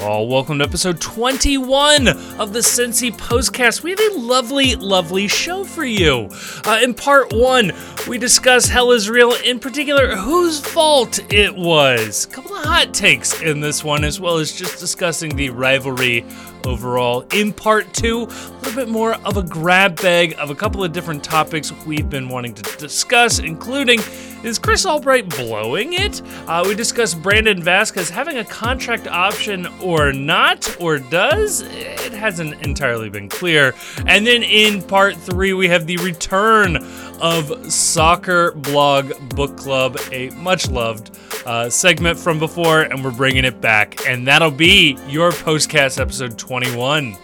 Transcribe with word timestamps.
Oh, 0.00 0.22
welcome 0.22 0.58
to 0.60 0.64
episode 0.64 1.00
21 1.00 2.06
of 2.38 2.52
the 2.52 2.60
Cincy 2.60 3.10
Postcast. 3.10 3.82
We 3.82 3.90
have 3.90 3.98
a 3.98 4.16
lovely, 4.16 4.76
lovely 4.76 5.26
show 5.26 5.64
for 5.64 5.84
you. 5.84 6.28
Uh, 6.64 6.78
in 6.84 6.94
part 6.94 7.32
one, 7.32 7.72
we 8.06 8.16
discuss 8.16 8.66
Hell 8.66 8.92
is 8.92 9.10
Real, 9.10 9.32
in 9.44 9.58
particular, 9.58 10.14
whose 10.14 10.60
fault 10.60 11.18
it 11.32 11.52
was. 11.52 12.26
A 12.26 12.28
couple 12.28 12.54
of 12.54 12.64
hot 12.64 12.94
takes 12.94 13.42
in 13.42 13.60
this 13.60 13.82
one, 13.82 14.04
as 14.04 14.20
well 14.20 14.36
as 14.36 14.52
just 14.52 14.78
discussing 14.78 15.34
the 15.34 15.50
rivalry 15.50 16.24
overall. 16.66 17.24
In 17.32 17.52
part 17.52 17.92
two, 17.94 18.22
a 18.22 18.58
little 18.60 18.74
bit 18.74 18.88
more 18.88 19.14
of 19.24 19.36
a 19.36 19.42
grab 19.42 20.00
bag 20.00 20.34
of 20.38 20.50
a 20.50 20.54
couple 20.54 20.82
of 20.84 20.92
different 20.92 21.24
topics 21.24 21.72
we've 21.86 22.08
been 22.08 22.28
wanting 22.28 22.54
to 22.54 22.76
discuss, 22.78 23.38
including 23.38 24.00
is 24.44 24.56
Chris 24.56 24.86
Albright 24.86 25.28
blowing 25.28 25.94
it? 25.94 26.22
Uh, 26.46 26.64
we 26.64 26.76
discuss 26.76 27.12
Brandon 27.12 27.60
Vazquez 27.60 28.08
having 28.08 28.38
a 28.38 28.44
contract 28.44 29.08
option 29.08 29.66
or 29.82 30.12
not, 30.12 30.80
or 30.80 30.98
does? 30.98 31.62
It 31.62 32.12
hasn't 32.12 32.64
entirely 32.64 33.10
been 33.10 33.28
clear. 33.28 33.74
And 34.06 34.24
then 34.24 34.44
in 34.44 34.82
part 34.82 35.16
three, 35.16 35.54
we 35.54 35.66
have 35.68 35.88
the 35.88 35.96
return 35.96 36.76
of 37.20 37.72
Soccer 37.72 38.52
Blog 38.52 39.12
Book 39.34 39.56
Club, 39.56 39.98
a 40.12 40.30
much 40.30 40.68
loved 40.70 41.16
uh, 41.46 41.68
segment 41.70 42.18
from 42.18 42.38
before, 42.38 42.82
and 42.82 43.04
we're 43.04 43.10
bringing 43.10 43.44
it 43.44 43.60
back. 43.60 44.06
And 44.06 44.26
that'll 44.26 44.50
be 44.50 44.98
your 45.08 45.30
postcast 45.30 46.00
episode 46.00 46.38
21. 46.38 47.16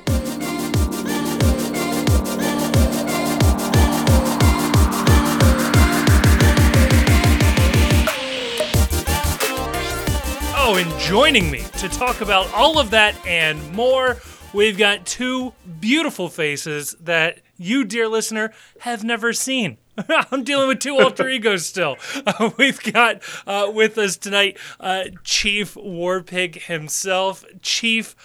Oh, 10.67 10.77
and 10.77 10.99
joining 10.99 11.51
me 11.51 11.63
to 11.79 11.91
talk 11.91 12.23
about 12.23 12.51
all 12.55 12.79
of 12.79 12.91
that 12.91 13.15
and 13.27 13.71
more, 13.73 14.17
we've 14.55 14.79
got 14.79 15.05
two 15.05 15.53
beautiful 15.79 16.31
faces 16.31 16.97
that 17.01 17.41
you, 17.57 17.85
dear 17.85 18.09
listener, 18.09 18.53
have 18.81 19.05
never 19.05 19.33
seen. 19.33 19.79
I'm 20.09 20.45
dealing 20.45 20.69
with 20.69 20.81
two 20.81 20.99
alter 20.99 21.29
egos 21.29 21.67
still. 21.67 21.97
Uh, 22.27 22.51
we've 22.57 22.83
got 22.93 23.23
uh, 23.47 23.71
with 23.73 23.99
us 23.99 24.17
tonight 24.17 24.57
uh, 24.81 25.05
Chief 25.25 25.75
Warpig 25.75 26.63
himself. 26.63 27.45
Chief, 27.61 28.17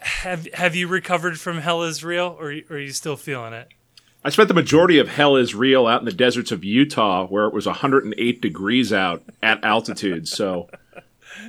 have 0.00 0.52
have 0.54 0.74
you 0.74 0.88
recovered 0.88 1.38
from 1.38 1.58
Hell 1.58 1.82
is 1.84 2.02
Real, 2.02 2.36
or, 2.38 2.52
or 2.68 2.76
are 2.76 2.78
you 2.78 2.90
still 2.92 3.16
feeling 3.16 3.52
it? 3.52 3.68
I 4.24 4.30
spent 4.30 4.48
the 4.48 4.54
majority 4.54 4.98
of 4.98 5.08
Hell 5.08 5.36
is 5.36 5.54
Real 5.54 5.86
out 5.86 6.00
in 6.00 6.06
the 6.06 6.12
deserts 6.12 6.50
of 6.50 6.64
Utah, 6.64 7.26
where 7.26 7.46
it 7.46 7.54
was 7.54 7.66
108 7.66 8.42
degrees 8.42 8.92
out 8.92 9.22
at 9.42 9.62
altitude. 9.64 10.26
So 10.26 10.68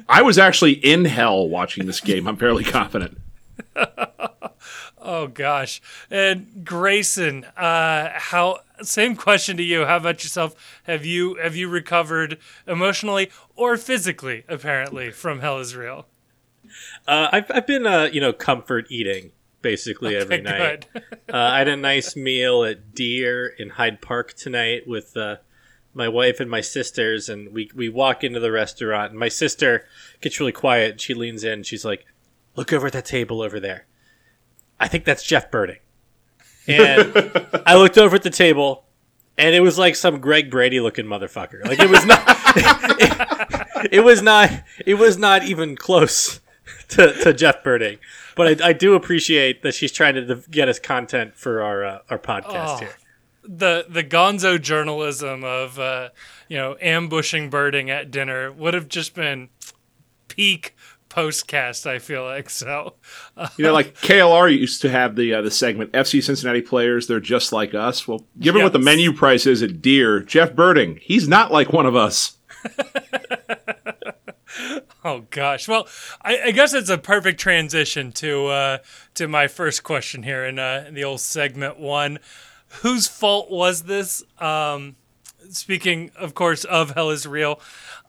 I 0.07 0.21
was 0.21 0.37
actually 0.37 0.73
in 0.73 1.05
hell 1.05 1.47
watching 1.47 1.87
this 1.87 1.99
game. 1.99 2.27
I'm 2.27 2.37
fairly 2.37 2.63
confident. 2.63 3.17
Oh 5.07 5.27
gosh, 5.27 5.81
and 6.11 6.63
Grayson, 6.63 7.45
uh, 7.55 8.09
how? 8.13 8.59
Same 8.83 9.15
question 9.15 9.57
to 9.57 9.63
you. 9.63 9.85
How 9.85 9.97
about 9.97 10.23
yourself? 10.23 10.81
Have 10.83 11.03
you 11.05 11.35
have 11.35 11.55
you 11.55 11.67
recovered 11.67 12.37
emotionally 12.67 13.31
or 13.55 13.77
physically? 13.77 14.43
Apparently, 14.47 15.09
from 15.09 15.39
Hell 15.39 15.57
is 15.57 15.75
Real. 15.75 16.05
Uh, 17.07 17.29
I've 17.31 17.49
I've 17.49 17.65
been 17.65 17.87
uh, 17.87 18.09
you 18.11 18.21
know 18.21 18.33
comfort 18.33 18.85
eating 18.89 19.31
basically 19.61 20.15
Okay, 20.15 20.21
every 20.21 20.41
night. 20.41 20.87
uh, 20.95 21.01
I 21.33 21.59
had 21.59 21.67
a 21.67 21.77
nice 21.77 22.15
meal 22.15 22.63
at 22.63 22.93
Deer 22.93 23.47
in 23.47 23.69
Hyde 23.69 24.01
Park 24.01 24.33
tonight 24.33 24.87
with 24.87 25.17
uh, 25.17 25.37
my 25.93 26.07
wife 26.07 26.39
and 26.39 26.51
my 26.51 26.61
sisters, 26.61 27.29
and 27.29 27.53
we 27.53 27.71
we 27.73 27.89
walk 27.89 28.23
into 28.23 28.39
the 28.39 28.51
restaurant, 28.51 29.11
and 29.11 29.19
my 29.19 29.29
sister 29.29 29.85
gets 30.21 30.39
really 30.39 30.51
quiet. 30.51 30.91
And 30.91 31.01
she 31.01 31.13
leans 31.13 31.43
in, 31.43 31.63
she's 31.63 31.85
like, 31.85 32.05
"Look 32.55 32.71
over 32.71 32.87
at 32.87 32.93
that 32.93 33.05
table 33.05 33.41
over 33.41 33.59
there. 33.59 33.87
I 34.79 34.87
think 34.87 35.05
that's 35.05 35.23
Jeff 35.23 35.49
Berding." 35.51 35.79
And 36.67 37.63
I 37.65 37.75
looked 37.75 37.97
over 37.97 38.15
at 38.17 38.23
the 38.23 38.29
table, 38.29 38.85
and 39.37 39.55
it 39.55 39.61
was 39.61 39.77
like 39.77 39.95
some 39.95 40.19
Greg 40.19 40.51
Brady 40.51 40.79
looking 40.79 41.05
motherfucker. 41.05 41.63
Like 41.65 41.79
it 41.79 41.89
was 41.89 42.05
not. 42.05 42.23
it, 42.27 43.89
it 43.93 44.01
was 44.01 44.21
not. 44.21 44.51
It 44.85 44.95
was 44.95 45.17
not 45.17 45.43
even 45.43 45.75
close 45.75 46.41
to, 46.89 47.13
to 47.23 47.33
Jeff 47.33 47.63
Berding. 47.63 47.99
But 48.35 48.61
I, 48.61 48.69
I 48.69 48.73
do 48.73 48.93
appreciate 48.95 49.63
that 49.63 49.73
she's 49.73 49.91
trying 49.91 50.15
to 50.15 50.43
get 50.51 50.67
us 50.69 50.77
content 50.79 51.35
for 51.35 51.61
our 51.61 51.85
uh, 51.85 51.99
our 52.09 52.19
podcast 52.19 52.75
Oh. 52.75 52.77
here. 52.79 52.95
the 53.43 53.85
the 53.89 54.03
Gonzo 54.03 54.61
journalism 54.61 55.43
of 55.45 55.79
uh, 55.79 56.09
you 56.49 56.57
know 56.57 56.75
ambushing 56.81 57.49
Berding 57.49 57.89
at 57.89 58.11
dinner 58.11 58.51
would 58.51 58.73
have 58.73 58.89
just 58.89 59.15
been 59.15 59.49
peak 60.27 60.75
postcast. 61.09 61.85
I 61.85 61.99
feel 61.99 62.23
like 62.23 62.49
so. 62.49 62.95
You 63.57 63.65
know, 63.65 63.73
like 63.73 63.95
KLR 63.95 64.57
used 64.57 64.81
to 64.81 64.89
have 64.89 65.15
the 65.15 65.33
uh, 65.35 65.41
the 65.41 65.51
segment 65.51 65.91
FC 65.91 66.23
Cincinnati 66.23 66.61
players. 66.61 67.07
They're 67.07 67.19
just 67.19 67.51
like 67.51 67.73
us. 67.73 68.07
Well, 68.07 68.25
given 68.39 68.63
what 68.63 68.73
the 68.73 68.79
menu 68.79 69.13
price 69.13 69.45
is 69.45 69.61
at 69.61 69.81
Deer, 69.81 70.19
Jeff 70.19 70.53
Berding, 70.53 70.99
he's 70.99 71.27
not 71.27 71.51
like 71.51 71.73
one 71.73 71.85
of 71.85 71.95
us. 71.95 72.37
Oh 75.07 75.25
gosh. 75.29 75.69
Well, 75.69 75.87
I, 76.21 76.41
I 76.47 76.51
guess 76.51 76.73
it's 76.73 76.89
a 76.89 76.97
perfect 76.97 77.39
transition 77.39 78.11
to 78.13 78.47
uh, 78.47 78.77
to 79.13 79.29
my 79.29 79.47
first 79.47 79.83
question 79.83 80.23
here 80.23 80.43
in, 80.43 80.59
uh, 80.59 80.83
in 80.85 80.95
the 80.95 81.05
old 81.05 81.21
segment 81.21 81.79
one. 81.79 82.19
Whose 82.81 83.07
fault 83.07 83.49
was 83.49 83.83
this? 83.83 84.21
Um, 84.37 84.97
speaking, 85.51 86.11
of 86.15 86.33
course, 86.33 86.63
of 86.63 86.91
Hell 86.91 87.09
is 87.09 87.25
Real. 87.25 87.59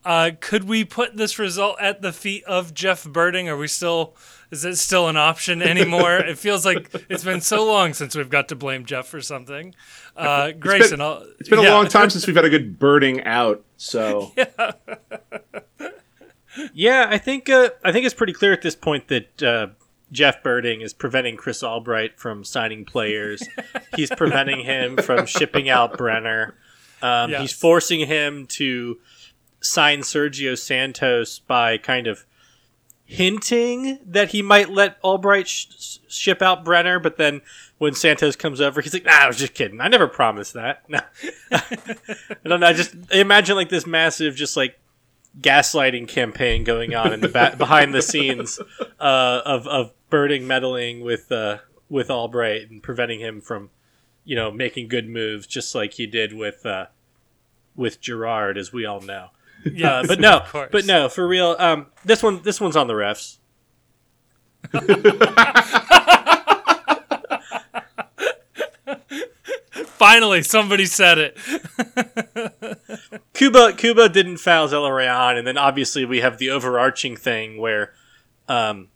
Uh, 0.04 0.30
could 0.40 0.64
we 0.64 0.84
put 0.84 1.16
this 1.16 1.38
result 1.38 1.76
at 1.80 2.02
the 2.02 2.12
feet 2.12 2.44
of 2.44 2.72
Jeff 2.72 3.04
Berding? 3.04 3.48
Are 3.48 3.56
we 3.56 3.68
still? 3.68 4.16
Is 4.50 4.64
it 4.64 4.76
still 4.76 5.08
an 5.08 5.16
option 5.16 5.60
anymore? 5.60 6.16
it 6.18 6.38
feels 6.38 6.64
like 6.64 6.90
it's 7.10 7.24
been 7.24 7.40
so 7.40 7.66
long 7.66 7.92
since 7.92 8.16
we've 8.16 8.30
got 8.30 8.48
to 8.48 8.56
blame 8.56 8.86
Jeff 8.86 9.06
for 9.06 9.20
something. 9.20 9.74
Uh, 10.16 10.52
Grayson, 10.52 11.00
I'll, 11.00 11.24
It's 11.38 11.48
been 11.48 11.58
a 11.58 11.70
long 11.70 11.88
time 11.88 12.10
since 12.10 12.26
we've 12.26 12.36
had 12.36 12.44
a 12.44 12.50
good 12.50 12.78
Berding 12.78 13.26
out. 13.26 13.64
So 13.76 14.32
Yeah, 16.72 17.06
I 17.08 17.18
think 17.18 17.48
uh, 17.48 17.70
I 17.84 17.92
think 17.92 18.06
it's 18.06 18.14
pretty 18.14 18.32
clear 18.32 18.52
at 18.52 18.62
this 18.62 18.74
point 18.74 19.08
that 19.08 19.42
uh, 19.42 19.68
Jeff 20.10 20.42
Berding 20.42 20.82
is 20.82 20.92
preventing 20.92 21.36
Chris 21.36 21.62
Albright 21.62 22.18
from 22.18 22.44
signing 22.44 22.84
players. 22.84 23.42
he's 23.96 24.10
preventing 24.10 24.64
him 24.64 24.96
from 24.96 25.26
shipping 25.26 25.68
out 25.68 25.96
Brenner. 25.96 26.56
Um, 27.02 27.30
Yes. 27.30 27.40
He's 27.40 27.52
forcing 27.52 28.06
him 28.06 28.46
to 28.48 28.98
sign 29.60 30.00
Sergio 30.00 30.56
Santos 30.56 31.38
by 31.40 31.78
kind 31.78 32.06
of 32.06 32.24
hinting 33.04 33.98
that 34.06 34.30
he 34.30 34.42
might 34.42 34.68
let 34.68 34.98
Albright 35.02 35.48
sh- 35.48 35.98
ship 36.08 36.42
out 36.42 36.64
Brenner, 36.64 36.98
but 37.00 37.16
then 37.16 37.40
when 37.78 37.94
Santos 37.94 38.36
comes 38.36 38.60
over, 38.60 38.80
he's 38.80 38.92
like, 38.92 39.04
"Nah, 39.04 39.12
I 39.12 39.26
was 39.26 39.38
just 39.38 39.54
kidding. 39.54 39.80
I 39.80 39.88
never 39.88 40.06
promised 40.06 40.54
that." 40.54 40.84
No, 40.88 41.00
I 41.50 42.48
don't 42.48 42.60
know. 42.60 42.66
I 42.66 42.72
just 42.74 42.94
imagine 43.10 43.56
like 43.56 43.68
this 43.70 43.86
massive, 43.86 44.34
just 44.34 44.56
like 44.56 44.78
gaslighting 45.40 46.08
campaign 46.08 46.64
going 46.64 46.94
on 46.94 47.12
in 47.12 47.20
the 47.20 47.28
back 47.28 47.56
behind 47.58 47.94
the 47.94 48.02
scenes 48.02 48.60
uh, 49.00 49.40
of 49.44 49.66
of 49.66 49.92
Berding 50.10 50.42
meddling 50.46 51.00
with 51.00 51.30
uh, 51.32 51.58
with 51.88 52.10
Albright 52.10 52.70
and 52.70 52.82
preventing 52.82 53.20
him 53.20 53.40
from, 53.40 53.70
you 54.28 54.36
know, 54.36 54.50
making 54.50 54.88
good 54.88 55.08
moves, 55.08 55.46
just 55.46 55.74
like 55.74 55.94
he 55.94 56.06
did 56.06 56.34
with 56.34 56.66
uh, 56.66 56.86
with 57.74 57.98
Gerard, 57.98 58.58
as 58.58 58.72
we 58.74 58.84
all 58.84 59.00
know. 59.00 59.28
Yeah, 59.64 60.00
Uh, 60.00 60.06
but 60.06 60.20
no, 60.20 60.44
but 60.70 60.84
no, 60.84 61.08
for 61.08 61.26
real. 61.26 61.56
Um, 61.58 61.86
this 62.04 62.22
one, 62.22 62.42
this 62.42 62.60
one's 62.60 62.76
on 62.76 62.88
the 62.88 62.92
refs. 62.92 63.38
Finally, 69.72 70.42
somebody 70.42 70.86
said 70.86 71.18
it. 71.18 71.36
Kubo, 73.34 73.72
Kubo 73.72 74.08
didn't 74.08 74.38
foul 74.38 74.68
Zelarayan, 74.68 75.36
and 75.38 75.46
then 75.46 75.58
obviously 75.58 76.04
we 76.04 76.20
have 76.20 76.38
the 76.38 76.50
overarching 76.50 77.16
thing 77.16 77.58
where, 77.58 77.92
um, 78.48 78.88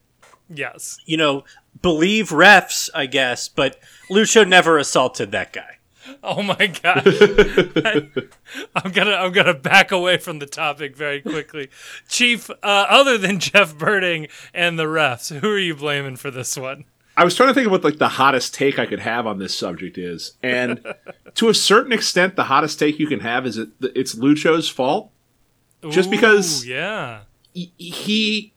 Yes. 0.48 0.98
you 1.06 1.16
know, 1.16 1.44
believe 1.80 2.28
refs, 2.28 2.90
I 2.94 3.06
guess, 3.06 3.48
but 3.48 3.78
Lucho 4.10 4.46
never 4.46 4.78
assaulted 4.78 5.32
that 5.32 5.52
guy. 5.52 5.78
Oh 6.22 6.42
my 6.42 6.66
god. 6.66 7.06
I'm 8.74 8.90
gonna 8.92 9.12
I'm 9.14 9.32
gonna 9.32 9.54
back 9.54 9.92
away 9.92 10.18
from 10.18 10.40
the 10.40 10.46
topic 10.46 10.96
very 10.96 11.20
quickly. 11.20 11.70
Chief, 12.08 12.50
uh, 12.50 12.54
other 12.62 13.16
than 13.16 13.38
Jeff 13.38 13.74
Berding 13.76 14.28
and 14.52 14.78
the 14.78 14.84
refs, 14.84 15.34
who 15.40 15.48
are 15.50 15.58
you 15.58 15.74
blaming 15.74 16.16
for 16.16 16.30
this 16.30 16.56
one? 16.56 16.84
I 17.16 17.24
was 17.24 17.34
trying 17.36 17.50
to 17.50 17.54
think 17.54 17.66
of 17.66 17.72
what 17.72 17.84
like 17.84 17.98
the 17.98 18.08
hottest 18.08 18.54
take 18.54 18.78
I 18.78 18.86
could 18.86 19.00
have 19.00 19.26
on 19.26 19.38
this 19.38 19.56
subject 19.56 19.96
is, 19.96 20.32
and 20.42 20.84
to 21.34 21.48
a 21.48 21.54
certain 21.54 21.92
extent, 21.92 22.36
the 22.36 22.44
hottest 22.44 22.78
take 22.78 22.98
you 22.98 23.06
can 23.06 23.20
have 23.20 23.46
is 23.46 23.56
it 23.56 23.68
it's 23.80 24.14
Lucho's 24.14 24.68
fault. 24.68 25.10
Just 25.90 26.10
because- 26.10 26.64
yeah. 26.66 27.22
he- 27.54 27.72
he 27.76 28.52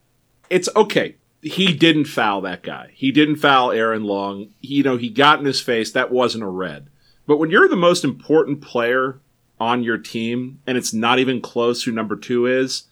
it's 0.49 0.69
okay 0.75 1.15
he 1.45 1.73
didn't 1.73 2.05
foul 2.05 2.41
that 2.41 2.63
guy. 2.63 2.89
He 2.95 3.11
didn't 3.11 3.35
foul 3.35 3.71
aaron 3.71 4.03
long. 4.03 4.49
You 4.61 4.83
know 4.83 4.97
he 4.97 5.09
got 5.09 5.39
in 5.39 5.45
his 5.45 5.61
face. 5.61 5.91
That 5.91 6.11
wasn't 6.11 6.43
a 6.43 6.47
red. 6.47 6.89
But 7.27 7.37
when 7.37 7.51
you're 7.51 7.69
the 7.69 7.75
most 7.75 8.03
important 8.03 8.61
player 8.61 9.19
on 9.59 9.83
your 9.83 9.97
team 9.97 10.59
and 10.65 10.77
it's 10.77 10.93
not 10.93 11.19
even 11.19 11.41
close 11.41 11.83
who 11.83 11.91
number 11.91 12.15
two 12.15 12.45
is 12.45 12.83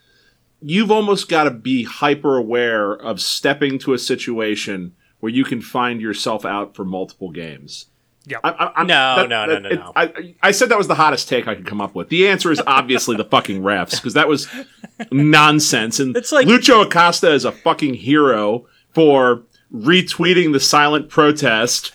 you've 0.62 0.92
almost 0.92 1.28
got 1.28 1.44
to 1.44 1.52
be 1.52 1.84
hyper 1.84 2.38
aware 2.38 2.94
of 2.94 3.20
stepping 3.20 3.78
to 3.78 3.94
a 3.94 4.00
situation 4.00 4.96
where 5.20 5.32
you 5.32 5.44
can 5.44 5.62
find 5.62 6.00
yourself 6.00 6.46
out 6.46 6.74
for 6.74 6.86
multiple 6.86 7.32
games. 7.32 7.88
Yeah. 8.26 8.38
I, 8.44 8.50
I, 8.50 8.66
I'm- 8.78 8.88
No, 8.88 9.26
no, 9.26 9.46
no, 9.46 9.60
no, 9.60 9.70
it- 9.70 9.76
no. 9.80 9.92
I, 9.96 10.36
I 10.42 10.52
said 10.52 10.70
that 10.70 10.78
was 10.78 10.88
the 10.88 10.96
hottest 10.96 11.28
take 11.28 11.48
I 11.48 11.56
could 11.56 11.66
come 11.66 11.82
up 11.82 11.94
with. 11.96 12.10
The 12.10 12.28
answer 12.30 12.52
is 12.52 12.62
obviously 12.66 13.18
the 13.18 13.26
fucking 13.26 13.62
refs 13.62 13.92
because 13.92 14.14
that 14.14 14.28
was 14.28 14.48
nonsense. 15.12 16.00
And 16.00 16.16
It's 16.16 16.32
like- 16.32 16.48
Lucho 16.48 16.86
Acosta 16.86 17.32
is 17.34 17.44
a 17.46 17.52
fucking 17.52 17.96
hero 17.96 18.66
for 18.94 19.44
retweeting 19.74 20.54
the 20.54 20.60
silent 20.60 21.10
protest 21.10 21.92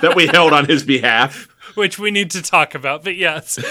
that 0.00 0.14
we 0.16 0.26
held 0.26 0.52
on 0.52 0.64
his 0.66 0.82
behalf. 0.82 1.46
Which 1.74 1.98
we 1.98 2.10
need 2.10 2.30
to 2.32 2.42
talk 2.42 2.74
about, 2.74 3.04
but 3.04 3.14
yes. 3.16 3.56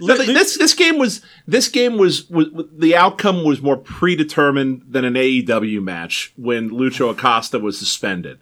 No, 0.00 0.16
this 0.16 0.56
this 0.58 0.74
game 0.74 0.98
was 0.98 1.20
this 1.46 1.68
game 1.68 1.96
was, 1.98 2.28
was 2.30 2.46
the 2.76 2.96
outcome 2.96 3.44
was 3.44 3.60
more 3.60 3.76
predetermined 3.76 4.82
than 4.88 5.04
an 5.04 5.14
AEW 5.14 5.82
match 5.82 6.32
when 6.36 6.70
Lucho 6.70 7.10
Acosta 7.10 7.58
was 7.58 7.78
suspended. 7.78 8.40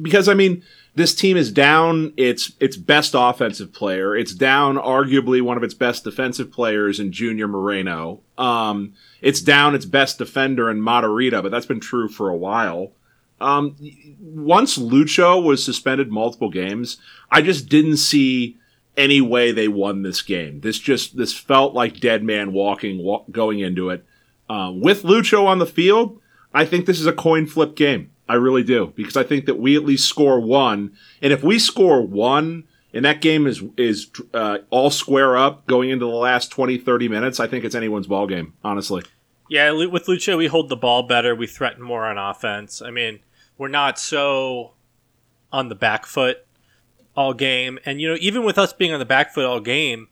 Because 0.00 0.28
I 0.28 0.34
mean, 0.34 0.62
this 0.94 1.14
team 1.14 1.36
is 1.36 1.52
down 1.52 2.12
its 2.16 2.52
its 2.58 2.76
best 2.76 3.14
offensive 3.16 3.72
player. 3.72 4.16
It's 4.16 4.34
down 4.34 4.76
arguably 4.76 5.42
one 5.42 5.56
of 5.56 5.62
its 5.62 5.74
best 5.74 6.04
defensive 6.04 6.50
players 6.50 6.98
in 6.98 7.12
Junior 7.12 7.46
Moreno. 7.46 8.20
Um, 8.38 8.94
it's 9.20 9.40
down 9.40 9.74
its 9.74 9.84
best 9.84 10.18
defender 10.18 10.70
in 10.70 10.80
Matarrita, 10.80 11.42
but 11.42 11.50
that's 11.50 11.66
been 11.66 11.80
true 11.80 12.08
for 12.08 12.30
a 12.30 12.36
while. 12.36 12.92
Um, 13.40 13.76
once 14.20 14.78
Lucho 14.78 15.42
was 15.42 15.62
suspended 15.62 16.10
multiple 16.10 16.48
games, 16.48 16.96
I 17.30 17.42
just 17.42 17.68
didn't 17.68 17.98
see 17.98 18.56
any 18.96 19.20
way 19.20 19.52
they 19.52 19.68
won 19.68 20.02
this 20.02 20.22
game. 20.22 20.60
This 20.60 20.78
just 20.78 21.16
this 21.16 21.34
felt 21.34 21.74
like 21.74 22.00
dead 22.00 22.24
man 22.24 22.52
walking 22.52 23.02
wa- 23.02 23.24
going 23.30 23.60
into 23.60 23.90
it. 23.90 24.04
Um, 24.48 24.80
with 24.80 25.02
Lucho 25.02 25.44
on 25.44 25.58
the 25.58 25.66
field, 25.66 26.20
I 26.54 26.64
think 26.64 26.86
this 26.86 27.00
is 27.00 27.06
a 27.06 27.12
coin 27.12 27.46
flip 27.46 27.76
game. 27.76 28.10
I 28.28 28.34
really 28.34 28.62
do 28.62 28.92
because 28.96 29.16
I 29.16 29.22
think 29.22 29.46
that 29.46 29.58
we 29.58 29.76
at 29.76 29.84
least 29.84 30.08
score 30.08 30.40
one, 30.40 30.96
and 31.22 31.32
if 31.32 31.42
we 31.42 31.58
score 31.58 32.02
one 32.02 32.64
and 32.92 33.04
that 33.04 33.20
game 33.20 33.46
is 33.46 33.62
is 33.76 34.10
uh, 34.34 34.58
all 34.70 34.90
square 34.90 35.36
up 35.36 35.66
going 35.66 35.90
into 35.90 36.06
the 36.06 36.12
last 36.12 36.50
20, 36.50 36.78
30 36.78 37.08
minutes, 37.08 37.40
I 37.40 37.46
think 37.46 37.64
it's 37.64 37.74
anyone's 37.74 38.06
ball 38.06 38.26
game. 38.26 38.54
Honestly, 38.64 39.02
Yeah, 39.48 39.70
with 39.72 40.06
Lucho, 40.06 40.36
we 40.36 40.46
hold 40.46 40.68
the 40.68 40.76
ball 40.76 41.02
better. 41.04 41.34
We 41.34 41.46
threaten 41.46 41.82
more 41.82 42.06
on 42.06 42.18
offense. 42.18 42.82
I 42.82 42.90
mean, 42.90 43.20
we're 43.58 43.68
not 43.68 43.98
so 43.98 44.72
on 45.52 45.68
the 45.68 45.74
back 45.74 46.06
foot 46.06 46.46
all 47.16 47.32
game. 47.32 47.78
And, 47.84 48.00
you 48.00 48.08
know, 48.08 48.16
even 48.20 48.44
with 48.44 48.58
us 48.58 48.72
being 48.72 48.92
on 48.92 48.98
the 48.98 49.06
back 49.06 49.32
foot 49.32 49.44
all 49.44 49.60
game, 49.60 50.08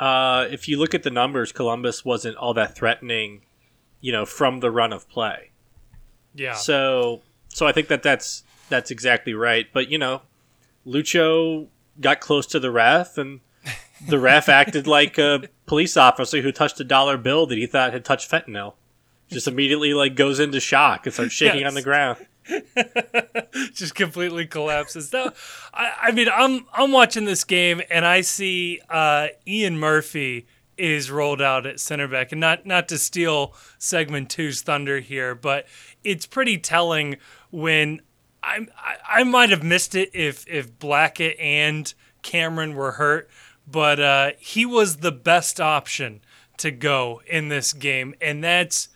uh, 0.00 0.46
if 0.50 0.68
you 0.68 0.78
look 0.78 0.94
at 0.94 1.02
the 1.02 1.10
numbers, 1.10 1.52
Columbus 1.52 2.04
wasn't 2.04 2.36
all 2.36 2.52
that 2.54 2.74
threatening, 2.74 3.42
you 4.00 4.12
know, 4.12 4.26
from 4.26 4.60
the 4.60 4.70
run 4.70 4.92
of 4.92 5.08
play. 5.08 5.50
Yeah. 6.34 6.54
So, 6.54 7.22
so 7.56 7.66
I 7.66 7.72
think 7.72 7.88
that 7.88 8.02
that's 8.02 8.44
that's 8.68 8.90
exactly 8.90 9.32
right. 9.32 9.66
But 9.72 9.88
you 9.88 9.96
know, 9.96 10.20
Lucho 10.86 11.68
got 11.98 12.20
close 12.20 12.46
to 12.48 12.60
the 12.60 12.70
ref, 12.70 13.16
and 13.16 13.40
the 14.06 14.18
ref 14.18 14.50
acted 14.50 14.86
like 14.86 15.16
a 15.16 15.44
police 15.64 15.96
officer 15.96 16.42
who 16.42 16.52
touched 16.52 16.78
a 16.80 16.84
dollar 16.84 17.16
bill 17.16 17.46
that 17.46 17.56
he 17.56 17.64
thought 17.66 17.94
had 17.94 18.04
touched 18.04 18.30
fentanyl. 18.30 18.74
Just 19.30 19.48
immediately 19.48 19.94
like 19.94 20.16
goes 20.16 20.38
into 20.38 20.60
shock 20.60 21.06
and 21.06 21.14
starts 21.14 21.32
shaking 21.32 21.60
Yes. 21.60 21.68
on 21.68 21.74
the 21.74 21.82
ground. 21.82 22.26
just 23.72 23.94
completely 23.94 24.44
collapses. 24.46 25.10
No, 25.12 25.32
I, 25.72 25.92
I 26.02 26.12
mean, 26.12 26.28
I'm 26.32 26.66
I'm 26.74 26.92
watching 26.92 27.24
this 27.24 27.42
game 27.42 27.80
and 27.90 28.04
I 28.04 28.20
see 28.20 28.80
uh, 28.90 29.28
Ian 29.48 29.78
Murphy 29.78 30.46
is 30.76 31.10
rolled 31.10 31.40
out 31.40 31.64
at 31.64 31.80
center 31.80 32.06
back, 32.06 32.32
and 32.32 32.40
not 32.40 32.66
not 32.66 32.86
to 32.88 32.98
steal 32.98 33.54
segment 33.78 34.28
two's 34.28 34.60
thunder 34.60 35.00
here, 35.00 35.34
but 35.34 35.66
it's 36.04 36.26
pretty 36.26 36.58
telling 36.58 37.16
when 37.50 38.00
I 38.42 38.66
I, 38.76 38.96
I 39.20 39.24
might 39.24 39.50
have 39.50 39.62
missed 39.62 39.94
it 39.94 40.10
if 40.14 40.46
if 40.48 40.78
Blackett 40.78 41.38
and 41.38 41.92
Cameron 42.22 42.74
were 42.74 42.92
hurt, 42.92 43.28
but 43.66 44.00
uh, 44.00 44.30
he 44.38 44.64
was 44.66 44.98
the 44.98 45.12
best 45.12 45.60
option 45.60 46.20
to 46.58 46.70
go 46.70 47.22
in 47.26 47.48
this 47.48 47.72
game, 47.72 48.14
and 48.20 48.42
that's 48.42 48.88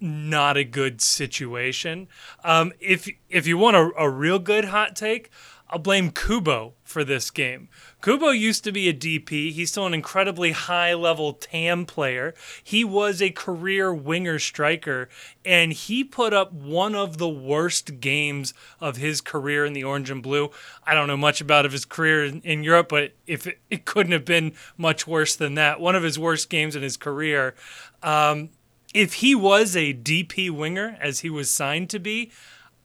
not 0.00 0.56
a 0.56 0.64
good 0.64 1.00
situation. 1.00 2.08
Um, 2.44 2.72
if 2.80 3.08
if 3.28 3.46
you 3.46 3.58
want 3.58 3.76
a, 3.76 3.90
a 3.98 4.10
real 4.10 4.38
good 4.38 4.66
hot 4.66 4.96
take, 4.96 5.30
I'll 5.68 5.78
blame 5.78 6.10
Kubo 6.10 6.74
for 6.84 7.04
this 7.04 7.30
game. 7.30 7.68
Kubo 8.02 8.30
used 8.30 8.62
to 8.64 8.72
be 8.72 8.88
a 8.88 8.94
DP. 8.94 9.52
He's 9.52 9.70
still 9.70 9.86
an 9.86 9.94
incredibly 9.94 10.52
high 10.52 10.94
level 10.94 11.32
TAM 11.32 11.86
player. 11.86 12.34
He 12.62 12.84
was 12.84 13.20
a 13.20 13.30
career 13.30 13.92
winger 13.92 14.38
striker, 14.38 15.08
and 15.44 15.72
he 15.72 16.04
put 16.04 16.32
up 16.32 16.52
one 16.52 16.94
of 16.94 17.18
the 17.18 17.28
worst 17.28 18.00
games 18.00 18.54
of 18.80 18.96
his 18.96 19.20
career 19.20 19.64
in 19.64 19.72
the 19.72 19.84
orange 19.84 20.10
and 20.10 20.22
blue. 20.22 20.50
I 20.84 20.94
don't 20.94 21.08
know 21.08 21.16
much 21.16 21.40
about 21.40 21.66
of 21.66 21.72
his 21.72 21.84
career 21.84 22.24
in, 22.24 22.40
in 22.42 22.62
Europe, 22.62 22.88
but 22.90 23.12
if 23.26 23.46
it, 23.46 23.58
it 23.70 23.84
couldn't 23.86 24.12
have 24.12 24.24
been 24.24 24.52
much 24.76 25.06
worse 25.06 25.34
than 25.34 25.54
that, 25.54 25.80
one 25.80 25.96
of 25.96 26.02
his 26.02 26.18
worst 26.18 26.48
games 26.50 26.76
in 26.76 26.82
his 26.82 26.96
career. 26.96 27.54
Um, 28.02 28.50
if 28.94 29.14
he 29.14 29.34
was 29.34 29.74
a 29.74 29.94
DP 29.94 30.50
winger, 30.50 30.96
as 31.00 31.20
he 31.20 31.30
was 31.30 31.50
signed 31.50 31.90
to 31.90 31.98
be, 31.98 32.30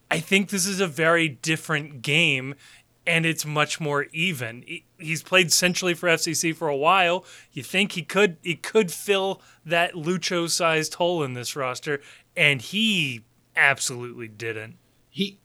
I 0.09 0.19
think 0.19 0.49
this 0.49 0.65
is 0.65 0.81
a 0.81 0.87
very 0.87 1.29
different 1.29 2.01
game 2.01 2.55
and 3.07 3.25
it's 3.25 3.45
much 3.45 3.79
more 3.79 4.05
even. 4.13 4.63
He- 4.65 4.85
He's 4.97 5.23
played 5.23 5.51
centrally 5.51 5.95
for 5.95 6.07
FCC 6.07 6.55
for 6.55 6.67
a 6.67 6.75
while. 6.77 7.25
You 7.53 7.63
think 7.63 7.93
he 7.93 8.03
could 8.03 8.37
he 8.43 8.53
could 8.55 8.91
fill 8.91 9.41
that 9.65 9.93
Lucho 9.95 10.47
sized 10.47 10.93
hole 10.95 11.23
in 11.23 11.33
this 11.33 11.55
roster 11.55 12.01
and 12.37 12.61
he 12.61 13.23
absolutely 13.55 14.27
didn't. 14.27 14.75
he. 15.09 15.39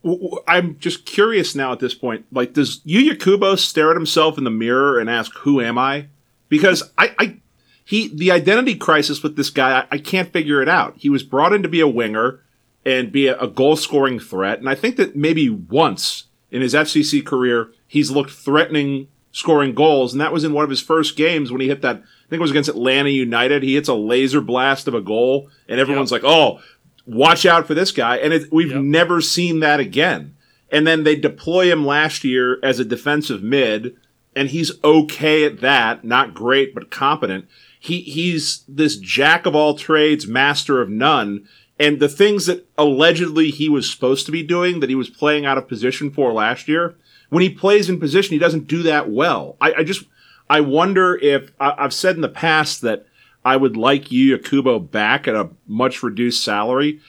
I'm 0.46 0.78
just 0.78 1.06
curious 1.06 1.54
now 1.54 1.72
at 1.72 1.78
this 1.80 1.94
point. 1.94 2.26
Like, 2.30 2.52
does 2.52 2.80
Yuya 2.80 3.18
Kubo 3.18 3.56
stare 3.56 3.90
at 3.90 3.96
himself 3.96 4.36
in 4.38 4.44
the 4.44 4.50
mirror 4.50 4.98
and 5.00 5.08
ask, 5.08 5.32
"Who 5.38 5.60
am 5.62 5.78
I?" 5.78 6.08
Because 6.50 6.82
I, 6.98 7.14
I 7.18 7.36
he 7.84 8.14
the 8.14 8.30
identity 8.30 8.74
crisis 8.76 9.22
with 9.22 9.36
this 9.36 9.48
guy, 9.50 9.80
I, 9.80 9.86
I 9.92 9.98
can't 9.98 10.30
figure 10.32 10.60
it 10.62 10.68
out. 10.68 10.96
He 10.98 11.08
was 11.08 11.22
brought 11.22 11.52
in 11.54 11.62
to 11.62 11.68
be 11.68 11.80
a 11.80 11.88
winger 11.88 12.40
and 12.84 13.10
be 13.10 13.26
a, 13.26 13.38
a 13.38 13.48
goal 13.48 13.74
scoring 13.76 14.20
threat, 14.20 14.58
and 14.60 14.68
I 14.68 14.74
think 14.74 14.96
that 14.96 15.16
maybe 15.16 15.48
once 15.48 16.24
in 16.50 16.62
his 16.62 16.74
FCC 16.74 17.24
career 17.24 17.70
he's 17.86 18.10
looked 18.10 18.30
threatening 18.30 19.08
scoring 19.32 19.74
goals, 19.74 20.12
and 20.12 20.20
that 20.20 20.32
was 20.32 20.44
in 20.44 20.52
one 20.54 20.64
of 20.64 20.70
his 20.70 20.80
first 20.80 21.14
games 21.16 21.52
when 21.52 21.60
he 21.60 21.68
hit 21.68 21.82
that. 21.82 21.96
I 21.96 22.28
think 22.28 22.38
it 22.38 22.40
was 22.40 22.50
against 22.50 22.70
Atlanta 22.70 23.10
United. 23.10 23.62
He 23.62 23.74
hits 23.74 23.88
a 23.88 23.94
laser 23.94 24.40
blast 24.40 24.88
of 24.88 24.94
a 24.94 25.00
goal, 25.02 25.50
and 25.68 25.78
everyone's 25.78 26.10
like, 26.10 26.24
"Oh, 26.24 26.60
watch 27.04 27.44
out 27.44 27.66
for 27.66 27.74
this 27.74 27.92
guy!" 27.92 28.16
And 28.16 28.32
it, 28.32 28.50
we've 28.52 28.70
Yep. 28.72 28.80
never 28.82 29.20
seen 29.20 29.60
that 29.60 29.78
again. 29.78 30.34
And 30.72 30.86
then 30.86 31.04
they 31.04 31.14
deploy 31.16 31.70
him 31.70 31.86
last 31.86 32.24
year 32.24 32.58
as 32.62 32.80
a 32.80 32.84
defensive 32.84 33.42
mid, 33.42 33.94
and 34.34 34.48
he's 34.48 34.72
okay 34.82 35.44
at 35.44 35.60
that. 35.60 36.02
Not 36.04 36.34
great, 36.34 36.74
but 36.74 36.90
competent. 36.90 37.44
He 37.78 38.00
he's 38.00 38.64
this 38.66 38.96
jack 38.96 39.46
of 39.46 39.54
all 39.54 39.74
trades, 39.74 40.26
master 40.26 40.80
of 40.80 40.88
none. 40.88 41.44
And 41.78 42.00
the 42.00 42.08
things 42.08 42.46
that 42.46 42.66
allegedly 42.78 43.50
he 43.50 43.68
was 43.68 43.90
supposed 43.90 44.24
to 44.26 44.32
be 44.32 44.42
doing, 44.42 44.80
that 44.80 44.88
he 44.88 44.94
was 44.94 45.10
playing 45.10 45.44
out 45.44 45.58
of 45.58 45.68
position 45.68 46.10
for 46.10 46.32
last 46.32 46.68
year, 46.68 46.96
when 47.28 47.42
he 47.42 47.50
plays 47.50 47.88
in 47.88 48.00
position, 48.00 48.32
he 48.32 48.38
doesn't 48.38 48.66
do 48.66 48.82
that 48.84 49.10
well. 49.10 49.56
I, 49.60 49.74
I 49.78 49.84
just 49.84 50.04
I 50.48 50.60
wonder 50.60 51.16
if 51.16 51.50
I, 51.60 51.74
I've 51.78 51.92
said 51.92 52.16
in 52.16 52.22
the 52.22 52.28
past 52.28 52.82
that 52.82 53.06
I 53.44 53.56
would 53.56 53.76
like 53.76 54.06
Yuya 54.06 54.44
Kubo 54.44 54.78
back 54.78 55.28
at 55.28 55.34
a 55.34 55.50
much 55.66 56.02
reduced 56.02 56.42
salary. 56.42 57.00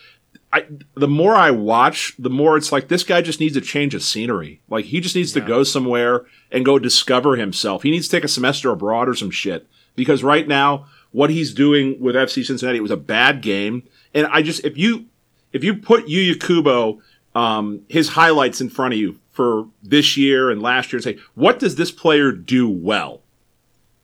I, 0.52 0.66
the 0.96 1.08
more 1.08 1.36
I 1.36 1.52
watch, 1.52 2.14
the 2.18 2.30
more 2.30 2.58
it's 2.58 2.72
like 2.72 2.88
this 2.88 3.04
guy 3.04 3.22
just 3.22 3.40
needs 3.40 3.58
a 3.58 3.62
change 3.62 3.94
of 3.94 4.02
scenery. 4.02 4.62
Like 4.70 4.86
he 4.86 5.02
just 5.02 5.16
needs 5.16 5.34
to 5.34 5.42
go 5.42 5.64
somewhere 5.64 6.26
and 6.52 6.66
go 6.66 6.80
discover 6.80 7.36
himself. 7.36 7.84
He 7.84 7.92
needs 7.92 8.08
to 8.08 8.16
take 8.16 8.24
a 8.24 8.30
semester 8.30 8.72
abroad 8.72 9.10
or 9.10 9.16
some 9.16 9.32
shit. 9.32 9.68
Because 9.96 10.24
right 10.24 10.48
now, 10.48 10.86
what 11.12 11.32
he's 11.32 11.54
doing 11.54 12.00
with 12.00 12.16
FC 12.16 12.46
Cincinnati 12.46 12.80
was 12.80 12.92
a 12.92 12.98
bad 12.98 13.42
game. 13.42 13.84
And 14.18 14.26
I 14.28 14.42
just 14.42 14.66
if 14.66 14.78
you 14.78 15.06
if 15.54 15.64
you 15.64 15.76
put 15.76 16.08
Yuya 16.08 16.42
Kubo 16.42 17.00
um, 17.36 17.82
his 17.88 18.10
highlights 18.10 18.62
in 18.62 18.70
front 18.70 18.96
of 18.96 19.00
you 19.00 19.20
for 19.30 19.68
this 19.84 20.18
year 20.18 20.50
and 20.50 20.60
last 20.60 20.92
year 20.92 20.98
and 20.98 21.04
say, 21.04 21.20
what 21.36 21.60
does 21.60 21.76
this 21.76 21.92
player 21.92 22.32
do 22.32 22.68
well? 22.68 23.22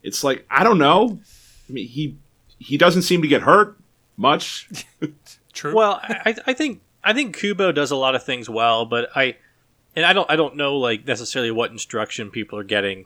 It's 0.03 0.24
like 0.24 0.46
I 0.51 0.63
don't 0.63 0.77
know. 0.77 1.20
I 1.67 1.74
mean, 1.74 1.88
he 1.88 2.15
he 2.60 2.77
doesn't 2.77 3.01
seem 3.01 3.24
to 3.24 3.27
get 3.27 3.41
hurt 3.41 3.75
much. 4.15 4.70
True. 5.53 5.75
Well, 5.75 6.00
I, 6.03 6.36
I 6.46 6.53
think 6.53 6.82
I 7.03 7.13
think 7.13 7.36
Kubo 7.36 7.72
does 7.72 7.89
a 7.89 7.96
lot 7.96 8.13
of 8.13 8.24
things 8.24 8.48
well, 8.48 8.86
but 8.86 9.10
I 9.15 9.38
and 9.96 10.05
I 10.05 10.13
don't 10.13 10.29
I 10.29 10.36
don't 10.36 10.55
know 10.55 10.77
like 10.77 11.08
necessarily 11.08 11.50
what 11.50 11.72
instruction 11.72 12.29
people 12.29 12.60
are 12.60 12.63
getting 12.63 13.05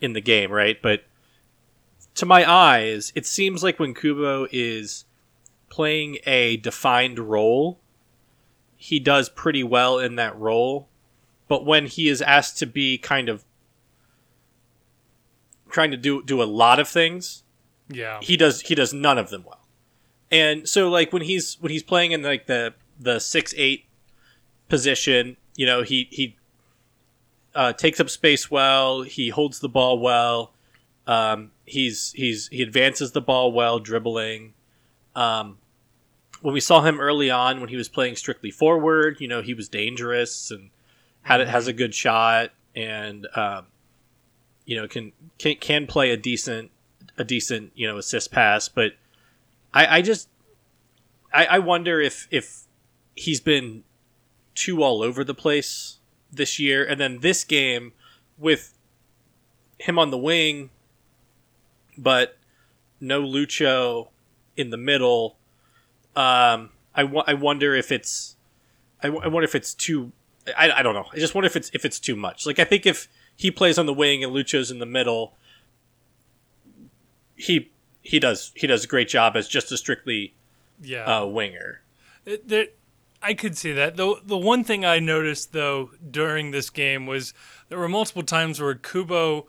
in 0.00 0.12
the 0.12 0.20
game, 0.20 0.52
right? 0.52 0.80
But 0.80 1.02
to 2.14 2.26
my 2.26 2.48
eyes, 2.48 3.12
it 3.16 3.26
seems 3.26 3.64
like 3.64 3.80
when 3.80 3.92
Kubo 3.92 4.46
is 4.52 5.04
playing 5.68 6.18
a 6.26 6.56
defined 6.58 7.18
role, 7.18 7.80
he 8.76 9.00
does 9.00 9.28
pretty 9.28 9.62
well 9.62 9.98
in 9.98 10.16
that 10.16 10.38
role. 10.38 10.88
But 11.48 11.64
when 11.64 11.86
he 11.86 12.08
is 12.08 12.20
asked 12.22 12.58
to 12.58 12.66
be 12.66 12.98
kind 12.98 13.28
of 13.28 13.44
trying 15.70 15.90
to 15.90 15.96
do 15.96 16.22
do 16.22 16.42
a 16.42 16.44
lot 16.44 16.78
of 16.78 16.88
things, 16.88 17.42
yeah. 17.88 18.18
he 18.20 18.36
does 18.36 18.62
he 18.62 18.74
does 18.74 18.92
none 18.92 19.18
of 19.18 19.30
them 19.30 19.44
well. 19.44 19.66
And 20.30 20.68
so 20.68 20.90
like 20.90 21.12
when 21.12 21.22
he's 21.22 21.56
when 21.60 21.72
he's 21.72 21.82
playing 21.82 22.12
in 22.12 22.22
like 22.22 22.46
the 22.46 22.74
the 23.00 23.18
six 23.18 23.54
eight 23.56 23.86
position, 24.68 25.36
you 25.56 25.66
know, 25.66 25.82
he 25.82 26.08
he 26.10 26.36
uh, 27.54 27.72
takes 27.72 27.98
up 27.98 28.10
space 28.10 28.50
well. 28.50 29.02
He 29.02 29.30
holds 29.30 29.60
the 29.60 29.68
ball 29.68 29.98
well. 29.98 30.52
Um, 31.06 31.52
he's 31.64 32.12
he's 32.12 32.48
he 32.48 32.62
advances 32.62 33.12
the 33.12 33.20
ball 33.20 33.52
well, 33.52 33.78
dribbling. 33.78 34.54
Um, 35.14 35.58
when 36.40 36.54
we 36.54 36.60
saw 36.60 36.82
him 36.82 37.00
early 37.00 37.30
on, 37.30 37.60
when 37.60 37.68
he 37.68 37.76
was 37.76 37.88
playing 37.88 38.16
strictly 38.16 38.50
forward, 38.50 39.20
you 39.20 39.28
know, 39.28 39.42
he 39.42 39.54
was 39.54 39.68
dangerous 39.68 40.50
and 40.50 40.70
had 41.22 41.46
has 41.46 41.66
a 41.66 41.72
good 41.72 41.94
shot 41.94 42.50
and 42.74 43.26
um, 43.34 43.66
you 44.64 44.76
know 44.76 44.86
can, 44.86 45.12
can 45.38 45.56
can 45.56 45.86
play 45.86 46.10
a 46.10 46.16
decent 46.16 46.70
a 47.16 47.24
decent 47.24 47.72
you 47.74 47.86
know 47.86 47.98
assist 47.98 48.30
pass. 48.30 48.68
But 48.68 48.92
I, 49.74 49.98
I 49.98 50.02
just 50.02 50.28
I, 51.32 51.46
I 51.46 51.58
wonder 51.58 52.00
if 52.00 52.28
if 52.30 52.62
he's 53.14 53.40
been 53.40 53.84
too 54.54 54.82
all 54.82 55.02
over 55.02 55.24
the 55.24 55.34
place 55.34 55.98
this 56.32 56.58
year, 56.58 56.84
and 56.84 57.00
then 57.00 57.20
this 57.20 57.44
game 57.44 57.92
with 58.36 58.74
him 59.78 59.98
on 59.98 60.10
the 60.10 60.18
wing, 60.18 60.70
but 61.96 62.36
no 63.00 63.22
Lucho 63.22 64.08
in 64.58 64.70
the 64.70 64.76
middle. 64.76 65.36
Um, 66.16 66.70
I, 66.94 67.02
w- 67.02 67.22
I 67.26 67.34
wonder 67.34 67.74
if 67.74 67.90
it's 67.92 68.36
I, 69.02 69.06
w- 69.06 69.22
I 69.24 69.28
wonder 69.28 69.44
if 69.44 69.54
it's 69.54 69.72
too 69.72 70.12
I, 70.56 70.70
I 70.70 70.82
don't 70.82 70.94
know. 70.94 71.06
I 71.12 71.16
just 71.18 71.34
wonder 71.34 71.46
if 71.46 71.56
it's 71.56 71.70
if 71.72 71.84
it's 71.84 72.00
too 72.00 72.16
much. 72.16 72.44
Like 72.46 72.58
I 72.58 72.64
think 72.64 72.84
if 72.86 73.08
he 73.36 73.50
plays 73.50 73.78
on 73.78 73.86
the 73.86 73.94
wing 73.94 74.24
and 74.24 74.32
Lucho's 74.32 74.70
in 74.70 74.78
the 74.80 74.86
middle, 74.86 75.34
he 77.36 77.70
he 78.02 78.18
does 78.18 78.52
he 78.54 78.66
does 78.66 78.84
a 78.84 78.86
great 78.88 79.08
job 79.08 79.36
as 79.36 79.48
just 79.48 79.70
a 79.72 79.76
strictly 79.76 80.34
Yeah. 80.82 81.04
uh, 81.20 81.26
winger. 81.26 81.82
It- 82.24 82.48
there, 82.48 82.66
I 83.22 83.34
could 83.34 83.56
see 83.56 83.72
that. 83.72 83.96
The 83.96 84.16
the 84.24 84.36
one 84.38 84.64
thing 84.64 84.84
I 84.84 84.98
noticed 84.98 85.52
though 85.52 85.90
during 86.10 86.50
this 86.50 86.70
game 86.70 87.06
was 87.06 87.34
there 87.68 87.78
were 87.78 87.88
multiple 87.88 88.22
times 88.22 88.60
where 88.60 88.74
Kubo 88.74 89.46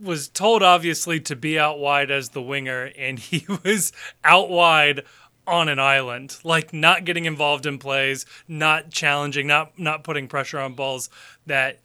was 0.00 0.28
told 0.28 0.62
obviously 0.62 1.20
to 1.20 1.36
be 1.36 1.58
out 1.58 1.78
wide 1.78 2.10
as 2.10 2.30
the 2.30 2.42
winger 2.42 2.90
and 2.96 3.18
he 3.18 3.44
was 3.64 3.92
out 4.24 4.50
wide 4.50 5.02
on 5.46 5.68
an 5.68 5.78
island. 5.78 6.36
Like 6.44 6.72
not 6.72 7.04
getting 7.04 7.24
involved 7.24 7.66
in 7.66 7.78
plays 7.78 8.26
not 8.48 8.90
challenging 8.90 9.46
not 9.46 9.78
not 9.78 10.04
putting 10.04 10.28
pressure 10.28 10.58
on 10.58 10.74
balls 10.74 11.10
that 11.46 11.80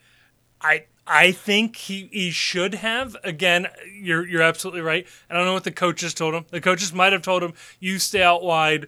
i 0.61 0.85
i 1.07 1.31
think 1.31 1.75
he 1.75 2.09
he 2.11 2.31
should 2.31 2.75
have. 2.75 3.15
Again 3.23 3.67
you're 3.93 4.25
you're 4.25 4.41
absolutely 4.41 4.81
right. 4.81 5.07
I 5.29 5.33
don't 5.33 5.45
know 5.45 5.53
what 5.53 5.63
the 5.63 5.71
coaches 5.71 6.13
told 6.13 6.33
him. 6.33 6.45
The 6.49 6.61
coaches 6.61 6.93
might 6.93 7.13
have 7.13 7.21
told 7.21 7.43
him 7.43 7.53
you 7.79 7.99
stay 7.99 8.21
out 8.21 8.43
wide 8.43 8.87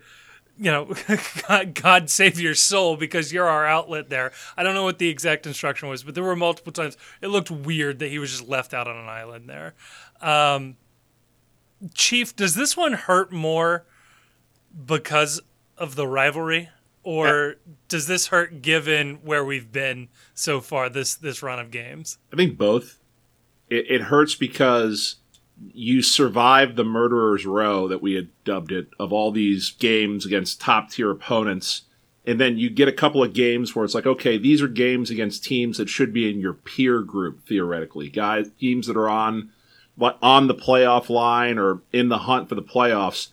you 0.59 0.71
know, 0.71 0.93
God, 1.47 1.73
God 1.73 2.09
save 2.09 2.39
your 2.39 2.55
soul 2.55 2.97
because 2.97 3.31
you're 3.31 3.47
our 3.47 3.65
outlet 3.65 4.09
there. 4.09 4.31
I 4.55 4.63
don't 4.63 4.73
know 4.73 4.83
what 4.83 4.97
the 4.97 5.09
exact 5.09 5.45
instruction 5.45 5.89
was, 5.89 6.03
but 6.03 6.15
there 6.15 6.23
were 6.23 6.35
multiple 6.35 6.73
times 6.73 6.97
it 7.21 7.27
looked 7.27 7.51
weird 7.51 7.99
that 7.99 8.09
he 8.09 8.19
was 8.19 8.31
just 8.31 8.47
left 8.47 8.73
out 8.73 8.87
on 8.87 8.95
an 8.95 9.07
island 9.07 9.49
there. 9.49 9.75
Um, 10.21 10.77
Chief, 11.93 12.35
does 12.35 12.55
this 12.55 12.75
one 12.75 12.93
hurt 12.93 13.31
more 13.31 13.85
because 14.85 15.41
of 15.77 15.95
the 15.95 16.07
rivalry, 16.07 16.69
or 17.03 17.55
does 17.87 18.07
this 18.07 18.27
hurt 18.27 18.61
given 18.61 19.15
where 19.23 19.45
we've 19.45 19.71
been 19.71 20.09
so 20.33 20.59
far 20.59 20.89
this 20.89 21.15
this 21.15 21.43
run 21.43 21.59
of 21.59 21.69
games? 21.71 22.17
I 22.33 22.35
think 22.35 22.57
both. 22.57 22.99
It, 23.69 23.85
it 23.89 24.01
hurts 24.01 24.33
because 24.33 25.17
you 25.73 26.01
survived 26.01 26.75
the 26.75 26.83
murderer's 26.83 27.45
row 27.45 27.87
that 27.87 28.01
we 28.01 28.13
had 28.13 28.29
dubbed 28.43 28.71
it 28.71 28.89
of 28.99 29.11
all 29.11 29.31
these 29.31 29.71
games 29.71 30.25
against 30.25 30.61
top 30.61 30.91
tier 30.91 31.09
opponents. 31.11 31.83
And 32.25 32.39
then 32.39 32.57
you 32.57 32.69
get 32.69 32.87
a 32.89 32.93
couple 32.93 33.23
of 33.23 33.33
games 33.33 33.75
where 33.75 33.85
it's 33.85 33.95
like, 33.95 34.05
okay, 34.05 34.37
these 34.37 34.61
are 34.61 34.67
games 34.67 35.09
against 35.09 35.43
teams 35.45 35.77
that 35.77 35.89
should 35.89 36.13
be 36.13 36.29
in 36.29 36.39
your 36.39 36.53
peer 36.53 37.01
group 37.01 37.47
theoretically, 37.47 38.09
guys, 38.09 38.49
teams 38.59 38.87
that 38.87 38.97
are 38.97 39.09
on 39.09 39.49
what 39.95 40.17
on 40.21 40.47
the 40.47 40.53
playoff 40.53 41.09
line 41.09 41.57
or 41.57 41.81
in 41.91 42.09
the 42.09 42.19
hunt 42.19 42.49
for 42.49 42.55
the 42.55 42.61
playoffs, 42.61 43.29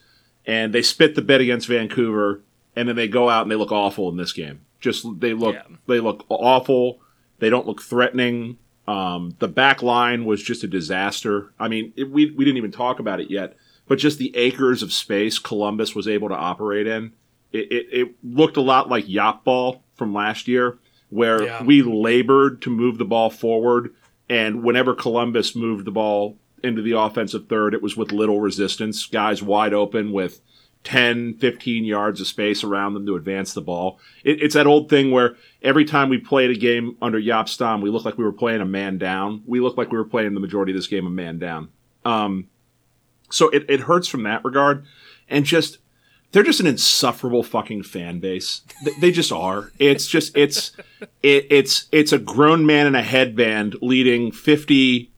and 0.47 0.73
they 0.73 0.81
spit 0.81 1.15
the 1.15 1.23
bit 1.23 1.41
against 1.41 1.67
Vancouver, 1.69 2.41
and 2.77 2.89
then 2.89 2.97
they 2.97 3.09
go 3.09 3.29
out 3.29 3.43
and 3.43 3.51
they 3.51 3.57
look 3.57 3.73
awful 3.73 4.09
in 4.09 4.17
this 4.17 4.33
game. 4.33 4.61
Just 4.81 5.05
they 5.21 5.35
look 5.35 5.57
Yeah. 5.57 5.77
they 5.87 6.01
look 6.01 6.25
awful. 6.29 7.01
They 7.41 7.51
don't 7.51 7.67
look 7.67 7.83
threatening. 7.83 8.59
Um, 8.87 9.35
the 9.39 9.49
back 9.49 9.83
line 9.83 10.25
was 10.25 10.43
just 10.43 10.63
a 10.65 10.67
disaster. 10.67 11.53
I 11.59 11.69
mean, 11.69 11.93
it, 11.97 12.11
we 12.11 12.31
we 12.33 12.45
didn't 12.45 12.59
even 12.59 12.73
talk 12.73 12.99
about 12.99 13.21
it 13.21 13.31
yet, 13.31 13.57
but 13.89 13.99
just 13.99 14.19
the 14.19 14.37
acres 14.37 14.83
of 14.83 14.93
space 14.93 15.39
Columbus 15.39 15.95
was 15.95 16.07
able 16.07 16.29
to 16.29 16.35
operate 16.35 16.87
in, 16.87 17.13
it, 17.53 17.73
it, 17.73 17.87
it 17.93 18.15
looked 18.23 18.57
a 18.59 18.61
lot 18.63 18.89
like 18.91 19.09
yacht 19.09 19.43
ball 19.45 19.83
from 19.95 20.13
last 20.13 20.49
year, 20.49 20.79
where 21.09 21.43
Yeah. 21.45 21.63
we 21.63 21.83
labored 21.83 22.61
to 22.63 22.71
move 22.71 22.99
the 22.99 23.05
ball 23.07 23.31
forward, 23.31 23.95
and 24.29 24.63
whenever 24.63 24.95
Columbus 24.95 25.57
moved 25.57 25.87
the 25.87 25.91
ball 25.91 26.37
into 26.63 26.83
the 26.83 26.93
offensive 26.93 27.47
third, 27.49 27.75
it 27.75 27.83
was 27.83 27.97
with 27.97 28.13
little 28.13 28.41
resistance, 28.41 29.07
guys 29.07 29.43
wide 29.43 29.73
open 29.75 30.13
with 30.13 30.41
10, 30.85 31.39
15 31.39 31.85
yards 31.85 32.21
of 32.21 32.27
space 32.27 32.63
around 32.63 32.95
them 32.95 33.07
to 33.07 33.17
advance 33.17 33.55
the 33.55 33.61
ball. 33.63 33.99
It, 34.23 34.43
it's 34.43 34.55
that 34.55 34.67
old 34.67 34.89
thing 34.91 35.11
where 35.11 35.37
every 35.63 35.85
time 35.85 36.11
we 36.11 36.19
played 36.19 36.51
a 36.51 36.55
game 36.55 36.97
under 37.03 37.21
Jaap 37.21 37.49
Stam, 37.49 37.81
we 37.81 37.91
looked 37.91 38.05
like 38.05 38.19
we 38.19 38.25
were 38.25 38.33
playing 38.33 38.61
a 38.61 38.67
man 38.67 38.99
down. 38.99 39.43
We 39.47 39.61
looked 39.61 39.79
like 39.79 39.91
we 39.91 39.99
were 39.99 40.05
playing 40.05 40.35
the 40.35 40.41
majority 40.41 40.73
of 40.73 40.77
this 40.77 40.87
game 40.87 41.07
a 41.07 41.11
man 41.11 41.39
down. 41.39 41.71
Um, 42.05 42.49
so 43.31 43.49
it, 43.49 43.65
it 43.69 43.81
hurts 43.81 44.07
from 44.07 44.23
that 44.25 44.45
regard. 44.45 44.85
And 45.29 45.47
just, 45.47 45.79
they're 46.33 46.43
just 46.43 46.61
an 46.61 46.67
insufferable 46.67 47.43
fucking 47.43 47.85
fan 47.85 48.21
base. 48.21 48.61
They, 48.85 48.93
they 49.01 49.11
just 49.11 49.33
are. 49.33 49.73
It's 49.79 50.07
just, 50.07 50.37
it's, 50.37 50.73
it, 51.23 51.47
it's, 51.51 51.89
it's 51.93 52.13
a 52.13 52.19
grown 52.19 52.67
man 52.67 52.87
in 52.87 52.95
a 52.95 53.03
headband 53.03 53.77
leading 53.81 54.33
50 54.33 55.14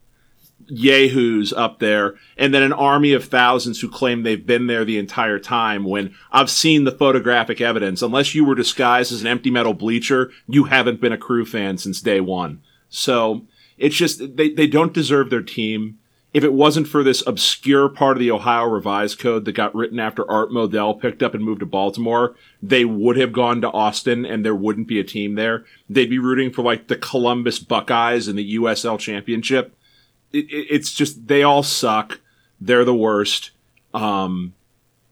yahoos 0.69 1.53
up 1.53 1.79
there 1.79 2.15
and 2.37 2.53
then 2.53 2.63
an 2.63 2.73
army 2.73 3.13
of 3.13 3.25
thousands 3.25 3.81
who 3.81 3.89
claim 3.89 4.23
they've 4.23 4.47
been 4.47 4.67
there 4.67 4.85
the 4.85 4.99
entire 4.99 5.39
time 5.39 5.85
when 5.85 6.15
I've 6.33 6.51
seen 6.51 6.85
the 6.85 6.93
photographic 6.93 7.61
evidence. 7.61 8.03
Unless 8.03 8.35
you 8.35 8.45
were 8.45 8.55
disguised 8.55 9.13
as 9.13 9.21
an 9.21 9.27
empty 9.27 9.51
metal 9.51 9.75
bleacher, 9.75 10.31
you 10.49 10.65
haven't 10.65 11.01
been 11.01 11.13
a 11.13 11.19
crew 11.19 11.45
fan 11.45 11.79
since 11.79 12.01
day 12.01 12.21
one. 12.21 12.63
So 12.89 13.47
it's 13.79 13.97
just, 13.97 14.37
they, 14.37 14.51
they 14.51 14.67
don't 14.67 14.93
deserve 14.93 15.31
their 15.31 15.43
team. 15.43 15.99
If 16.33 16.45
it 16.45 16.53
wasn't 16.53 16.89
for 16.89 17.03
this 17.03 17.27
obscure 17.27 17.89
part 17.89 18.19
of 18.19 18.21
the 18.21 18.31
Ohio 18.31 18.65
Revised 18.65 19.19
Code 19.19 19.47
that 19.47 19.53
got 19.53 19.75
written 19.75 19.99
after 19.99 20.31
Art 20.31 20.51
Modell 20.51 21.01
picked 21.01 21.23
up 21.23 21.35
and 21.35 21.43
moved 21.43 21.61
to 21.61 21.67
Baltimore, 21.67 22.35
they 22.63 22.85
would 22.85 23.17
have 23.17 23.33
gone 23.33 23.63
to 23.63 23.71
Austin 23.71 24.27
and 24.27 24.45
there 24.45 24.55
wouldn't 24.55 24.87
be 24.87 25.01
a 25.01 25.05
team 25.05 25.35
there. 25.35 25.65
They'd 25.89 26.11
be 26.11 26.19
rooting 26.19 26.53
for 26.53 26.63
like 26.63 26.89
the 26.89 26.97
Columbus 26.97 27.59
Buckeyes 27.59 28.29
in 28.29 28.37
the 28.37 28.57
USL 28.57 28.99
Championship 28.99 29.75
it, 30.39 30.51
it- 30.51 30.67
it's 30.71 30.95
just 30.95 31.27
they 31.29 31.43
all 31.43 31.63
suck. 31.63 32.21
They're 32.61 32.85
the 32.85 32.95
worst. 32.95 33.51
Um, 33.95 34.55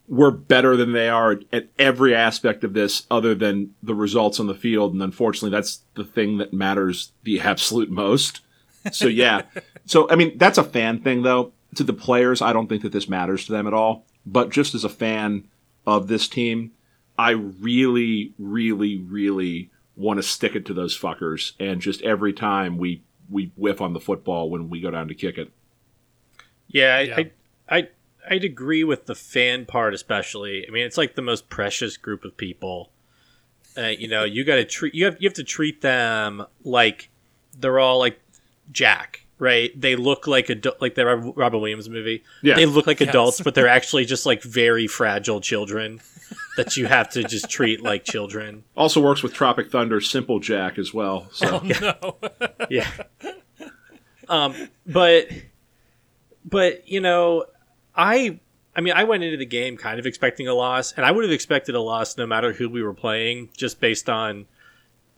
we're 0.07 0.31
better 0.31 0.77
than 0.77 0.93
they 0.93 1.09
are 1.09 1.41
at 1.53 1.69
every 1.79 2.15
aspect 2.15 2.63
of 2.65 2.75
this, 2.75 3.07
other 3.11 3.35
than 3.35 3.75
the 3.83 3.95
results 3.95 4.39
on 4.39 4.47
the 4.47 4.55
field, 4.55 4.93
and 4.93 5.03
unfortunately, 5.03 5.51
that's 5.57 5.81
the 5.95 6.05
thing 6.05 6.37
that 6.39 6.53
matters 6.53 7.13
the 7.23 7.41
absolute 7.41 7.91
most. 7.91 8.41
So 8.93 9.07
yeah, 9.09 9.43
so 9.87 10.09
I 10.11 10.17
mean 10.17 10.37
that's 10.37 10.59
a 10.59 10.65
fan 10.65 11.01
thing 11.01 11.23
though. 11.23 11.53
To 11.77 11.85
the 11.85 11.93
players, 11.95 12.41
I 12.43 12.53
don't 12.53 12.69
think 12.69 12.83
that 12.83 12.93
this 12.93 13.09
matters 13.09 13.47
to 13.47 13.53
them 13.53 13.67
at 13.67 13.75
all. 13.75 14.05
But 14.27 14.51
just 14.51 14.75
as 14.75 14.85
a 14.85 14.89
fan 14.89 15.49
of 15.87 16.07
this 16.07 16.29
team, 16.29 16.71
I 17.19 17.31
really, 17.31 18.33
really, 18.39 18.99
really 18.99 19.71
want 19.97 20.19
to 20.19 20.23
stick 20.23 20.55
it 20.55 20.65
to 20.67 20.75
those 20.75 20.99
fuckers, 20.99 21.53
and 21.59 21.81
just 21.81 22.03
every 22.03 22.33
time 22.33 22.77
we 22.79 23.03
we 23.31 23.51
whiff 23.57 23.81
on 23.81 23.93
the 23.93 24.01
football 24.01 24.51
when 24.51 24.69
we 24.71 24.81
go 24.81 24.91
down 24.91 25.09
to 25.09 25.15
kick 25.15 25.39
it. 25.39 25.51
Yeah, 26.69 26.97
I, 26.97 27.01
Yeah. 27.03 27.17
I, 27.19 27.31
I, 27.77 27.89
I'd 28.31 28.45
agree 28.45 28.85
with 28.85 29.07
the 29.07 29.15
fan 29.15 29.67
part, 29.67 29.93
especially. 29.95 30.67
I 30.67 30.71
mean, 30.71 30.85
it's 30.87 30.97
like 30.97 31.15
the 31.15 31.23
most 31.23 31.49
precious 31.51 31.97
group 31.97 32.25
of 32.25 32.37
people. 32.37 32.91
Uh, 33.77 33.89
you 33.89 34.09
know, 34.09 34.25
you 34.25 34.45
got 34.45 34.57
to 34.57 34.65
treat 34.65 34.95
you 34.95 35.05
have 35.05 35.17
you 35.21 35.29
have 35.29 35.35
to 35.35 35.45
treat 35.45 35.81
them 35.81 36.45
like 36.63 37.11
they're 37.59 37.79
all 37.81 37.99
like 37.99 38.21
Jack, 38.73 39.27
right? 39.39 39.79
They 39.79 39.97
look 39.97 40.27
like 40.27 40.47
adu- 40.47 40.81
like 40.81 40.95
the 40.95 41.05
Robin 41.05 41.61
Williams 41.61 41.89
movie. 41.89 42.23
Yeah. 42.43 42.55
They 42.55 42.67
look 42.67 42.87
like 42.87 43.01
Yes. 43.01 43.09
adults, 43.11 43.41
but 43.41 43.55
they're 43.55 43.69
actually 43.69 44.05
just 44.05 44.27
like 44.27 44.43
very 44.43 44.87
fragile 44.87 45.41
children 45.41 46.01
that 46.57 46.77
you 46.77 46.87
have 46.87 47.09
to 47.11 47.25
just 47.25 47.51
treat 47.51 47.83
like 47.83 48.05
children. 48.05 48.65
Also 48.77 49.01
works 49.01 49.23
with 49.23 49.33
Tropic 49.33 49.71
Thunder, 49.71 50.01
Simple 50.01 50.41
Jack 50.41 50.79
as 50.79 50.95
well. 50.95 51.29
So 51.33 51.59
No. 51.59 52.17
yeah. 52.71 52.89
Um, 54.29 54.55
but 54.87 55.29
but 56.45 56.89
you 56.89 57.01
know, 57.01 57.45
I 57.95 58.39
I 58.77 58.81
mean, 58.81 58.95
I 58.95 59.05
went 59.05 59.23
into 59.23 59.37
the 59.37 59.47
game 59.47 59.77
kind 59.77 59.99
of 59.99 60.07
expecting 60.07 60.49
a 60.49 60.55
loss, 60.55 60.93
and 60.93 61.05
I 61.05 61.11
would 61.11 61.25
have 61.25 61.33
expected 61.33 61.75
a 61.75 61.81
loss 61.81 62.17
no 62.17 62.27
matter 62.27 62.53
who 62.53 62.69
we 62.69 62.83
were 62.83 62.95
playing, 62.95 63.51
just 63.57 63.81
based 63.81 64.09
on 64.09 64.47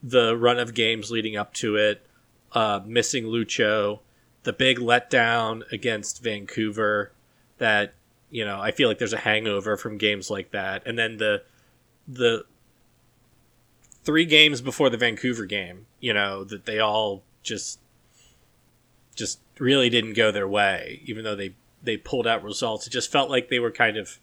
the 0.02 0.36
run 0.36 0.58
of 0.58 0.74
games 0.74 1.10
leading 1.10 1.36
up 1.36 1.54
to 1.54 1.76
it. 1.76 2.06
Uh, 2.52 2.80
missing 2.86 3.24
Lucho, 3.24 4.00
the 4.44 4.52
big 4.52 4.78
letdown 4.78 5.62
against 5.72 6.22
Vancouver, 6.22 7.12
that 7.58 7.94
You 8.36 8.44
know, 8.44 8.60
I 8.60 8.70
feel 8.70 8.86
like 8.86 8.98
there's 8.98 9.14
a 9.14 9.16
hangover 9.20 9.78
from 9.78 9.96
games 9.96 10.28
like 10.28 10.50
that, 10.50 10.82
and 10.84 10.98
then 10.98 11.16
the 11.16 11.42
the 12.06 12.44
three 14.04 14.26
games 14.26 14.60
before 14.60 14.90
the 14.90 14.98
Vancouver 14.98 15.46
game, 15.46 15.86
you 16.00 16.12
know, 16.12 16.44
that 16.44 16.66
they 16.66 16.78
all 16.78 17.22
just 17.42 17.80
just 19.14 19.40
really 19.58 19.88
didn't 19.88 20.12
go 20.12 20.30
their 20.30 20.46
way, 20.46 21.00
even 21.06 21.24
though 21.24 21.34
they 21.34 21.54
they 21.82 21.96
pulled 21.96 22.26
out 22.26 22.42
results. 22.42 22.86
It 22.86 22.90
just 22.90 23.10
felt 23.10 23.30
like 23.30 23.48
they 23.48 23.58
were 23.58 23.70
kind 23.70 23.96
of, 23.96 24.18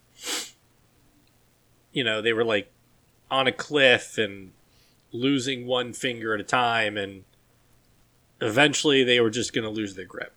you 1.92 2.04
know, 2.04 2.22
they 2.22 2.34
were 2.34 2.46
like 2.46 2.72
on 3.32 3.48
a 3.48 3.52
cliff 3.52 4.20
and 4.20 4.52
losing 5.12 5.66
one 5.66 5.92
finger 5.92 6.36
at 6.36 6.40
a 6.40 6.44
time, 6.44 6.98
and 6.98 7.24
eventually 8.40 9.04
they 9.04 9.20
were 9.20 9.32
just 9.32 9.54
going 9.54 9.66
to 9.66 9.72
lose 9.72 9.96
their 9.96 10.06
grip. 10.06 10.34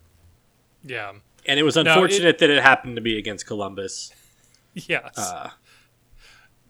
Yeah. 0.83 1.13
And 1.49 1.59
it 1.59 1.63
was 1.63 1.77
No, 1.77 1.83
it- 1.83 1.87
unfortunate 1.89 2.39
that 2.39 2.51
it 2.51 2.63
happened 2.63 2.97
to 2.97 3.03
be 3.03 3.19
against 3.19 3.47
Columbus. 3.47 4.13
Yes. 4.75 5.17
Uh, 5.17 5.51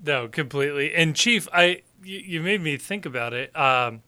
No, 0.04 0.28
completely. 0.28 0.94
And 0.94 1.16
Chief, 1.16 1.48
I 1.52 1.82
you, 2.04 2.18
you 2.18 2.42
made 2.42 2.60
me 2.60 2.76
think 2.76 3.04
about 3.06 3.32
it. 3.32 3.56
Um, 3.56 4.02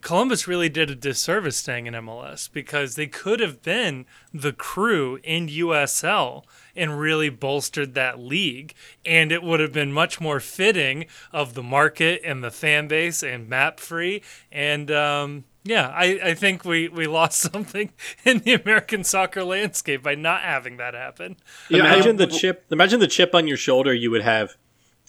Columbus 0.00 0.48
really 0.48 0.70
did 0.70 0.88
a 0.88 0.94
disservice 0.94 1.58
staying 1.58 1.86
in 1.86 1.92
MLS 1.92 2.48
because 2.50 2.94
they 2.94 3.06
could 3.06 3.40
have 3.40 3.60
been 3.62 4.06
the 4.32 4.52
crew 4.54 5.18
in 5.22 5.48
USL 5.48 6.44
and 6.74 6.98
really 6.98 7.28
bolstered 7.28 7.92
that 7.92 8.18
league, 8.18 8.72
and 9.04 9.30
it 9.30 9.42
would 9.42 9.60
have 9.60 9.72
been 9.72 9.92
much 9.92 10.18
more 10.18 10.40
fitting 10.40 11.04
of 11.30 11.52
the 11.52 11.62
market 11.62 12.22
and 12.24 12.42
the 12.42 12.50
fan 12.50 12.88
base 12.88 13.22
and 13.22 13.50
MAPFRE. 13.50 14.22
And 14.50 14.90
um, 14.90 15.44
yeah, 15.64 15.88
I, 15.88 16.20
I 16.22 16.34
think 16.34 16.64
we, 16.64 16.88
we 16.88 17.06
lost 17.06 17.40
something 17.52 17.92
in 18.24 18.38
the 18.40 18.54
American 18.54 19.04
soccer 19.04 19.44
landscape 19.44 20.02
by 20.02 20.14
not 20.14 20.42
having 20.42 20.76
that 20.78 20.94
happen. 20.94 21.36
Yeah, 21.68 21.80
imagine 21.80 22.16
I- 22.20 22.26
the 22.26 22.26
chip. 22.26 22.64
Imagine 22.70 23.00
the 23.00 23.06
chip 23.08 23.34
on 23.34 23.46
your 23.48 23.56
shoulder 23.56 23.92
you 23.94 24.10
would 24.10 24.22
have 24.22 24.56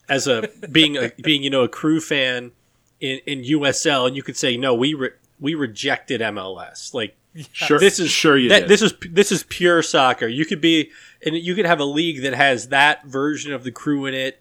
as 0.10 0.28
a 0.28 0.50
being 0.70 0.98
a 0.98 1.12
being 1.22 1.44
you 1.44 1.50
know 1.50 1.64
a 1.64 1.70
crew 1.70 2.00
fan 2.02 2.52
in, 3.00 3.20
in 3.26 3.42
USL, 3.44 4.08
and 4.08 4.16
you 4.16 4.24
could 4.24 4.38
say 4.38 4.58
no, 4.58 4.74
we 4.76 4.94
re- 4.94 5.12
we 5.40 5.56
rejected 5.56 6.22
MLS. 6.22 6.94
Like 6.94 7.16
Sure, 7.52 7.80
this 7.80 8.00
is 8.00 8.12
sure 8.12 8.38
you 8.38 8.50
that, 8.50 8.60
did. 8.62 8.70
this 8.70 8.84
is 8.84 8.94
this 9.10 9.32
is 9.32 9.44
pure 9.50 9.82
soccer. 9.82 10.28
You 10.28 10.46
could 10.46 10.62
be 10.62 10.92
and 11.26 11.36
you 11.36 11.56
could 11.56 11.66
have 11.66 11.80
a 11.80 11.84
league 11.86 12.22
that 12.22 12.36
has 12.36 12.68
that 12.68 13.06
version 13.06 13.54
of 13.54 13.64
the 13.64 13.72
crew 13.72 14.06
in 14.06 14.14
it 14.14 14.40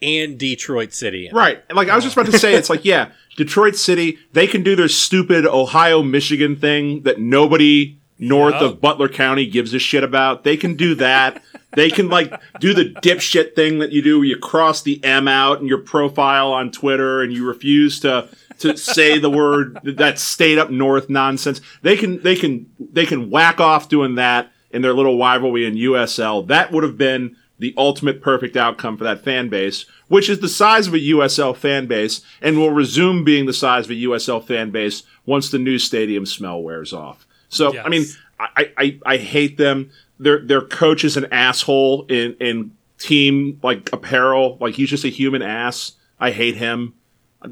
and 0.00 0.36
Detroit 0.38 0.92
City. 0.92 1.26
In 1.28 1.32
it. 1.32 1.38
Right. 1.38 1.62
Like 1.72 1.88
I 1.88 1.94
was 1.94 2.02
just 2.02 2.16
about 2.16 2.26
to 2.32 2.36
say, 2.40 2.54
it's 2.54 2.68
like, 2.68 2.84
yeah, 2.84 3.12
Detroit 3.36 3.76
City, 3.76 4.18
they 4.32 4.46
can 4.46 4.62
do 4.62 4.76
their 4.76 4.88
stupid 4.88 5.46
Ohio, 5.46 6.02
Michigan 6.02 6.56
thing 6.56 7.02
that 7.02 7.18
nobody 7.20 7.98
north 8.18 8.54
Yep. 8.54 8.62
of 8.62 8.80
Butler 8.80 9.08
County 9.08 9.46
gives 9.46 9.74
a 9.74 9.78
shit 9.78 10.04
about. 10.04 10.44
They 10.44 10.56
can 10.56 10.74
do 10.76 10.94
that. 10.96 11.42
they 11.74 11.90
can 11.90 12.08
like 12.08 12.32
do 12.60 12.74
the 12.74 12.84
dipshit 13.02 13.54
thing 13.54 13.78
that 13.78 13.92
you 13.92 14.02
do 14.02 14.18
where 14.18 14.26
you 14.28 14.36
cross 14.36 14.82
the 14.82 15.02
M 15.02 15.26
out 15.26 15.60
in 15.60 15.66
your 15.66 15.78
profile 15.78 16.52
on 16.52 16.70
Twitter 16.70 17.22
and 17.22 17.32
you 17.32 17.46
refuse 17.46 17.98
to 18.00 18.28
to 18.58 18.76
say 18.76 19.18
the 19.18 19.30
word 19.30 19.80
that 19.82 20.18
state 20.18 20.58
up 20.58 20.70
north 20.70 21.08
nonsense. 21.08 21.60
They 21.80 21.96
can 21.96 22.22
they 22.22 22.36
can 22.36 22.66
they 22.78 23.06
can 23.06 23.30
whack 23.30 23.58
off 23.60 23.88
doing 23.88 24.16
that 24.16 24.52
in 24.70 24.82
their 24.82 24.92
little 24.92 25.18
rivalry 25.18 25.66
in 25.66 25.74
USL. 25.74 26.46
That 26.46 26.70
would 26.72 26.84
have 26.84 26.98
been 26.98 27.36
the 27.58 27.74
ultimate 27.76 28.20
perfect 28.20 28.56
outcome 28.56 28.96
for 28.96 29.04
that 29.04 29.24
fan 29.24 29.48
base, 29.48 29.84
which 30.12 30.28
is 30.28 30.40
the 30.40 30.48
size 30.48 30.86
of 30.86 30.92
a 30.92 30.98
USL 30.98 31.56
fan 31.56 31.86
base 31.86 32.20
and 32.42 32.58
will 32.58 32.70
resume 32.70 33.24
being 33.24 33.46
the 33.46 33.52
size 33.54 33.86
of 33.86 33.92
a 33.92 33.94
USL 33.94 34.44
fan 34.46 34.70
base 34.70 35.04
once 35.24 35.50
the 35.50 35.58
new 35.58 35.78
stadium 35.78 36.26
smell 36.26 36.62
wears 36.62 36.92
off. 36.92 37.26
So, 37.48 37.74
I 37.78 37.88
mean, 37.88 38.04
I, 38.38 38.70
I, 38.76 38.98
I 39.06 39.16
hate 39.16 39.56
them. 39.56 39.90
Their 40.18 40.40
their 40.44 40.60
coach 40.60 41.02
is 41.02 41.16
an 41.16 41.32
asshole 41.32 42.04
in, 42.10 42.36
in 42.40 42.76
team 42.98 43.58
like 43.62 43.90
apparel. 43.90 44.58
Like 44.60 44.74
he's 44.74 44.90
just 44.90 45.04
a 45.04 45.08
human 45.08 45.40
ass. 45.40 45.92
I 46.20 46.30
hate 46.30 46.56
him. 46.56 46.92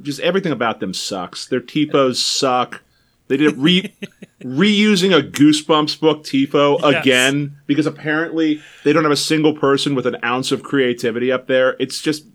Just 0.02 0.20
everything 0.20 0.52
about 0.52 0.80
them 0.80 0.92
sucks. 0.92 1.46
Their 1.46 1.62
tifos 1.62 2.16
suck. 2.16 2.82
They 3.28 3.38
did 3.38 3.56
re 3.56 3.90
reusing 4.42 5.18
a 5.18 5.22
Goosebumps 5.22 5.98
book 5.98 6.24
tifo 6.24 6.78
Yes. 6.82 7.02
again 7.02 7.56
because 7.66 7.86
apparently 7.86 8.60
they 8.84 8.92
don't 8.92 9.04
have 9.04 9.12
a 9.12 9.16
single 9.16 9.54
person 9.54 9.94
with 9.94 10.06
an 10.06 10.18
ounce 10.22 10.52
of 10.52 10.62
creativity 10.62 11.32
up 11.32 11.46
there. 11.46 11.74
It's 11.78 12.02
just 12.02 12.26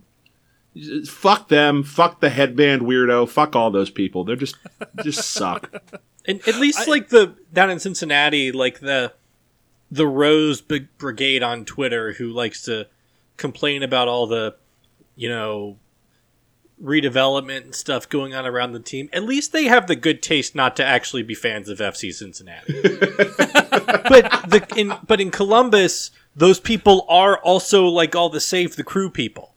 fuck 1.07 1.47
them, 1.47 1.83
fuck 1.83 2.19
the 2.21 2.29
headband 2.29 2.81
weirdo, 2.83 3.29
fuck 3.29 3.55
all 3.55 3.71
those 3.71 3.89
people. 3.89 4.23
They're 4.23 4.35
just 4.35 4.55
just 5.03 5.29
suck. 5.31 5.73
And 6.25 6.45
at 6.47 6.55
least 6.55 6.87
like 6.87 7.09
the 7.09 7.35
down 7.53 7.69
in 7.69 7.79
Cincinnati, 7.79 8.51
like 8.51 8.79
the 8.79 9.13
the 9.91 10.07
Rose 10.07 10.61
Big 10.61 10.87
Brigade 10.97 11.43
on 11.43 11.65
Twitter, 11.65 12.13
who 12.13 12.29
likes 12.29 12.63
to 12.63 12.87
complain 13.37 13.83
about 13.83 14.07
all 14.07 14.27
the, 14.27 14.55
you 15.15 15.29
know, 15.29 15.77
redevelopment 16.81 17.63
and 17.63 17.75
stuff 17.75 18.09
going 18.09 18.33
on 18.33 18.45
around 18.45 18.73
the 18.73 18.79
team. 18.79 19.09
At 19.13 19.23
least 19.23 19.53
they 19.53 19.65
have 19.65 19.87
the 19.87 19.95
good 19.95 20.21
taste 20.21 20.55
not 20.55 20.75
to 20.75 20.85
actually 20.85 21.23
be 21.23 21.33
fans 21.33 21.69
of 21.69 21.79
FC 21.79 22.13
Cincinnati. 22.13 22.81
but 22.83 24.49
the 24.49 24.65
in 24.75 24.93
but 25.05 25.21
in 25.21 25.31
Columbus, 25.31 26.11
those 26.35 26.59
people 26.59 27.05
are 27.07 27.37
also 27.37 27.85
like 27.85 28.15
all 28.15 28.29
the 28.29 28.41
save 28.41 28.75
the 28.75 28.83
crew 28.83 29.09
people, 29.09 29.54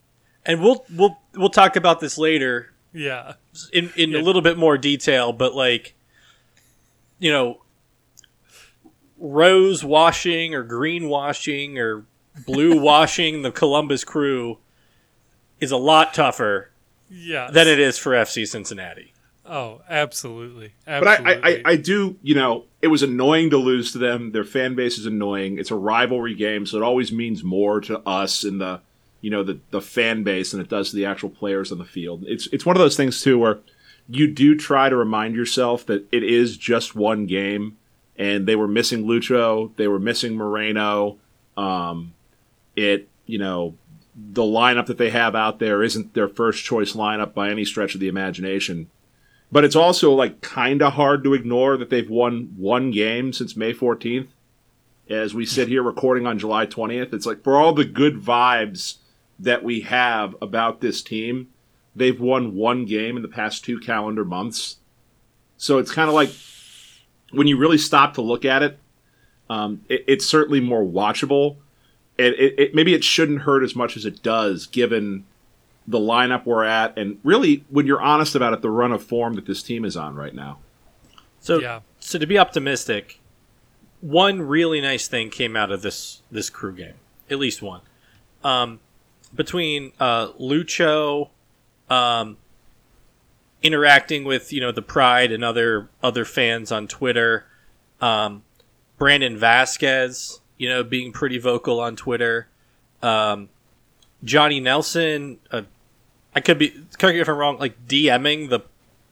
and 0.48 0.60
we'll 0.60 0.84
we'll 0.96 1.16
we'll 1.36 1.48
talk 1.50 1.76
about 1.76 2.00
this 2.00 2.18
later 2.18 2.72
Yeah. 2.92 3.34
in 3.72 3.92
in 3.96 4.16
a 4.16 4.18
little 4.20 4.42
bit 4.42 4.58
more 4.58 4.76
detail, 4.76 5.32
but 5.32 5.54
like, 5.54 5.94
you 7.20 7.30
know, 7.30 7.60
rose 9.18 9.84
washing 9.84 10.54
or 10.54 10.62
green 10.62 11.08
washing 11.08 11.78
or 11.78 12.04
blue 12.46 12.80
washing 12.80 13.42
the 13.42 13.50
Columbus 13.50 14.04
crew 14.04 14.58
is 15.60 15.70
a 15.70 15.76
lot 15.76 16.14
tougher 16.14 16.70
Yeah. 17.10 17.50
than 17.50 17.66
it 17.68 17.78
is 17.78 17.98
for 17.98 18.12
FC 18.12 18.46
Cincinnati. 18.46 19.12
Oh, 19.50 19.80
absolutely. 19.88 20.74
But 20.84 21.06
Absolutely. 21.06 21.42
I, 21.42 21.48
I, 21.48 21.52
I, 21.52 21.62
I 21.72 21.76
do, 21.76 22.16
you 22.22 22.34
know, 22.34 22.64
it 22.82 22.88
was 22.88 23.02
annoying 23.02 23.48
to 23.50 23.56
lose 23.56 23.92
to 23.92 23.98
them. 23.98 24.30
Their 24.32 24.44
fan 24.44 24.74
base 24.74 24.98
is 24.98 25.06
annoying. 25.06 25.58
It's 25.58 25.70
a 25.70 25.74
rivalry 25.74 26.34
game, 26.34 26.66
so 26.66 26.76
it 26.76 26.82
always 26.82 27.12
means 27.12 27.42
more 27.42 27.80
to 27.80 27.98
us 28.00 28.44
in 28.44 28.58
the, 28.58 28.82
you 29.20 29.30
know, 29.30 29.42
the, 29.42 29.58
the 29.70 29.80
fan 29.80 30.22
base 30.22 30.52
than 30.52 30.60
it 30.60 30.68
does 30.68 30.90
to 30.90 30.96
the 30.96 31.06
actual 31.06 31.30
players 31.30 31.72
on 31.72 31.78
the 31.78 31.84
field. 31.84 32.24
It's 32.26 32.46
it's 32.52 32.66
one 32.66 32.76
of 32.76 32.80
those 32.80 32.96
things 32.96 33.20
too 33.20 33.38
where 33.38 33.58
you 34.08 34.32
do 34.32 34.56
try 34.56 34.88
to 34.88 34.96
remind 34.96 35.34
yourself 35.34 35.84
that 35.86 36.06
it 36.12 36.22
is 36.22 36.56
just 36.56 36.94
one 36.94 37.26
game, 37.26 37.76
and 38.16 38.46
they 38.46 38.56
were 38.56 38.68
missing 38.68 39.04
Lucho, 39.04 39.72
they 39.76 39.88
were 39.88 39.98
missing 39.98 40.36
Moreno. 40.36 41.18
Um, 41.56 42.14
it, 42.76 43.08
you 43.26 43.38
know, 43.38 43.74
the 44.16 44.42
lineup 44.42 44.86
that 44.86 44.98
they 44.98 45.10
have 45.10 45.34
out 45.34 45.58
there 45.58 45.82
isn't 45.82 46.14
their 46.14 46.28
first 46.28 46.64
choice 46.64 46.92
lineup 46.92 47.34
by 47.34 47.50
any 47.50 47.64
stretch 47.64 47.94
of 47.94 48.00
the 48.00 48.08
imagination 48.08 48.88
but 49.50 49.64
it's 49.64 49.76
also 49.76 50.12
like 50.12 50.40
kind 50.40 50.82
of 50.82 50.94
hard 50.94 51.24
to 51.24 51.34
ignore 51.34 51.76
that 51.76 51.90
they've 51.90 52.10
won 52.10 52.54
one 52.56 52.90
game 52.90 53.32
since 53.32 53.56
May 53.56 53.72
14th. 53.72 54.28
As 55.08 55.32
we 55.32 55.46
sit 55.46 55.68
here 55.68 55.82
recording 55.82 56.26
on 56.26 56.38
July 56.38 56.66
20th, 56.66 57.14
it's 57.14 57.24
like 57.24 57.42
for 57.42 57.56
all 57.56 57.72
the 57.72 57.86
good 57.86 58.20
vibes 58.20 58.96
that 59.38 59.62
we 59.62 59.80
have 59.82 60.34
about 60.42 60.80
this 60.80 61.02
team, 61.02 61.48
they've 61.94 62.20
won 62.20 62.54
one 62.54 62.84
game 62.84 63.16
in 63.16 63.22
the 63.22 63.28
past 63.28 63.64
two 63.64 63.78
calendar 63.78 64.24
months. 64.24 64.76
So 65.56 65.78
it's 65.78 65.92
kind 65.92 66.08
of 66.08 66.14
like 66.14 66.30
when 67.32 67.46
you 67.46 67.56
really 67.56 67.78
stop 67.78 68.14
to 68.14 68.22
look 68.22 68.44
at 68.44 68.62
it, 68.62 68.78
um, 69.50 69.82
it 69.88 70.04
it's 70.06 70.26
certainly 70.26 70.60
more 70.60 70.82
watchable. 70.84 71.56
And 72.18 72.34
it, 72.34 72.54
it, 72.58 72.74
maybe 72.74 72.94
it 72.94 73.04
shouldn't 73.04 73.42
hurt 73.42 73.62
as 73.62 73.76
much 73.76 73.96
as 73.96 74.04
it 74.04 74.22
does, 74.22 74.66
given 74.66 75.24
the 75.86 75.98
lineup 75.98 76.44
we're 76.44 76.64
at, 76.64 76.98
and 76.98 77.18
really, 77.24 77.64
when 77.70 77.86
you're 77.86 78.00
honest 78.02 78.34
about 78.34 78.52
it, 78.52 78.60
the 78.60 78.70
run 78.70 78.92
of 78.92 79.02
form 79.02 79.34
that 79.34 79.46
this 79.46 79.62
team 79.62 79.84
is 79.86 79.96
on 79.96 80.14
right 80.16 80.34
now. 80.34 80.58
So, 81.40 81.60
Yeah. 81.60 81.80
so 81.98 82.18
to 82.18 82.26
be 82.26 82.36
optimistic, 82.38 83.20
one 84.00 84.42
really 84.42 84.80
nice 84.82 85.08
thing 85.08 85.30
came 85.30 85.56
out 85.56 85.72
of 85.72 85.82
this 85.82 86.22
this 86.30 86.50
crew 86.50 86.74
game. 86.74 86.94
At 87.30 87.38
least 87.38 87.62
one. 87.62 87.80
Um, 88.44 88.80
between 89.34 89.92
uh, 90.00 90.28
Lucho, 90.32 91.30
um, 91.90 92.36
interacting 93.62 94.24
with 94.24 94.52
you 94.52 94.60
know 94.60 94.72
the 94.72 94.82
Pride 94.82 95.32
and 95.32 95.44
other 95.44 95.88
other 96.02 96.24
fans 96.24 96.72
on 96.72 96.88
Twitter, 96.88 97.46
um, 98.00 98.42
Brandon 98.98 99.38
Vazquez, 99.38 100.40
you 100.56 100.68
know, 100.68 100.82
being 100.82 101.12
pretty 101.12 101.38
vocal 101.38 101.80
on 101.80 101.96
Twitter, 101.96 102.48
um, 103.02 103.48
Johnny 104.24 104.60
Nelson. 104.60 105.38
Uh, 105.50 105.62
I 106.34 106.40
could 106.40 106.58
be 106.58 106.70
correct 106.98 107.14
me 107.14 107.20
if 107.20 107.28
I'm 107.28 107.36
wrong. 107.36 107.58
Like 107.58 107.86
DMing 107.86 108.48
the 108.48 108.60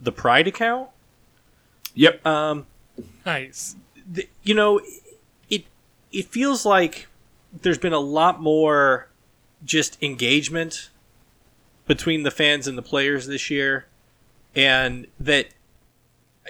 the 0.01 0.13
Pride 0.13 0.47
account. 0.47 0.91
Yep. 1.95 2.27
Um, 2.27 2.67
nice. 3.25 3.77
th- 4.15 4.29
you 4.43 4.55
know, 4.55 4.81
it 5.49 5.65
it 6.13 6.27
feels 6.27 6.67
like 6.67 7.09
there's 7.63 7.79
been 7.79 7.95
a 7.95 7.99
lot 8.01 8.41
more 8.41 9.09
just 9.67 10.03
engagement 10.03 10.89
between 11.87 12.23
the 12.23 12.31
fans 12.31 12.67
and 12.67 12.79
the 12.79 12.83
players 12.83 13.27
this 13.27 13.51
year, 13.51 13.87
and 14.55 15.07
that 15.21 15.49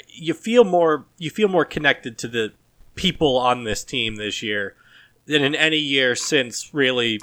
you 0.09 0.33
feel 0.35 0.63
more 0.65 1.07
you 1.19 1.31
feel 1.31 1.49
more 1.49 1.65
connected 1.65 2.17
to 2.19 2.29
the 2.29 2.53
people 2.95 3.37
on 3.37 3.65
this 3.65 3.83
team 3.83 4.17
this 4.17 4.43
year. 4.43 4.75
than 5.29 5.43
in 5.43 5.57
any 5.57 5.77
year 5.77 6.15
since 6.15 6.73
really 6.73 7.19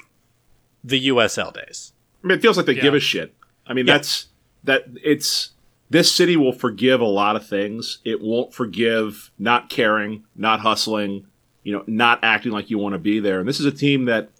the 0.83 1.07
USL 1.07 1.53
days. 1.53 1.93
I 2.21 2.27
mean, 2.27 2.37
it 2.37 2.41
feels 2.41 2.57
like 2.57 2.65
they 2.65 2.75
Yeah. 2.75 2.81
give 2.81 2.93
a 2.93 2.99
shit. 2.99 3.33
I 3.65 3.73
mean, 3.73 3.87
Yeah. 3.87 3.93
that's 3.93 4.27
that. 4.65 4.87
It's 5.01 5.51
this 5.89 6.11
city 6.11 6.35
will 6.35 6.51
forgive 6.51 6.99
a 6.99 7.05
lot 7.05 7.37
of 7.37 7.47
things. 7.47 7.99
It 8.03 8.19
won't 8.19 8.53
forgive 8.53 9.31
not 9.39 9.69
caring, 9.69 10.25
not 10.35 10.59
hustling, 10.59 11.27
you 11.63 11.71
know, 11.71 11.85
not 11.87 12.19
acting 12.23 12.51
like 12.51 12.69
you 12.69 12.77
want 12.77 12.91
to 12.91 12.99
be 12.99 13.21
there. 13.21 13.39
And 13.39 13.47
this 13.47 13.61
is 13.61 13.65
a 13.65 13.71
team 13.71 14.03
that 14.03 14.31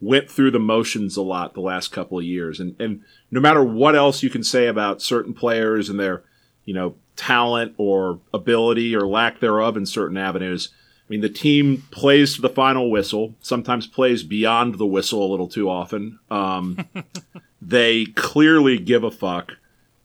went 0.00 0.30
through 0.30 0.50
the 0.50 0.58
motions 0.58 1.16
a 1.16 1.22
lot 1.22 1.54
the 1.54 1.60
last 1.60 1.88
couple 1.92 2.18
of 2.18 2.24
years. 2.24 2.58
And 2.60 2.74
and 2.80 3.02
no 3.30 3.40
matter 3.40 3.62
what 3.62 3.94
else 3.94 4.22
you 4.22 4.30
can 4.30 4.42
say 4.42 4.66
about 4.66 5.02
certain 5.02 5.34
players 5.34 5.88
and 5.88 5.98
their, 6.00 6.22
you 6.64 6.74
know, 6.74 6.94
talent 7.16 7.74
or 7.76 8.18
ability 8.32 8.94
or 8.96 9.06
lack 9.06 9.40
thereof 9.40 9.76
in 9.76 9.84
certain 9.86 10.16
avenues. 10.16 10.70
I 10.72 11.10
mean, 11.10 11.20
the 11.22 11.28
team 11.28 11.82
plays 11.90 12.36
to 12.36 12.40
the 12.40 12.48
final 12.48 12.88
whistle. 12.90 13.34
Sometimes 13.40 13.86
plays 13.88 14.22
beyond 14.22 14.76
the 14.76 14.86
whistle 14.86 15.26
a 15.26 15.28
little 15.30 15.48
too 15.48 15.68
often. 15.68 16.18
Um, 16.30 16.86
they 17.62 18.06
clearly 18.06 18.78
give 18.78 19.04
a 19.04 19.10
fuck. 19.10 19.52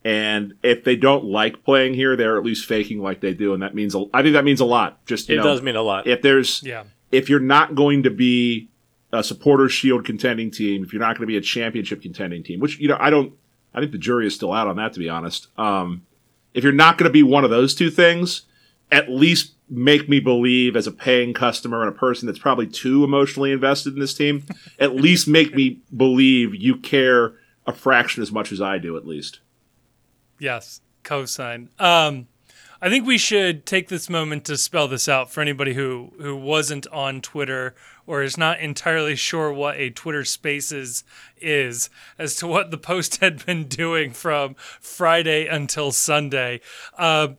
And 0.03 0.53
if 0.61 0.83
they 0.83 0.95
don't 0.95 1.25
like 1.25 1.63
playing 1.63 1.93
here, 1.95 2.15
they're 2.15 2.37
at 2.37 2.43
least 2.43 2.65
faking 2.67 2.99
like 3.01 3.21
they 3.21 3.33
do, 3.33 3.53
and 3.53 3.63
that 3.63 3.73
means 3.73 3.95
a, 3.95 4.05
I 4.13 4.21
think 4.21 4.33
that 4.33 4.45
means 4.45 4.59
a 4.61 4.65
lot. 4.65 5.03
Just 5.07 5.29
you 5.29 5.35
It 5.35 5.37
know, 5.37 5.43
does 5.45 5.61
mean 5.63 5.75
a 5.75 5.81
lot. 5.81 6.05
if 6.05 6.21
there's 6.21 6.61
Yeah. 6.63 6.83
if 7.11 7.27
you're 7.29 7.39
not 7.39 7.73
going 7.75 8.03
to 8.03 8.11
be 8.11 8.69
a 9.15 9.23
supporters 9.23 9.71
shield 9.71 10.05
contending 10.05 10.51
team, 10.51 10.83
if 10.83 10.93
you're 10.93 11.01
not 11.01 11.17
going 11.17 11.23
to 11.23 11.27
be 11.27 11.37
a 11.37 11.41
championship 11.41 12.01
contending 12.01 12.43
team, 12.43 12.59
which 12.59 12.79
you 12.79 12.87
know 12.87 12.97
I 12.99 13.09
don't, 13.09 13.33
I 13.73 13.79
think 13.79 13.91
the 13.91 13.97
jury 13.97 14.27
is 14.27 14.35
still 14.35 14.53
out 14.53 14.67
on 14.67 14.75
that 14.77 14.93
to 14.93 14.99
be 14.99 15.09
honest. 15.09 15.47
Um, 15.57 16.05
if 16.53 16.63
you're 16.63 16.73
not 16.73 16.97
going 16.97 17.09
to 17.09 17.13
be 17.13 17.23
one 17.23 17.43
of 17.43 17.49
those 17.49 17.75
two 17.75 17.91
things, 17.91 18.43
at 18.91 19.09
least 19.09 19.53
make 19.69 20.07
me 20.07 20.19
believe 20.19 20.75
as 20.75 20.87
a 20.87 20.91
paying 20.91 21.33
customer 21.33 21.81
and 21.81 21.89
a 21.89 21.97
person 21.97 22.27
that's 22.27 22.39
probably 22.39 22.67
too 22.67 23.03
emotionally 23.03 23.51
invested 23.51 23.93
in 23.93 23.99
this 23.99 24.13
team, 24.13 24.45
at 24.79 24.95
least 24.95 25.27
make 25.27 25.55
me 25.55 25.79
believe 25.95 26.55
you 26.55 26.77
care 26.77 27.33
a 27.65 27.73
fraction 27.73 28.21
as 28.21 28.31
much 28.31 28.51
as 28.51 28.61
I 28.61 28.77
do, 28.77 28.95
at 28.95 29.07
least. 29.07 29.39
Yes, 30.39 30.81
cosign. 31.03 31.69
Um, 31.79 32.27
I 32.81 32.89
think 32.89 33.07
we 33.07 33.17
should 33.17 33.65
take 33.65 33.87
this 33.87 34.09
moment 34.09 34.45
to 34.45 34.57
spell 34.57 34.87
this 34.87 35.09
out 35.09 35.31
for 35.31 35.41
anybody 35.41 35.73
who 35.73 36.11
who 36.19 36.35
wasn't 36.35 36.85
on 36.87 37.21
Twitter 37.21 37.73
or 38.07 38.23
is 38.23 38.37
not 38.37 38.59
entirely 38.59 39.15
sure 39.15 39.51
what 39.51 39.77
a 39.77 39.89
Twitter 39.89 40.23
Spaces 40.23 41.03
is, 41.37 41.89
as 42.17 42.35
to 42.37 42.47
what 42.47 42.71
the 42.71 42.77
post 42.77 43.17
had 43.21 43.45
been 43.45 43.67
doing 43.67 44.11
from 44.11 44.55
Friday 44.79 45.47
until 45.47 45.91
Sunday. 45.91 46.61
Uh, 46.97 47.29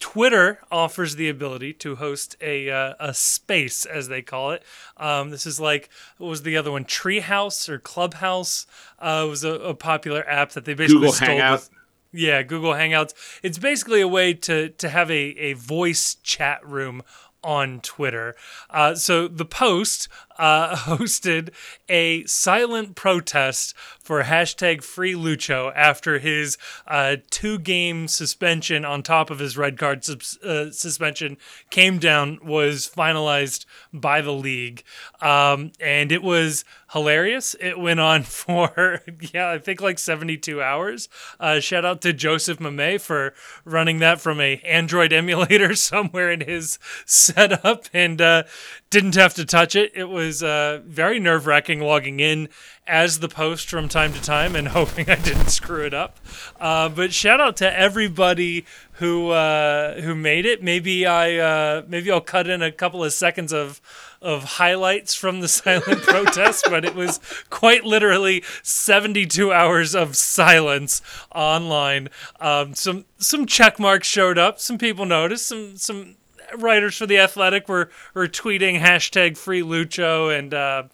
Twitter 0.00 0.58
offers 0.70 1.16
the 1.16 1.28
ability 1.28 1.72
to 1.72 1.96
host 1.96 2.36
a 2.40 2.68
uh, 2.68 2.94
a 3.00 3.14
space, 3.14 3.86
as 3.86 4.08
they 4.08 4.22
call 4.22 4.50
it. 4.50 4.62
Um, 4.96 5.30
this 5.30 5.46
is 5.46 5.60
like 5.60 5.88
what 6.18 6.28
was 6.28 6.42
the 6.42 6.56
other 6.56 6.70
one? 6.70 6.84
Treehouse 6.84 7.68
or 7.68 7.78
Clubhouse 7.78 8.66
uh, 8.98 9.26
was 9.28 9.44
a, 9.44 9.52
a 9.52 9.74
popular 9.74 10.28
app 10.28 10.52
that 10.52 10.64
they 10.64 10.74
basically 10.74 11.00
Google 11.00 11.12
stole 11.12 11.28
Hangout. 11.28 11.68
yeah, 12.12 12.42
Google 12.42 12.72
Hangouts. 12.72 13.14
It's 13.42 13.58
basically 13.58 14.00
a 14.00 14.08
way 14.08 14.34
to 14.34 14.70
to 14.70 14.88
have 14.88 15.10
a, 15.10 15.14
a 15.14 15.52
voice 15.54 16.16
chat 16.22 16.66
room 16.66 17.02
on 17.44 17.80
Twitter. 17.80 18.34
Uh, 18.70 18.94
so 18.94 19.28
the 19.28 19.44
Post 19.44 20.08
uh, 20.38 20.76
hosted 20.76 21.50
a 21.88 22.24
silent 22.24 22.94
protest 22.94 23.74
for 24.00 24.22
hashtag 24.22 24.82
Free 24.82 25.14
Lucho 25.14 25.72
after 25.74 26.18
his 26.18 26.58
uh, 26.86 27.16
two 27.30 27.58
game 27.58 28.08
suspension 28.08 28.84
on 28.84 29.02
top 29.02 29.30
of 29.30 29.38
his 29.38 29.56
red 29.56 29.78
card 29.78 30.04
uh, 30.44 30.70
suspension 30.70 31.36
came 31.70 31.98
down 31.98 32.38
was 32.42 32.90
finalized 32.94 33.66
by 33.92 34.20
the 34.20 34.32
league, 34.32 34.82
um, 35.20 35.72
and 35.80 36.12
it 36.12 36.22
was 36.22 36.64
hilarious. 36.92 37.54
It 37.60 37.78
went 37.78 38.00
on 38.00 38.22
for 38.44 39.02
yeah, 39.32 39.50
I 39.50 39.58
think 39.58 39.80
like 39.82 39.98
72 39.98 40.62
hours. 40.62 41.08
Uh, 41.38 41.60
shout 41.60 41.84
out 41.84 42.00
to 42.02 42.12
Joseph 42.12 42.60
Mame 42.60 42.98
for 42.98 43.34
running 43.64 43.98
that 43.98 44.20
from 44.20 44.40
a 44.40 44.56
Android 44.58 45.12
emulator 45.24 45.74
somewhere 45.74 46.30
in 46.30 46.40
his 46.40 46.78
setup 47.04 47.86
and 47.92 48.20
uh, 48.20 48.44
didn't 48.90 49.14
have 49.16 49.34
to 49.34 49.44
touch 49.44 49.74
it. 49.76 49.92
It 49.94 50.08
was 50.08 50.23
uh, 50.42 50.80
very 50.84 51.18
nerve 51.18 51.46
wracking 51.46 51.80
logging 51.80 52.20
in 52.20 52.48
as 52.86 53.20
the 53.20 53.28
post 53.28 53.68
from 53.68 53.88
time 53.88 54.12
to 54.12 54.22
time 54.22 54.54
and 54.54 54.68
hoping 54.78 55.08
I 55.08 55.16
didn't 55.16 55.48
screw 55.48 55.84
it 55.84 55.94
up. 55.94 56.18
Uh, 56.60 56.88
but 56.88 57.12
shout 57.12 57.40
out 57.40 57.56
to 57.58 57.78
everybody 57.78 58.64
who 58.92 59.30
uh, 59.30 60.00
who 60.00 60.14
made 60.14 60.46
it. 60.46 60.62
Maybe 60.62 61.06
I 61.06 61.36
uh, 61.36 61.82
maybe 61.88 62.10
I'll 62.10 62.20
cut 62.20 62.48
in 62.48 62.62
a 62.62 62.70
couple 62.70 63.02
of 63.02 63.12
seconds 63.12 63.52
of 63.52 63.80
of 64.20 64.44
highlights 64.44 65.14
from 65.14 65.40
the 65.40 65.48
silent 65.60 66.02
protest, 66.02 66.66
but 66.68 66.84
it 66.84 66.94
was 66.94 67.20
quite 67.50 67.84
literally 67.84 68.42
72 68.62 69.52
hours 69.52 69.94
of 69.94 70.16
silence 70.16 71.02
online. 71.34 72.08
Um, 72.40 72.74
some 72.74 73.04
some 73.18 73.46
check 73.46 73.78
marks 73.78 74.06
showed 74.06 74.38
up. 74.38 74.60
Some 74.60 74.78
people 74.78 75.06
noticed. 75.06 75.46
Some 75.46 75.76
some 75.76 76.16
writers 76.58 76.96
for 76.96 77.06
the 77.06 77.18
Athletic 77.18 77.68
were 77.68 77.90
were 78.14 78.28
tweeting 78.28 78.80
hashtag 78.80 79.36
Free 79.36 79.62
Lucho 79.62 80.36
and. 80.36 80.52
Uh, 80.54 80.84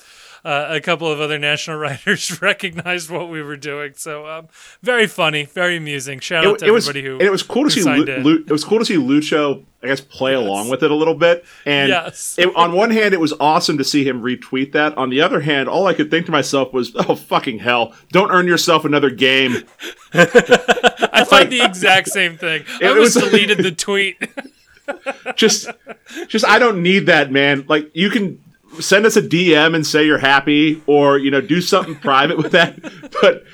uh, 0.42 0.68
a 0.70 0.81
couple 0.81 1.07
of 1.07 1.20
other 1.20 1.38
national 1.38 1.77
writers 1.79 2.40
recognized 2.42 3.11
what 3.11 3.29
we 3.29 3.42
were 3.42 3.59
doing, 3.59 3.92
so 3.94 4.27
um, 4.27 4.49
very 4.83 5.07
funny, 5.07 5.44
very 5.44 5.77
amusing. 5.77 6.18
Shout 6.18 6.46
out 6.46 6.59
to 6.61 6.64
it 6.64 6.70
was 6.70 6.88
everybody 6.88 7.07
who 7.07 7.12
and 7.16 7.23
it 7.25 7.31
was 7.31 7.42
cool 7.42 7.64
to 7.64 7.70
see 7.70 7.83
Lu- 7.85 8.05
Lu- 8.07 8.44
it 8.46 8.51
was 8.51 8.64
cool 8.64 8.79
to 8.79 8.85
see 8.87 8.96
Lucho 8.96 9.62
I 9.83 9.88
guess 9.88 10.01
play 10.01 10.33
along 10.33 10.70
with 10.70 10.83
it 10.83 10.90
a 10.90 10.94
little 10.94 11.14
bit 11.14 11.44
and 11.66 11.90
Yes. 11.90 12.37
it, 12.38 12.49
on 12.57 12.73
one 12.73 12.90
hand 12.90 13.12
it 13.12 13.20
was 13.20 13.35
awesome 13.38 13.77
to 13.77 13.85
see 13.85 14.03
him 14.03 14.23
retweet 14.23 14.73
that 14.73 14.96
on 14.96 15.11
the 15.11 15.20
other 15.20 15.40
hand 15.42 15.68
all 15.68 15.87
I 15.87 15.92
could 15.92 16.11
think 16.11 16.25
to 16.25 16.33
myself 16.33 16.73
was 16.73 16.92
oh 17.07 17.16
fucking 17.16 17.59
hell 17.59 17.94
don't 18.11 18.31
earn 18.31 18.46
yourself 18.46 18.87
another 18.87 19.11
game 19.11 19.57
I 20.14 21.25
thought 21.25 21.51
the 21.51 21.61
exact 21.62 22.09
same 22.09 22.38
thing. 22.38 22.64
I 22.81 22.85
It 22.85 22.88
almost 22.88 23.16
was- 23.16 23.25
deleted 23.25 23.59
the 23.59 23.73
tweet. 23.73 24.16
Just 25.37 25.68
just 26.29 26.44
I 26.44 26.59
don't 26.59 26.83
need 26.83 27.07
that 27.07 27.31
man. 27.31 27.64
Like 27.68 27.90
you 27.94 28.11
can 28.11 28.42
send 28.79 29.05
us 29.07 29.16
a 29.16 29.22
DM 29.22 29.74
and 29.74 29.87
say 29.87 30.05
you're 30.05 30.18
happy 30.18 30.83
or 30.87 31.18
you 31.18 31.31
know 31.31 31.40
do 31.40 31.61
something 31.61 31.96
private 31.96 32.37
with 32.37 32.53
that. 32.53 32.79
But 33.20 33.44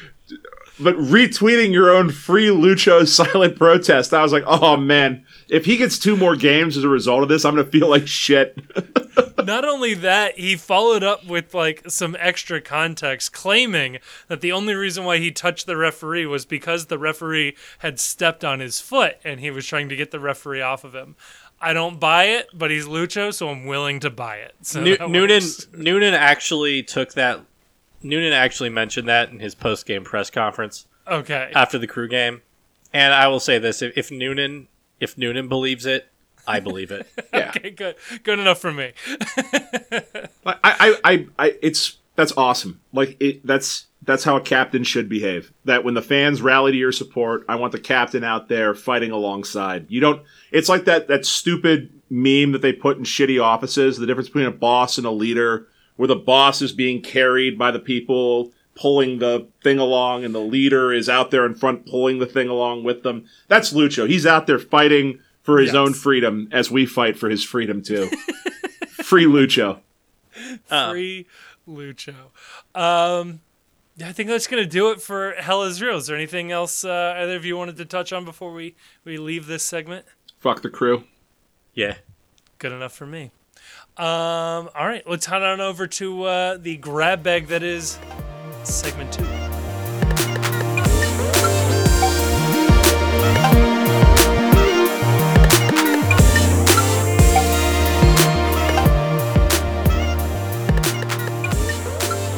but 0.78 0.96
retweeting 0.96 1.72
your 1.72 1.90
own 1.90 2.10
free 2.10 2.46
Lucho 2.48 3.06
silent 3.08 3.56
protest 3.56 4.12
I 4.12 4.22
was 4.22 4.32
like 4.32 4.44
oh 4.46 4.76
man 4.76 5.24
if 5.48 5.64
he 5.64 5.76
gets 5.76 5.98
two 5.98 6.16
more 6.16 6.36
games 6.36 6.76
as 6.76 6.84
a 6.84 6.88
result 6.88 7.22
of 7.22 7.28
this 7.28 7.44
I'm 7.44 7.54
gonna 7.56 7.68
feel 7.68 7.88
like 7.88 8.06
shit 8.06 8.58
Not 9.46 9.64
only 9.64 9.94
that, 9.94 10.38
he 10.38 10.56
followed 10.56 11.04
up 11.04 11.24
with 11.24 11.54
like 11.54 11.84
some 11.88 12.16
extra 12.18 12.60
context, 12.60 13.32
claiming 13.32 13.98
that 14.26 14.40
the 14.40 14.50
only 14.50 14.74
reason 14.74 15.04
why 15.04 15.18
he 15.18 15.30
touched 15.30 15.66
the 15.66 15.76
referee 15.76 16.26
was 16.26 16.44
because 16.44 16.86
the 16.86 16.98
referee 16.98 17.56
had 17.78 18.00
stepped 18.00 18.44
on 18.44 18.58
his 18.60 18.80
foot 18.80 19.18
and 19.24 19.38
he 19.38 19.50
was 19.50 19.64
trying 19.66 19.88
to 19.88 19.96
get 19.96 20.10
the 20.10 20.18
referee 20.18 20.62
off 20.62 20.82
of 20.84 20.94
him. 20.94 21.14
I 21.60 21.72
don't 21.72 22.00
buy 22.00 22.24
it, 22.24 22.48
but 22.52 22.70
he's 22.70 22.86
Lucho, 22.86 23.32
so 23.32 23.48
I'm 23.48 23.66
willing 23.66 24.00
to 24.00 24.10
buy 24.10 24.36
it. 24.38 24.54
So 24.62 24.82
Nu- 24.82 24.96
Noonan 24.98 25.42
works. 25.42 25.68
Noonan 25.72 26.14
actually 26.14 26.82
took 26.82 27.14
that. 27.14 27.40
Noonan 28.02 28.32
actually 28.32 28.70
mentioned 28.70 29.08
that 29.08 29.30
in 29.30 29.40
his 29.40 29.54
post 29.54 29.86
game 29.86 30.04
press 30.04 30.30
conference 30.30 30.86
Okay. 31.08 31.50
after 31.54 31.78
the 31.78 31.86
crew 31.86 32.08
game, 32.08 32.42
and 32.92 33.12
I 33.14 33.28
will 33.28 33.40
say 33.40 33.58
this: 33.58 33.82
if, 33.82 33.96
if 33.96 34.10
Noonan 34.10 34.68
if 35.00 35.16
Noonan 35.18 35.48
believes 35.48 35.84
it, 35.86 36.08
I 36.46 36.60
believe 36.60 36.90
it. 36.90 37.06
yeah 37.32 37.52
okay, 37.56 37.70
good. 37.70 37.96
Good 38.22 38.38
enough 38.38 38.58
for 38.58 38.72
me. 38.72 38.92
I, 40.46 40.56
I, 40.64 40.96
I, 41.04 41.26
I, 41.38 41.54
it's 41.62 41.98
that's 42.14 42.32
awesome. 42.36 42.80
Like 42.92 43.16
it, 43.20 43.46
that's 43.46 43.86
that's 44.02 44.24
how 44.24 44.36
a 44.36 44.40
captain 44.40 44.84
should 44.84 45.08
behave. 45.08 45.52
That 45.64 45.84
when 45.84 45.94
the 45.94 46.02
fans 46.02 46.40
rally 46.40 46.72
to 46.72 46.78
your 46.78 46.92
support, 46.92 47.44
I 47.48 47.56
want 47.56 47.72
the 47.72 47.80
captain 47.80 48.24
out 48.24 48.48
there 48.48 48.74
fighting 48.74 49.10
alongside. 49.10 49.86
You 49.88 50.00
don't. 50.00 50.22
It's 50.52 50.68
like 50.68 50.84
that 50.84 51.08
that 51.08 51.26
stupid 51.26 51.90
meme 52.08 52.52
that 52.52 52.62
they 52.62 52.72
put 52.72 52.96
in 52.98 53.04
shitty 53.04 53.42
offices. 53.42 53.98
The 53.98 54.06
difference 54.06 54.28
between 54.28 54.46
a 54.46 54.50
boss 54.52 54.96
and 54.98 55.06
a 55.06 55.10
leader, 55.10 55.66
where 55.96 56.06
the 56.08 56.16
boss 56.16 56.62
is 56.62 56.72
being 56.72 57.00
carried 57.02 57.58
by 57.58 57.70
the 57.70 57.78
people 57.78 58.52
pulling 58.74 59.18
the 59.18 59.46
thing 59.62 59.78
along, 59.78 60.22
and 60.24 60.34
the 60.34 60.40
leader 60.40 60.92
is 60.92 61.08
out 61.08 61.30
there 61.30 61.46
in 61.46 61.54
front 61.54 61.86
pulling 61.86 62.18
the 62.18 62.26
thing 62.26 62.48
along 62.48 62.84
with 62.84 63.02
them. 63.02 63.24
That's 63.48 63.72
Lucho. 63.72 64.06
He's 64.08 64.26
out 64.26 64.46
there 64.46 64.58
fighting 64.58 65.18
for 65.42 65.58
his 65.58 65.68
Yes. 65.68 65.74
own 65.76 65.94
freedom, 65.94 66.48
as 66.52 66.70
we 66.70 66.84
fight 66.86 67.16
for 67.18 67.30
his 67.30 67.42
freedom 67.44 67.80
too. 67.82 68.08
Free 69.02 69.24
Lucho. 69.24 69.80
Um, 70.70 70.90
Free 70.90 71.26
Lucho. 71.66 72.14
Um, 72.74 73.40
I 74.04 74.12
think 74.12 74.28
that's 74.28 74.46
gonna 74.46 74.66
do 74.66 74.90
it 74.90 75.00
for 75.00 75.32
Hell 75.38 75.62
is 75.62 75.80
Real. 75.80 75.96
Is 75.96 76.06
there 76.08 76.16
anything 76.16 76.52
else 76.52 76.84
uh, 76.84 77.14
either 77.16 77.36
of 77.36 77.44
you 77.46 77.56
wanted 77.56 77.76
to 77.78 77.84
touch 77.86 78.12
on 78.12 78.24
before 78.26 78.52
we 78.52 78.74
we 79.04 79.16
leave 79.16 79.46
this 79.46 79.62
segment? 79.62 80.04
Fuck 80.38 80.60
the 80.62 80.68
crew. 80.70 81.04
yeah. 81.72 81.96
Good 82.58 82.72
enough 82.72 82.92
for 82.92 83.06
me. 83.06 83.30
Um, 83.98 84.68
all 84.74 84.86
right, 84.86 85.08
let's 85.08 85.24
head 85.24 85.42
on 85.42 85.62
over 85.62 85.86
to 85.86 86.24
uh, 86.24 86.56
the 86.58 86.76
grab 86.76 87.22
bag 87.22 87.46
that 87.46 87.62
is 87.62 87.98
segment 88.62 89.10
two. 89.10 89.24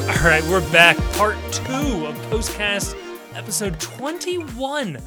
All 0.07 0.25
right, 0.25 0.43
we're 0.49 0.61
back. 0.71 0.95
Part 1.13 1.35
two 1.51 2.05
of 2.05 2.15
Postcast, 2.29 2.95
episode 3.35 3.77
21. 3.81 4.97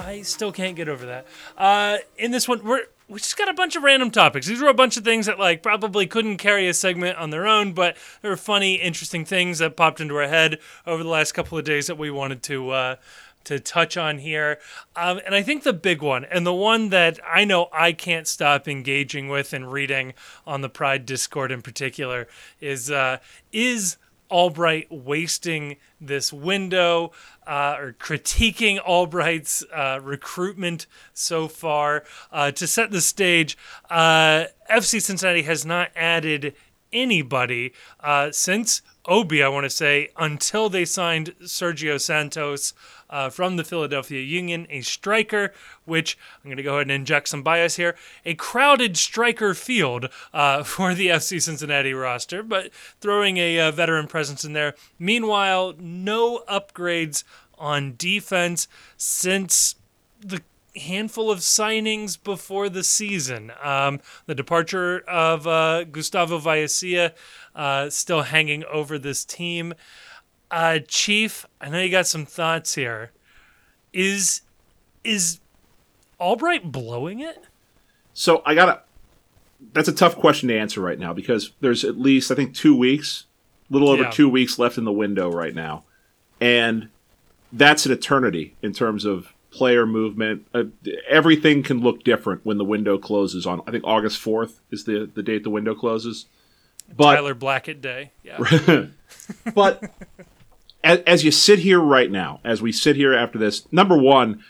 I 0.00 0.22
still 0.22 0.52
can't 0.52 0.76
get 0.76 0.88
over 0.88 1.06
that. 1.06 1.26
Uh, 1.56 1.98
in 2.16 2.30
this 2.30 2.48
one, 2.48 2.64
we're 2.64 2.84
we 3.08 3.18
just 3.18 3.36
got 3.36 3.48
a 3.48 3.54
bunch 3.54 3.74
of 3.74 3.82
random 3.82 4.12
topics. 4.12 4.46
These 4.46 4.62
were 4.62 4.68
a 4.68 4.74
bunch 4.74 4.96
of 4.96 5.02
things 5.02 5.26
that 5.26 5.38
like 5.38 5.64
probably 5.64 6.06
couldn't 6.06 6.36
carry 6.36 6.68
a 6.68 6.74
segment 6.74 7.18
on 7.18 7.30
their 7.30 7.46
own, 7.46 7.72
but 7.72 7.96
there 8.22 8.30
were 8.30 8.36
funny, 8.36 8.76
interesting 8.76 9.24
things 9.24 9.58
that 9.58 9.76
popped 9.76 10.00
into 10.00 10.16
our 10.16 10.28
head 10.28 10.60
over 10.86 11.02
the 11.02 11.08
last 11.08 11.32
couple 11.32 11.58
of 11.58 11.64
days 11.64 11.88
that 11.88 11.98
we 11.98 12.10
wanted 12.10 12.42
to 12.44 12.70
uh, 12.70 12.96
to 13.44 13.58
touch 13.58 13.96
on 13.96 14.18
here. 14.18 14.60
Um, 14.94 15.20
and 15.26 15.34
I 15.34 15.42
think 15.42 15.64
the 15.64 15.72
big 15.72 16.02
one, 16.02 16.24
and 16.24 16.46
the 16.46 16.54
one 16.54 16.90
that 16.90 17.18
I 17.26 17.44
know 17.44 17.68
I 17.72 17.92
can't 17.92 18.28
stop 18.28 18.68
engaging 18.68 19.28
with 19.28 19.52
and 19.52 19.72
reading 19.72 20.14
on 20.46 20.60
the 20.60 20.68
Pride 20.68 21.04
Discord 21.04 21.50
in 21.50 21.62
particular, 21.62 22.28
is 22.60 22.92
uh, 22.92 23.18
is 23.52 23.96
Albright 24.30 24.86
wasting 24.90 25.76
this 26.00 26.32
window 26.32 27.12
uh, 27.46 27.76
or 27.78 27.92
critiquing 27.98 28.78
Albright's 28.86 29.64
uh, 29.74 30.00
recruitment 30.02 30.86
so 31.12 31.48
far. 31.48 32.04
Uh, 32.32 32.50
to 32.52 32.66
set 32.66 32.90
the 32.90 33.00
stage, 33.00 33.56
uh, 33.90 34.44
FC 34.70 35.02
Cincinnati 35.02 35.42
has 35.42 35.66
not 35.66 35.90
added 35.96 36.54
anybody 36.92 37.72
uh, 38.00 38.30
since 38.30 38.82
Obi, 39.06 39.42
I 39.42 39.48
want 39.48 39.64
to 39.64 39.70
say, 39.70 40.10
until 40.16 40.68
they 40.68 40.84
signed 40.84 41.34
Sergio 41.42 42.00
Santos 42.00 42.74
uh, 43.10 43.28
from 43.28 43.56
the 43.56 43.64
Philadelphia 43.64 44.20
Union, 44.20 44.66
a 44.70 44.80
striker, 44.80 45.52
which 45.84 46.16
I'm 46.42 46.48
going 46.48 46.56
to 46.56 46.62
go 46.62 46.74
ahead 46.76 46.82
and 46.82 46.92
inject 46.92 47.28
some 47.28 47.42
bias 47.42 47.76
here, 47.76 47.96
a 48.24 48.34
crowded 48.34 48.96
striker 48.96 49.52
field 49.52 50.08
uh, 50.32 50.62
for 50.64 50.94
the 50.94 51.08
FC 51.08 51.42
Cincinnati 51.42 51.92
roster, 51.92 52.42
but 52.42 52.70
throwing 53.00 53.36
a 53.36 53.60
uh, 53.60 53.70
veteran 53.72 54.06
presence 54.06 54.44
in 54.44 54.52
there. 54.52 54.74
Meanwhile, 54.98 55.74
no 55.78 56.44
upgrades 56.48 57.24
on 57.58 57.94
defense 57.98 58.68
since 58.96 59.74
the 60.20 60.40
handful 60.76 61.30
of 61.30 61.40
signings 61.40 62.22
before 62.22 62.68
the 62.68 62.84
season. 62.84 63.52
Um, 63.62 64.00
the 64.26 64.34
departure 64.34 65.00
of 65.00 65.46
uh, 65.46 65.84
Gustavo 65.84 66.38
Vallecilla 66.38 67.12
uh, 67.54 67.90
still 67.90 68.22
hanging 68.22 68.64
over 68.64 68.98
this 68.98 69.24
team. 69.24 69.74
Uh, 70.50 70.80
Chief, 70.88 71.46
I 71.60 71.68
know 71.68 71.80
you 71.80 71.90
got 71.90 72.06
some 72.06 72.26
thoughts 72.26 72.74
here. 72.74 73.12
Is 73.92 74.42
is 75.04 75.40
Albright 76.20 76.70
blowing 76.70 77.20
it? 77.20 77.44
So 78.14 78.42
I 78.44 78.54
gotta. 78.54 78.80
That's 79.72 79.88
a 79.88 79.92
tough 79.92 80.16
question 80.16 80.48
to 80.48 80.58
answer 80.58 80.80
right 80.80 80.98
now 80.98 81.12
because 81.12 81.52
there's 81.60 81.84
at 81.84 81.98
least 81.98 82.30
I 82.30 82.34
think 82.34 82.54
two 82.54 82.74
weeks, 82.74 83.26
a 83.68 83.72
little 83.72 83.90
over 83.90 84.04
Yeah. 84.04 84.10
two 84.10 84.28
weeks 84.28 84.58
left 84.58 84.78
in 84.78 84.84
the 84.84 84.92
window 84.92 85.30
right 85.30 85.54
now, 85.54 85.84
and 86.40 86.88
that's 87.52 87.84
an 87.86 87.92
eternity 87.92 88.54
in 88.62 88.72
terms 88.72 89.04
of 89.04 89.34
player 89.50 89.84
movement. 89.86 90.46
Uh, 90.54 90.64
everything 91.08 91.62
can 91.62 91.80
look 91.80 92.04
different 92.04 92.44
when 92.44 92.56
the 92.58 92.64
window 92.64 92.96
closes 92.98 93.46
on. 93.46 93.60
I 93.66 93.70
think 93.70 93.84
August 93.84 94.18
fourth 94.18 94.60
is 94.70 94.84
the 94.84 95.10
the 95.12 95.22
date 95.22 95.44
the 95.44 95.50
window 95.50 95.74
closes. 95.74 96.26
But 96.96 97.14
Tyler 97.14 97.34
Blackett 97.34 97.80
Day. 97.80 98.12
Yeah. 98.24 98.86
but 99.54 99.90
as, 100.82 101.00
as 101.00 101.24
you 101.24 101.30
sit 101.30 101.60
here 101.60 101.80
right 101.80 102.10
now, 102.10 102.40
as 102.44 102.62
we 102.62 102.72
sit 102.72 102.96
here 102.96 103.14
after 103.14 103.38
this, 103.38 103.70
number 103.72 103.96
one, 103.96 104.42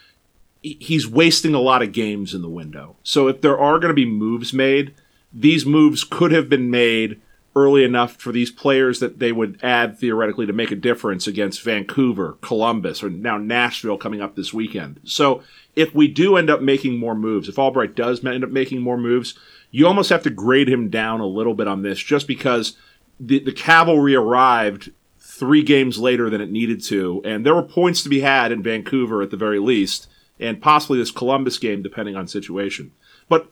he's 0.63 1.09
wasting 1.09 1.55
a 1.55 1.61
lot 1.61 1.83
of 1.83 1.93
games 1.93 2.35
in 2.35 2.43
the 2.43 2.49
window. 2.49 2.97
So 3.03 3.29
if 3.29 3.41
there 3.41 3.59
are 3.59 3.79
going 3.79 3.91
to 3.91 3.95
be 3.95 4.07
moves 4.07 4.53
made, 4.53 4.95
these 5.33 5.65
moves 5.65 6.05
could 6.05 6.33
have 6.33 6.49
been 6.49 6.71
made 6.71 7.21
early 7.57 7.83
enough 7.83 8.17
for 8.17 8.31
these 8.31 8.51
players 8.51 9.01
that 9.01 9.19
they 9.19 9.33
would 9.33 9.59
add 9.63 9.99
theoretically 9.99 10.47
to 10.47 10.53
make 10.53 10.71
a 10.71 10.77
difference 10.77 11.27
against 11.27 11.63
Vancouver, 11.63 12.37
Columbus, 12.43 13.03
or 13.03 13.11
now 13.11 13.39
Nashville 13.39 13.99
coming 13.99 14.21
up 14.21 14.37
this 14.37 14.55
weekend. 14.55 15.01
So 15.05 15.43
if 15.75 15.95
we 15.95 16.07
do 16.07 16.37
end 16.37 16.49
up 16.49 16.63
making 16.63 16.99
more 16.99 17.15
moves, 17.15 17.49
if 17.49 17.59
Albright 17.59 17.97
does 17.97 18.25
end 18.25 18.45
up 18.45 18.51
making 18.51 18.81
more 18.83 18.97
moves, 18.97 19.35
you 19.73 19.87
almost 19.87 20.11
have 20.11 20.23
to 20.25 20.31
grade 20.31 20.69
him 20.69 20.91
down 20.91 21.21
a 21.21 21.27
little 21.27 21.55
bit 21.55 21.67
on 21.67 21.83
this 21.83 21.99
just 21.99 22.29
because 22.29 22.77
the, 23.19 23.41
the 23.41 23.53
cavalry 23.53 24.15
arrived 24.15 24.93
three 25.41 25.63
games 25.63 25.99
later 25.99 26.29
than 26.29 26.43
it 26.43 26.51
needed 26.51 26.83
to, 26.83 27.23
and 27.25 27.45
there 27.45 27.55
were 27.55 27.63
points 27.63 28.03
to 28.03 28.11
be 28.11 28.21
had 28.21 28.53
in 28.53 28.63
Vancouver 28.63 29.23
at 29.23 29.31
the 29.31 29.39
very 29.39 29.59
least, 29.59 30.07
and 30.39 30.61
possibly 30.61 30.99
this 30.99 31.11
Columbus 31.11 31.57
game, 31.57 31.83
depending 31.83 32.15
on 32.15 32.29
situation. 32.29 32.93
But 33.31 33.51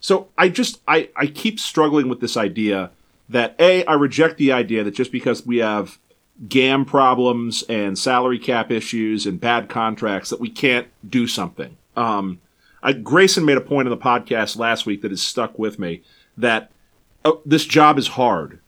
so 0.00 0.28
I 0.38 0.48
just 0.48 0.80
I, 0.88 1.10
I 1.14 1.26
keep 1.26 1.60
struggling 1.60 2.08
with 2.08 2.20
this 2.20 2.38
idea 2.38 2.90
that 3.28 3.54
a 3.58 3.84
I 3.84 3.92
reject 3.92 4.38
the 4.38 4.52
idea 4.52 4.82
that 4.82 4.94
just 4.94 5.12
because 5.12 5.44
we 5.44 5.58
have 5.58 5.98
GAM 6.48 6.86
problems 6.86 7.62
and 7.68 7.98
salary 7.98 8.38
cap 8.38 8.70
issues 8.70 9.26
and 9.26 9.38
bad 9.38 9.68
contracts 9.68 10.30
that 10.30 10.40
we 10.40 10.48
can't 10.48 10.88
do 11.08 11.26
something. 11.26 11.76
Um, 11.94 12.40
I, 12.82 12.94
Grayson 12.94 13.44
made 13.44 13.58
a 13.58 13.60
point 13.60 13.86
in 13.86 13.90
the 13.90 14.02
podcast 14.02 14.56
last 14.56 14.86
week 14.86 15.02
that 15.02 15.10
has 15.10 15.22
stuck 15.22 15.58
with 15.58 15.78
me 15.78 16.02
that 16.38 16.72
oh, 17.22 17.42
this 17.44 17.66
job 17.66 17.98
is 17.98 18.08
hard. 18.08 18.60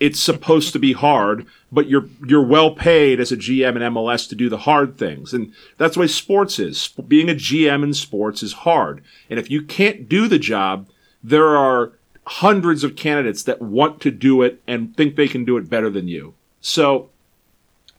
It's 0.00 0.20
supposed 0.20 0.72
to 0.72 0.78
be 0.78 0.92
hard, 0.92 1.46
but 1.70 1.88
you're 1.88 2.08
you're 2.26 2.44
well 2.44 2.74
paid 2.74 3.20
as 3.20 3.32
a 3.32 3.36
GM 3.36 3.76
in 3.76 3.94
MLS 3.94 4.28
to 4.28 4.34
do 4.34 4.48
the 4.48 4.58
hard 4.58 4.98
things, 4.98 5.32
and 5.32 5.52
that's 5.78 5.94
the 5.94 6.00
way 6.00 6.06
sports 6.06 6.58
is. 6.58 6.88
Being 7.08 7.30
a 7.30 7.34
GM 7.34 7.82
in 7.84 7.94
sports 7.94 8.42
is 8.42 8.52
hard, 8.52 9.02
and 9.30 9.38
if 9.38 9.50
you 9.50 9.62
can't 9.62 10.08
do 10.08 10.26
the 10.28 10.38
job, 10.38 10.88
there 11.22 11.56
are 11.56 11.92
hundreds 12.26 12.84
of 12.84 12.96
candidates 12.96 13.42
that 13.44 13.60
want 13.60 14.00
to 14.00 14.10
do 14.10 14.42
it 14.42 14.62
and 14.66 14.96
think 14.96 15.14
they 15.14 15.28
can 15.28 15.44
do 15.44 15.56
it 15.56 15.68
better 15.68 15.90
than 15.90 16.08
you. 16.08 16.34
So, 16.60 17.10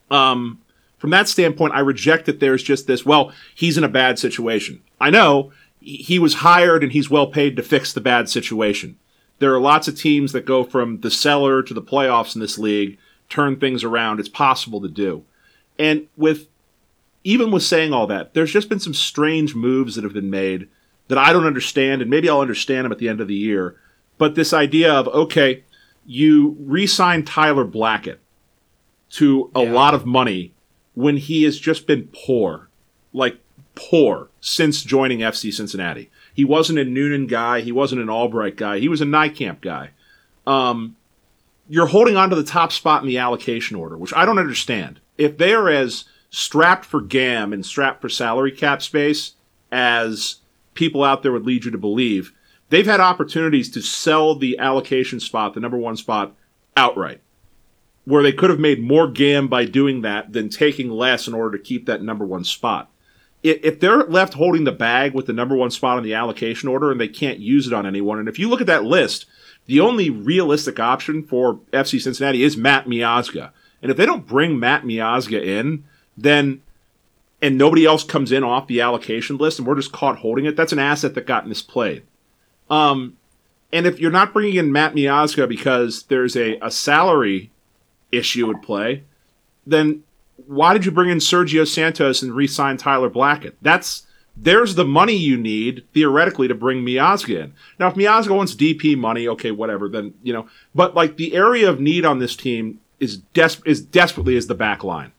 um, 0.09 0.61
from 0.97 1.11
that 1.11 1.27
standpoint, 1.27 1.73
I 1.73 1.79
reject 1.79 2.25
that 2.25 2.39
there's 2.39 2.63
just 2.63 2.87
this, 2.87 3.05
well, 3.05 3.31
he's 3.53 3.77
in 3.77 3.83
a 3.83 3.89
bad 3.89 4.17
situation. 4.17 4.81
I 4.99 5.09
know 5.09 5.51
he 5.79 5.97
he 5.97 6.19
was 6.19 6.35
hired 6.35 6.83
and 6.83 6.91
he's 6.91 7.09
well 7.09 7.27
paid 7.27 7.55
to 7.55 7.63
fix 7.63 7.93
the 7.93 8.01
bad 8.01 8.29
situation. 8.29 8.97
There 9.39 9.53
are 9.53 9.59
lots 9.59 9.87
of 9.87 9.97
teams 9.97 10.31
that 10.31 10.45
go 10.45 10.63
from 10.63 11.01
the 11.01 11.11
cellar 11.11 11.61
to 11.63 11.73
the 11.73 11.81
playoffs 11.81 12.35
in 12.35 12.41
this 12.41 12.57
league, 12.57 12.97
turn 13.29 13.57
things 13.59 13.83
around. 13.83 14.19
It's 14.19 14.29
possible 14.29 14.81
to 14.81 14.87
do. 14.87 15.23
And 15.77 16.07
with 16.15 16.47
even 17.23 17.51
with 17.51 17.63
saying 17.63 17.91
all 17.91 18.05
that, 18.07 18.33
there's 18.33 18.53
just 18.53 18.69
been 18.69 18.79
some 18.79 18.93
strange 18.93 19.55
moves 19.55 19.95
that 19.95 20.03
have 20.03 20.13
been 20.13 20.29
made 20.29 20.67
that 21.07 21.17
I 21.17 21.33
don't 21.33 21.45
understand, 21.47 22.01
and 22.01 22.09
maybe 22.09 22.29
I'll 22.29 22.39
understand 22.39 22.85
them 22.85 22.91
at 22.91 22.99
the 22.99 23.09
end 23.09 23.19
of 23.19 23.27
the 23.27 23.33
year. 23.35 23.75
But 24.17 24.35
this 24.35 24.53
idea 24.53 24.93
of, 24.93 25.07
okay, 25.07 25.63
you 26.05 26.55
re 26.59 26.85
sign 26.87 27.23
Tyler 27.25 27.63
Blackett 27.65 28.19
to 29.11 29.49
a 29.55 29.63
Yeah. 29.63 29.71
lot 29.71 29.93
of 29.93 30.05
money 30.05 30.53
when 30.93 31.17
he 31.17 31.43
has 31.43 31.59
just 31.59 31.87
been 31.87 32.09
poor, 32.13 32.69
like 33.11 33.37
poor, 33.73 34.29
since 34.39 34.83
joining 34.83 35.19
FC 35.23 35.51
Cincinnati. 35.51 36.09
He 36.35 36.43
wasn't 36.43 36.79
a 36.79 36.85
Noonan 36.85 37.27
guy. 37.27 37.61
He 37.61 37.71
wasn't 37.71 38.01
an 38.01 38.09
Albright 38.09 38.57
guy. 38.57 38.79
He 38.79 38.89
was 38.89 38.99
a 38.99 39.05
Nijkamp 39.05 39.61
guy. 39.61 39.91
Um, 40.45 40.97
you're 41.69 41.87
holding 41.87 42.17
on 42.17 42.29
to 42.29 42.35
the 42.35 42.43
top 42.43 42.73
spot 42.73 43.01
in 43.01 43.07
the 43.07 43.17
allocation 43.17 43.77
order, 43.77 43.97
which 43.97 44.13
I 44.13 44.25
don't 44.25 44.37
understand. 44.37 44.99
If 45.17 45.37
they 45.37 45.53
are 45.53 45.69
as 45.69 46.03
strapped 46.29 46.83
for 46.83 46.99
GAM 46.99 47.53
and 47.53 47.65
strapped 47.65 48.01
for 48.01 48.09
salary 48.09 48.51
cap 48.51 48.81
space 48.81 49.31
as 49.71 50.35
people 50.73 51.05
out 51.05 51.23
there 51.23 51.31
would 51.31 51.45
lead 51.45 51.63
you 51.63 51.71
to 51.71 51.77
believe, 51.77 52.33
they've 52.69 52.85
had 52.85 52.99
opportunities 52.99 53.71
to 53.71 53.81
sell 53.81 54.35
the 54.35 54.59
allocation 54.59 55.21
spot, 55.21 55.53
the 55.53 55.61
number 55.61 55.77
one 55.77 55.95
spot, 55.95 56.35
outright. 56.75 57.21
Where 58.03 58.21
they 58.21 58.33
could 58.33 58.49
have 58.49 58.59
made 58.59 58.83
more 58.83 59.07
GAM 59.07 59.47
by 59.47 59.63
doing 59.63 60.01
that 60.01 60.33
than 60.33 60.49
taking 60.49 60.91
less 60.91 61.29
in 61.29 61.33
order 61.33 61.57
to 61.57 61.63
keep 61.63 61.85
that 61.85 62.03
number 62.03 62.25
one 62.25 62.43
spot. 62.43 62.91
If 63.47 63.79
they're 63.79 64.03
left 64.05 64.33
holding 64.33 64.63
the 64.63 64.71
bag 64.71 65.13
with 65.13 65.27
the 65.27 65.33
number 65.33 65.55
one 65.55 65.69
spot 65.69 65.97
on 65.97 66.03
the 66.03 66.15
allocation 66.15 66.67
order 66.67 66.91
and 66.91 66.99
they 66.99 67.07
can't 67.07 67.39
use 67.39 67.67
it 67.67 67.73
on 67.73 67.85
anyone, 67.85 68.17
and 68.17 68.27
if 68.27 68.39
you 68.39 68.49
look 68.49 68.61
at 68.61 68.67
that 68.67 68.83
list, 68.83 69.27
the 69.67 69.79
only 69.79 70.09
realistic 70.09 70.79
option 70.79 71.23
for 71.23 71.59
FC 71.71 72.01
Cincinnati 72.01 72.43
is 72.43 72.57
Matt 72.57 72.85
Miazga. 72.85 73.51
And 73.81 73.91
if 73.91 73.97
they 73.97 74.05
don't 74.05 74.25
bring 74.25 74.59
Matt 74.59 74.83
Miazga 74.83 75.43
in, 75.43 75.83
then 76.17 76.61
and 77.41 77.57
nobody 77.57 77.85
else 77.85 78.03
comes 78.03 78.31
in 78.31 78.43
off 78.43 78.65
the 78.65 78.81
allocation 78.81 79.37
list 79.37 79.59
and 79.59 79.67
we're 79.67 79.75
just 79.75 79.91
caught 79.91 80.19
holding 80.19 80.45
it, 80.45 80.55
that's 80.55 80.71
an 80.71 80.79
asset 80.79 81.13
that 81.13 81.27
got 81.27 81.45
misplayed. 81.45 82.01
Um, 82.69 83.17
and 83.71 83.85
if 83.85 83.99
you're 83.99 84.09
not 84.09 84.33
bringing 84.33 84.55
in 84.55 84.71
Matt 84.71 84.95
Miazga 84.95 85.47
because 85.47 86.03
there's 86.03 86.35
a, 86.35 86.57
a 86.61 86.71
salary 86.71 87.51
issue 88.11 88.49
at 88.49 88.63
play, 88.63 89.03
then 89.67 90.03
why 90.47 90.73
did 90.73 90.85
you 90.85 90.91
bring 90.91 91.09
in 91.09 91.19
Sergio 91.19 91.67
Santos 91.67 92.21
and 92.21 92.33
re-sign 92.33 92.77
Tyler 92.77 93.09
Blackett? 93.09 93.57
That's 93.61 94.05
there's 94.37 94.75
the 94.75 94.85
money 94.85 95.15
you 95.15 95.37
need 95.37 95.85
theoretically 95.93 96.47
to 96.47 96.55
bring 96.55 96.83
Miazga 96.83 97.45
in. 97.45 97.53
Now, 97.79 97.87
if 97.87 97.95
Miazga 97.95 98.35
wants 98.35 98.53
DP 98.53 98.97
money, 98.97 99.27
okay, 99.29 99.51
whatever. 99.51 99.87
Then 99.87 100.13
you 100.23 100.33
know, 100.33 100.47
but 100.73 100.95
like 100.95 101.17
the 101.17 101.35
area 101.35 101.69
of 101.69 101.79
need 101.79 102.05
on 102.05 102.19
this 102.19 102.35
team 102.35 102.79
is 102.99 103.17
des- 103.17 103.61
is 103.65 103.81
desperately 103.81 104.35
is 104.35 104.47
the 104.47 104.55
back 104.55 104.83
line, 104.83 105.11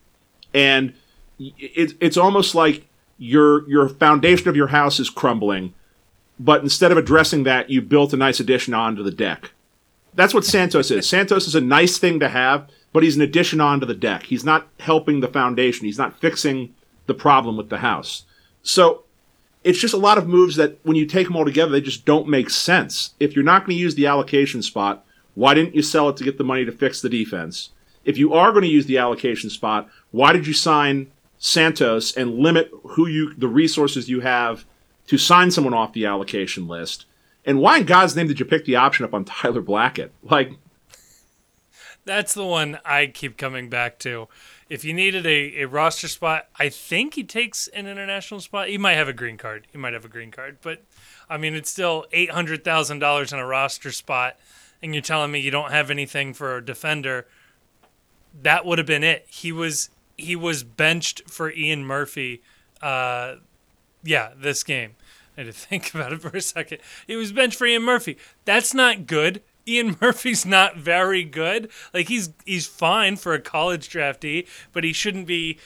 and 0.53 0.93
it, 1.39 1.95
it's 2.01 2.17
almost 2.17 2.55
like 2.55 2.87
your 3.19 3.69
your 3.69 3.89
foundation 3.89 4.49
of 4.49 4.57
your 4.57 4.69
house 4.69 5.01
is 5.01 5.09
crumbling, 5.09 5.73
but 6.39 6.63
instead 6.63 6.93
of 6.93 6.99
addressing 6.99 7.45
that, 7.45 7.71
you 7.71 7.81
built 7.81 8.13
a 8.13 8.17
nice 8.17 8.41
addition 8.41 8.75
onto 8.75 9.03
the 9.03 9.11
deck. 9.11 9.53
That's 10.15 10.35
what 10.35 10.45
Santos 10.45 10.91
is. 10.91 11.09
Santos 11.09 11.47
is 11.47 11.55
a 11.55 11.61
nice 11.61 11.99
thing 11.99 12.21
to 12.21 12.29
have, 12.29 12.69
but 12.97 13.03
he's 13.03 13.17
an 13.17 13.21
addition 13.21 13.61
onto 13.61 13.85
the 13.85 13.93
deck. 13.93 14.23
He's 14.23 14.43
not 14.43 14.69
helping 14.81 15.21
the 15.21 15.29
foundation. 15.29 15.85
He's 15.85 15.99
not 15.99 16.19
fixing 16.19 16.75
the 17.05 17.13
problem 17.13 17.59
with 17.59 17.69
the 17.69 17.81
house. 17.81 18.23
So 18.63 19.05
it's 19.63 19.79
just 19.79 19.93
a 19.93 19.99
lot 19.99 20.17
of 20.17 20.27
moves 20.27 20.57
that 20.57 20.79
when 20.83 20.97
you 20.97 21.05
take 21.05 21.27
them 21.27 21.37
all 21.37 21.45
together, 21.45 21.71
they 21.71 21.83
just 21.83 22.07
don't 22.07 22.27
make 22.27 22.49
sense. 22.49 23.13
If 23.21 23.37
you're 23.37 23.45
not 23.45 23.67
going 23.67 23.77
to 23.77 23.83
use 23.83 23.97
the 23.97 24.07
allocation 24.07 24.63
spot, 24.63 25.05
why 25.35 25.53
didn't 25.53 25.75
you 25.75 25.83
sell 25.83 26.09
it 26.09 26.17
to 26.17 26.25
get 26.25 26.39
the 26.39 26.45
money 26.45 26.65
to 26.65 26.73
fix 26.73 27.03
the 27.03 27.11
defense? 27.11 27.69
If 28.07 28.17
you 28.17 28.33
are 28.33 28.51
going 28.51 28.63
to 28.63 28.71
use 28.71 28.87
the 28.87 28.97
allocation 28.97 29.51
spot, 29.51 29.91
why 30.11 30.33
did 30.33 30.47
you 30.47 30.55
sign 30.55 31.09
Santos 31.37 32.17
and 32.17 32.39
limit 32.39 32.71
who 32.83 33.07
you 33.07 33.35
the 33.35 33.47
resources 33.47 34.09
you 34.09 34.21
have 34.21 34.65
to 35.09 35.19
sign 35.19 35.51
someone 35.51 35.75
off 35.75 35.93
the 35.93 36.07
allocation 36.07 36.67
list? 36.67 37.05
And 37.45 37.61
why 37.61 37.77
in 37.77 37.85
God's 37.85 38.17
name 38.17 38.27
did 38.27 38.41
you 38.41 38.47
pick 38.47 38.65
the 38.65 38.77
option 38.77 39.05
up 39.05 39.13
on 39.13 39.27
Tyler 39.27 39.61
Blackett? 39.61 40.13
Like 40.23 40.53
That's 42.07 42.35
the 42.35 42.45
one 42.47 42.79
I 42.85 43.07
keep 43.07 43.37
coming 43.37 43.69
back 43.69 43.99
to. 44.01 44.29
If 44.71 44.85
you 44.85 44.95
needed 44.95 45.27
a, 45.27 45.63
a 45.63 45.65
roster 45.67 46.07
spot, 46.07 46.47
I 46.57 46.69
think 46.69 47.15
he 47.15 47.25
takes 47.25 47.67
an 47.69 47.89
international 47.89 48.39
spot. 48.39 48.69
He 48.69 48.79
might 48.79 48.95
have 48.95 49.09
a 49.09 49.13
green 49.13 49.37
card. 49.37 49.67
He 49.73 49.77
might 49.77 49.93
have 49.93 50.05
a 50.05 50.09
green 50.09 50.31
card, 50.31 50.59
but 50.63 50.83
I 51.29 51.37
mean, 51.37 51.55
it's 51.55 51.69
still 51.69 52.07
eight 52.13 52.31
hundred 52.31 52.65
thousand 52.65 53.01
dollars 53.01 53.33
in 53.33 53.41
a 53.41 53.47
roster 53.47 53.91
spot, 53.91 54.37
and 54.81 54.95
you're 54.95 55.03
telling 55.03 55.33
me 55.33 55.41
you 55.41 55.51
don't 55.51 55.73
have 55.73 55.91
anything 55.91 56.33
for 56.33 56.57
a 56.57 56.65
defender. 56.65 57.27
That 58.41 58.65
would 58.65 58.79
have 58.79 58.87
been 58.87 59.05
it. 59.05 59.27
He 59.29 59.51
was 59.51 59.91
he 60.17 60.37
was 60.37 60.63
benched 60.63 61.29
for 61.29 61.51
Ian 61.51 61.85
Murphy. 61.85 62.41
Uh, 62.81 63.37
yeah, 64.05 64.31
this 64.37 64.63
game. 64.63 64.95
I 65.37 65.41
had 65.41 65.47
to 65.47 65.53
think 65.59 65.93
about 65.93 66.13
it 66.13 66.23
for 66.23 66.37
a 66.37 66.41
second. 66.41 66.79
He 67.05 67.17
was 67.17 67.33
benched 67.33 67.59
for 67.59 67.67
Ian 67.67 67.83
Murphy. 67.83 68.17
That's 68.45 68.73
not 68.73 69.09
good. 69.09 69.43
Ian 69.69 69.97
Murphy's 70.01 70.47
not 70.47 70.77
very 70.77 71.25
good. 71.25 71.71
Like 71.93 72.09
he's 72.09 72.31
he's 72.45 72.67
fine 72.67 73.17
for 73.17 73.35
a 73.35 73.41
college 73.41 73.89
draftee, 73.89 74.47
but 74.73 74.85
he 74.85 74.93
shouldn't 74.93 75.27
be 75.27 75.59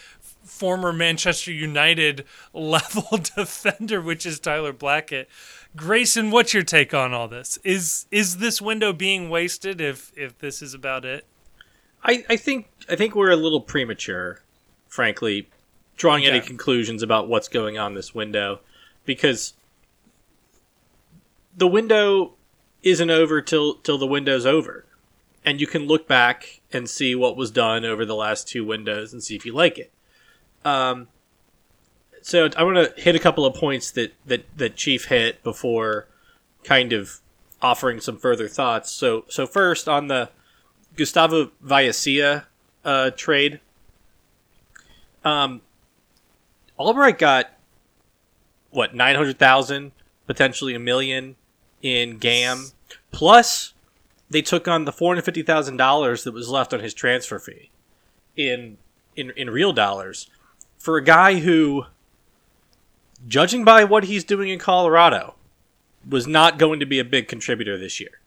former 0.43 0.93
Manchester 0.93 1.53
United 1.53 2.25
level 2.53 3.19
defender, 3.37 4.01
which 4.01 4.27
is 4.27 4.41
Tyler 4.41 4.73
Blackett. 4.73 5.29
Grayson, 5.77 6.31
what's 6.31 6.53
your 6.53 6.63
take 6.63 6.93
on 6.93 7.13
all 7.13 7.29
this? 7.29 7.59
Is 7.63 8.07
is 8.11 8.39
this 8.39 8.61
window 8.61 8.93
being 8.93 9.31
wasted 9.31 9.81
if 9.81 10.13
if 10.17 10.39
this 10.39 10.63
is 10.63 10.75
about 10.75 11.05
it? 11.05 11.25
I, 12.03 12.25
I 12.31 12.37
think 12.37 12.69
I 12.89 12.97
think 12.97 13.15
we're 13.15 13.31
a 13.31 13.37
little 13.37 13.61
premature, 13.61 14.41
frankly, 14.89 15.49
drawing 15.97 16.25
any 16.25 16.41
conclusions 16.41 17.03
about 17.03 17.29
what's 17.29 17.49
going 17.49 17.79
on 17.79 17.95
this 17.95 18.15
window, 18.15 18.61
because 19.05 19.53
the 21.57 21.69
window 21.69 22.33
isn't 22.83 23.11
over 23.11 23.40
till 23.40 23.75
till 23.75 23.99
the 23.99 24.07
window's 24.07 24.47
over, 24.47 24.85
and 25.45 25.61
you 25.61 25.66
can 25.66 25.87
look 25.87 26.09
back 26.09 26.61
and 26.73 26.88
see 26.88 27.14
what 27.14 27.37
was 27.37 27.51
done 27.51 27.85
over 27.85 28.05
the 28.05 28.14
last 28.14 28.49
two 28.49 28.64
windows 28.64 29.12
and 29.12 29.23
see 29.23 29.37
if 29.37 29.45
you 29.45 29.53
like 29.53 29.79
it. 29.79 29.93
Um, 30.64 31.09
so 32.23 32.49
I 32.57 32.62
want 32.62 32.77
to 32.77 33.01
hit 33.01 33.14
a 33.14 33.19
couple 33.19 33.45
of 33.45 33.55
points 33.55 33.90
that 33.93 34.14
that 34.27 34.45
that 34.57 34.77
Chief 34.77 35.07
hit 35.07 35.43
before, 35.43 36.07
kind 36.64 36.93
of 36.93 37.21
offering 37.62 38.01
some 38.01 38.16
further 38.16 38.49
thoughts. 38.49 38.90
So 38.90 39.25
so 39.29 39.47
first 39.47 39.88
on 39.88 40.09
the 40.09 40.31
Gustavo 40.97 41.53
Vallecilla 41.62 42.47
uh, 42.85 43.11
trade. 43.11 43.61
Um, 45.25 45.61
Albright 46.79 47.19
got 47.19 47.51
what 48.71 48.95
nine 48.95 49.16
hundred 49.16 49.38
thousand, 49.38 49.93
potentially 50.27 50.75
a 50.75 50.79
million 50.79 51.37
in 51.83 52.19
GAM. 52.19 52.66
Plus, 53.11 53.75
they 54.29 54.43
took 54.43 54.69
on 54.69 54.85
the 54.85 54.93
four 54.93 55.12
hundred 55.12 55.25
fifty 55.25 55.43
thousand 55.43 55.77
dollars 55.77 56.25
that 56.25 56.33
was 56.33 56.49
left 56.49 56.73
on 56.73 56.81
his 56.81 56.95
transfer 56.95 57.38
fee 57.38 57.71
in 58.37 58.79
in 59.16 59.31
in 59.37 59.51
real 59.51 59.73
dollars 59.73 60.31
for 60.79 60.97
a 60.97 61.05
guy 61.05 61.40
who, 61.40 61.85
judging 63.29 63.64
by 63.64 63.85
what 63.85 64.05
he's 64.05 64.25
doing 64.25 64.49
in 64.49 64.59
Colorado, 64.59 65.35
was 66.09 66.27
not 66.27 66.59
going 66.59 66.81
to 66.81 66.87
be 66.87 66.99
a 66.99 67.05
big 67.05 67.29
contributor 67.29 67.77
this 67.77 68.01
year. 68.01 68.21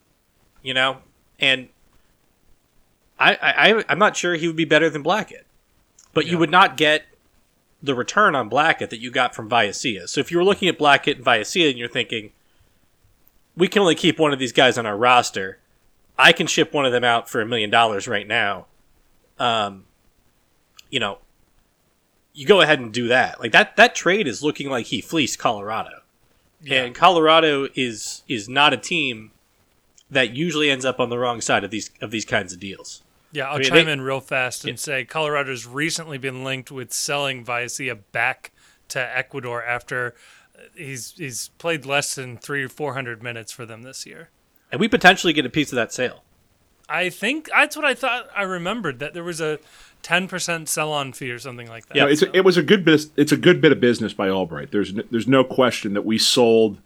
You 0.61 0.73
know, 0.73 0.97
and 1.39 1.69
I, 3.19 3.37
I 3.41 3.83
I'm 3.89 3.99
not 3.99 4.15
sure 4.15 4.35
he 4.35 4.47
would 4.47 4.55
be 4.55 4.65
better 4.65 4.89
than 4.89 5.01
Blackett, 5.01 5.45
but 6.13 6.25
you 6.25 6.37
would 6.37 6.51
not 6.51 6.77
get 6.77 7.05
the 7.81 7.95
return 7.95 8.33
on 8.33 8.47
Blackett 8.47 8.89
that 8.91 8.99
you 8.99 9.11
got 9.11 9.35
from 9.35 9.49
Vallecilla. 9.49 10.07
So 10.07 10.21
if 10.21 10.31
you 10.31 10.37
were 10.37 10.43
looking 10.43 10.69
at 10.69 10.77
Blackett 10.77 11.17
and 11.17 11.25
Vallecilla 11.25 11.69
and 11.69 11.77
you're 11.77 11.89
thinking, 11.89 12.31
we 13.55 13.67
can 13.67 13.81
only 13.81 13.95
keep 13.95 14.19
one 14.19 14.33
of 14.33 14.39
these 14.39 14.51
guys 14.51 14.77
on 14.77 14.85
our 14.85 14.97
roster, 14.97 15.59
I 16.17 16.31
can 16.31 16.47
ship 16.47 16.73
one 16.73 16.85
of 16.85 16.91
them 16.91 17.03
out 17.03 17.29
for 17.29 17.41
a 17.41 17.45
million 17.45 17.69
dollars 17.69 18.07
right 18.07 18.27
now. 18.27 18.67
Um, 19.39 19.85
you 20.89 20.99
know, 20.99 21.19
you 22.33 22.45
go 22.45 22.61
ahead 22.61 22.79
and 22.79 22.91
do 22.91 23.07
that. 23.09 23.39
Like 23.39 23.51
that 23.51 23.75
that 23.75 23.95
trade 23.95 24.27
is 24.27 24.43
looking 24.43 24.69
like 24.69 24.87
he 24.87 25.01
fleeced 25.01 25.39
Colorado, 25.39 26.01
and 26.69 26.95
Colorado 26.95 27.67
is 27.75 28.23
is 28.27 28.47
not 28.47 28.73
a 28.73 28.77
team 28.77 29.31
that 30.09 30.35
usually 30.35 30.69
ends 30.69 30.85
up 30.85 30.99
on 30.99 31.09
the 31.09 31.17
wrong 31.17 31.41
side 31.41 31.63
of 31.63 31.71
these 31.71 31.91
of 32.01 32.11
these 32.11 32.25
kinds 32.25 32.53
of 32.53 32.59
deals. 32.59 33.01
Yeah, 33.31 33.49
I'll 33.49 33.57
mean, 33.57 33.69
chime 33.69 33.85
they- 33.85 33.91
in 33.91 34.01
real 34.01 34.19
fast 34.19 34.65
and 34.65 34.79
say 34.79 35.05
Colorado's 35.05 35.65
recently 35.65 36.19
been 36.19 36.43
linked 36.43 36.71
with 36.71 36.93
selling 36.93 37.43
Vallecilla 37.43 37.95
back 38.11 38.51
to 38.89 39.17
Ecuador 39.17 39.63
after 39.63 40.13
he's 40.75 41.13
he's 41.17 41.49
played 41.57 41.85
less 41.85 42.15
than 42.15 42.37
three 42.37 42.63
or 42.63 42.69
four 42.69 42.93
hundred 42.93 43.21
minutes 43.23 43.51
for 43.51 43.65
them 43.65 43.83
this 43.83 44.05
year. 44.05 44.29
And 44.71 44.79
we 44.79 44.87
potentially 44.87 45.33
get 45.33 45.45
a 45.45 45.49
piece 45.49 45.71
of 45.71 45.75
that 45.75 45.93
sale. 45.93 46.23
I 46.89 47.09
think 47.09 47.49
that's 47.49 47.75
what 47.75 47.85
I 47.85 47.93
thought. 47.93 48.29
I 48.35 48.43
remembered 48.43 48.99
that 48.99 49.13
there 49.13 49.23
was 49.23 49.39
a 49.39 49.59
ten 50.01 50.27
percent 50.27 50.69
sell-on 50.69 51.13
fee 51.13 51.31
or 51.31 51.39
something 51.39 51.67
like 51.67 51.87
that. 51.87 51.95
Yeah, 51.95 52.03
know, 52.03 52.09
it's 52.09 52.21
a, 52.21 52.35
it 52.35 52.43
was 52.43 52.57
a 52.57 52.63
good 52.63 52.83
bit. 52.83 53.05
It's 53.15 53.31
a 53.31 53.37
good 53.37 53.61
bit 53.61 53.71
of 53.71 53.79
business 53.79 54.13
by 54.13 54.29
Albright. 54.29 54.71
There's 54.71 54.91
n- 54.91 55.07
there's 55.09 55.27
no 55.27 55.43
question 55.43 55.93
that 55.93 56.05
we 56.05 56.17
sold 56.17 56.77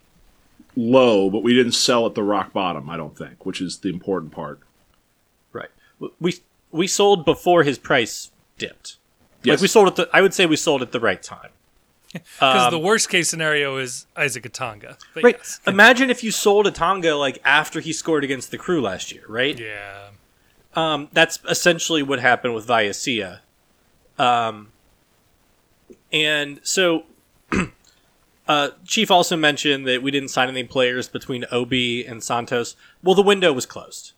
low, 0.75 1.29
but 1.29 1.43
we 1.43 1.53
didn't 1.53 1.71
sell 1.73 2.05
at 2.05 2.13
the 2.13 2.23
rock 2.23 2.53
bottom. 2.53 2.89
I 2.89 2.97
don't 2.97 3.17
think, 3.17 3.45
which 3.45 3.61
is 3.61 3.79
the 3.79 3.89
important 3.89 4.31
part. 4.31 4.59
Right. 5.51 5.69
We 6.19 6.35
we 6.71 6.87
sold 6.87 7.25
before 7.25 7.63
his 7.63 7.77
price 7.77 8.31
dipped. 8.57 8.97
Yes. 9.43 9.53
Like 9.53 9.61
we 9.61 9.67
sold 9.67 9.87
at 9.87 9.95
the 9.95 10.09
I 10.13 10.21
would 10.21 10.33
say 10.33 10.45
we 10.45 10.57
sold 10.57 10.81
at 10.81 10.91
the 10.91 10.99
right 10.99 11.21
time. 11.21 11.49
Because 12.13 12.71
the 12.71 12.79
worst 12.79 13.09
case 13.09 13.29
scenario 13.29 13.77
is 13.77 14.05
Isaac 14.15 14.43
Atanga. 14.43 14.97
Right. 15.15 15.35
yes. 15.37 15.59
Imagine 15.67 16.09
if 16.09 16.23
you 16.23 16.31
sold 16.31 16.65
Atanga 16.65 17.17
like 17.17 17.39
after 17.43 17.79
he 17.79 17.93
scored 17.93 18.23
against 18.23 18.51
the 18.51 18.57
crew 18.57 18.81
last 18.81 19.11
year, 19.11 19.23
right? 19.27 19.59
Yeah. 19.59 20.09
Um, 20.75 21.09
that's 21.11 21.39
essentially 21.49 22.03
what 22.03 22.19
happened 22.19 22.53
with 22.53 22.67
Vallecilla. 22.67 23.41
Um, 24.17 24.69
and 26.11 26.59
so, 26.63 27.03
uh, 28.47 28.69
Chief 28.85 29.09
also 29.11 29.35
mentioned 29.35 29.87
that 29.87 30.01
we 30.01 30.11
didn't 30.11 30.29
sign 30.29 30.49
any 30.49 30.63
players 30.63 31.09
between 31.09 31.45
Obi 31.51 32.05
and 32.05 32.23
Santos. 32.23 32.75
Well, 33.03 33.15
the 33.15 33.23
window 33.23 33.51
was 33.51 33.65
closed. 33.65 34.13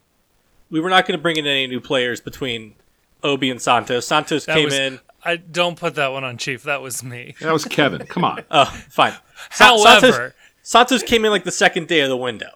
We 0.69 0.79
were 0.79 0.89
not 0.89 1.07
going 1.07 1.17
to 1.17 1.21
bring 1.21 1.37
in 1.37 1.47
any 1.47 1.65
new 1.67 1.81
players 1.81 2.21
between 2.21 2.75
Obi 3.23 3.49
and 3.49 3.61
Santos. 3.61 4.05
Santos 4.05 4.45
That 4.45 4.55
came 4.55 4.65
was, 4.65 4.73
in. 4.73 4.99
I 5.23 5.35
don't 5.37 5.77
put 5.77 5.95
that 5.95 6.11
one 6.11 6.23
on 6.23 6.37
Chief. 6.37 6.63
That 6.63 6.81
was 6.81 7.03
me. 7.03 7.35
That 7.41 7.53
was 7.53 7.65
Kevin. 7.65 8.05
Come 8.07 8.23
on. 8.23 8.43
Oh, 8.51 8.65
fine. 8.89 9.13
Sa- 9.51 9.77
However, 9.77 10.11
Santos, 10.11 10.33
Santos 10.61 11.03
came 11.03 11.25
in 11.25 11.31
like 11.31 11.43
the 11.43 11.51
second 11.51 11.87
day 11.87 12.01
of 12.01 12.09
the 12.09 12.17
window. 12.17 12.51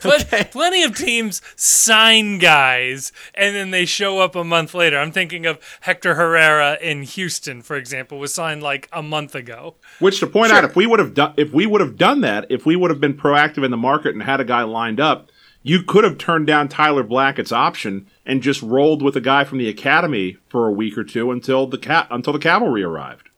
Pl- 0.00 0.18
Plenty 0.50 0.82
of 0.82 0.96
teams 0.96 1.40
sign 1.56 2.38
guys 2.38 3.12
and 3.34 3.54
then 3.54 3.70
they 3.70 3.84
show 3.86 4.18
up 4.18 4.34
a 4.34 4.42
month 4.44 4.74
later. 4.74 4.98
I'm 4.98 5.12
thinking 5.12 5.46
of 5.46 5.58
Hector 5.82 6.16
Herrera 6.16 6.76
in 6.82 7.02
Houston, 7.04 7.62
for 7.62 7.76
example, 7.76 8.18
was 8.18 8.34
signed 8.34 8.62
like 8.62 8.88
a 8.92 9.02
month 9.02 9.34
ago. 9.34 9.76
Which 10.00 10.18
to 10.20 10.26
point 10.26 10.52
out, 10.52 10.64
if 10.64 10.74
we 10.76 10.86
would 10.86 10.98
have 10.98 11.14
done 11.14 11.34
if 11.36 11.52
we 11.52 11.66
would 11.66 11.80
have 11.80 11.96
done 11.96 12.20
that, 12.22 12.46
if 12.50 12.66
we 12.66 12.74
would 12.76 12.90
have 12.90 13.00
been 13.00 13.14
proactive 13.14 13.64
in 13.64 13.70
the 13.70 13.76
market 13.76 14.12
and 14.12 14.22
had 14.22 14.40
a 14.40 14.44
guy 14.44 14.62
lined 14.64 14.98
up, 15.00 15.30
you 15.62 15.82
could 15.82 16.04
have 16.04 16.16
turned 16.18 16.46
down 16.46 16.68
Tyler 16.68 17.02
Blackett's 17.02 17.52
option 17.52 18.06
and 18.24 18.42
just 18.42 18.62
rolled 18.62 19.02
with 19.02 19.16
a 19.16 19.20
guy 19.20 19.44
from 19.44 19.58
the 19.58 19.68
academy 19.68 20.38
for 20.48 20.66
a 20.66 20.72
week 20.72 20.96
or 20.96 21.04
two 21.04 21.30
until 21.30 21.66
the 21.66 21.78
cat 21.78 22.06
until 22.10 22.32
the 22.32 22.38
cavalry 22.38 22.82
arrived. 22.82 23.28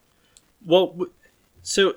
Well, 0.64 0.96
so 1.62 1.96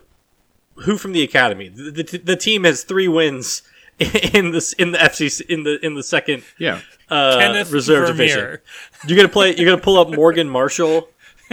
who 0.76 0.98
from 0.98 1.12
the 1.14 1.24
academy? 1.24 1.70
The, 1.70 1.92
the, 1.92 2.18
the 2.24 2.36
team 2.36 2.64
has 2.64 2.84
three 2.84 3.08
wins 3.08 3.62
in 4.00 4.52
this 4.52 4.74
in 4.80 4.92
the 4.92 4.98
FCC 4.98 5.42
in 5.48 5.64
the 5.64 5.84
in 5.86 5.94
the 5.96 6.04
second 6.04 6.44
Yeah. 6.58 6.82
uh, 7.10 7.38
Kenneth 7.40 7.72
reserve 7.72 8.08
Vermeer. 8.10 8.28
division. 8.28 8.60
You're 9.08 9.18
gonna 9.18 9.30
play. 9.30 9.56
You're 9.56 9.70
gonna 9.70 9.82
pull 9.82 9.98
up 10.00 10.10
Morgan 10.10 10.50
Marshall. 10.50 11.10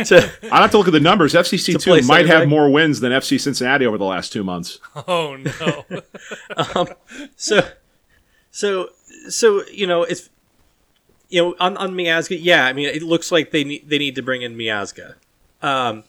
To, 0.06 0.16
I'd 0.50 0.62
have 0.62 0.70
to 0.70 0.78
look 0.78 0.86
at 0.88 0.94
the 0.94 1.00
numbers. 1.00 1.34
FCC 1.34 1.78
play 1.82 2.00
two 2.00 2.06
might 2.06 2.26
have 2.26 2.48
more 2.48 2.70
wins 2.70 3.00
than 3.00 3.12
FC 3.12 3.38
Cincinnati 3.38 3.84
over 3.84 3.98
the 3.98 4.06
last 4.06 4.32
two 4.32 4.42
months. 4.42 4.78
Oh 5.06 5.36
no. 5.36 6.86
so, 7.36 7.60
so, 8.52 8.90
so 9.28 9.64
you 9.72 9.86
know 9.86 10.04
it's 10.04 10.30
you 11.28 11.42
know 11.42 11.56
on 11.58 11.76
on 11.76 11.92
Miazga. 11.94 12.38
Yeah, 12.40 12.66
I 12.66 12.72
mean 12.72 12.86
it 12.86 13.02
looks 13.02 13.32
like 13.32 13.50
they 13.50 13.64
need 13.64 13.88
they 13.88 13.98
need 13.98 14.14
to 14.14 14.22
bring 14.22 14.42
in 14.42 14.56
Miazga. 14.56 15.14
Um, 15.62 16.04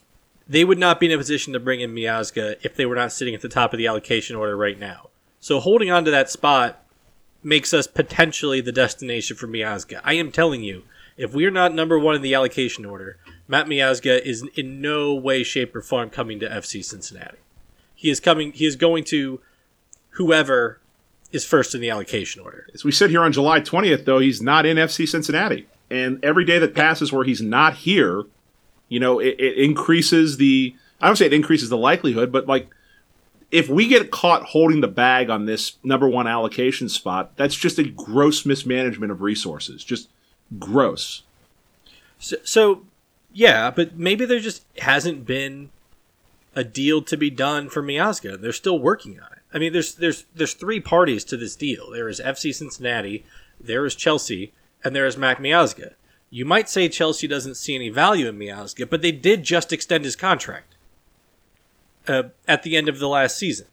they 0.46 0.64
would 0.64 0.78
not 0.78 1.00
be 1.00 1.06
in 1.06 1.12
a 1.12 1.18
position 1.18 1.52
to 1.54 1.60
bring 1.60 1.80
in 1.80 1.92
Miazga 1.94 2.56
if 2.62 2.76
they 2.76 2.86
were 2.86 2.94
not 2.94 3.12
sitting 3.12 3.34
at 3.34 3.40
the 3.40 3.48
top 3.48 3.72
of 3.72 3.78
the 3.78 3.86
allocation 3.86 4.36
order 4.36 4.56
right 4.56 4.78
now. 4.78 5.08
So 5.40 5.58
holding 5.58 5.90
on 5.90 6.04
to 6.04 6.10
that 6.10 6.30
spot 6.30 6.84
makes 7.42 7.72
us 7.74 7.86
potentially 7.86 8.60
the 8.60 8.72
destination 8.72 9.36
for 9.36 9.46
Miazga. 9.46 10.00
I 10.04 10.14
am 10.14 10.30
telling 10.30 10.62
you, 10.62 10.84
If 11.16 11.32
we 11.32 11.46
are 11.46 11.50
not 11.50 11.74
number 11.74 11.98
one 11.98 12.16
in 12.16 12.22
the 12.22 12.34
allocation 12.34 12.84
order, 12.84 13.18
Matt 13.46 13.66
Miazga 13.66 14.20
is 14.20 14.44
in 14.54 14.80
no 14.80 15.14
way, 15.14 15.42
shape, 15.44 15.74
or 15.74 15.80
form 15.80 16.10
coming 16.10 16.40
to 16.40 16.48
FC 16.48 16.84
Cincinnati. 16.84 17.38
He 17.94 18.10
is 18.10 18.20
coming. 18.20 18.52
He 18.52 18.66
is 18.66 18.76
going 18.76 19.04
to 19.04 19.40
whoever 20.10 20.80
is 21.34 21.44
first 21.44 21.74
in 21.74 21.80
the 21.80 21.90
allocation 21.90 22.40
order. 22.40 22.68
As 22.72 22.84
we 22.84 22.92
sit 22.92 23.10
here 23.10 23.22
on 23.22 23.32
July 23.32 23.60
20th, 23.60 24.04
though, 24.04 24.20
he's 24.20 24.40
not 24.40 24.64
in 24.64 24.76
FC 24.76 25.06
Cincinnati. 25.06 25.66
And 25.90 26.24
every 26.24 26.44
day 26.44 26.60
that 26.60 26.74
passes 26.74 27.12
where 27.12 27.24
he's 27.24 27.42
not 27.42 27.74
here, 27.74 28.22
you 28.88 29.00
know, 29.00 29.18
it, 29.18 29.36
it 29.38 29.58
increases 29.58 30.36
the. 30.36 30.74
I 31.00 31.08
don't 31.08 31.16
say 31.16 31.26
it 31.26 31.34
increases 31.34 31.68
the 31.68 31.76
likelihood, 31.76 32.30
but 32.30 32.46
like 32.46 32.68
if 33.50 33.68
we 33.68 33.88
get 33.88 34.10
caught 34.10 34.44
holding 34.44 34.80
the 34.80 34.88
bag 34.88 35.28
on 35.28 35.44
this 35.44 35.76
number 35.82 36.08
one 36.08 36.26
allocation 36.26 36.88
spot, 36.88 37.36
that's 37.36 37.54
just 37.54 37.78
a 37.78 37.84
gross 37.84 38.46
mismanagement 38.46 39.12
of 39.12 39.20
resources. 39.20 39.84
Just 39.84 40.08
gross. 40.58 41.22
So, 42.18 42.36
so 42.44 42.82
yeah, 43.32 43.70
but 43.70 43.96
maybe 43.96 44.24
there 44.24 44.40
just 44.40 44.64
hasn't 44.78 45.26
been 45.26 45.70
a 46.54 46.62
deal 46.62 47.02
to 47.02 47.16
be 47.16 47.28
done 47.28 47.68
for 47.68 47.82
Miazga. 47.82 48.40
They're 48.40 48.52
still 48.52 48.78
working 48.78 49.18
on 49.18 49.32
it. 49.32 49.33
I 49.54 49.58
mean, 49.58 49.72
there's 49.72 49.94
there's 49.94 50.26
there's 50.34 50.54
three 50.54 50.80
parties 50.80 51.24
to 51.26 51.36
this 51.36 51.54
deal. 51.54 51.90
There 51.90 52.08
is 52.08 52.20
FC 52.20 52.52
Cincinnati, 52.52 53.24
there 53.60 53.86
is 53.86 53.94
Chelsea, 53.94 54.52
and 54.82 54.94
there 54.94 55.06
is 55.06 55.16
Matt 55.16 55.38
Miazga. 55.38 55.94
You 56.28 56.44
might 56.44 56.68
say 56.68 56.88
Chelsea 56.88 57.28
doesn't 57.28 57.54
see 57.54 57.76
any 57.76 57.88
value 57.88 58.26
in 58.28 58.36
Miazga, 58.36 58.90
but 58.90 59.00
they 59.02 59.12
did 59.12 59.44
just 59.44 59.72
extend 59.72 60.04
his 60.04 60.16
contract 60.16 60.74
uh, 62.08 62.24
at 62.48 62.64
the 62.64 62.76
end 62.76 62.88
of 62.88 62.98
the 62.98 63.08
last 63.08 63.38
season. 63.38 63.66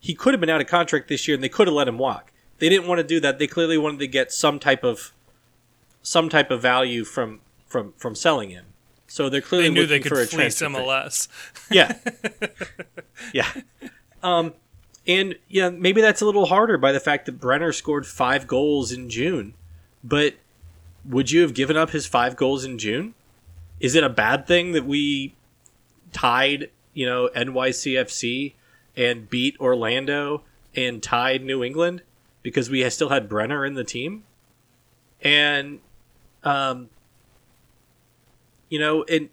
He 0.00 0.14
could 0.14 0.34
have 0.34 0.40
been 0.40 0.50
out 0.50 0.60
of 0.60 0.66
contract 0.66 1.06
this 1.08 1.28
year, 1.28 1.36
and 1.36 1.44
they 1.44 1.48
could 1.48 1.68
have 1.68 1.74
let 1.74 1.86
him 1.86 1.98
walk. 1.98 2.32
They 2.58 2.68
didn't 2.68 2.88
want 2.88 2.98
to 2.98 3.04
do 3.04 3.20
that. 3.20 3.38
They 3.38 3.46
clearly 3.46 3.78
wanted 3.78 4.00
to 4.00 4.08
get 4.08 4.32
some 4.32 4.58
type 4.58 4.82
of 4.82 5.12
some 6.02 6.28
type 6.28 6.50
of 6.50 6.60
value 6.60 7.04
from 7.04 7.40
from 7.66 7.92
from 7.96 8.14
selling 8.16 8.50
him. 8.50 8.66
So 9.06 9.28
they're 9.28 9.40
clearly 9.40 9.68
They 9.68 9.74
knew 9.74 9.86
they 9.86 9.98
looking 9.98 10.08
for 10.10 10.20
a 10.20 10.26
could 10.26 10.30
fleece. 10.36 10.60
MLS. 10.62 11.28
Yeah, 11.70 11.96
yeah. 13.32 13.48
Um, 14.22 14.54
and 15.10 15.34
yeah, 15.48 15.70
maybe 15.70 16.00
that's 16.00 16.20
a 16.20 16.24
little 16.24 16.46
harder 16.46 16.78
by 16.78 16.92
the 16.92 17.00
fact 17.00 17.26
that 17.26 17.40
Brenner 17.40 17.72
scored 17.72 18.06
five 18.06 18.46
goals 18.46 18.92
in 18.92 19.10
June. 19.10 19.54
But 20.04 20.36
would 21.04 21.32
you 21.32 21.42
have 21.42 21.52
given 21.52 21.76
up 21.76 21.90
his 21.90 22.06
five 22.06 22.36
goals 22.36 22.64
in 22.64 22.78
June? 22.78 23.14
Is 23.80 23.96
it 23.96 24.04
a 24.04 24.08
bad 24.08 24.46
thing 24.46 24.70
that 24.70 24.86
we 24.86 25.34
tied, 26.12 26.70
you 26.94 27.06
know, 27.06 27.28
NYCFC 27.34 28.52
and 28.96 29.28
beat 29.28 29.58
Orlando 29.58 30.44
and 30.76 31.02
tied 31.02 31.42
New 31.42 31.64
England 31.64 32.02
because 32.44 32.70
we 32.70 32.88
still 32.88 33.08
had 33.08 33.28
Brenner 33.28 33.66
in 33.66 33.74
the 33.74 33.82
team? 33.82 34.22
And, 35.22 35.80
um, 36.44 36.88
you 38.68 38.78
know, 38.78 39.02
and 39.08 39.28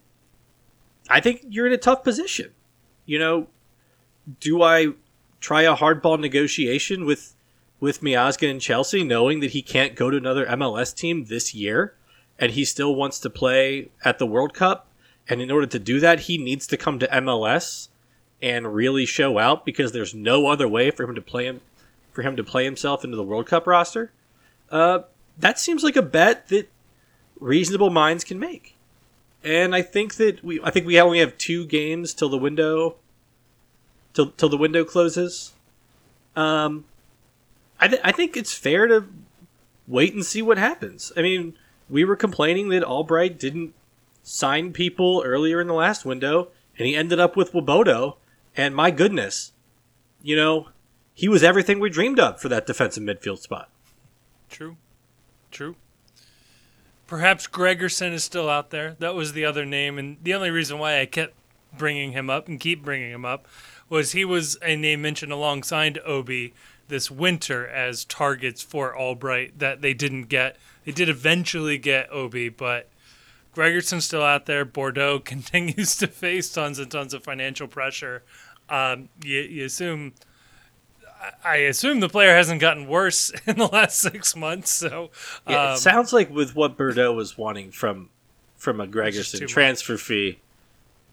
I 1.08 1.20
think 1.20 1.46
you're 1.50 1.68
in 1.68 1.74
a 1.74 1.78
tough 1.78 2.04
position. 2.04 2.52
You 3.06 3.20
know, 3.20 3.48
do 4.40 4.64
I 4.64 4.94
try 5.48 5.62
a 5.62 5.78
hardball 5.78 6.20
negotiation 6.20 7.06
with 7.06 7.34
with 7.80 8.02
Miazga 8.02 8.52
and 8.52 8.60
Chelsea, 8.60 9.02
knowing 9.02 9.40
that 9.40 9.52
he 9.52 9.62
can't 9.62 9.96
go 9.96 10.10
to 10.10 10.18
another 10.18 10.46
MLS 10.48 10.94
team 10.94 11.26
this 11.26 11.56
year, 11.56 11.94
and 12.38 12.52
he 12.52 12.66
still 12.66 12.94
wants 12.94 13.18
to 13.20 13.30
play 13.30 13.88
at 14.04 14.20
the 14.20 14.26
World 14.26 14.54
Cup, 14.54 14.88
and 15.30 15.42
in 15.42 15.50
order 15.50 15.68
to 15.68 15.80
do 15.80 16.02
that, 16.02 16.22
he 16.22 16.38
needs 16.38 16.68
to 16.68 16.76
come 16.76 17.00
to 17.00 17.08
MLS 17.08 17.88
and 18.42 18.76
really 18.76 19.06
show 19.06 19.38
out 19.38 19.66
because 19.66 19.94
there's 19.94 20.14
no 20.14 20.48
other 20.48 20.68
way 20.68 20.92
for 20.92 21.04
him 21.04 21.16
to 21.16 21.22
play 21.22 21.46
him 21.46 21.62
for 22.12 22.24
him 22.24 22.36
to 22.36 22.44
play 22.44 22.66
himself 22.66 23.06
into 23.06 23.16
the 23.16 23.24
World 23.24 23.48
Cup 23.48 23.66
roster. 23.68 24.12
Uh, 24.70 25.00
that 25.38 25.58
seems 25.58 25.82
like 25.82 25.96
a 25.96 26.02
bet 26.02 26.50
that 26.50 26.70
reasonable 27.40 27.90
minds 27.90 28.26
can 28.26 28.38
make. 28.38 28.76
And 29.46 29.74
I 29.74 29.82
think 29.82 30.16
that 30.16 30.44
we 30.44 30.60
I 30.62 30.72
think 30.72 30.86
we 30.86 31.00
only 31.00 31.20
have 31.20 31.38
two 31.38 31.66
games 31.66 32.14
till 32.14 32.28
the 32.28 32.38
window 32.38 32.98
till 34.18 34.32
till 34.32 34.50
the 34.50 34.58
window 34.58 34.84
closes. 34.84 35.54
Um 36.36 36.86
I 37.80 37.88
th- 37.88 38.02
I 38.04 38.12
think 38.12 38.36
it's 38.36 38.54
fair 38.54 38.88
to 38.88 39.06
wait 39.88 40.14
and 40.14 40.26
see 40.26 40.42
what 40.42 40.58
happens. 40.58 41.12
I 41.16 41.22
mean, 41.22 41.54
we 41.88 42.04
were 42.04 42.16
complaining 42.16 42.70
that 42.70 42.84
Albright 42.84 43.40
didn't 43.40 43.76
sign 44.24 44.74
people 44.74 45.22
earlier 45.24 45.62
in 45.62 45.68
the 45.68 45.74
last 45.74 46.04
window 46.04 46.50
and 46.78 46.88
he 46.88 46.96
ended 46.96 47.20
up 47.20 47.38
with 47.38 47.54
Nwobodo 47.54 48.16
and 48.56 48.76
my 48.76 48.90
goodness, 48.90 49.54
you 50.24 50.36
know, 50.36 50.70
he 51.14 51.28
was 51.28 51.44
everything 51.44 51.80
we 51.80 51.92
dreamed 51.92 52.20
of 52.20 52.42
for 52.42 52.50
that 52.50 52.66
defensive 52.66 53.04
midfield 53.04 53.40
spot. 53.40 53.70
True. 54.50 54.78
True. 55.52 55.76
Perhaps 57.06 57.48
Gregersen 57.48 58.14
is 58.14 58.24
still 58.24 58.50
out 58.50 58.72
there. 58.72 58.96
That 59.00 59.16
was 59.16 59.32
the 59.32 59.46
other 59.46 59.66
name, 59.66 59.98
and 59.98 60.18
the 60.22 60.34
only 60.34 60.52
reason 60.52 60.78
why 60.78 61.00
I 61.00 61.06
kept 61.06 61.34
bringing 61.78 62.12
him 62.12 62.30
up 62.30 62.48
and 62.48 62.60
keep 62.60 62.84
bringing 62.84 63.12
him 63.12 63.26
up 63.26 63.48
was 63.90 64.12
he 64.12 64.26
was 64.26 64.58
a 64.62 64.76
name 64.76 65.02
mentioned 65.02 65.32
alongside 65.32 66.00
Obi 66.06 66.54
this 66.88 67.12
winter 67.12 67.68
as 67.68 68.06
targets 68.06 68.62
for 68.62 68.98
Albright 68.98 69.60
that 69.60 69.82
they 69.82 69.94
didn't 69.94 70.26
get. 70.26 70.58
They 70.86 70.92
did 70.92 71.10
eventually 71.10 71.78
get 71.78 72.12
Obi, 72.12 72.50
but 72.50 72.90
Gregersen's 73.56 74.06
still 74.06 74.24
out 74.24 74.46
there. 74.46 74.64
Bordeaux 74.66 75.20
continues 75.26 75.98
to 75.98 76.08
face 76.08 76.52
tons 76.52 76.80
and 76.80 76.90
tons 76.90 77.14
of 77.14 77.24
financial 77.24 77.68
pressure. 77.68 78.24
Um, 78.70 79.10
you, 79.24 79.40
you 79.42 79.66
assume 79.66 80.14
I 81.44 81.58
assume 81.58 82.00
the 82.00 82.10
player 82.10 82.36
hasn't 82.36 82.62
gotten 82.62 82.88
worse 82.88 83.32
in 83.48 83.58
the 83.58 83.68
last 83.68 84.00
six 84.00 84.36
months. 84.36 84.72
So 84.72 85.12
Yeah, 85.48 85.70
um, 85.70 85.76
it 85.76 85.80
sounds 85.80 86.14
like 86.14 86.30
with 86.30 86.56
what 86.56 86.78
Bordeaux 86.78 87.14
was 87.14 87.38
wanting 87.38 87.72
from 87.72 88.10
from 88.56 88.82
a 88.82 88.88
Gregersen 88.88 89.48
transfer 89.48 89.98
fee, 89.98 90.40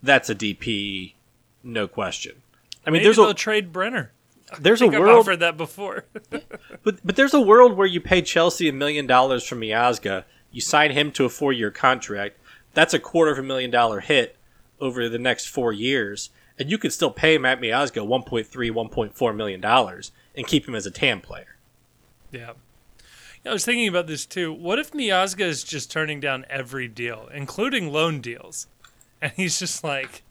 that's 0.02 0.30
a 0.30 0.34
DP, 0.34 1.12
no 1.62 1.86
question. 1.86 2.36
I 2.86 2.90
mean, 2.90 2.94
maybe 2.94 3.04
there's 3.04 3.16
they'll 3.16 3.30
a 3.30 3.34
trade 3.34 3.72
Brenner. 3.72 4.12
there's 4.60 4.80
a 4.80 4.84
think 4.84 4.94
I've 4.94 5.00
world, 5.00 5.20
offered 5.20 5.40
that 5.40 5.56
before. 5.56 6.04
but 6.30 7.04
but 7.04 7.16
there's 7.16 7.34
a 7.34 7.40
world 7.40 7.76
where 7.76 7.86
you 7.86 8.00
pay 8.00 8.22
Chelsea 8.22 8.68
a 8.68 8.72
million 8.72 9.06
dollars 9.06 9.44
for 9.44 9.56
Miazga, 9.56 10.24
you 10.50 10.60
sign 10.60 10.92
him 10.92 11.10
to 11.12 11.24
a 11.24 11.28
four 11.28 11.52
year 11.52 11.70
contract. 11.70 12.38
That's 12.74 12.94
a 12.94 12.98
quarter 12.98 13.32
of 13.32 13.38
a 13.38 13.42
million 13.42 13.70
dollar 13.70 14.00
hit 14.00 14.36
over 14.80 15.08
the 15.08 15.18
next 15.18 15.46
four 15.46 15.72
years, 15.72 16.30
and 16.58 16.70
you 16.70 16.78
could 16.78 16.92
still 16.92 17.10
pay 17.10 17.38
Matt 17.38 17.60
Miazga 17.60 18.06
1.3, 18.06 18.46
1.4 18.48 19.36
million 19.36 19.60
dollars 19.60 20.12
and 20.36 20.46
keep 20.46 20.66
him 20.68 20.74
as 20.74 20.84
a 20.86 20.90
TAM 20.90 21.20
player. 21.20 21.56
yeah. 22.30 22.52
I 23.46 23.52
was 23.52 23.64
thinking 23.64 23.88
about 23.88 24.06
this 24.06 24.24
too. 24.24 24.54
What 24.54 24.78
if 24.78 24.92
Miazga 24.92 25.42
is 25.42 25.62
just 25.64 25.90
turning 25.90 26.18
down 26.18 26.46
every 26.48 26.88
deal, 26.88 27.28
including 27.32 27.92
loan 27.92 28.22
deals, 28.22 28.68
and 29.20 29.32
he's 29.32 29.58
just 29.58 29.84
like, 29.84 30.22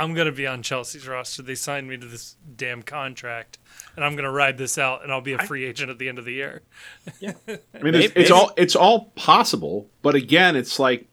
"I'm 0.00 0.14
gonna 0.14 0.32
be 0.32 0.46
on 0.46 0.62
Chelsea's 0.62 1.06
roster. 1.06 1.42
They 1.42 1.54
signed 1.54 1.88
me 1.88 1.96
to 1.96 2.06
this 2.06 2.36
damn 2.56 2.82
contract, 2.82 3.58
and 3.94 4.04
I'm 4.04 4.16
gonna 4.16 4.32
ride 4.32 4.58
this 4.58 4.78
out, 4.78 5.02
and 5.02 5.12
I'll 5.12 5.20
be 5.20 5.34
a 5.34 5.38
free 5.38 5.64
agent 5.64 5.90
at 5.90 5.98
the 5.98 6.08
end 6.08 6.18
of 6.18 6.24
the 6.24 6.32
year." 6.32 6.62
I 7.22 7.82
mean, 7.82 7.94
it's, 7.94 8.12
it's 8.16 8.30
all 8.30 8.52
it's 8.56 8.74
all 8.74 9.12
possible, 9.14 9.88
but 10.02 10.14
again, 10.14 10.56
it's 10.56 10.78
like 10.78 11.06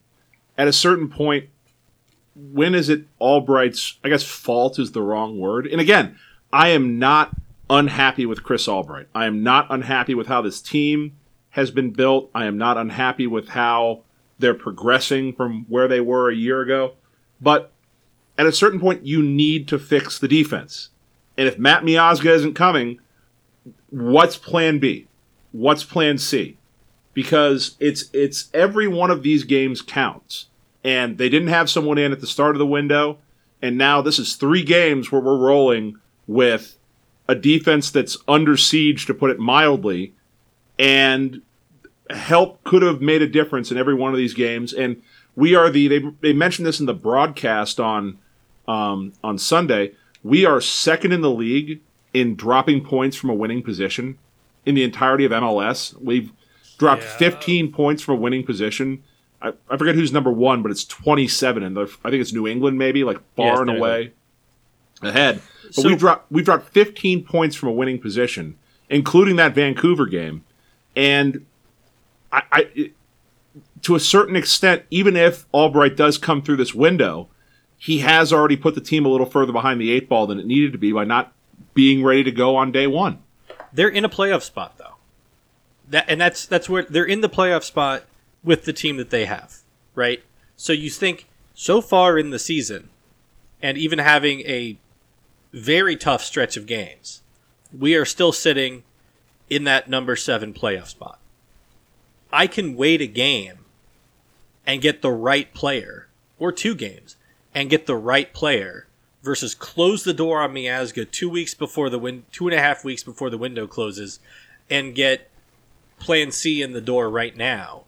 at 0.58 0.68
a 0.68 0.74
certain 0.74 1.10
point, 1.10 1.50
when 2.36 2.74
is 2.74 2.90
it 2.90 3.06
Albright's? 3.22 3.98
I 4.04 4.10
guess 4.10 4.24
fault 4.24 4.80
is 4.80 4.94
the 4.94 5.02
wrong 5.02 5.40
word. 5.40 5.68
And 5.68 5.82
again, 5.82 6.18
I 6.52 6.70
am 6.70 6.98
not 6.98 7.36
unhappy 7.70 8.26
with 8.26 8.44
Chris 8.44 8.68
Albright. 8.68 9.08
I 9.14 9.26
am 9.26 9.44
not 9.44 9.68
unhappy 9.70 10.16
with 10.16 10.28
how 10.28 10.42
this 10.42 10.62
team 10.62 11.18
has 11.52 11.72
been 11.72 11.92
built. 11.92 12.30
I 12.34 12.46
am 12.46 12.58
not 12.58 12.78
unhappy 12.78 13.28
with 13.28 13.50
how 13.50 14.04
they're 14.40 14.54
progressing 14.54 15.34
from 15.34 15.66
where 15.68 15.88
they 15.88 16.00
were 16.00 16.30
a 16.30 16.36
year 16.36 16.62
ago. 16.62 16.94
But 17.42 17.72
at 18.38 18.46
a 18.46 18.52
certain 18.52 18.80
point, 18.80 19.06
you 19.06 19.22
need 19.22 19.68
to 19.70 19.80
fix 19.80 20.20
the 20.20 20.28
defense. 20.28 20.90
And 21.38 21.48
if 21.48 21.58
Matt 21.58 21.84
Miazga 21.84 22.34
isn't 22.36 22.54
coming, 22.54 23.00
what's 23.90 24.38
Plan 24.38 24.80
B? 24.80 25.08
What's 25.52 25.84
Plan 25.84 26.18
C? 26.18 26.58
because 27.18 27.76
it's 27.80 28.12
it's 28.14 28.48
every 28.54 28.88
one 28.88 29.10
of 29.10 29.24
these 29.24 29.44
games 29.44 29.82
counts. 29.82 30.46
And 30.84 31.18
they 31.18 31.30
didn't 31.30 31.48
have 31.48 31.68
someone 31.68 31.98
in 31.98 32.12
at 32.12 32.22
the 32.22 32.28
start 32.28 32.54
of 32.54 32.60
the 32.60 32.68
window, 32.68 33.18
and 33.60 33.76
now 33.76 34.04
this 34.04 34.20
is 34.20 34.36
three 34.36 34.62
games 34.62 35.12
where 35.12 35.20
we're 35.20 35.36
rolling 35.36 35.98
with 36.28 36.78
a 37.28 37.34
defense 37.34 37.90
that's 37.90 38.18
under 38.28 38.56
siege, 38.56 39.08
to 39.08 39.16
put 39.16 39.32
it 39.32 39.40
mildly, 39.40 40.14
and 40.78 41.42
help 42.12 42.64
could 42.64 42.84
have 42.84 43.02
made 43.02 43.24
a 43.24 43.28
difference 43.28 43.72
in 43.72 43.80
every 43.80 43.96
one 43.96 44.12
of 44.12 44.18
these 44.20 44.36
games. 44.36 44.72
And 44.72 45.02
we 45.36 45.56
are 45.56 45.72
the 45.72 45.88
they, 45.88 46.04
they 46.22 46.34
mentioned 46.34 46.68
this 46.68 46.80
in 46.80 46.86
the 46.86 46.94
broadcast 46.94 47.80
on 47.80 48.20
um, 48.68 49.14
on 49.24 49.38
Sunday. 49.38 49.94
We 50.24 50.46
are 50.46 50.60
second 50.62 51.14
in 51.14 51.22
the 51.22 51.30
league 51.32 51.82
in 52.14 52.36
dropping 52.36 52.84
points 52.84 53.16
from 53.16 53.30
a 53.30 53.34
winning 53.34 53.62
position 53.62 54.18
in 54.66 54.76
the 54.76 54.84
entirety 54.84 55.26
of 55.26 55.32
MLS. 55.32 55.94
We've 56.02 56.32
dropped 56.78 57.04
Yeah. 57.04 57.18
15 57.18 57.72
points 57.72 58.02
from 58.04 58.16
a 58.16 58.18
winning 58.18 58.44
position. 58.44 59.04
I, 59.42 59.54
I 59.70 59.78
forget 59.78 59.96
who's 59.96 60.12
number 60.12 60.32
one, 60.32 60.62
but 60.62 60.72
it's 60.72 60.84
27, 60.84 61.64
and 61.64 61.78
I 61.78 61.86
think 61.86 62.16
it's 62.22 62.34
New 62.34 62.48
England, 62.48 62.78
maybe 62.78 63.04
like 63.04 63.20
far 63.36 63.62
and 63.62 63.70
away 63.70 64.14
ahead. 65.02 65.42
But 65.64 65.74
So- 65.76 65.90
we 65.90 65.96
dropped 65.96 66.32
we 66.32 66.42
dropped 66.42 66.70
15 66.70 67.24
points 67.24 67.56
from 67.56 67.70
a 67.70 67.74
winning 67.74 68.00
position, 68.00 68.56
including 68.90 69.36
that 69.36 69.54
Vancouver 69.54 70.06
game, 70.08 70.44
and 70.96 71.46
I, 72.32 72.42
I 72.52 72.68
it, 72.74 72.94
to 73.84 73.96
a 73.96 74.00
certain 74.00 74.36
extent, 74.36 74.84
even 74.90 75.16
if 75.16 75.46
Albright 75.54 75.96
does 75.96 76.18
come 76.18 76.42
through 76.42 76.58
this 76.58 76.74
window, 76.74 77.30
he 77.78 78.00
has 78.00 78.34
already 78.34 78.58
put 78.58 78.76
the 78.76 78.82
team 78.82 79.06
a 79.06 79.10
little 79.10 79.26
further 79.26 79.54
behind 79.54 79.80
the 79.80 79.92
eight 79.92 80.10
ball 80.10 80.28
than 80.28 80.40
it 80.40 80.46
needed 80.46 80.72
to 80.72 80.78
be 80.78 80.92
by 80.92 81.04
not 81.04 81.32
being 81.74 82.04
ready 82.04 82.24
to 82.24 82.32
go 82.32 82.56
on 82.56 82.72
day 82.72 82.88
one. 82.88 83.22
They're 83.72 83.88
in 83.88 84.06
a 84.06 84.10
playoff 84.10 84.42
spot 84.42 84.78
though. 84.78 84.96
That 85.90 86.06
and 86.08 86.20
that's 86.20 86.46
that's 86.46 86.68
where 86.68 86.84
they're 86.84 87.06
in 87.06 87.22
the 87.22 87.30
playoff 87.30 87.64
spot 87.64 88.04
with 88.44 88.66
the 88.66 88.74
team 88.74 88.98
that 88.98 89.10
they 89.10 89.26
have, 89.26 89.58
right? 89.94 90.24
So 90.56 90.74
you 90.74 90.90
think 90.90 91.28
so 91.54 91.82
far 91.82 92.18
in 92.18 92.32
the 92.32 92.40
season, 92.40 92.90
and 93.62 93.78
even 93.78 94.00
having 94.00 94.42
a 94.42 94.78
very 95.54 95.96
tough 95.96 96.24
stretch 96.24 96.58
of 96.58 96.66
games, 96.66 97.22
we 97.78 97.96
are 97.96 98.06
still 98.06 98.32
sitting 98.32 98.84
in 99.50 99.64
that 99.66 99.90
number 99.90 100.16
seven 100.16 100.54
playoff 100.54 100.88
spot. 100.88 101.20
I 102.32 102.48
can 102.48 102.76
wait 102.76 103.02
a 103.02 103.08
game 103.08 103.66
and 104.66 104.82
get 104.82 105.02
the 105.02 105.12
right 105.12 105.54
player, 105.54 106.08
or 106.40 106.52
two 106.52 106.76
games, 106.76 107.16
and 107.58 107.72
get 107.72 107.88
the 107.88 107.96
right 107.96 108.36
player 108.36 108.86
versus 109.24 109.56
close 109.56 110.04
the 110.04 110.14
door 110.14 110.42
on 110.42 110.54
Miazga 110.54 111.10
two 111.10 111.28
weeks 111.28 111.56
before 111.56 111.90
the 111.90 111.98
win, 111.98 112.24
two 112.32 112.48
and 112.48 112.56
a 112.56 112.62
half 112.62 112.86
weeks 112.86 113.02
before 113.02 113.32
the 113.32 113.38
window 113.38 113.66
closes, 113.66 114.20
and 114.70 114.94
get 114.94 115.32
Plan 115.98 116.30
C 116.30 116.62
in 116.62 116.74
the 116.74 116.82
door 116.82 117.10
right 117.10 117.36
now. 117.36 117.86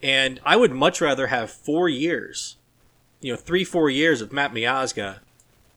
And 0.00 0.38
I 0.46 0.54
would 0.54 0.70
much 0.70 1.00
rather 1.00 1.26
have 1.26 1.50
four 1.50 1.88
years, 1.88 2.54
you 3.20 3.32
know, 3.32 3.36
three 3.36 3.64
four 3.64 3.90
years 3.90 4.20
of 4.20 4.32
Matt 4.32 4.54
Miazga, 4.54 5.18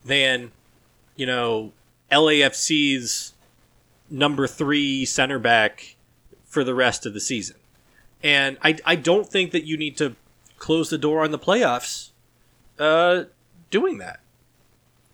than, 0.05 0.51
you 1.15 1.25
know, 1.25 1.71
LAFC's 2.11 3.34
number 4.11 4.45
three 4.45 5.05
center 5.05 5.39
back 5.39 5.95
for 6.45 6.63
the 6.63 6.75
rest 6.75 7.07
of 7.07 7.15
the 7.15 7.19
season. 7.19 7.55
And 8.21 8.59
I, 8.61 8.77
I 8.86 8.95
don't 8.95 9.27
think 9.27 9.53
that 9.53 9.65
you 9.65 9.75
need 9.75 9.97
to 9.97 10.15
close 10.59 10.91
the 10.91 10.99
door 10.99 11.23
on 11.23 11.31
the 11.31 11.39
playoffs 11.39 12.11
uh, 12.84 13.25
doing 13.69 13.97
that. 13.99 14.19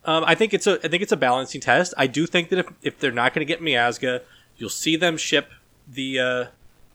Um, 0.06 0.24
I 0.26 0.34
think 0.36 0.54
it's 0.54 0.66
a 0.66 0.80
I 0.84 0.88
think 0.88 1.04
it's 1.04 1.12
a 1.12 1.18
balancing 1.18 1.62
test. 1.62 1.94
I 1.98 2.08
do 2.08 2.26
think 2.26 2.50
that 2.50 2.60
if, 2.60 2.68
if 2.82 3.00
they're 3.00 3.12
not 3.12 3.34
going 3.34 3.46
to 3.46 3.52
get 3.54 3.62
Miazga, 3.62 4.22
you'll 4.58 4.70
see 4.70 4.96
them 4.96 5.18
ship 5.18 5.50
the 5.88 6.20
uh, 6.20 6.46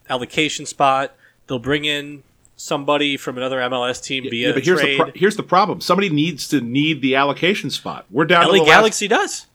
allocation 0.08 0.66
spot. 0.66 1.14
They'll 1.46 1.58
bring 1.58 1.84
in 1.84 2.22
somebody 2.56 3.16
from 3.16 3.36
another 3.36 3.58
MLS 3.58 4.02
team 4.02 4.24
via 4.24 4.48
Yeah, 4.48 4.54
but 4.54 4.64
here's 4.64 4.80
trade. 4.80 4.98
the 4.98 5.02
pro- 5.04 5.12
here's 5.14 5.36
the 5.36 5.42
problem. 5.42 5.80
Somebody 5.80 6.08
needs 6.08 6.48
to 6.48 6.60
need 6.60 7.02
the 7.02 7.16
allocation 7.16 7.70
spot. 7.70 8.06
We're 8.10 8.24
down 8.24 8.42
to 8.42 8.48
LA 8.48 8.54
the 8.54 8.60
last- 8.60 8.68
Galaxy 8.68 9.08
does. 9.08 9.46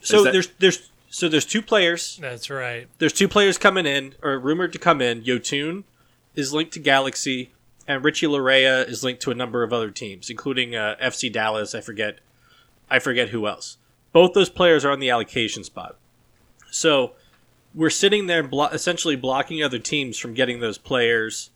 So 0.00 0.24
that- 0.24 0.32
there's 0.32 0.48
there's 0.58 0.90
so 1.08 1.28
there's 1.28 1.46
two 1.46 1.62
players. 1.62 2.18
That's 2.20 2.50
right. 2.50 2.86
There's 2.98 3.12
two 3.12 3.28
players 3.28 3.58
coming 3.58 3.86
in 3.86 4.14
or 4.22 4.38
rumored 4.38 4.72
to 4.74 4.78
come 4.78 5.00
in. 5.00 5.22
Yotun 5.22 5.84
is 6.36 6.52
linked 6.52 6.72
to 6.74 6.78
Galaxy, 6.80 7.50
and 7.90 8.04
Richie 8.04 8.26
Laryea 8.26 8.88
is 8.88 9.02
linked 9.02 9.20
to 9.22 9.32
a 9.32 9.34
number 9.34 9.64
of 9.64 9.72
other 9.72 9.90
teams, 9.90 10.30
including 10.30 10.76
uh, 10.76 10.94
FC 11.02 11.30
Dallas. 11.30 11.74
I 11.74 11.80
forget, 11.80 12.20
I 12.88 13.00
forget 13.00 13.30
who 13.30 13.48
else. 13.48 13.78
Both 14.12 14.32
those 14.32 14.48
players 14.48 14.84
are 14.84 14.92
on 14.92 15.00
the 15.00 15.10
allocation 15.10 15.64
spot. 15.64 15.96
So 16.70 17.14
we're 17.74 17.90
sitting 17.90 18.28
there 18.28 18.44
blo- 18.44 18.68
essentially 18.68 19.16
blocking 19.16 19.60
other 19.60 19.80
teams 19.80 20.18
from 20.18 20.34
getting 20.34 20.60
those 20.60 20.78
players, 20.78 21.50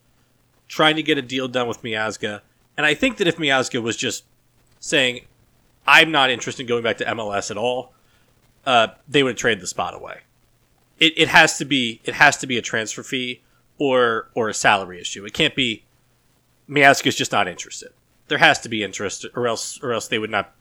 trying 0.67 0.97
to 0.97 1.03
get 1.03 1.17
a 1.17 1.21
deal 1.21 1.47
done 1.47 1.69
with 1.69 1.83
Miazga. 1.83 2.41
And 2.75 2.85
I 2.85 2.95
think 2.95 3.15
that 3.17 3.27
if 3.27 3.37
Miazga 3.37 3.81
was 3.81 3.95
just 3.95 4.25
saying, 4.81 5.21
"I'm 5.87 6.11
not 6.11 6.29
interested 6.29 6.63
in 6.63 6.67
going 6.67 6.83
back 6.83 6.97
to 6.97 7.05
MLS 7.05 7.49
at 7.49 7.55
all," 7.55 7.93
uh, 8.65 8.87
they 9.07 9.23
would 9.23 9.31
have 9.31 9.37
trade 9.37 9.61
the 9.61 9.67
spot 9.67 9.93
away. 9.93 10.19
It, 10.99 11.13
it 11.15 11.27
has 11.29 11.57
to 11.59 11.65
be 11.65 12.01
it 12.03 12.15
has 12.15 12.35
to 12.37 12.47
be 12.47 12.57
a 12.57 12.61
transfer 12.61 13.03
fee 13.03 13.41
or 13.77 14.29
or 14.35 14.49
a 14.49 14.53
salary 14.53 14.99
issue. 14.99 15.23
It 15.23 15.31
can't 15.31 15.55
be 15.55 15.84
Miazga's 16.69 17.15
just 17.15 17.31
not 17.31 17.47
interested. 17.47 17.89
There 18.27 18.37
has 18.37 18.59
to 18.61 18.69
be 18.69 18.83
interest, 18.83 19.25
or 19.35 19.47
else 19.47 19.81
or 19.83 19.93
else 19.93 20.07
they 20.07 20.19
would 20.19 20.31
not 20.31 20.53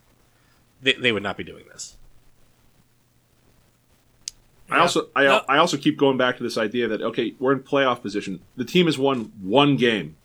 they, 0.82 0.92
they 0.92 1.12
would 1.12 1.22
not 1.22 1.36
be 1.36 1.44
doing 1.44 1.64
this. 1.68 1.96
I 4.70 4.78
also 4.78 5.08
I, 5.14 5.24
No. 5.24 5.42
I 5.48 5.58
also 5.58 5.76
keep 5.76 5.96
going 5.96 6.16
back 6.16 6.36
to 6.36 6.42
this 6.42 6.58
idea 6.58 6.88
that 6.88 7.02
okay, 7.02 7.34
we're 7.38 7.52
in 7.52 7.60
playoff 7.60 8.02
position. 8.02 8.40
The 8.56 8.64
team 8.64 8.86
has 8.86 8.98
won 8.98 9.32
one 9.40 9.76
game 9.76 10.16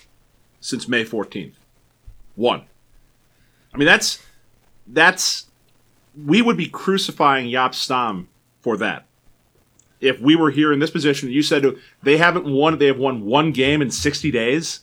since 0.59 0.88
May 0.88 1.05
14th. 1.05 1.53
One. 2.36 2.63
I 3.73 3.77
mean 3.77 3.86
that's 3.86 4.21
that's 4.88 5.47
we 6.25 6.41
would 6.41 6.57
be 6.57 6.67
crucifying 6.67 7.47
Jaap 7.47 7.73
Stam 7.73 8.27
for 8.61 8.75
that. 8.77 9.05
If 10.01 10.19
we 10.19 10.36
were 10.36 10.51
here 10.51 10.71
in 10.71 10.80
this 10.80 10.91
position, 10.91 11.30
you 11.30 11.43
said 11.43 11.65
they 12.01 12.17
haven't 12.17 12.45
won. 12.45 12.77
They 12.77 12.88
have 12.88 12.97
won 12.97 13.25
one 13.25 13.51
game 13.51 13.82
in 13.82 13.91
60 13.91 14.32
days. 14.32 14.82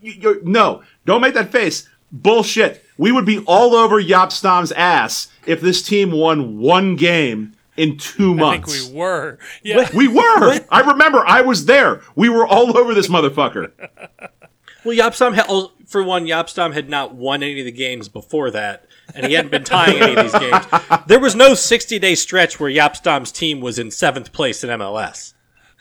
You, 0.00 0.12
you- 0.12 0.40
no, 0.44 0.82
don't 1.04 1.20
make 1.20 1.34
that 1.34 1.50
face. 1.52 1.88
Bullshit. 2.12 2.84
We 2.98 3.12
would 3.12 3.26
be 3.26 3.40
all 3.46 3.74
over 3.74 4.02
Jaap 4.02 4.32
Stam's 4.32 4.72
ass 4.72 5.28
if 5.46 5.60
this 5.60 5.82
team 5.82 6.12
won 6.12 6.58
one 6.58 6.96
game 6.96 7.52
in 7.76 7.98
two 7.98 8.34
months. 8.34 8.42
I 8.42 8.56
months. 8.58 8.82
think 8.84 8.94
we 8.94 8.98
were. 9.00 9.38
Yeah. 9.62 9.88
We 9.94 10.08
were. 10.08 10.60
I 10.70 10.80
remember. 10.86 11.22
I 11.26 11.42
was 11.42 11.66
there. 11.66 12.00
We 12.14 12.28
were 12.28 12.46
all 12.46 12.76
over 12.78 12.94
this 12.94 13.08
motherfucker. 13.08 13.72
Well, 14.84 14.96
Jaap 14.96 15.14
Stam 15.14 15.34
ha- 15.34 15.44
oh, 15.48 15.72
for 15.86 16.02
one, 16.02 16.26
Jaap 16.26 16.48
Stam 16.48 16.72
had 16.72 16.88
not 16.88 17.14
won 17.14 17.42
any 17.42 17.58
of 17.60 17.66
the 17.66 17.72
games 17.72 18.08
before 18.08 18.50
that, 18.52 18.86
and 19.14 19.26
he 19.26 19.32
hadn't 19.34 19.50
been 19.50 19.64
tying 19.64 20.00
any 20.00 20.14
of 20.14 20.22
these 20.22 20.40
games. 20.40 20.64
There 21.08 21.18
was 21.20 21.34
no 21.34 21.54
sixty 21.54 21.98
day 21.98 22.14
stretch 22.14 22.60
where 22.60 22.70
Jaap 22.70 22.94
Stam's 22.96 23.32
team 23.32 23.60
was 23.60 23.78
in 23.80 23.90
seventh 23.90 24.32
place 24.32 24.62
in 24.62 24.70
MLS. 24.70 25.34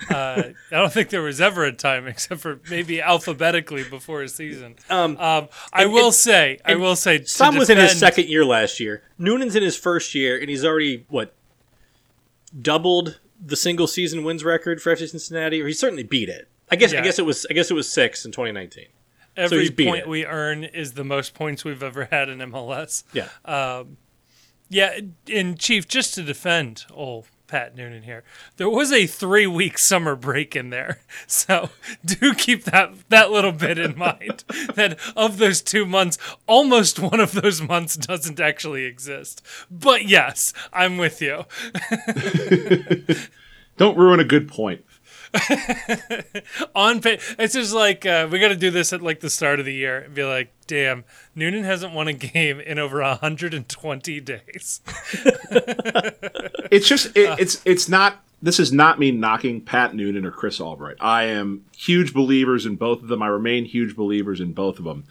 Uh, 0.09 0.43
I 0.71 0.75
don't 0.75 0.91
think 0.91 1.09
there 1.09 1.21
was 1.21 1.39
ever 1.39 1.63
a 1.63 1.71
time, 1.71 2.05
except 2.13 2.41
for 2.41 2.59
maybe 2.69 3.01
alphabetically 3.01 3.83
before 3.83 4.21
a 4.23 4.27
season. 4.29 4.75
Um, 4.89 5.17
Um, 5.17 5.47
I 5.71 5.83
and- 5.83 5.93
will 5.93 6.07
and- 6.07 6.13
say, 6.13 6.59
I 6.65 6.75
will 6.75 6.95
say, 6.95 7.23
Sam 7.23 7.55
was 7.55 7.69
in 7.69 7.77
his 7.77 7.97
second 7.97 8.27
year 8.27 8.43
last 8.45 8.79
year. 8.79 9.03
Noonan's 9.17 9.55
in 9.55 9.63
his 9.63 9.77
first 9.77 10.13
year, 10.13 10.37
and 10.37 10.49
he's 10.49 10.65
already 10.65 11.05
what 11.09 11.33
doubled 12.61 13.19
the 13.43 13.55
single 13.55 13.87
season 13.87 14.23
wins 14.23 14.43
record 14.43 14.81
for 14.81 14.93
FC 14.95 15.09
Cincinnati, 15.09 15.61
or 15.61 15.67
he 15.67 15.73
certainly 15.73 16.03
beat 16.03 16.29
it. 16.29 16.47
I 16.71 16.75
guess. 16.75 16.93
I 16.93 17.01
guess 17.01 17.19
it 17.19 17.25
was. 17.25 17.45
I 17.49 17.53
guess 17.53 17.69
it 17.69 17.73
was 17.75 17.91
six 17.91 18.25
in 18.25 18.31
2019. 18.31 18.85
Every 19.37 19.69
beat 19.69 19.87
point 19.87 19.99
it. 20.03 20.07
we 20.07 20.25
earn 20.25 20.63
is 20.63 20.93
the 20.93 21.03
most 21.03 21.33
points 21.33 21.63
we've 21.65 21.83
ever 21.83 22.05
had 22.11 22.29
in 22.29 22.39
MLS. 22.39 23.03
Yeah. 23.13 23.83
Yeah, 24.67 24.99
and 25.31 25.59
Chief, 25.59 25.87
just 25.87 26.15
to 26.15 26.23
defend 26.23 26.85
old 26.91 27.27
Pat 27.47 27.75
Noonan 27.75 28.03
here, 28.03 28.23
there 28.57 28.69
was 28.69 28.91
a 28.91 29.07
three 29.07 29.47
week 29.47 29.77
summer 29.77 30.15
break 30.15 30.55
in 30.55 30.69
there. 30.69 30.99
So 31.27 31.69
do 32.03 32.33
keep 32.33 32.65
that 32.65 32.93
that 33.09 33.31
little 33.31 33.51
bit 33.51 33.77
in 33.77 33.97
mind. 33.97 34.43
that 34.75 34.97
of 35.15 35.37
those 35.37 35.61
two 35.61 35.85
months, 35.85 36.17
almost 36.47 36.99
one 36.99 37.19
of 37.19 37.33
those 37.33 37.61
months 37.61 37.95
doesn't 37.95 38.39
actually 38.39 38.85
exist. 38.85 39.41
But 39.69 40.07
yes, 40.07 40.53
I'm 40.71 40.97
with 40.97 41.21
you. 41.21 41.45
Don't 43.77 43.97
ruin 43.97 44.19
a 44.19 44.25
good 44.25 44.47
point. 44.47 44.85
On 46.75 47.01
pay, 47.01 47.19
it's 47.37 47.53
just 47.53 47.73
like 47.73 48.05
uh, 48.05 48.27
we 48.31 48.39
got 48.39 48.49
to 48.49 48.55
do 48.55 48.71
this 48.71 48.93
at 48.93 49.01
like 49.01 49.19
the 49.19 49.29
start 49.29 49.59
of 49.59 49.65
the 49.65 49.73
year 49.73 49.99
and 49.99 50.13
be 50.13 50.23
like, 50.23 50.51
damn, 50.67 51.03
Noonan 51.35 51.63
hasn't 51.63 51.93
won 51.93 52.07
a 52.07 52.13
game 52.13 52.59
in 52.59 52.79
over 52.79 53.01
120 53.01 54.19
days. 54.21 54.81
It's 56.71 56.87
just 56.87 57.07
it, 57.15 57.39
it's 57.39 57.61
it's 57.65 57.89
not. 57.89 58.21
This 58.41 58.59
is 58.59 58.71
not 58.71 58.99
me 58.99 59.11
knocking 59.11 59.61
Pat 59.61 59.95
Noonan 59.95 60.25
or 60.25 60.31
Chris 60.31 60.61
Albright. 60.61 60.97
I 60.99 61.23
am 61.23 61.65
huge 61.75 62.13
believers 62.13 62.65
in 62.65 62.75
both 62.75 63.01
of 63.01 63.07
them. 63.07 63.23
I 63.23 63.27
remain 63.27 63.65
huge 63.65 63.95
believers 63.95 64.39
in 64.39 64.53
both 64.53 64.77
of 64.77 64.83
them. 64.83 65.05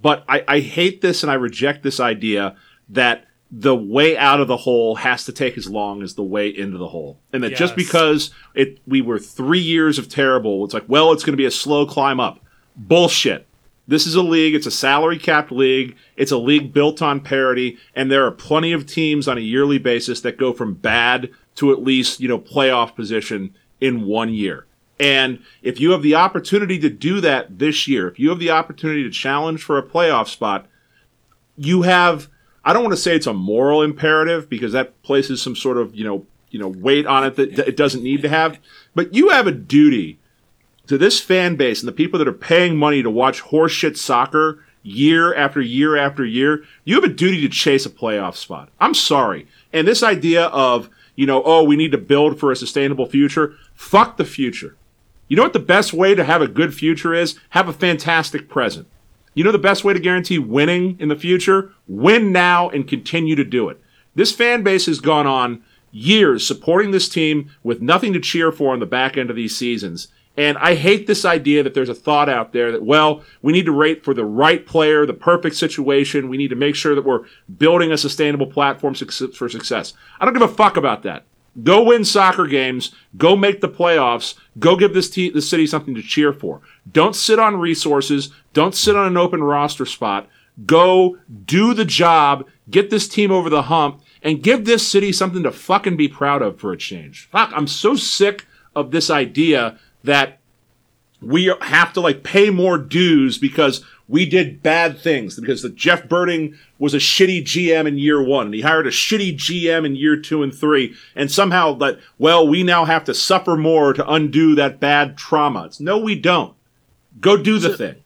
But 0.00 0.24
I, 0.28 0.44
I 0.48 0.60
hate 0.60 1.02
this 1.02 1.22
and 1.22 1.30
I 1.30 1.34
reject 1.34 1.82
this 1.82 2.00
idea 2.00 2.56
that 2.88 3.27
the 3.50 3.74
way 3.74 4.16
out 4.16 4.40
of 4.40 4.48
the 4.48 4.58
hole 4.58 4.96
has 4.96 5.24
to 5.24 5.32
take 5.32 5.56
as 5.56 5.70
long 5.70 6.02
as 6.02 6.14
the 6.14 6.22
way 6.22 6.48
into 6.48 6.76
the 6.76 6.88
hole, 6.88 7.18
and 7.32 7.42
that 7.42 7.54
just 7.54 7.74
because 7.74 8.30
it 8.54 8.78
we 8.86 9.00
were 9.00 9.18
three 9.18 9.60
years 9.60 9.98
of 9.98 10.08
terrible, 10.08 10.64
it's 10.64 10.74
like 10.74 10.84
well, 10.86 11.12
it's 11.12 11.24
going 11.24 11.32
to 11.32 11.38
be 11.38 11.46
a 11.46 11.50
slow 11.50 11.86
climb 11.86 12.20
up. 12.20 12.40
Bullshit. 12.76 13.46
This 13.86 14.06
is 14.06 14.14
a 14.14 14.22
league. 14.22 14.54
It's 14.54 14.66
a 14.66 14.70
salary 14.70 15.18
capped 15.18 15.50
league. 15.50 15.96
It's 16.14 16.30
a 16.30 16.36
league 16.36 16.74
built 16.74 17.00
on 17.00 17.20
parity, 17.20 17.78
and 17.94 18.10
there 18.10 18.26
are 18.26 18.30
plenty 18.30 18.72
of 18.72 18.84
teams 18.84 19.26
on 19.26 19.38
a 19.38 19.42
yearly 19.42 19.78
basis 19.78 20.20
that 20.20 20.36
go 20.36 20.52
from 20.52 20.74
bad 20.74 21.30
to 21.54 21.72
at 21.72 21.82
least 21.82 22.20
you 22.20 22.28
know 22.28 22.38
playoff 22.38 22.94
position 22.94 23.54
in 23.80 24.04
one 24.04 24.32
year. 24.32 24.66
And 25.00 25.40
if 25.62 25.80
you 25.80 25.92
have 25.92 26.02
the 26.02 26.16
opportunity 26.16 26.78
to 26.80 26.90
do 26.90 27.20
that 27.20 27.58
this 27.58 27.88
year, 27.88 28.08
if 28.08 28.18
you 28.18 28.28
have 28.30 28.40
the 28.40 28.50
opportunity 28.50 29.04
to 29.04 29.10
challenge 29.10 29.62
for 29.62 29.78
a 29.78 29.82
playoff 29.82 30.28
spot, 30.28 30.66
you 31.56 31.82
have 31.82 32.28
I 32.64 32.72
don't 32.72 32.82
want 32.82 32.94
to 32.94 33.00
say 33.00 33.14
it's 33.14 33.26
a 33.26 33.32
moral 33.32 33.82
imperative 33.82 34.48
because 34.48 34.72
that 34.72 35.00
places 35.02 35.40
some 35.40 35.56
sort 35.56 35.78
of, 35.78 35.94
you 35.94 36.04
know, 36.04 36.26
you 36.50 36.58
know, 36.58 36.68
weight 36.68 37.06
on 37.06 37.24
it 37.24 37.36
that, 37.36 37.58
it 37.58 37.76
doesn't 37.76 38.02
need 38.02 38.22
to 38.22 38.28
have, 38.28 38.58
but 38.94 39.14
you 39.14 39.30
have 39.30 39.46
a 39.46 39.52
duty 39.52 40.18
to 40.86 40.96
this 40.96 41.20
fan 41.20 41.56
base 41.56 41.80
and 41.80 41.88
the 41.88 41.92
people 41.92 42.18
that 42.18 42.28
are 42.28 42.32
paying 42.32 42.76
money 42.76 43.02
to 43.02 43.10
watch 43.10 43.42
horseshit 43.42 43.96
soccer 43.96 44.64
year 44.82 45.34
after 45.34 45.60
year 45.60 45.96
after 45.96 46.24
year. 46.24 46.64
You 46.84 46.94
have 46.94 47.04
a 47.04 47.14
duty 47.14 47.42
to 47.42 47.48
chase 47.48 47.84
a 47.84 47.90
playoff 47.90 48.36
spot. 48.36 48.70
I'm 48.80 48.94
sorry. 48.94 49.46
And 49.72 49.86
this 49.86 50.02
idea 50.02 50.46
of, 50.46 50.88
you 51.14 51.26
know, 51.26 51.42
oh, 51.44 51.64
we 51.64 51.76
need 51.76 51.92
to 51.92 51.98
build 51.98 52.40
for 52.40 52.50
a 52.50 52.56
sustainable 52.56 53.06
future, 53.06 53.54
fuck 53.74 54.16
the 54.16 54.24
future. 54.24 54.76
You 55.28 55.36
know 55.36 55.42
what 55.42 55.52
the 55.52 55.58
best 55.58 55.92
way 55.92 56.14
to 56.14 56.24
have 56.24 56.40
a 56.40 56.48
good 56.48 56.74
future 56.74 57.12
is? 57.12 57.38
Have 57.50 57.68
a 57.68 57.72
fantastic 57.72 58.48
present. 58.48 58.88
You 59.38 59.44
know 59.44 59.52
the 59.52 59.58
best 59.58 59.84
way 59.84 59.92
to 59.92 60.00
guarantee 60.00 60.40
winning 60.40 60.96
in 60.98 61.06
the 61.06 61.14
future? 61.14 61.70
Win 61.86 62.32
now 62.32 62.70
and 62.70 62.88
continue 62.88 63.36
to 63.36 63.44
do 63.44 63.68
it. 63.68 63.80
This 64.16 64.32
fan 64.32 64.64
base 64.64 64.86
has 64.86 64.98
gone 64.98 65.28
on 65.28 65.62
years 65.92 66.44
supporting 66.44 66.90
this 66.90 67.08
team 67.08 67.48
with 67.62 67.80
nothing 67.80 68.12
to 68.14 68.18
cheer 68.18 68.50
for 68.50 68.72
on 68.72 68.80
the 68.80 68.84
back 68.84 69.16
end 69.16 69.30
of 69.30 69.36
these 69.36 69.56
seasons. 69.56 70.08
And 70.36 70.58
I 70.58 70.74
hate 70.74 71.06
this 71.06 71.24
idea 71.24 71.62
that 71.62 71.72
there's 71.72 71.88
a 71.88 71.94
thought 71.94 72.28
out 72.28 72.52
there 72.52 72.72
that, 72.72 72.82
well, 72.82 73.22
we 73.40 73.52
need 73.52 73.66
to 73.66 73.70
rate 73.70 74.02
for 74.02 74.12
the 74.12 74.24
right 74.24 74.66
player, 74.66 75.06
the 75.06 75.14
perfect 75.14 75.54
situation. 75.54 76.28
We 76.28 76.36
need 76.36 76.50
to 76.50 76.56
make 76.56 76.74
sure 76.74 76.96
that 76.96 77.04
we're 77.04 77.26
building 77.58 77.92
a 77.92 77.96
sustainable 77.96 78.48
platform 78.48 78.94
for 78.94 79.48
success. 79.48 79.94
I 80.18 80.24
don't 80.24 80.34
give 80.34 80.42
a 80.42 80.48
fuck 80.48 80.76
about 80.76 81.04
that. 81.04 81.26
Go 81.62 81.82
win 81.82 82.04
soccer 82.04 82.46
games. 82.46 82.92
Go 83.16 83.36
make 83.36 83.60
the 83.60 83.68
playoffs. 83.68 84.34
Go 84.58 84.76
give 84.76 84.94
this, 84.94 85.10
te- 85.10 85.30
this 85.30 85.48
city 85.48 85.66
something 85.66 85.94
to 85.94 86.02
cheer 86.02 86.32
for. 86.32 86.60
Don't 86.90 87.16
sit 87.16 87.38
on 87.38 87.56
resources. 87.56 88.30
Don't 88.52 88.74
sit 88.74 88.96
on 88.96 89.06
an 89.06 89.16
open 89.16 89.42
roster 89.42 89.86
spot. 89.86 90.28
Go 90.66 91.18
do 91.44 91.74
the 91.74 91.84
job. 91.84 92.46
Get 92.70 92.90
this 92.90 93.08
team 93.08 93.30
over 93.30 93.50
the 93.50 93.62
hump 93.62 94.02
and 94.22 94.42
give 94.42 94.64
this 94.64 94.86
city 94.86 95.12
something 95.12 95.42
to 95.42 95.52
fucking 95.52 95.96
be 95.96 96.08
proud 96.08 96.42
of 96.42 96.58
for 96.58 96.72
a 96.72 96.76
change. 96.76 97.28
Fuck, 97.30 97.52
I'm 97.54 97.66
so 97.66 97.94
sick 97.94 98.46
of 98.74 98.90
this 98.90 99.10
idea 99.10 99.78
that 100.04 100.38
we 101.20 101.52
have 101.60 101.92
to 101.94 102.00
like 102.00 102.22
pay 102.22 102.50
more 102.50 102.78
dues 102.78 103.38
because 103.38 103.84
we 104.08 104.24
did 104.24 104.62
bad 104.62 104.98
things 104.98 105.38
because 105.38 105.62
the 105.62 105.68
Jeff 105.68 106.08
Berding 106.08 106.56
was 106.78 106.94
a 106.94 106.98
shitty 106.98 107.42
GM 107.42 107.86
in 107.86 107.98
year 107.98 108.22
one 108.22 108.46
and 108.46 108.54
he 108.54 108.62
hired 108.62 108.86
a 108.86 108.90
shitty 108.90 109.36
GM 109.36 109.84
in 109.84 109.96
year 109.96 110.16
two 110.16 110.42
and 110.42 110.54
three 110.54 110.94
and 111.14 111.30
somehow 111.30 111.74
that 111.74 111.98
well 112.18 112.46
we 112.46 112.62
now 112.62 112.84
have 112.84 113.04
to 113.04 113.14
suffer 113.14 113.56
more 113.56 113.92
to 113.92 114.10
undo 114.10 114.54
that 114.54 114.80
bad 114.80 115.16
trauma. 115.16 115.66
It's, 115.66 115.80
no, 115.80 115.98
we 115.98 116.14
don't. 116.18 116.54
Go 117.20 117.36
do 117.36 117.58
the 117.58 117.70
so, 117.70 117.76
thing. 117.76 117.96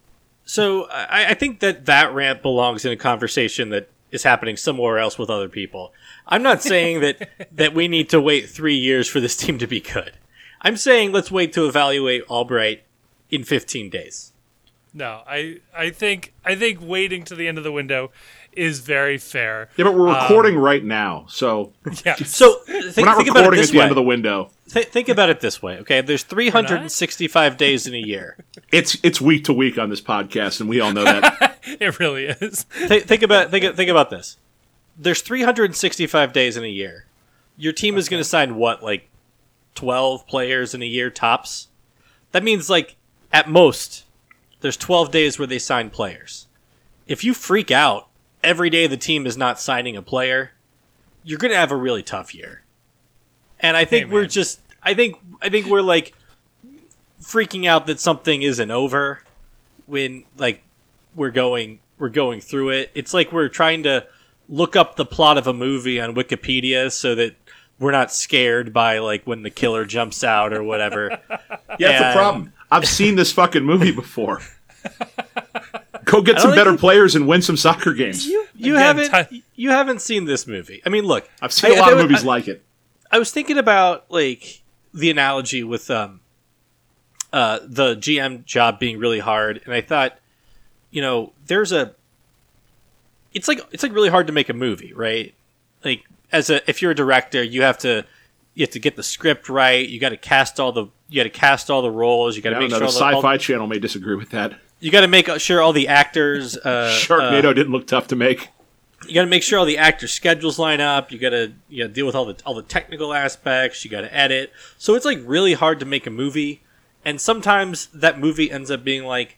So 0.45 0.89
I, 0.91 1.31
I 1.31 1.35
think 1.35 1.61
that 1.61 1.87
that 1.87 2.13
rant 2.13 2.43
belongs 2.43 2.85
in 2.85 2.93
a 2.93 2.97
conversation 2.97 3.71
that 3.71 3.89
is 4.11 4.23
happening 4.23 4.57
somewhere 4.57 4.99
else 4.99 5.19
with 5.19 5.31
other 5.31 5.49
people. 5.49 5.93
I'm 6.27 6.43
not 6.43 6.63
saying 6.63 7.01
that 7.01 7.49
that 7.53 7.75
we 7.75 7.89
need 7.89 8.11
to 8.11 8.21
wait 8.21 8.49
three 8.49 8.77
years 8.77 9.09
for 9.09 9.21
this 9.21 9.37
team 9.37 9.59
to 9.59 9.67
be 9.67 9.81
good. 9.81 10.13
I'm 10.61 10.77
saying 10.77 11.13
let's 11.13 11.31
wait 11.31 11.53
to 11.55 11.67
evaluate 11.67 12.23
Albright 12.29 12.83
in 13.31 13.45
15 13.45 13.91
days. 13.91 14.32
No, 14.95 15.23
I 15.27 15.61
I 15.75 15.91
think 15.91 16.35
I 16.45 16.55
think 16.55 16.81
waiting 16.83 17.25
to 17.25 17.35
the 17.35 17.49
end 17.49 17.57
of 17.57 17.65
the 17.65 17.73
window 17.73 18.11
is 18.53 18.81
very 18.81 19.17
fair. 19.17 19.71
Yeah, 19.77 19.85
but 19.85 19.95
we're 19.95 20.09
um, 20.09 20.23
recording 20.23 20.57
um, 20.57 20.63
right 20.63 20.85
now, 20.85 21.25
so 21.29 21.73
yeah. 22.05 22.17
So 22.17 22.57
think, 22.67 22.97
we're 22.99 23.05
not 23.05 23.17
think 23.17 23.35
recording 23.35 23.61
at 23.61 23.69
the 23.69 23.79
way. 23.79 23.83
end 23.83 23.91
of 23.91 23.97
the 23.97 24.03
window. 24.03 24.51
Th- 24.69 24.87
think 24.87 25.09
about 25.09 25.31
it 25.31 25.41
this 25.41 25.63
way, 25.63 25.79
okay? 25.79 26.01
There's 26.03 26.23
365 26.23 27.57
days 27.57 27.87
in 27.87 27.95
a 27.95 27.99
year. 27.99 28.37
It's 28.71 28.99
it's 29.03 29.21
week 29.21 29.45
to 29.45 29.53
week 29.55 29.79
on 29.79 29.89
this 29.89 30.03
podcast, 30.03 30.61
and 30.61 30.69
we 30.69 30.81
all 30.81 30.93
know 30.93 31.05
that. 31.05 31.59
it 31.65 31.99
really 31.99 32.27
is. 32.27 32.67
Th- 32.87 33.05
think 33.05 33.23
about 33.23 33.51
think 33.51 33.75
think 33.75 33.91
about 33.91 34.11
this. 34.11 34.37
There's 34.99 35.23
365 35.23 36.35
days 36.35 36.59
in 36.59 36.65
a 36.65 36.69
year. 36.69 37.07
Your 37.57 37.73
team 37.73 37.95
okay. 37.95 38.01
is 38.01 38.09
going 38.11 38.21
to 38.21 38.29
sign 38.29 38.57
what, 38.57 38.83
like 38.83 39.09
12 39.75 40.27
players 40.27 40.75
in 40.75 40.83
a 40.83 40.87
year 40.87 41.09
tops? 41.09 41.69
That 42.33 42.43
means 42.43 42.69
like 42.69 42.97
at 43.33 43.49
most 43.49 44.02
there's 44.63 44.77
12 44.77 45.11
days 45.11 45.39
where 45.39 45.47
they 45.47 45.59
sign 45.59 45.91
players. 45.91 46.47
If 47.07 47.25
you 47.25 47.35
freak 47.35 47.71
out 47.71 48.09
every 48.43 48.71
day 48.71 48.87
the 48.87 48.97
team 48.97 49.27
is 49.27 49.37
not 49.37 49.61
signing 49.61 49.97
a 49.97 50.03
player, 50.03 50.53
you're 51.25 51.39
going 51.39 51.53
to 51.53 51.59
have 51.59 51.73
a 51.73 51.77
really 51.77 52.03
tough 52.03 52.35
year. 52.35 52.63
And 53.61 53.77
I 53.77 53.85
think 53.85 54.07
hey, 54.07 54.13
we're 54.13 54.27
just 54.27 54.61
I 54.83 54.95
think 54.95 55.17
I 55.41 55.49
think 55.49 55.67
we're 55.67 55.83
like 55.83 56.15
freaking 57.23 57.67
out 57.67 57.87
that 57.87 58.01
something 58.01 58.43
isn't 58.43 58.71
over 58.71 59.23
when 59.87 60.25
like 60.37 60.63
we're 61.15 61.31
going 61.31 61.79
we're 61.99 62.09
going 62.09 62.41
through 62.41 62.71
it. 62.71 62.91
It's 62.95 63.15
like 63.15 63.31
we're 63.33 63.49
trying 63.49 63.85
to 63.85 64.07
look 64.49 64.75
up 64.75 64.97
the 64.97 65.07
plot 65.07 65.39
of 65.39 65.47
a 65.47 65.53
movie 65.53 66.01
on 66.01 66.15
Wikipedia 66.15 66.91
so 66.91 67.15
that 67.15 67.37
we're 67.79 67.93
not 67.93 68.13
scared 68.13 68.73
by 68.73 68.99
like 68.99 69.25
when 69.25 69.43
the 69.43 69.51
killer 69.51 69.85
jumps 69.85 70.25
out 70.25 70.53
or 70.53 70.63
whatever. 70.63 71.19
yeah, 71.79 72.01
that's 72.01 72.17
a 72.17 72.19
problem. 72.19 72.53
I've 72.73 72.89
seen 72.89 73.17
this 73.17 73.31
fucking 73.33 73.63
movie 73.63 73.93
before. 74.03 74.41
Go 76.05 76.23
get 76.23 76.41
some 76.41 76.55
better 76.55 76.77
players 76.77 77.15
and 77.15 77.29
win 77.29 77.43
some 77.43 77.57
soccer 77.57 77.93
games. 77.93 78.27
You, 78.27 78.47
you 78.57 78.75
Again, 78.75 78.97
haven't 78.99 79.31
t- 79.31 79.45
you 79.55 79.71
haven't 79.71 80.01
seen 80.01 80.25
this 80.25 80.47
movie. 80.47 80.83
I 80.85 80.89
mean, 80.89 81.05
look, 81.05 81.29
I've 81.41 81.53
seen 81.53 81.73
I, 81.73 81.75
a 81.77 81.81
lot 81.81 81.89
I, 81.91 81.93
of 81.93 81.99
movies 81.99 82.25
I, 82.25 82.27
like 82.27 82.49
it. 82.49 82.65
I 83.11 83.19
was 83.19 83.31
thinking 83.31 83.59
about 83.59 84.11
like 84.11 84.63
the 84.93 85.11
analogy 85.11 85.63
with 85.63 85.91
um 85.91 86.21
uh 87.33 87.61
the 87.63 87.95
GM 87.95 88.45
job 88.45 88.81
being 88.81 88.99
really 88.99 89.21
hard, 89.21 89.61
and 89.65 89.73
I 89.73 89.81
thought, 89.81 90.19
you 90.91 91.03
know, 91.03 91.33
there's 91.47 91.73
a 91.73 91.95
it's 93.33 93.49
like 93.49 93.61
it's 93.71 93.83
like 93.83 93.93
really 93.93 94.11
hard 94.11 94.27
to 94.27 94.33
make 94.33 94.49
a 94.49 94.55
movie, 94.55 94.93
right? 94.93 95.35
Like 95.85 96.05
as 96.33 96.51
a 96.51 96.69
if 96.69 96.83
you're 96.83 96.93
a 96.93 96.97
director, 96.97 97.43
you 97.43 97.63
have 97.63 97.79
to 97.79 98.05
you 98.55 98.65
have 98.65 98.71
to 98.71 98.81
get 98.81 98.97
the 98.97 99.03
script 99.03 99.49
right. 99.49 99.89
You 99.89 100.01
got 100.01 100.11
to 100.11 100.17
cast 100.17 100.59
all 100.59 100.73
the 100.73 100.87
you 101.13 101.21
got 101.21 101.25
to 101.25 101.31
cast 101.31 101.71
all 101.71 101.83
the 101.83 101.91
roles. 101.91 102.37
You 102.37 102.43
got 102.43 102.51
to 102.51 102.59
make 102.59 102.71
know, 102.71 102.79
sure 102.79 102.87
the 102.87 102.93
Sci-Fi 102.93 103.37
Channel 103.37 103.67
may 103.67 103.79
disagree 103.79 104.15
with 104.15 104.31
that. 104.31 104.59
You 104.81 104.91
got 104.91 105.03
to 105.03 105.09
make 105.09 105.29
sure 105.39 105.61
all 105.61 105.75
the 105.75 105.89
actors. 105.89 106.57
Uh, 106.65 106.97
Sharknado 106.99 107.47
uh, 107.47 107.53
didn't 107.53 107.73
look 107.73 107.87
tough 107.87 108.09
to 108.09 108.17
make. 108.17 108.49
You 109.07 109.15
got 109.15 109.23
to 109.23 109.29
make 109.29 109.43
sure 109.43 109.59
all 109.59 109.67
the 109.67 109.77
actors' 109.79 110.13
schedules 110.13 110.59
line 110.59 110.81
up. 110.81 111.13
You 111.13 111.19
got 111.19 111.31
to 111.31 111.53
you 111.69 111.85
got 111.85 111.93
deal 111.93 112.07
with 112.07 112.15
all 112.15 112.25
the 112.25 112.37
all 112.47 112.55
the 112.55 112.63
technical 112.63 113.13
aspects. 113.13 113.85
You 113.85 113.91
got 113.91 114.03
to 114.03 114.15
edit. 114.15 114.53
So 114.79 114.95
it's 114.95 115.05
like 115.05 115.19
really 115.25 115.53
hard 115.53 115.81
to 115.81 115.87
make 115.87 116.07
a 116.07 116.11
movie, 116.11 116.63
and 117.05 117.21
sometimes 117.21 117.89
that 117.89 118.19
movie 118.19 118.51
ends 118.51 118.71
up 118.71 118.85
being 118.85 119.05
like 119.05 119.37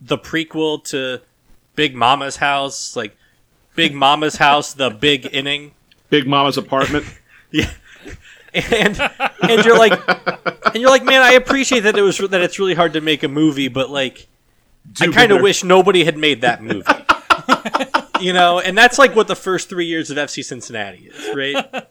the 0.00 0.18
prequel 0.18 0.82
to 0.90 1.22
Big 1.76 1.94
Momma's 1.94 2.36
House, 2.36 2.94
like 2.96 3.16
Big 3.74 3.94
Momma's 3.94 4.36
House, 4.36 4.74
the 4.74 4.90
Big 4.90 5.26
Inning, 5.32 5.72
Big 6.10 6.26
Mama's 6.26 6.58
Apartment. 6.58 7.06
yeah, 7.50 7.70
and 8.54 9.00
and 9.42 9.64
you're 9.64 9.78
like, 9.78 9.92
and 10.66 10.76
you're 10.76 10.90
like, 10.90 11.04
man, 11.04 11.22
I 11.22 11.32
appreciate 11.32 11.80
that 11.80 11.96
it 11.96 12.02
was 12.02 12.18
that 12.18 12.40
it's 12.40 12.58
really 12.58 12.74
hard 12.74 12.92
to 12.94 13.00
make 13.00 13.22
a 13.22 13.28
movie, 13.28 13.68
but 13.68 13.90
like, 13.90 14.26
I 15.00 15.08
kind 15.08 15.32
of 15.32 15.40
wish 15.40 15.64
nobody 15.64 16.04
had 16.04 16.16
made 16.16 16.40
that 16.42 16.62
movie. 16.62 16.84
you 18.20 18.32
know, 18.32 18.60
and 18.60 18.76
that's 18.76 18.98
like 18.98 19.14
what 19.16 19.28
the 19.28 19.36
first 19.36 19.68
three 19.68 19.86
years 19.86 20.10
of 20.10 20.16
FC 20.16 20.44
Cincinnati 20.44 21.10
is, 21.12 21.36
right? 21.36 21.86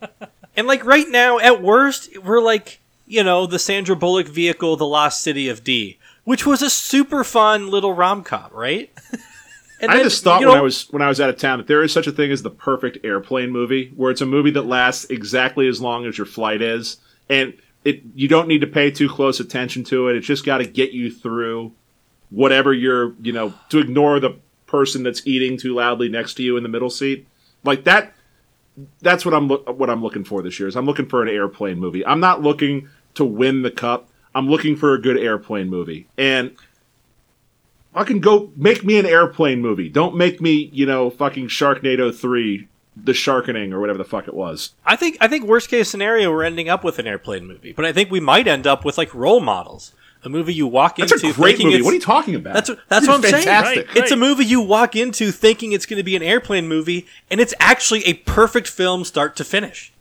And 0.55 0.68
like 0.68 0.86
right 0.86 1.07
now, 1.07 1.39
at 1.39 1.62
worst, 1.62 2.18
we're 2.20 2.41
like, 2.41 2.80
you 3.07 3.24
know, 3.24 3.45
the 3.45 3.60
Sandra 3.60 3.95
Bullock 3.95 4.28
vehicle, 4.28 4.76
The 4.76 4.86
Lost 4.86 5.22
City 5.22 5.49
of 5.49 5.64
D, 5.64 5.97
which 6.24 6.45
was 6.45 6.62
a 6.62 6.70
super 6.70 7.24
fun 7.24 7.70
little 7.70 7.93
rom 7.93 8.24
com, 8.24 8.51
right? 8.53 8.91
And 9.82 9.91
I 9.91 9.95
then, 9.95 10.03
just 10.03 10.23
thought 10.23 10.41
you 10.41 10.47
know, 10.47 10.53
when 10.53 10.59
I 10.59 10.63
was 10.63 10.88
when 10.91 11.01
I 11.01 11.07
was 11.07 11.21
out 11.21 11.30
of 11.30 11.38
town 11.38 11.59
that 11.59 11.67
there 11.67 11.82
is 11.84 11.93
such 11.93 12.07
a 12.07 12.11
thing 12.11 12.32
as 12.32 12.43
the 12.43 12.49
perfect 12.49 12.97
airplane 13.03 13.51
movie, 13.51 13.91
where 13.95 14.11
it's 14.11 14.21
a 14.21 14.25
movie 14.25 14.51
that 14.51 14.63
lasts 14.63 15.05
exactly 15.05 15.67
as 15.67 15.82
long 15.82 16.05
as 16.05 16.17
your 16.17 16.27
flight 16.27 16.61
is, 16.61 16.97
and 17.30 17.53
it 17.84 18.01
you 18.13 18.27
don't 18.27 18.47
need 18.47 18.61
to 18.61 18.67
pay 18.67 18.91
too 18.91 19.07
close 19.07 19.39
attention 19.39 19.84
to 19.86 20.09
it. 20.09 20.15
It's 20.15 20.27
just 20.27 20.45
got 20.45 20.57
to 20.57 20.65
get 20.65 20.91
you 20.91 21.11
through 21.11 21.73
whatever 22.30 22.73
you're, 22.73 23.13
you 23.21 23.32
know, 23.32 23.53
to 23.69 23.80
ignore 23.80 24.19
the 24.19 24.38
person 24.67 25.03
that's 25.03 25.25
eating 25.25 25.57
too 25.57 25.73
loudly 25.73 26.09
next 26.09 26.36
to 26.36 26.43
you 26.43 26.57
in 26.57 26.63
the 26.63 26.69
middle 26.69 26.89
seat. 26.89 27.27
Like 27.63 27.86
that. 27.86 28.13
That's 29.01 29.25
what 29.25 29.34
I'm 29.34 29.49
what 29.49 29.89
I'm 29.89 30.01
looking 30.01 30.23
for 30.23 30.41
this 30.41 30.57
year. 30.57 30.69
Is 30.69 30.77
I'm 30.77 30.86
looking 30.86 31.07
for 31.07 31.21
an 31.21 31.27
airplane 31.27 31.80
movie. 31.80 32.05
I'm 32.05 32.21
not 32.21 32.41
looking 32.41 32.88
to 33.15 33.25
win 33.25 33.61
the 33.61 33.71
cup. 33.71 34.09
I'm 34.34 34.47
looking 34.47 34.77
for 34.77 34.93
a 34.93 35.01
good 35.01 35.17
airplane 35.17 35.69
movie, 35.69 36.07
and 36.17 36.55
Fucking 37.94 38.20
go 38.22 38.52
make 38.56 38.84
me 38.84 39.00
an 39.00 39.06
airplane 39.06 39.62
movie. 39.62 39.90
Don't 39.90 40.16
make 40.16 40.40
me, 40.40 40.70
you 40.72 40.86
know, 40.86 41.10
fucking 41.10 41.48
Sharknado 41.48 42.16
3, 42.16 42.68
The 42.96 43.14
Sharkening, 43.14 43.72
or 43.72 43.80
whatever 43.80 43.98
the 43.98 44.04
fuck 44.04 44.28
it 44.28 44.34
was. 44.34 44.74
I 44.86 44.96
think 44.96 45.18
I 45.20 45.28
think 45.28 45.46
worst 45.46 45.70
case 45.70 45.90
scenario 45.90 46.32
we're 46.32 46.44
ending 46.44 46.70
up 46.70 46.84
with 46.84 47.00
an 47.00 47.08
airplane 47.08 47.48
movie. 47.48 47.72
But 47.74 47.86
I 47.86 47.92
think 47.92 48.12
we 48.12 48.20
might 48.20 48.48
end 48.48 48.68
up 48.68 48.86
with 48.86 48.98
like 48.98 49.14
role 49.14 49.40
models. 49.40 49.94
A 50.22 50.28
movie 50.28 50.54
you 50.54 50.68
walk 50.68 50.98
that's 50.98 51.14
into. 51.14 51.28
That's 51.28 51.38
a 51.38 51.42
great 51.42 51.64
movie. 51.64 51.82
What 51.82 51.92
are 51.92 51.96
you 51.96 52.02
talking 52.02 52.36
about? 52.36 52.54
That's 52.54 52.70
that's 52.90 53.08
what 53.08 53.16
I'm 53.16 53.22
fantastic. 53.22 53.76
saying. 53.76 53.88
Right, 53.88 53.98
It's 53.98 54.12
a 54.12 54.18
movie 54.18 54.44
you 54.44 54.60
walk 54.60 54.96
into 54.96 55.32
thinking 55.32 55.72
it's 55.72 55.86
going 55.86 55.98
to 55.98 56.04
be 56.04 56.18
an 56.18 56.22
airplane 56.22 56.68
movie, 56.68 57.08
and 57.32 57.40
it's 57.40 57.54
actually 57.58 58.04
a 58.04 58.16
perfect 58.16 58.68
film, 58.68 59.06
start 59.06 59.38
to 59.38 59.46
finish. 59.46 59.94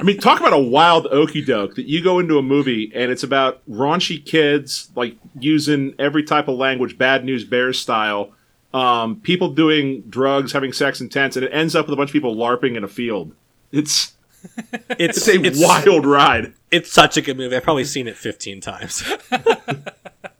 I 0.00 0.02
mean, 0.02 0.16
talk 0.16 0.40
about 0.40 0.54
a 0.54 0.58
wild 0.58 1.06
okey 1.08 1.44
doke 1.44 1.74
that 1.74 1.86
you 1.86 2.02
go 2.02 2.20
into 2.20 2.38
a 2.38 2.42
movie 2.42 2.90
and 2.94 3.12
it's 3.12 3.22
about 3.22 3.60
raunchy 3.68 4.24
kids, 4.24 4.90
like 4.96 5.18
using 5.38 5.94
every 5.98 6.22
type 6.22 6.48
of 6.48 6.56
language, 6.56 6.96
bad 6.96 7.22
news 7.22 7.44
bears 7.44 7.78
style, 7.78 8.32
um, 8.72 9.20
people 9.20 9.50
doing 9.50 10.00
drugs, 10.08 10.52
having 10.52 10.72
sex 10.72 11.02
in 11.02 11.10
tents, 11.10 11.36
and 11.36 11.44
it 11.44 11.50
ends 11.52 11.76
up 11.76 11.84
with 11.84 11.92
a 11.92 11.96
bunch 11.96 12.08
of 12.08 12.12
people 12.14 12.34
LARPing 12.34 12.76
in 12.76 12.84
a 12.84 12.88
field. 12.88 13.34
It's 13.72 14.14
it's, 14.72 15.28
it's 15.28 15.28
a 15.28 15.42
it's, 15.42 15.62
wild 15.62 16.06
ride. 16.06 16.54
It's 16.70 16.90
such 16.90 17.18
a 17.18 17.20
good 17.20 17.36
movie. 17.36 17.54
I've 17.54 17.62
probably 17.62 17.84
seen 17.84 18.08
it 18.08 18.16
15 18.16 18.62
times. 18.62 19.04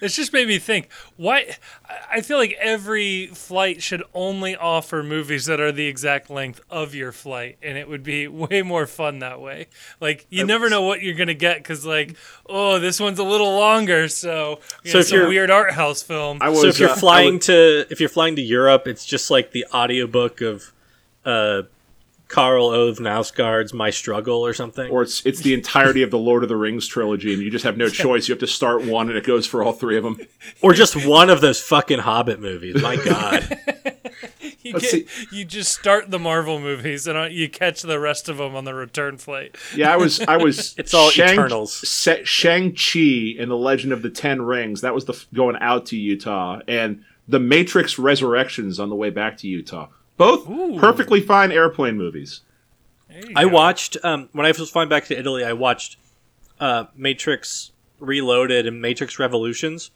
It's 0.00 0.16
just 0.16 0.32
made 0.32 0.48
me 0.48 0.58
think. 0.58 0.88
Why? 1.16 1.56
I- 1.88 1.96
I 2.12 2.20
feel 2.22 2.38
like 2.38 2.56
every 2.60 3.28
flight 3.28 3.82
should 3.82 4.02
only 4.14 4.56
offer 4.56 5.02
movies 5.02 5.46
that 5.46 5.60
are 5.60 5.70
the 5.72 5.86
exact 5.86 6.28
length 6.28 6.60
of 6.68 6.94
your 6.94 7.12
flight, 7.12 7.56
and 7.62 7.78
it 7.78 7.88
would 7.88 8.02
be 8.02 8.26
way 8.44 8.62
more 8.62 8.86
fun 8.86 9.20
that 9.20 9.40
way. 9.40 9.66
Like 10.00 10.26
you 10.30 10.44
never 10.44 10.68
know 10.68 10.82
what 10.82 11.02
you're 11.02 11.14
gonna 11.14 11.34
get 11.34 11.58
because, 11.58 11.86
like, 11.86 12.16
oh, 12.48 12.78
this 12.78 12.98
one's 12.98 13.18
a 13.18 13.24
little 13.24 13.54
longer, 13.56 14.08
so 14.08 14.58
you 14.82 14.90
So 14.90 14.98
know, 14.98 15.00
if 15.00 15.06
some 15.08 15.18
you're- 15.18 15.28
weird 15.28 15.50
art 15.50 15.72
house 15.72 16.02
film. 16.02 16.38
I 16.40 16.48
was, 16.48 16.60
so 16.62 16.66
if 16.68 16.78
you're 16.80 16.88
uh, 16.90 16.94
I 16.94 16.98
flying 16.98 17.34
was- 17.36 17.46
to 17.46 17.86
if 17.90 18.00
you're 18.00 18.08
flying 18.08 18.36
to 18.36 18.42
Europe, 18.42 18.86
it's 18.86 19.04
just 19.04 19.30
like 19.30 19.52
the 19.52 19.64
audiobook 19.72 20.40
of 20.40 20.72
uh 21.24 21.62
Karl 22.30 22.66
Ove 22.66 22.98
Knausgaard's 22.98 23.74
My 23.74 23.90
Struggle 23.90 24.46
or 24.46 24.54
something. 24.54 24.90
or 24.90 25.02
it's 25.02 25.24
it's 25.26 25.40
the 25.40 25.52
entirety 25.52 26.02
of 26.02 26.10
the 26.10 26.18
Lord 26.18 26.42
of 26.44 26.48
the 26.48 26.56
Rings 26.56 26.86
trilogy, 26.86 27.34
and 27.34 27.42
you 27.42 27.50
just 27.50 27.64
have 27.64 27.76
no 27.76 27.88
choice. 27.90 28.28
You 28.28 28.32
have 28.34 28.40
to 28.40 28.46
start 28.46 28.84
one, 28.84 29.08
and 29.08 29.18
it 29.18 29.24
goes 29.24 29.46
for 29.46 29.62
all 29.64 29.72
three 29.72 29.96
of 29.96 30.04
them. 30.04 30.18
or 30.62 30.72
just 30.72 31.04
one 31.06 31.28
of 31.28 31.40
those 31.40 31.60
fucking 31.60 31.98
Hobbit 31.98 32.40
movies. 32.40 32.80
My 32.80 32.96
god. 33.04 33.58
you, 34.62 34.72
let's 34.74 34.92
get, 34.92 35.06
you 35.32 35.44
just 35.44 35.72
start 35.72 36.10
the 36.10 36.18
Marvel 36.20 36.60
movies 36.60 37.06
and 37.06 37.18
uh, 37.18 37.22
you 37.24 37.48
catch 37.48 37.82
the 37.82 37.98
rest 37.98 38.28
of 38.28 38.36
them 38.36 38.54
on 38.54 38.64
the 38.64 38.74
return 38.74 39.18
flight. 39.18 39.56
Yeah, 39.74 39.92
I 39.92 39.96
was 39.96 40.20
I 40.20 40.36
was. 40.36 40.74
It's 40.78 40.94
all 40.94 41.10
Shang, 41.10 41.32
Eternals. 41.34 41.88
Sa- 41.88 42.22
Shang 42.24 42.74
Chi 42.76 43.34
and 43.40 43.50
the 43.50 43.56
Legend 43.56 43.92
of 43.92 44.02
the 44.02 44.10
Ten 44.10 44.40
Rings. 44.42 44.82
That 44.82 44.94
was 44.94 45.04
the 45.06 45.20
going 45.34 45.56
out 45.60 45.86
to 45.86 45.96
Utah, 45.96 46.60
and 46.68 47.04
the 47.26 47.40
Matrix 47.40 47.98
Resurrections 47.98 48.78
on 48.78 48.88
the 48.88 48.96
way 48.96 49.10
back 49.10 49.36
to 49.38 49.48
Utah. 49.48 49.88
Both 50.20 50.50
Ooh. 50.50 50.78
perfectly 50.78 51.22
fine 51.22 51.50
airplane 51.50 51.96
movies. 51.96 52.42
I 53.34 53.44
go. 53.44 53.48
watched 53.48 53.96
um, 54.04 54.28
when 54.32 54.44
I 54.44 54.50
was 54.50 54.70
flying 54.70 54.90
back 54.90 55.06
to 55.06 55.18
Italy. 55.18 55.42
I 55.42 55.54
watched 55.54 55.96
uh, 56.60 56.84
Matrix 56.94 57.72
Reloaded 57.98 58.66
and 58.66 58.82
Matrix 58.82 59.18
Revolutions. 59.18 59.90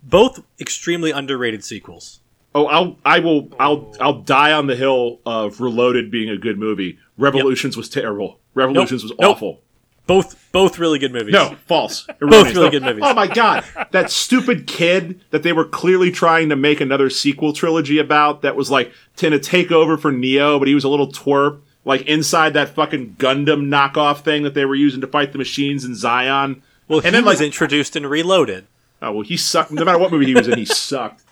Both 0.00 0.44
extremely 0.60 1.10
underrated 1.10 1.64
sequels. 1.64 2.20
Oh, 2.54 2.66
I'll 2.66 2.96
I 3.04 3.18
will 3.18 3.48
I'll 3.58 3.96
I'll 4.00 4.22
die 4.22 4.52
on 4.52 4.68
the 4.68 4.76
hill 4.76 5.18
of 5.26 5.60
Reloaded 5.60 6.12
being 6.12 6.30
a 6.30 6.38
good 6.38 6.56
movie. 6.56 7.00
Revolutions 7.16 7.76
was 7.76 7.88
terrible. 7.88 8.38
Revolutions 8.54 9.02
was 9.02 9.12
Nope. 9.18 9.32
awful. 9.36 9.60
Both 10.08 10.50
both 10.52 10.78
really 10.78 10.98
good 10.98 11.12
movies. 11.12 11.32
No, 11.34 11.54
false. 11.66 12.06
Erroneous. 12.20 12.56
really 12.56 12.70
good 12.70 12.82
movies. 12.82 13.04
Oh 13.06 13.12
my 13.14 13.26
god, 13.28 13.62
that 13.92 14.10
stupid 14.10 14.66
kid 14.66 15.20
that 15.30 15.42
they 15.44 15.52
were 15.52 15.66
clearly 15.66 16.10
trying 16.10 16.48
to 16.48 16.56
make 16.56 16.80
another 16.80 17.10
sequel 17.10 17.52
trilogy 17.52 17.98
about. 17.98 18.42
That 18.42 18.56
was 18.56 18.70
like 18.70 18.90
to 19.16 19.28
to 19.30 19.38
take 19.38 19.70
over 19.70 19.96
for 19.96 20.10
Neo, 20.10 20.58
but 20.58 20.66
he 20.66 20.74
was 20.74 20.82
a 20.84 20.88
little 20.88 21.12
twerp. 21.12 21.60
Like 21.84 22.02
inside 22.06 22.54
that 22.54 22.70
fucking 22.70 23.16
Gundam 23.18 23.68
knockoff 23.68 24.22
thing 24.22 24.42
that 24.42 24.54
they 24.54 24.64
were 24.64 24.74
using 24.74 25.00
to 25.02 25.06
fight 25.06 25.32
the 25.32 25.38
machines 25.38 25.84
in 25.84 25.94
Zion. 25.94 26.62
Well, 26.88 26.98
And 26.98 27.06
he 27.06 27.12
then, 27.12 27.24
was 27.24 27.38
like- 27.40 27.46
introduced 27.46 27.94
and 27.94 28.08
Reloaded. 28.08 28.66
Oh 29.02 29.12
well, 29.12 29.22
he 29.22 29.36
sucked. 29.36 29.70
No 29.70 29.84
matter 29.84 29.98
what 29.98 30.10
movie 30.10 30.26
he 30.26 30.34
was 30.34 30.48
in, 30.48 30.58
he 30.58 30.64
sucked. 30.64 31.22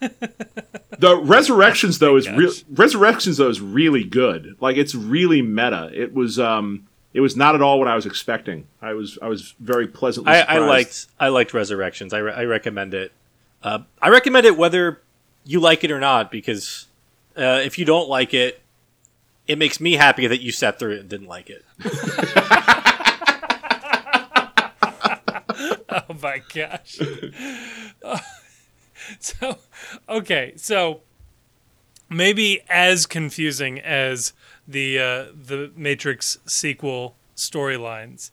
The 0.00 1.16
Resurrections 1.22 1.98
though 2.00 2.16
is 2.16 2.28
real. 2.28 2.52
Resurrections 2.70 3.36
though 3.38 3.48
is 3.48 3.60
really 3.60 4.04
good. 4.04 4.56
Like 4.60 4.76
it's 4.76 4.94
really 4.94 5.40
meta. 5.40 5.90
It 5.94 6.12
was 6.12 6.38
um, 6.38 6.86
it 7.12 7.20
was 7.20 7.36
not 7.36 7.54
at 7.54 7.62
all 7.62 7.78
what 7.78 7.88
I 7.88 7.94
was 7.94 8.06
expecting. 8.06 8.66
I 8.80 8.94
was 8.94 9.18
I 9.20 9.28
was 9.28 9.54
very 9.58 9.86
pleasantly. 9.86 10.32
I, 10.32 10.56
I 10.56 10.58
liked 10.58 11.06
I 11.18 11.28
liked 11.28 11.52
Resurrections. 11.52 12.12
I, 12.12 12.18
re- 12.18 12.32
I 12.32 12.44
recommend 12.44 12.94
it. 12.94 13.12
Uh, 13.62 13.80
I 14.00 14.08
recommend 14.08 14.46
it 14.46 14.56
whether 14.56 15.02
you 15.44 15.60
like 15.60 15.84
it 15.84 15.90
or 15.90 16.00
not 16.00 16.30
because 16.30 16.86
uh, 17.36 17.60
if 17.64 17.78
you 17.78 17.84
don't 17.84 18.08
like 18.08 18.32
it, 18.34 18.60
it 19.46 19.58
makes 19.58 19.80
me 19.80 19.94
happy 19.94 20.26
that 20.26 20.40
you 20.40 20.52
sat 20.52 20.78
through 20.78 20.92
it 20.92 21.00
and 21.00 21.08
didn't 21.08 21.28
like 21.28 21.50
it. 21.50 21.64
Oh 26.10 26.16
my 26.22 26.40
gosh. 26.54 26.98
so, 29.18 29.58
okay, 30.08 30.52
so 30.56 31.00
maybe 32.08 32.60
as 32.68 33.06
confusing 33.06 33.80
as 33.80 34.32
the 34.70 34.98
uh, 34.98 35.24
the 35.34 35.72
Matrix 35.76 36.38
sequel 36.46 37.16
storylines. 37.36 38.30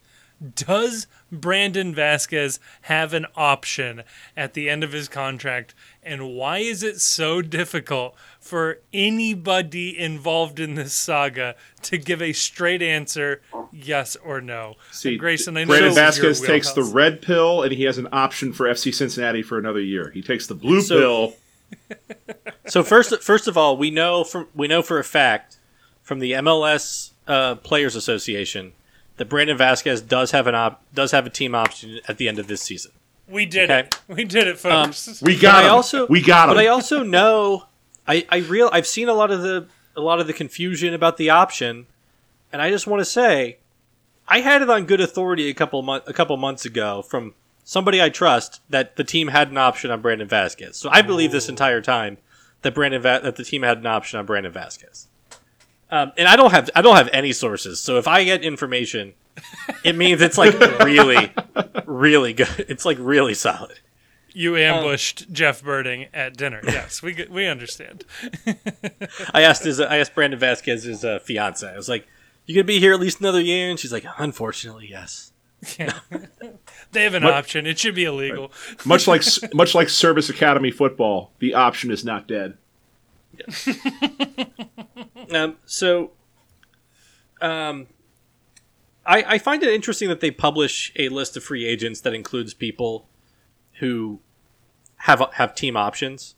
Does 0.55 1.07
Brandon 1.31 1.95
Vazquez 1.95 2.59
have 2.83 3.15
an 3.15 3.25
option 3.35 4.03
at 4.35 4.53
the 4.53 4.69
end 4.69 4.83
of 4.83 4.91
his 4.91 5.07
contract? 5.07 5.73
And 6.03 6.35
why 6.35 6.59
is 6.59 6.83
it 6.83 7.01
so 7.01 7.41
difficult 7.41 8.15
for 8.39 8.77
anybody 8.93 9.97
involved 9.97 10.59
in 10.59 10.75
this 10.75 10.93
saga 10.93 11.55
to 11.81 11.97
give 11.97 12.21
a 12.21 12.33
straight 12.33 12.83
answer, 12.83 13.41
yes 13.73 14.15
or 14.17 14.39
no? 14.39 14.75
See, 14.91 15.09
And 15.09 15.19
Grayson, 15.19 15.57
I 15.57 15.63
know 15.63 15.69
Brandon 15.69 15.95
this 15.95 16.17
is 16.17 16.21
your 16.23 16.31
Vazquez 16.33 16.45
takes 16.45 16.71
the 16.73 16.83
red 16.83 17.23
pill, 17.23 17.63
and 17.63 17.71
he 17.71 17.83
has 17.85 17.97
an 17.97 18.07
option 18.11 18.53
for 18.53 18.67
FC 18.67 18.93
Cincinnati 18.93 19.41
for 19.41 19.57
another 19.57 19.81
year. 19.81 20.11
He 20.11 20.21
takes 20.21 20.45
the 20.45 20.55
blue 20.55 20.81
So- 20.81 20.99
pill. 20.99 21.35
So 22.67 22.83
first, 22.83 23.21
first 23.23 23.47
of 23.47 23.57
all, 23.57 23.77
we 23.77 23.91
know 23.91 24.23
from 24.23 24.47
we 24.53 24.67
know 24.67 24.81
for 24.81 24.99
a 24.99 25.03
fact 25.03 25.56
from 26.07 26.19
the 26.19 26.31
MLS 26.31 27.11
uh, 27.27 27.55
Players 27.55 27.95
Association 27.95 28.71
that 29.17 29.25
Brandon 29.27 29.57
Vazquez 29.57 30.07
does 30.07 30.31
have 30.31 30.47
an 30.47 30.55
op- 30.55 30.81
does 30.93 31.11
have 31.11 31.25
a 31.25 31.29
team 31.29 31.53
option 31.53 31.99
at 32.07 32.17
the 32.17 32.29
end 32.29 32.39
of 32.39 32.47
this 32.47 32.61
season. 32.61 32.91
We 33.27 33.45
did 33.45 33.69
Okay. 33.69 33.87
it. 33.89 33.99
We 34.07 34.23
did 34.23 34.47
it, 34.47 34.57
folks. 34.57 35.21
We 35.21 35.37
got 35.37 35.65
him. 35.65 35.69
I 35.69 35.73
also 35.73 36.07
we 36.07 36.21
got 36.21 36.47
him. 36.47 36.55
But 36.55 36.63
I 36.63 36.67
also 36.67 37.03
know 37.03 37.65
I 38.07 38.25
I 38.29 38.37
real 38.37 38.69
I've 38.71 38.87
seen 38.87 39.09
a 39.09 39.13
lot 39.13 39.31
of 39.31 39.41
the 39.41 39.67
a 39.97 40.01
lot 40.01 40.19
of 40.21 40.27
the 40.27 40.33
confusion 40.33 40.93
about 40.93 41.17
the 41.17 41.29
option, 41.29 41.87
and 42.53 42.61
I 42.61 42.69
just 42.69 42.87
want 42.87 43.01
to 43.01 43.05
say, 43.05 43.57
I 44.29 44.39
had 44.39 44.61
it 44.61 44.69
on 44.69 44.85
good 44.85 45.01
authority 45.01 45.49
a 45.49 45.53
couple 45.53 45.81
month 45.81 46.07
a 46.07 46.13
couple 46.13 46.37
months 46.37 46.63
ago 46.63 47.01
from 47.01 47.33
somebody 47.65 48.01
I 48.01 48.07
trust 48.07 48.61
that 48.69 48.95
the 48.95 49.03
team 49.03 49.27
had 49.27 49.49
an 49.51 49.57
option 49.57 49.91
on 49.91 49.99
Brandon 50.01 50.27
Vazquez. 50.29 50.75
So 50.75 50.89
I 50.89 51.01
believe 51.01 51.33
this 51.33 51.49
entire 51.49 51.81
time 51.81 52.17
that 52.61 52.73
Brandon 52.73 53.01
Va- 53.01 53.19
that 53.23 53.35
the 53.35 53.43
team 53.43 53.63
had 53.63 53.79
an 53.79 53.85
option 53.87 54.19
on 54.19 54.25
Brandon 54.25 54.53
Vazquez. 54.53 55.07
Um, 55.89 56.11
and 56.17 56.27
I 56.27 56.35
don't 56.35 56.51
have 56.51 56.69
I 56.75 56.81
don't 56.81 56.95
have 56.97 57.09
any 57.13 57.31
sources. 57.33 57.79
So 57.79 57.97
if 57.97 58.07
I 58.07 58.23
get 58.25 58.43
information, 58.43 59.13
it 59.83 59.95
means 59.95 60.21
it's 60.21 60.37
like 60.37 60.57
really, 60.83 61.31
really 61.85 62.33
good. 62.33 62.65
It's 62.67 62.83
like 62.85 62.97
really 62.99 63.33
solid. 63.33 63.79
you 64.33 64.55
ambushed 64.57 65.31
Jeff 65.31 65.61
Berding 65.63 66.09
at 66.13 66.35
dinner. 66.37 66.59
Yes, 66.63 67.01
we 67.01 67.13
get- 67.13 67.31
we 67.31 67.47
understand. 67.47 68.03
I 69.33 69.41
asked 69.43 69.63
his 69.63 69.79
I 69.79 69.97
asked 69.97 70.13
Brandon 70.13 70.39
Vazquez's 70.39 71.05
uh, 71.05 71.19
fiance. 71.19 71.65
I 71.67 71.75
was 71.77 71.87
like, 71.89 72.05
"You 72.45 72.53
gonna 72.55 72.65
be 72.65 72.79
here 72.79 72.93
at 72.93 72.99
least 72.99 73.19
another 73.21 73.41
year?" 73.41 73.69
And 73.69 73.79
she's 73.79 73.93
like, 73.93 74.05
"Unfortunately, 74.17 74.87
yes." 74.89 75.31
They 76.91 77.03
have 77.03 77.13
an 77.15 77.23
What- 77.23 77.33
option. 77.33 77.65
It 77.67 77.77
should 77.79 77.95
be 77.95 78.05
illegal. 78.05 78.51
much 78.85 79.07
like 79.07 79.23
much 79.53 79.73
like 79.75 79.89
Service 79.89 80.29
Academy 80.29 80.71
football, 80.71 81.31
the 81.39 81.53
option 81.53 81.91
is 81.91 82.03
not 82.05 82.27
dead. 82.27 82.57
Um, 85.33 85.57
so, 85.65 86.11
um, 87.41 87.87
I 89.05 89.23
I 89.35 89.37
find 89.37 89.61
it 89.61 89.73
interesting 89.73 90.07
that 90.07 90.21
they 90.21 90.31
publish 90.31 90.91
a 90.95 91.09
list 91.09 91.35
of 91.35 91.43
free 91.43 91.65
agents 91.65 91.99
that 92.01 92.13
includes 92.13 92.53
people 92.53 93.09
who 93.79 94.19
have 94.97 95.21
have 95.33 95.53
team 95.53 95.75
options. 95.75 96.35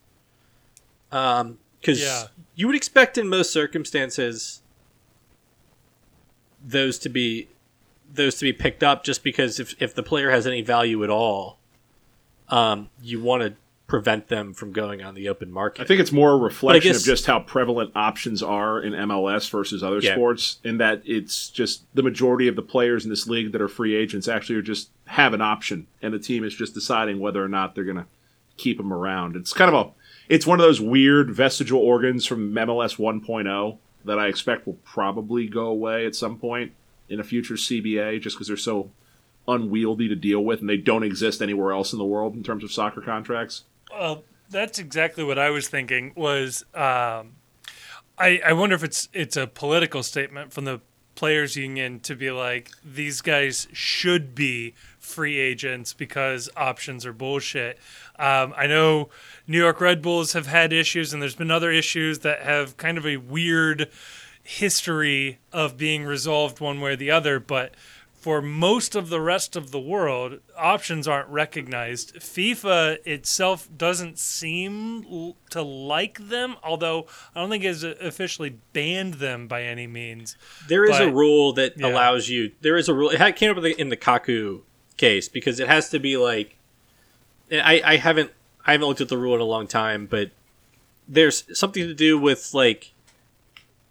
Um, 1.12 1.60
because 1.80 2.02
Yeah. 2.02 2.28
you 2.56 2.66
would 2.68 2.76
expect 2.76 3.18
in 3.18 3.28
most 3.28 3.54
circumstances 3.54 4.62
those 6.64 7.00
to 7.00 7.10
be 7.10 7.48
those 8.12 8.36
to 8.40 8.44
be 8.46 8.54
picked 8.54 8.84
up 8.84 9.04
just 9.04 9.24
because 9.24 9.60
if, 9.60 9.80
if 9.80 9.94
the 9.94 10.04
player 10.04 10.32
has 10.32 10.48
any 10.48 10.62
value 10.64 11.04
at 11.04 11.10
all, 11.12 11.60
um, 12.50 12.90
you 13.04 13.22
want 13.22 13.44
to 13.44 13.54
prevent 13.90 14.28
them 14.30 14.54
from 14.54 14.72
going 14.72 15.02
on 15.02 15.16
the 15.16 15.28
open 15.28 15.52
market. 15.52 15.82
I 15.82 15.86
think 15.86 16.00
it's 16.00 16.12
more 16.12 16.32
a 16.34 16.38
reflection 16.38 16.92
guess- 16.94 17.02
of 17.02 17.06
just 17.06 17.26
how 17.26 17.40
prevalent 17.40 17.92
options 17.96 18.42
are 18.42 18.80
in 18.82 18.94
MLS 18.94 19.50
versus 19.50 19.84
other 19.84 20.00
Yeah. 20.00 20.14
sports, 20.14 20.60
in 20.64 20.78
that 20.78 21.02
it's 21.06 21.50
just 21.50 21.84
the 21.96 22.04
majority 22.04 22.48
of 22.48 22.56
the 22.56 22.62
players 22.62 23.04
in 23.04 23.10
this 23.10 23.28
league 23.28 23.52
that 23.52 23.62
are 23.62 23.68
free 23.68 23.96
agents 23.96 24.28
actually 24.28 24.56
are 24.56 24.62
just 24.62 24.92
have 25.06 25.34
an 25.34 25.42
option, 25.42 25.88
and 26.02 26.14
the 26.14 26.20
team 26.20 26.44
is 26.44 26.56
just 26.56 26.74
deciding 26.74 27.20
whether 27.20 27.44
or 27.44 27.50
not 27.50 27.74
they're 27.76 27.84
going 27.84 27.98
to 27.98 28.06
keep 28.58 28.78
them 28.78 28.94
around. 28.94 29.36
It's 29.36 29.54
kind 29.54 29.74
of 29.74 29.88
a 29.88 29.92
it's 30.30 30.46
one 30.46 30.60
of 30.60 30.64
those 30.64 30.80
weird 30.80 31.32
vestigial 31.32 31.80
organs 31.82 32.28
from 32.28 32.54
MLS 32.54 32.98
1.0 33.00 33.80
that 34.06 34.20
I 34.20 34.28
expect 34.28 34.68
will 34.68 34.78
probably 34.86 35.48
go 35.48 35.66
away 35.66 36.06
at 36.06 36.14
some 36.16 36.38
point 36.38 36.74
in 37.10 37.20
a 37.20 37.24
future 37.24 37.56
CBA, 37.58 38.20
just 38.20 38.36
because 38.36 38.48
they're 38.48 38.56
so 38.56 38.92
unwieldy 39.48 40.08
to 40.08 40.16
deal 40.16 40.42
with, 40.46 40.60
and 40.60 40.70
they 40.70 40.78
don't 40.78 41.02
exist 41.02 41.42
anywhere 41.42 41.72
else 41.72 41.92
in 41.92 41.98
the 41.98 42.06
world 42.06 42.36
in 42.36 42.44
terms 42.44 42.64
of 42.64 42.72
soccer 42.72 43.02
contracts. 43.02 43.64
Well, 43.92 44.24
that's 44.50 44.80
exactly 44.80 45.24
what 45.24 45.38
I 45.40 45.50
was 45.50 45.68
thinking. 45.68 46.14
Was 46.16 46.64
um, 46.74 47.36
I? 48.18 48.42
I 48.46 48.54
wonder 48.54 48.76
if 48.76 48.84
it's 48.84 49.10
it's 49.14 49.38
a 49.38 49.48
political 49.48 50.04
statement 50.04 50.54
from 50.54 50.66
the 50.66 50.82
players 51.16 51.58
union 51.58 52.00
to 52.00 52.16
be 52.16 52.32
like 52.32 52.72
these 52.82 53.20
guys 53.20 53.68
should 53.74 54.34
be 54.34 54.74
free 54.98 55.38
agents 55.38 55.92
because 55.92 56.50
options 56.56 57.06
are 57.06 57.12
bullshit. 57.12 57.78
Um, 58.18 58.54
I 58.56 58.68
know 58.68 59.10
New 59.46 59.58
York 59.58 59.82
Red 59.82 60.02
Bulls 60.02 60.32
have 60.34 60.48
had 60.48 60.72
issues, 60.72 61.12
and 61.12 61.22
there's 61.22 61.36
been 61.36 61.52
other 61.52 61.72
issues 61.72 62.20
that 62.20 62.44
have 62.44 62.78
kind 62.78 62.98
of 62.98 63.06
a 63.06 63.18
weird 63.18 63.90
history 64.44 65.40
of 65.52 65.78
being 65.78 66.06
resolved 66.06 66.60
one 66.62 66.80
way 66.80 66.94
or 66.94 66.96
the 66.96 67.12
other, 67.12 67.40
but 67.40 67.76
for 68.20 68.42
most 68.42 68.96
of 68.96 69.10
the 69.10 69.22
rest 69.22 69.56
of 69.56 69.72
the 69.72 69.80
world, 69.80 70.40
options 70.58 71.08
aren't 71.08 71.30
recognized. 71.30 72.16
FIFA 72.16 72.98
itself 73.06 73.70
doesn't 73.76 74.20
seem 74.20 75.06
l- 75.10 75.38
to 75.52 75.62
like 75.62 76.28
them, 76.28 76.58
although 76.62 77.08
I 77.34 77.40
don't 77.40 77.50
think 77.50 77.64
it's 77.64 77.84
officially 77.84 78.58
banned 78.74 79.16
them 79.16 79.48
by 79.48 79.64
any 79.64 79.88
means. 79.88 80.36
There 80.68 80.84
is 80.84 81.00
a 81.00 81.10
rule 81.10 81.54
that 81.54 81.78
yeah. 81.78 81.88
allows 81.88 82.28
you. 82.28 82.52
There 82.60 82.76
is 82.76 82.90
a 82.90 82.94
rule. 82.94 83.10
It 83.10 83.36
came 83.38 83.52
up 83.52 83.58
in 83.58 83.64
the, 83.64 83.80
in 83.80 83.90
the 83.90 83.98
Kaku 83.98 84.62
case 84.98 85.30
because 85.30 85.60
it 85.60 85.68
has 85.68 85.90
to 85.90 86.00
be 86.00 86.18
like. 86.18 86.58
I, 87.52 87.82
I 87.84 87.96
haven't 87.96 88.32
I 88.66 88.74
haven't 88.74 88.88
looked 88.88 89.02
at 89.02 89.10
the 89.10 89.18
rule 89.18 89.34
in 89.34 89.42
a 89.42 89.46
long 89.46 89.66
time, 89.66 90.06
but 90.06 90.30
there's 91.08 91.46
something 91.58 91.88
to 91.88 91.96
do 91.96 92.20
with 92.20 92.54
like 92.54 92.94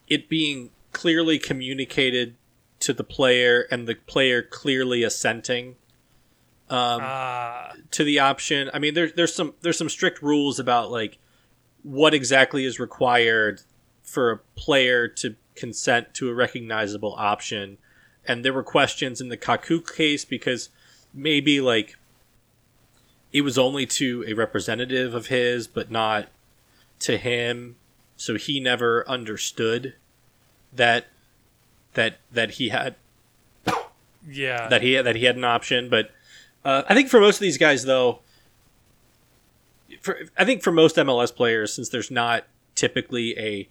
it 0.06 0.28
being 0.28 0.70
clearly 0.92 1.38
communicated 1.38 2.36
to 2.80 2.92
the 2.92 3.04
player 3.04 3.66
and 3.70 3.86
the 3.86 3.94
player 3.94 4.42
clearly 4.42 5.02
assenting 5.02 5.76
um, 6.70 7.00
Ah, 7.02 7.72
to 7.92 8.04
the 8.04 8.18
option. 8.18 8.70
I 8.74 8.78
mean, 8.78 8.94
there's 8.94 9.12
there's 9.14 9.34
some 9.34 9.54
there's 9.62 9.78
some 9.78 9.88
strict 9.88 10.22
rules 10.22 10.58
about 10.58 10.90
like 10.90 11.18
what 11.82 12.12
exactly 12.12 12.64
is 12.64 12.78
required 12.78 13.62
for 14.02 14.30
a 14.30 14.38
player 14.56 15.08
to 15.08 15.36
consent 15.54 16.14
to 16.14 16.28
a 16.28 16.34
recognizable 16.34 17.14
option, 17.16 17.78
and 18.26 18.44
there 18.44 18.52
were 18.52 18.62
questions 18.62 19.20
in 19.20 19.28
the 19.28 19.36
Kaku 19.36 19.80
case 19.96 20.24
because 20.24 20.68
maybe 21.14 21.60
like 21.60 21.96
it 23.32 23.42
was 23.42 23.58
only 23.58 23.86
to 23.86 24.24
a 24.26 24.34
representative 24.34 25.14
of 25.14 25.26
his, 25.26 25.66
but 25.66 25.90
not 25.90 26.28
to 27.00 27.16
him, 27.16 27.76
so 28.16 28.34
he 28.34 28.60
never 28.60 29.08
understood 29.08 29.94
that 30.72 31.06
that 31.98 32.20
that 32.30 32.52
he 32.52 32.68
had 32.68 32.94
yeah. 34.30 34.68
that 34.68 34.82
he 34.82 34.94
that 34.96 35.16
he 35.16 35.24
had 35.24 35.36
an 35.36 35.44
option. 35.44 35.90
But 35.90 36.12
uh, 36.64 36.84
I 36.88 36.94
think 36.94 37.08
for 37.08 37.18
most 37.18 37.36
of 37.36 37.40
these 37.40 37.58
guys, 37.58 37.84
though, 37.84 38.20
for 40.00 40.16
I 40.38 40.44
think 40.44 40.62
for 40.62 40.70
most 40.70 40.94
MLS 40.94 41.34
players, 41.34 41.74
since 41.74 41.88
there's 41.88 42.10
not 42.10 42.44
typically 42.76 43.36
a 43.36 43.68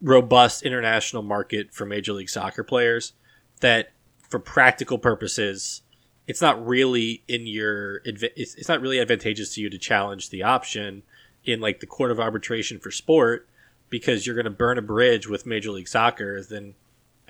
robust 0.00 0.62
international 0.62 1.22
market 1.24 1.74
for 1.74 1.84
Major 1.84 2.12
League 2.12 2.30
Soccer 2.30 2.62
players, 2.62 3.14
that 3.58 3.90
for 4.28 4.38
practical 4.38 4.96
purposes, 4.96 5.82
it's 6.28 6.40
not 6.40 6.64
really 6.64 7.24
in 7.26 7.48
your 7.48 7.96
it's, 8.04 8.22
it's 8.54 8.68
not 8.68 8.80
really 8.80 9.00
advantageous 9.00 9.56
to 9.56 9.60
you 9.60 9.68
to 9.70 9.78
challenge 9.78 10.30
the 10.30 10.44
option 10.44 11.02
in 11.44 11.58
like 11.58 11.80
the 11.80 11.86
court 11.86 12.12
of 12.12 12.20
arbitration 12.20 12.78
for 12.78 12.92
sport 12.92 13.48
because 13.90 14.24
you're 14.24 14.36
going 14.36 14.44
to 14.44 14.50
burn 14.50 14.78
a 14.78 14.82
bridge 14.82 15.28
with 15.28 15.44
Major 15.44 15.70
League 15.72 15.88
Soccer. 15.88 16.42
Then 16.42 16.74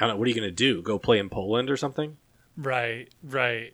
I 0.02 0.06
don't 0.06 0.16
know 0.16 0.18
what 0.18 0.26
are 0.26 0.30
you 0.30 0.34
going 0.34 0.48
to 0.48 0.50
do? 0.50 0.82
Go 0.82 0.98
play 0.98 1.20
in 1.20 1.28
Poland 1.28 1.70
or 1.70 1.76
something? 1.76 2.16
Right, 2.56 3.08
right. 3.22 3.72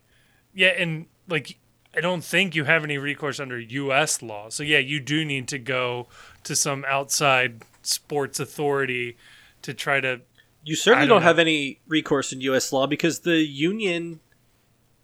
Yeah, 0.53 0.69
and 0.69 1.07
like 1.27 1.59
I 1.97 2.03
don't 2.03 2.23
think 2.23 2.55
you 2.55 2.65
have 2.65 2.85
any 2.85 2.99
recourse 2.99 3.41
under 3.41 3.59
US 3.59 4.21
law. 4.21 4.51
So 4.51 4.63
yeah, 4.63 4.79
you 4.79 5.01
do 5.01 5.25
need 5.25 5.49
to 5.49 5.59
go 5.59 6.07
to 6.45 6.55
some 6.55 6.85
outside 6.87 7.63
sports 7.81 8.39
authority 8.39 9.17
to 9.63 9.73
try 9.73 10.01
to 10.01 10.21
You 10.65 10.77
certainly 10.77 11.05
I 11.05 11.09
don't, 11.09 11.17
don't 11.17 11.23
have 11.23 11.39
any 11.39 11.81
recourse 11.89 12.31
in 12.31 12.43
U.S. 12.43 12.73
law 12.73 12.87
because 12.87 13.21
the 13.21 13.39
union, 13.39 14.21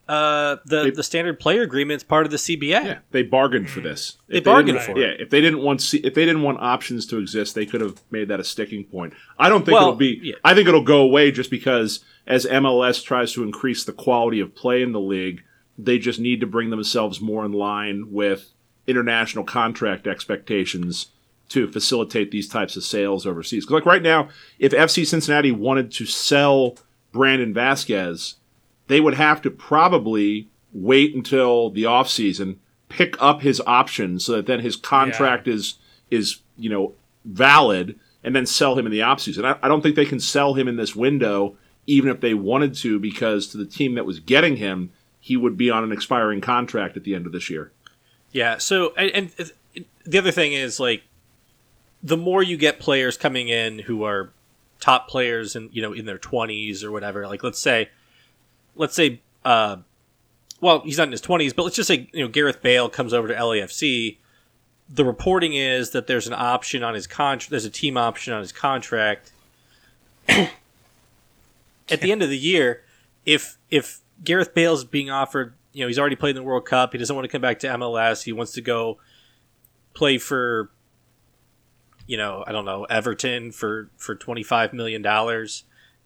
uh, 0.08 0.56
the 0.66 0.84
They- 0.84 0.90
the 0.90 1.02
standard 1.02 1.40
player 1.40 1.62
agreement 1.62 1.96
is 1.98 2.04
part 2.04 2.26
of 2.26 2.30
the 2.32 2.38
CBA. 2.38 2.68
Yeah, 2.84 2.98
they 3.10 3.22
bargained 3.22 3.70
for 3.70 3.80
this. 3.80 4.16
They 4.28 4.38
If 4.38 4.44
bargained 4.44 4.80
for 4.80 4.90
it. 4.92 4.98
Yeah, 4.98 5.14
if 5.18 5.30
they 5.30 5.40
didn't 5.40 5.60
want 5.60 5.80
see, 5.80 5.98
if 5.98 6.14
they 6.14 6.24
didn't 6.26 6.42
want 6.42 6.58
options 6.60 7.06
to 7.06 7.18
exist, 7.18 7.54
they 7.54 7.64
could 7.66 7.80
have 7.80 8.02
made 8.10 8.28
that 8.28 8.38
a 8.40 8.44
sticking 8.44 8.84
point. 8.84 9.14
I 9.38 9.48
don't 9.48 9.64
think 9.64 9.74
Well, 9.74 9.84
it'll 9.88 9.94
be. 9.96 10.20
yeah. 10.22 10.34
I 10.44 10.54
think 10.54 10.68
it'll 10.68 10.82
go 10.82 11.00
away 11.00 11.30
just 11.30 11.50
because 11.50 12.00
as 12.26 12.44
MLS 12.46 13.02
tries 13.02 13.32
to 13.32 13.42
increase 13.42 13.84
the 13.84 13.92
quality 13.92 14.40
of 14.40 14.54
play 14.54 14.82
in 14.82 14.92
the 14.92 15.00
league, 15.00 15.42
they 15.78 15.98
just 15.98 16.20
need 16.20 16.40
to 16.40 16.46
bring 16.46 16.70
themselves 16.70 17.20
more 17.20 17.44
in 17.44 17.52
line 17.52 18.12
with 18.12 18.50
international 18.86 19.44
contract 19.44 20.06
expectations 20.06 21.06
to 21.48 21.66
facilitate 21.68 22.30
these 22.30 22.48
types 22.48 22.76
of 22.76 22.82
sales 22.82 23.26
overseas. 23.26 23.64
'Cause, 23.64 23.72
like 23.74 23.86
right 23.86 24.02
now, 24.02 24.28
if 24.58 24.72
FC 24.74 25.04
Cincinnati 25.04 25.50
wanted 25.52 25.90
to 25.92 26.06
sell 26.06 26.76
Brandon 27.12 27.52
Vazquez, 27.54 28.34
they 28.86 29.00
would 29.00 29.14
have 29.14 29.42
to 29.42 29.50
probably 29.50 30.48
wait 30.72 31.14
until 31.14 31.70
the 31.70 31.84
offseason, 31.84 32.56
pick 32.88 33.20
up 33.20 33.42
his 33.42 33.60
option 33.66 34.18
so 34.18 34.32
that 34.32 34.46
then 34.46 34.60
his 34.60 34.76
contract 34.76 35.48
is 35.48 35.78
is 36.10 36.40
you 36.56 36.70
know 36.70 36.94
valid, 37.24 37.98
and 38.22 38.34
then 38.34 38.46
sell 38.46 38.78
him 38.78 38.86
in 38.86 38.92
the 38.92 39.00
offseason. 39.00 39.44
I, 39.44 39.58
I 39.62 39.68
don't 39.68 39.82
think 39.82 39.96
they 39.96 40.04
can 40.04 40.20
sell 40.20 40.54
him 40.54 40.68
in 40.68 40.76
this 40.76 40.94
window, 40.94 41.56
even 41.86 42.10
if 42.10 42.20
they 42.20 42.34
wanted 42.34 42.74
to, 42.76 42.98
because 42.98 43.48
to 43.48 43.56
the 43.56 43.66
team 43.66 43.94
that 43.94 44.06
was 44.06 44.20
getting 44.20 44.56
him, 44.56 44.92
he 45.20 45.36
would 45.36 45.56
be 45.56 45.70
on 45.70 45.84
an 45.84 45.92
expiring 45.92 46.40
contract 46.40 46.96
at 46.96 47.04
the 47.04 47.14
end 47.14 47.26
of 47.26 47.32
this 47.32 47.48
year. 47.48 47.72
Yeah. 48.32 48.58
So, 48.58 48.92
and, 48.96 49.32
and 49.38 49.84
the 50.04 50.18
other 50.18 50.32
thing 50.32 50.52
is 50.52 50.78
like, 50.78 51.04
the 52.02 52.16
more 52.16 52.42
you 52.42 52.58
get 52.58 52.78
players 52.78 53.16
coming 53.16 53.48
in 53.48 53.78
who 53.78 54.04
are 54.04 54.30
top 54.80 55.08
players 55.08 55.56
and 55.56 55.70
you 55.72 55.80
know 55.80 55.94
in 55.94 56.04
their 56.04 56.18
twenties 56.18 56.84
or 56.84 56.92
whatever. 56.92 57.26
Like, 57.26 57.42
let's 57.42 57.58
say, 57.58 57.88
let's 58.76 58.94
say, 58.94 59.20
uh, 59.44 59.76
well, 60.60 60.80
he's 60.80 60.98
not 60.98 61.08
in 61.08 61.12
his 61.12 61.20
twenties, 61.20 61.52
but 61.52 61.62
let's 61.64 61.76
just 61.76 61.88
say 61.88 62.08
you 62.12 62.22
know 62.22 62.28
Gareth 62.28 62.62
Bale 62.62 62.88
comes 62.88 63.12
over 63.12 63.28
to 63.28 63.34
LAFC. 63.34 64.18
The 64.88 65.04
reporting 65.04 65.54
is 65.54 65.90
that 65.90 66.06
there's 66.06 66.26
an 66.26 66.34
option 66.34 66.82
on 66.82 66.94
his 66.94 67.06
contract. 67.06 67.50
There's 67.50 67.64
a 67.64 67.70
team 67.70 67.96
option 67.96 68.32
on 68.32 68.40
his 68.40 68.52
contract. 68.52 69.32
At 70.28 72.00
the 72.00 72.12
end 72.12 72.22
of 72.22 72.30
the 72.30 72.38
year, 72.38 72.82
if 73.26 73.58
if 73.70 74.00
Gareth 74.22 74.54
Bale's 74.54 74.84
being 74.84 75.10
offered, 75.10 75.54
you 75.72 75.82
know, 75.82 75.88
he's 75.88 75.98
already 75.98 76.16
played 76.16 76.30
in 76.30 76.36
the 76.36 76.42
World 76.42 76.64
Cup. 76.64 76.92
He 76.92 76.98
doesn't 76.98 77.14
want 77.14 77.24
to 77.24 77.32
come 77.32 77.42
back 77.42 77.58
to 77.60 77.66
MLS. 77.68 78.22
He 78.22 78.32
wants 78.32 78.52
to 78.52 78.60
go 78.60 78.98
play 79.92 80.18
for, 80.18 80.70
you 82.06 82.16
know, 82.16 82.44
I 82.46 82.52
don't 82.52 82.64
know, 82.64 82.84
Everton 82.84 83.52
for 83.52 83.90
for 83.96 84.14
twenty 84.14 84.42
five 84.42 84.72
million 84.72 85.02
dollars, 85.02 85.64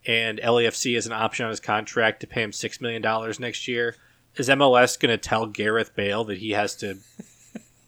and 0.09 0.41
LAFC 0.41 0.95
has 0.97 1.07
an 1.07 1.13
option 1.13 1.45
on 1.45 1.51
his 1.51 1.61
contract 1.61 2.21
to 2.21 2.27
pay 2.27 2.43
him 2.43 2.51
six 2.53 2.81
million 2.81 3.01
dollars 3.03 3.39
next 3.39 3.69
year. 3.69 3.95
Is 4.37 4.49
MLS 4.49 4.99
going 4.99 5.11
to 5.11 5.19
tell 5.19 5.47
Gareth 5.47 5.95
Bale 5.95 6.25
that 6.25 6.39
he 6.39 6.51
has 6.53 6.75
to 6.77 6.99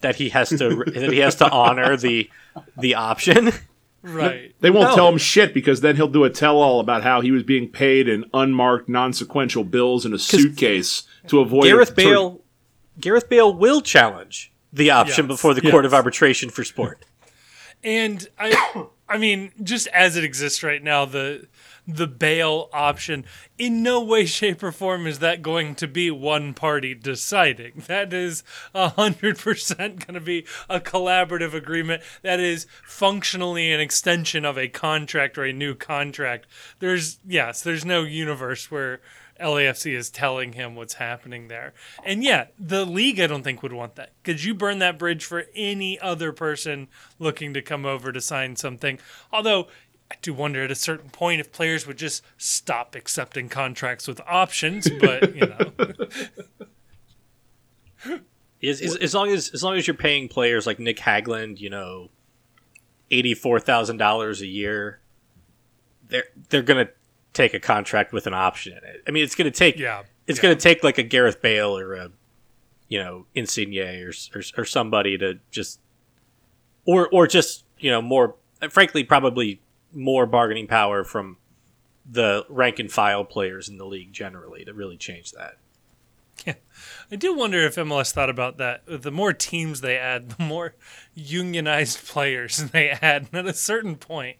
that 0.02 0.16
he 0.16 0.28
has 0.28 0.50
to 0.50 0.84
that 0.86 1.10
he 1.12 1.18
has 1.18 1.34
to 1.36 1.50
honor 1.50 1.96
the 1.96 2.30
the 2.76 2.94
option? 2.94 3.50
right. 4.02 4.54
They 4.60 4.70
won't 4.70 4.90
No. 4.90 4.94
tell 4.94 5.08
him 5.08 5.18
shit 5.18 5.52
because 5.54 5.80
then 5.80 5.96
he'll 5.96 6.08
do 6.08 6.24
a 6.24 6.30
tell 6.30 6.58
all 6.58 6.80
about 6.80 7.02
how 7.02 7.20
he 7.20 7.30
was 7.30 7.42
being 7.42 7.68
paid 7.68 8.08
in 8.08 8.24
unmarked, 8.34 8.88
non 8.88 9.12
sequential 9.12 9.64
bills 9.64 10.04
in 10.06 10.12
a 10.14 10.18
suitcase 10.18 11.02
to 11.28 11.40
avoid 11.40 11.64
Gareth 11.64 11.90
a- 11.90 11.94
Bale, 11.94 12.40
Gareth 12.98 13.28
Bale 13.28 13.52
will 13.54 13.80
challenge 13.80 14.52
the 14.72 14.90
option 14.90 15.24
Yes. 15.26 15.36
before 15.36 15.52
the 15.54 15.60
Court 15.62 15.84
of 15.84 15.92
Arbitration 15.94 16.48
for 16.50 16.64
Sport. 16.64 17.04
And 17.82 18.28
I 18.38 18.86
I 19.08 19.18
mean, 19.18 19.52
just 19.62 19.86
as 19.88 20.16
it 20.16 20.24
exists 20.24 20.62
right 20.62 20.82
now, 20.82 21.04
the 21.04 21.46
the 21.96 22.06
Bale 22.06 22.68
option 22.72 23.24
in 23.58 23.82
no 23.82 24.02
way, 24.02 24.24
shape, 24.24 24.62
or 24.62 24.72
form 24.72 25.06
is 25.06 25.18
that 25.18 25.42
going 25.42 25.74
to 25.76 25.86
be 25.86 26.10
one 26.10 26.54
party 26.54 26.94
deciding. 26.94 27.84
That 27.86 28.12
is 28.12 28.42
a 28.74 28.90
hundred 28.90 29.38
percent 29.38 30.06
going 30.06 30.14
to 30.14 30.20
be 30.20 30.46
a 30.68 30.80
collaborative 30.80 31.54
agreement. 31.54 32.02
That 32.22 32.40
is 32.40 32.66
functionally 32.84 33.72
an 33.72 33.80
extension 33.80 34.44
of 34.44 34.56
a 34.56 34.68
contract 34.68 35.36
or 35.36 35.44
a 35.44 35.52
new 35.52 35.74
contract. 35.74 36.46
There's 36.78 37.18
yes, 37.26 37.62
there's 37.62 37.84
no 37.84 38.02
universe 38.02 38.70
where 38.70 39.00
LAFC 39.40 39.94
is 39.96 40.10
telling 40.10 40.52
him 40.52 40.74
what's 40.74 40.94
happening 40.94 41.48
there. 41.48 41.72
And 42.04 42.22
yeah, 42.22 42.46
the 42.58 42.84
league 42.84 43.18
I 43.18 43.26
don't 43.26 43.42
think 43.42 43.62
would 43.62 43.72
want 43.72 43.96
that. 43.96 44.12
Could 44.22 44.44
you 44.44 44.54
burn 44.54 44.78
that 44.80 44.98
bridge 44.98 45.24
for 45.24 45.46
any 45.54 45.98
other 45.98 46.32
person 46.32 46.88
looking 47.18 47.54
to 47.54 47.62
come 47.62 47.86
over 47.86 48.12
to 48.12 48.20
sign 48.20 48.56
something? 48.56 48.98
Although 49.32 49.68
I 50.10 50.16
do 50.22 50.34
wonder 50.34 50.62
at 50.64 50.70
a 50.70 50.74
certain 50.76 51.10
point 51.10 51.40
if 51.40 51.52
players 51.52 51.86
would 51.86 51.96
just 51.98 52.24
stop 52.36 52.94
accepting 52.94 53.48
contracts 53.48 54.08
with 54.08 54.20
options, 54.26 54.88
but 55.00 55.34
you 55.34 55.46
know. 55.46 55.72
As, 58.62 58.82
as, 58.82 58.96
as 58.96 59.14
long 59.14 59.30
as 59.30 59.48
as 59.54 59.62
long 59.62 59.76
as 59.76 59.86
you're 59.86 59.96
paying 59.96 60.28
players 60.28 60.66
like 60.66 60.78
Nick 60.78 60.98
Hagglund, 60.98 61.60
you 61.60 61.70
know, 61.70 62.10
eighty 63.10 63.32
four 63.32 63.58
thousand 63.58 63.96
dollars 63.96 64.42
a 64.42 64.46
year, 64.46 65.00
they're 66.08 66.24
they're 66.50 66.62
gonna 66.62 66.90
take 67.32 67.54
a 67.54 67.60
contract 67.60 68.12
with 68.12 68.26
an 68.26 68.34
option 68.34 68.72
in 68.76 68.84
it. 68.84 69.02
I 69.08 69.12
mean, 69.12 69.24
it's 69.24 69.34
gonna 69.34 69.50
take 69.50 69.78
Yeah. 69.78 70.02
it's 70.26 70.38
yeah. 70.38 70.42
gonna 70.42 70.56
take 70.56 70.84
like 70.84 70.98
a 70.98 71.02
Gareth 71.02 71.40
Bale 71.40 71.74
or 71.78 71.94
a 71.94 72.10
you 72.88 72.98
know 72.98 73.24
Insigne 73.34 73.78
or, 73.78 74.12
or 74.34 74.42
or 74.58 74.64
somebody 74.66 75.16
to 75.16 75.38
just 75.50 75.80
or 76.84 77.08
or 77.08 77.26
just 77.26 77.64
you 77.78 77.90
know 77.90 78.02
more 78.02 78.36
frankly 78.68 79.04
probably 79.04 79.62
more 79.92 80.26
bargaining 80.26 80.66
power 80.66 81.04
from 81.04 81.36
the 82.10 82.44
rank 82.48 82.78
and 82.78 82.90
file 82.90 83.24
players 83.24 83.68
in 83.68 83.78
the 83.78 83.84
league 83.84 84.12
generally 84.12 84.64
to 84.64 84.74
really 84.74 84.96
change 84.96 85.32
that. 85.32 85.56
Yeah. 86.46 86.54
I 87.10 87.16
do 87.16 87.34
wonder 87.34 87.58
if 87.58 87.76
MLS 87.76 88.12
thought 88.12 88.30
about 88.30 88.56
that. 88.58 88.82
The 88.86 89.10
more 89.10 89.32
teams 89.32 89.80
they 89.80 89.96
add, 89.96 90.30
the 90.30 90.42
more 90.42 90.74
unionized 91.14 92.06
players 92.06 92.56
they 92.72 92.90
add. 92.90 93.28
And 93.32 93.46
at 93.46 93.54
a 93.54 93.56
certain 93.56 93.96
point, 93.96 94.38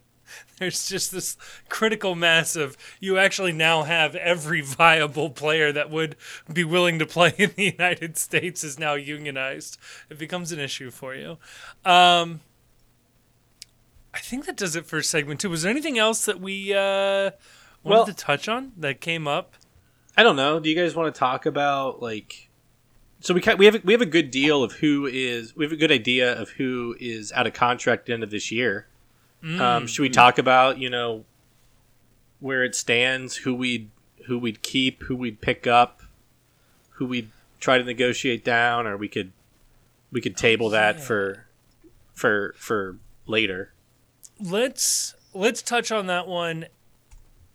there's 0.57 0.87
just 0.87 1.11
this 1.11 1.37
critical 1.69 2.15
mass 2.15 2.55
of 2.55 2.77
you 2.99 3.17
actually 3.17 3.51
now 3.51 3.83
have 3.83 4.15
every 4.15 4.61
viable 4.61 5.29
player 5.29 5.71
that 5.71 5.89
would 5.89 6.15
be 6.51 6.63
willing 6.63 6.99
to 6.99 7.05
play 7.05 7.33
in 7.37 7.51
the 7.55 7.63
United 7.77 8.17
States 8.17 8.63
is 8.63 8.79
now 8.79 8.93
unionized. 8.93 9.77
It 10.09 10.17
becomes 10.17 10.51
an 10.51 10.59
issue 10.59 10.89
for 10.89 11.15
you. 11.15 11.37
Um, 11.83 12.41
I 14.13 14.19
think 14.19 14.45
that 14.45 14.57
does 14.57 14.75
it 14.75 14.85
for 14.85 15.01
segment 15.01 15.39
two. 15.39 15.49
Was 15.49 15.61
there 15.61 15.71
anything 15.71 15.97
else 15.97 16.25
that 16.25 16.39
we 16.41 16.73
uh, 16.73 17.31
wanted 17.83 17.97
Well- 17.97 18.05
to 18.05 18.13
touch 18.13 18.47
on 18.47 18.73
that 18.77 19.01
came 19.01 19.27
up? 19.27 19.55
I 20.17 20.23
don't 20.23 20.35
know. 20.35 20.59
Do 20.59 20.69
you 20.69 20.75
guys 20.75 20.93
want 20.95 21.13
to 21.13 21.17
talk 21.17 21.45
about 21.45 22.01
like? 22.01 22.49
So 23.21 23.33
we 23.33 23.41
we 23.57 23.65
have 23.65 23.75
a, 23.75 23.81
we 23.83 23.93
have 23.93 24.01
a 24.01 24.05
good 24.05 24.29
deal 24.31 24.63
of 24.63 24.73
who 24.73 25.05
is 25.05 25.55
we 25.55 25.63
have 25.63 25.71
a 25.71 25.77
good 25.77 25.91
idea 25.91 26.33
of 26.39 26.49
who 26.49 26.95
is 26.99 27.31
out 27.31 27.47
of 27.47 27.53
contract 27.53 28.09
end 28.09 28.23
of 28.23 28.29
this 28.31 28.51
year. 28.51 28.87
Um, 29.43 29.87
should 29.87 30.03
we 30.03 30.09
talk 30.09 30.37
about 30.37 30.77
you 30.77 30.89
know 30.89 31.25
where 32.39 32.63
it 32.63 32.75
stands, 32.75 33.37
who 33.37 33.55
we 33.55 33.89
who 34.27 34.37
we'd 34.37 34.61
keep, 34.61 35.03
who 35.03 35.15
we'd 35.15 35.39
pick 35.41 35.65
up, 35.65 36.01
who 36.91 37.05
we'd 37.05 37.29
try 37.59 37.77
to 37.77 37.83
negotiate 37.83 38.43
down, 38.43 38.85
or 38.85 38.97
we 38.97 39.07
could 39.07 39.31
we 40.11 40.19
could 40.19 40.35
table 40.35 40.69
that 40.69 40.99
for 40.99 41.45
for 42.13 42.53
for 42.57 42.97
later. 43.25 43.71
Let's 44.41 45.15
let's 45.33 45.61
touch 45.61 45.91
on 45.91 46.07
that 46.07 46.27
one 46.27 46.65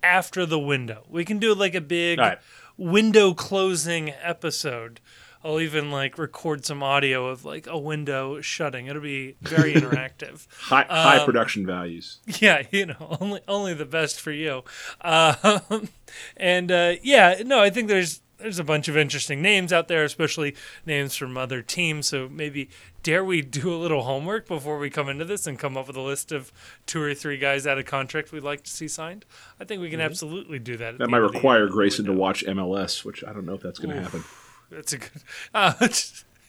after 0.02 0.46
the 0.46 0.58
window. 0.58 1.04
We 1.08 1.24
can 1.24 1.38
do 1.38 1.54
like 1.54 1.74
a 1.74 1.80
big 1.80 2.18
right. 2.18 2.38
window 2.76 3.34
closing 3.34 4.10
episode. 4.22 5.00
I'll 5.44 5.60
even 5.60 5.92
like 5.92 6.18
record 6.18 6.64
some 6.64 6.82
audio 6.82 7.28
of 7.28 7.44
like 7.44 7.66
a 7.68 7.78
window 7.78 8.40
shutting. 8.40 8.86
It'll 8.86 9.02
be 9.02 9.36
very 9.40 9.74
interactive. 9.74 10.46
High, 10.52 10.86
high 10.88 11.18
Um, 11.18 11.26
production 11.26 11.64
values. 11.66 12.18
Yeah, 12.40 12.62
you 12.70 12.86
know, 12.86 13.16
only 13.20 13.40
only 13.46 13.74
the 13.74 13.84
best 13.84 14.20
for 14.20 14.32
you. 14.32 14.64
Um, 15.02 15.88
and 16.36 16.72
uh, 16.72 16.94
yeah, 17.02 17.42
no, 17.44 17.60
I 17.60 17.70
think 17.70 17.88
there's 17.88 18.22
there's 18.46 18.60
a 18.60 18.64
bunch 18.64 18.86
of 18.86 18.96
interesting 18.96 19.42
names 19.42 19.72
out 19.72 19.88
there, 19.88 20.04
especially 20.04 20.54
names 20.86 21.16
from 21.16 21.36
other 21.36 21.62
teams. 21.62 22.06
So 22.06 22.28
maybe 22.28 22.70
dare 23.02 23.24
we 23.24 23.42
do 23.42 23.74
a 23.74 23.76
little 23.76 24.04
homework 24.04 24.46
before 24.46 24.78
we 24.78 24.88
come 24.88 25.08
into 25.08 25.24
this 25.24 25.48
and 25.48 25.58
come 25.58 25.76
up 25.76 25.88
with 25.88 25.96
a 25.96 26.00
list 26.00 26.30
of 26.30 26.52
two 26.86 27.02
or 27.02 27.12
three 27.12 27.38
guys 27.38 27.66
out 27.66 27.76
of 27.76 27.86
contract 27.86 28.30
we'd 28.30 28.44
like 28.44 28.62
to 28.62 28.70
see 28.70 28.86
signed? 28.86 29.24
I 29.58 29.64
think 29.64 29.82
we 29.82 29.90
can 29.90 30.00
absolutely 30.00 30.60
do 30.60 30.76
that. 30.76 30.96
That 30.98 31.10
might 31.10 31.16
end 31.16 31.24
of 31.26 31.32
the 31.32 31.38
require 31.38 31.64
year. 31.64 31.68
Grayson 31.70 32.04
to 32.04 32.12
watch 32.12 32.44
MLS, 32.46 33.04
which 33.04 33.24
I 33.24 33.32
don't 33.32 33.46
know 33.46 33.54
if 33.54 33.62
that's 33.62 33.80
going 33.80 33.96
to 33.96 34.00
happen. 34.00 34.22
That's 34.70 34.92
a 34.92 34.98
good. 34.98 35.10
Uh, 35.52 35.72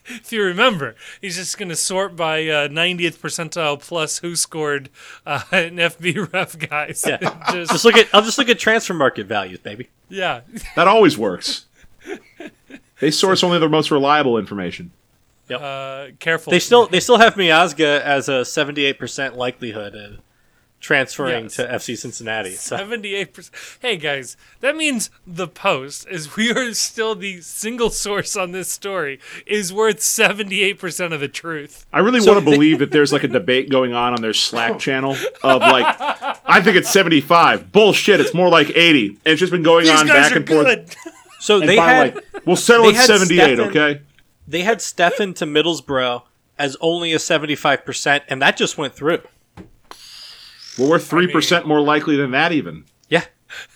if 0.10 0.32
you 0.32 0.44
remember, 0.44 0.96
he's 1.20 1.36
just 1.36 1.58
going 1.58 1.70
to 1.70 1.76
sort 1.76 2.16
by 2.16 2.48
uh, 2.48 2.68
90th 2.68 3.18
percentile 3.18 3.80
plus 3.80 4.20
who 4.20 4.36
scored 4.36 4.90
uh, 5.26 5.42
an 5.52 5.78
FBref 5.78 6.70
guys. 6.70 7.04
Yeah. 7.08 7.18
just, 7.52 7.72
Just 7.72 7.86
look 7.86 7.96
at 7.98 8.08
I'll 8.14 8.22
just 8.22 8.38
look 8.38 8.50
at 8.50 8.58
Transfermarkt 8.58 9.26
values, 9.26 9.60
baby. 9.60 9.90
yeah. 10.10 10.42
That 10.76 10.88
always 10.88 11.18
works. 11.18 11.66
They 13.00 13.12
source 13.12 13.44
only 13.44 13.60
the 13.60 13.70
most 13.70 13.92
reliable 13.92 14.38
information. 14.38 14.92
Uh, 15.54 16.08
careful. 16.20 16.52
They 16.52 16.60
still 16.60 16.88
they 16.88 17.00
still 17.00 17.18
have 17.20 17.36
Miazga 17.36 18.02
as 18.02 18.28
a 18.28 18.44
seventy 18.44 18.86
eight 18.86 19.00
percent 19.00 19.36
likelihood 19.38 19.96
of 19.96 20.20
transferring 20.80 21.46
Yes. 21.46 21.56
to 21.56 21.66
FC 21.68 21.98
Cincinnati. 21.98 22.52
So 22.52 22.76
Seventy-eight 22.78 23.34
percent. 23.34 23.56
Hey 23.80 23.98
guys, 23.98 24.36
that 24.60 24.76
means 24.76 25.10
the 25.26 25.48
Post 25.48 26.06
is 26.10 26.36
we 26.36 26.52
are 26.52 26.74
still 26.74 27.16
the 27.16 27.40
single 27.42 27.90
source 27.90 28.36
on 28.36 28.52
this 28.52 28.70
story 28.70 29.20
is 29.46 29.72
worth 29.72 30.02
seventy-eight 30.02 30.78
percent 30.80 31.14
of 31.14 31.20
the 31.22 31.28
truth. 31.30 31.86
I 31.94 32.00
really 32.00 32.20
So 32.20 32.34
want 32.34 32.44
to 32.44 32.50
they- 32.52 32.56
believe 32.58 32.80
that 32.80 32.92
there's 32.92 33.14
like 33.14 33.24
a 33.24 33.28
debate 33.30 33.70
going 33.70 33.94
on 33.94 34.14
on 34.14 34.22
their 34.22 34.34
Slack 34.34 34.80
channel 34.80 35.12
of 35.44 35.62
like, 35.62 35.86
I 36.46 36.62
think 36.62 36.76
it's 36.78 36.90
75. 36.90 37.72
Bullshit, 37.72 38.20
it's 38.20 38.34
more 38.34 38.50
like 38.50 38.70
80. 38.76 39.08
And 39.08 39.18
it's 39.26 39.40
just 39.40 39.52
been 39.52 39.64
going 39.64 39.86
These 39.86 40.00
on 40.02 40.08
back 40.08 40.32
are 40.34 40.38
and 40.38 40.48
forth. 40.48 40.96
good. 41.38 41.44
so 41.44 41.60
And 41.60 41.70
they 41.70 41.76
had 41.78 42.16
like, 42.16 42.26
we'll 42.46 42.56
settle 42.56 42.90
at 42.90 42.96
78, 42.96 43.56
Stefan- 43.56 43.60
okay? 43.70 44.02
they 44.48 44.62
had 44.62 44.82
Stefan 44.82 45.34
to 45.36 45.46
Middlesbrough 45.46 46.24
as 46.60 46.76
only 46.82 47.14
a 47.14 47.20
seventy 47.20 47.56
five 47.56 47.86
percent, 47.86 48.24
and 48.28 48.42
that 48.42 48.58
just 48.58 48.78
went 48.78 48.94
through. 48.96 49.22
Well, 50.78 50.90
we're 50.90 50.98
3% 51.00 51.66
more 51.66 51.82
likely 51.82 52.16
than 52.18 52.32
that, 52.32 52.52
even. 52.52 52.86
Yeah. 53.10 53.26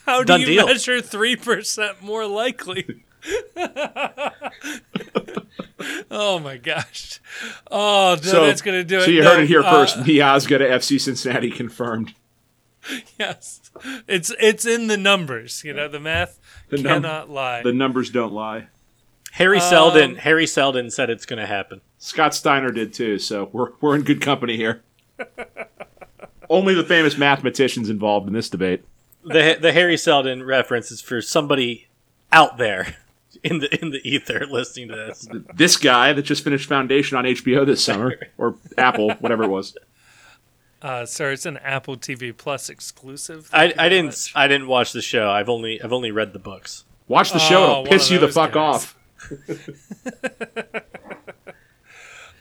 How 0.05 0.23
do 0.23 0.39
you 0.39 0.45
deal. 0.45 0.65
measure 0.67 1.01
three 1.01 1.35
percent 1.35 2.01
more 2.03 2.27
likely? 2.27 3.03
oh 6.11 6.39
my 6.39 6.57
gosh! 6.57 7.19
Oh, 7.69 8.15
no, 8.23 8.29
So, 8.29 8.45
that's 8.45 8.61
gonna 8.61 8.83
do 8.83 8.97
it. 8.99 9.03
so 9.05 9.11
you 9.11 9.21
No, 9.23 9.31
heard 9.31 9.43
it 9.43 9.47
here 9.47 9.61
uh, 9.61 9.71
first. 9.71 9.97
Miazga 9.97 10.57
to 10.59 10.67
FC 10.67 10.99
Cincinnati 10.99 11.51
confirmed. 11.51 12.13
Yes, 13.19 13.60
it's 14.07 14.31
it's 14.39 14.65
in 14.65 14.87
the 14.87 14.97
numbers. 14.97 15.63
You 15.63 15.73
know, 15.73 15.87
the 15.87 15.99
math 15.99 16.39
The 16.69 16.77
num- 16.77 17.01
cannot 17.03 17.29
lie. 17.29 17.61
The 17.63 17.73
numbers 17.73 18.09
don't 18.09 18.33
lie. 18.33 18.67
Harry 19.33 19.59
Um, 19.59 19.69
Seldon 19.69 20.15
Hari 20.17 20.45
Seldon 20.47 20.89
said 20.89 21.09
it's 21.09 21.25
gonna 21.25 21.45
happen. 21.47 21.81
Scott 21.97 22.33
Steiner 22.33 22.71
did 22.71 22.93
too, 22.93 23.17
so 23.19 23.49
we're, 23.53 23.69
we're 23.79 23.95
in 23.95 24.01
good 24.03 24.21
company 24.21 24.57
here. 24.57 24.81
Only 26.49 26.73
the 26.73 26.83
famous 26.83 27.17
mathematicians 27.17 27.89
involved 27.89 28.27
in 28.27 28.33
this 28.33 28.49
debate. 28.49 28.83
The 29.23 29.57
the 29.59 29.71
Hari 29.73 29.97
Seldon 29.97 30.43
reference 30.43 30.91
is 30.91 30.99
for 31.01 31.21
somebody 31.21 31.87
out 32.31 32.57
there 32.57 32.95
in 33.43 33.59
the 33.59 33.73
in 33.81 33.91
the 33.91 34.01
ether 34.03 34.45
listening 34.45 34.89
to 34.89 34.95
this. 34.95 35.27
This 35.55 35.77
guy 35.77 36.11
that 36.11 36.23
just 36.23 36.43
finished 36.43 36.67
Foundation 36.67 37.17
on 37.17 37.23
HBO 37.23 37.65
this 37.65 37.83
summer, 37.83 38.15
or 38.37 38.55
Apple, 38.77 39.11
whatever 39.19 39.43
it 39.43 39.49
was. 39.49 39.77
Uh, 40.81 41.05
sir, 41.05 41.31
it's 41.31 41.45
an 41.45 41.57
Apple 41.57 41.95
TV 41.95 42.35
Plus 42.35 42.69
exclusive. 42.69 43.49
I, 43.53 43.73
I 43.77 43.87
didn't 43.89 44.07
much. 44.07 44.31
I 44.35 44.47
didn't 44.47 44.67
watch 44.67 44.93
the 44.93 45.01
show. 45.01 45.29
I've 45.29 45.49
only 45.49 45.81
I've 45.81 45.93
only 45.93 46.11
read 46.11 46.33
the 46.33 46.39
books. 46.39 46.85
Watch 47.07 47.31
the 47.33 47.39
show; 47.39 47.61
Oh, 47.63 47.71
it'll 47.81 47.85
piss 47.85 48.09
you 48.09 48.17
the 48.19 48.27
fuck 48.29 48.53
guys. 48.53 48.75
off. 48.75 48.97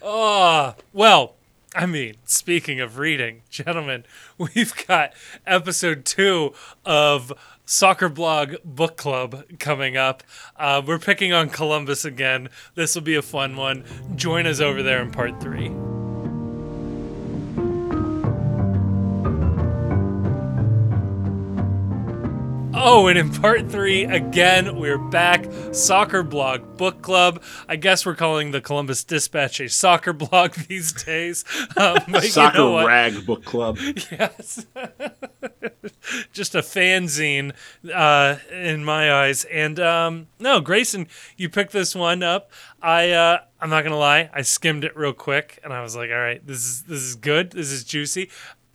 Oh, 0.02 0.74
well, 0.92 1.34
I 1.74 1.86
mean, 1.86 2.14
speaking 2.24 2.80
of 2.80 2.98
reading, 2.98 3.42
gentlemen, 3.50 4.04
we've 4.38 4.74
got 4.86 5.12
episode 5.46 6.04
two 6.04 6.54
of 6.84 7.32
Soccer 7.66 8.08
Blog 8.08 8.54
Book 8.64 8.96
Club 8.96 9.44
coming 9.58 9.96
up. 9.96 10.22
Uh, 10.56 10.80
we're 10.84 10.98
picking 10.98 11.32
on 11.32 11.48
Columbus 11.50 12.04
again. 12.04 12.48
This 12.74 12.94
will 12.94 13.02
be 13.02 13.14
a 13.16 13.22
fun 13.22 13.56
one. 13.56 13.84
Join 14.16 14.46
us 14.46 14.60
over 14.60 14.82
there 14.82 15.02
in 15.02 15.10
part 15.10 15.40
three. 15.40 15.70
Oh, 22.82 23.08
and 23.08 23.18
in 23.18 23.30
part 23.30 23.70
three, 23.70 24.04
again, 24.04 24.76
we're 24.76 24.96
back. 24.96 25.44
Soccer 25.72 26.22
blog 26.22 26.78
book 26.78 27.02
club. 27.02 27.42
I 27.68 27.76
guess 27.76 28.06
we're 28.06 28.14
calling 28.14 28.52
the 28.52 28.62
Columbus 28.62 29.04
Dispatch 29.04 29.60
a 29.60 29.68
soccer 29.68 30.12
blog 30.14 30.54
these 30.54 30.90
days. 30.90 31.44
Um, 31.76 31.98
but 32.08 32.24
you 32.24 32.30
Soccer 32.30 32.56
know 32.56 32.86
rag 32.86 33.26
book 33.26 33.44
club. 33.44 33.76
Yes. 34.10 34.66
Just 36.32 36.54
a 36.54 36.60
fanzine 36.60 37.52
uh, 37.94 38.36
in 38.50 38.82
my 38.82 39.12
eyes. 39.12 39.44
And 39.44 39.78
um, 39.78 40.28
no, 40.38 40.60
Grayson, 40.60 41.06
you 41.36 41.50
picked 41.50 41.72
this 41.72 41.94
one 41.94 42.22
up. 42.22 42.50
I 42.80 43.10
uh, 43.10 43.40
I'm 43.60 43.68
not 43.68 43.84
gonna 43.84 43.98
lie, 43.98 44.30
I 44.32 44.40
skimmed 44.40 44.84
it 44.84 44.96
real 44.96 45.12
quick, 45.12 45.60
and 45.62 45.72
I 45.72 45.82
was 45.82 45.94
like, 45.94 46.10
all 46.10 46.16
right, 46.16 46.44
this 46.46 46.58
is 46.58 46.82
this 46.84 47.02
is 47.02 47.14
good. 47.14 47.50
This 47.50 47.70
is 47.70 47.84
juicy. 47.84 48.30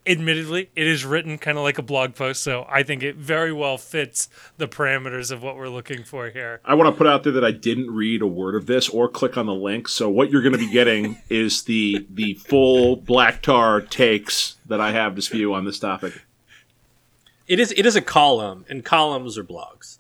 Admittedly, 0.08 0.70
it 0.76 0.86
is 0.86 1.04
written 1.04 1.40
kind 1.40 1.58
of 1.58 1.64
like 1.64 1.80
a 1.80 1.82
blog 1.82 2.14
post, 2.14 2.44
so 2.44 2.66
I 2.70 2.84
think 2.84 3.02
it 3.02 3.16
very 3.16 3.52
well 3.52 3.78
fits 3.80 4.30
the 4.58 4.68
parameters 4.68 5.32
of 5.32 5.42
what 5.42 5.56
we're 5.56 5.68
looking 5.70 6.04
for 6.04 6.30
here. 6.30 6.62
I 6.64 6.76
want 6.76 6.94
to 6.94 6.98
put 6.98 7.08
out 7.08 7.24
there 7.24 7.34
that 7.34 7.44
I 7.44 7.50
didn't 7.52 7.90
read 7.90 8.22
a 8.22 8.28
word 8.28 8.54
of 8.54 8.68
this 8.68 8.88
or 8.88 9.10
click 9.10 9.36
on 9.36 9.48
the 9.48 9.56
link. 9.56 9.88
So 9.88 10.08
what 10.08 10.30
you're 10.30 10.44
going 10.44 10.54
to 10.54 10.60
be 10.60 10.70
getting 10.72 11.18
is 11.30 11.64
the 11.64 12.06
the 12.12 12.36
full 12.36 12.98
black 12.98 13.42
tar 13.42 13.82
takes 13.82 14.58
that 14.68 14.80
I 14.80 14.92
have 14.92 15.16
to 15.16 15.24
spew 15.24 15.56
on 15.56 15.66
this 15.66 15.80
topic. 15.80 16.14
It 17.48 17.60
is 17.60 17.72
it 17.76 17.86
is 17.88 17.96
a 17.96 18.02
column, 18.02 18.64
and 18.70 18.86
columns 18.86 19.38
are 19.40 19.44
blogs. 19.44 19.98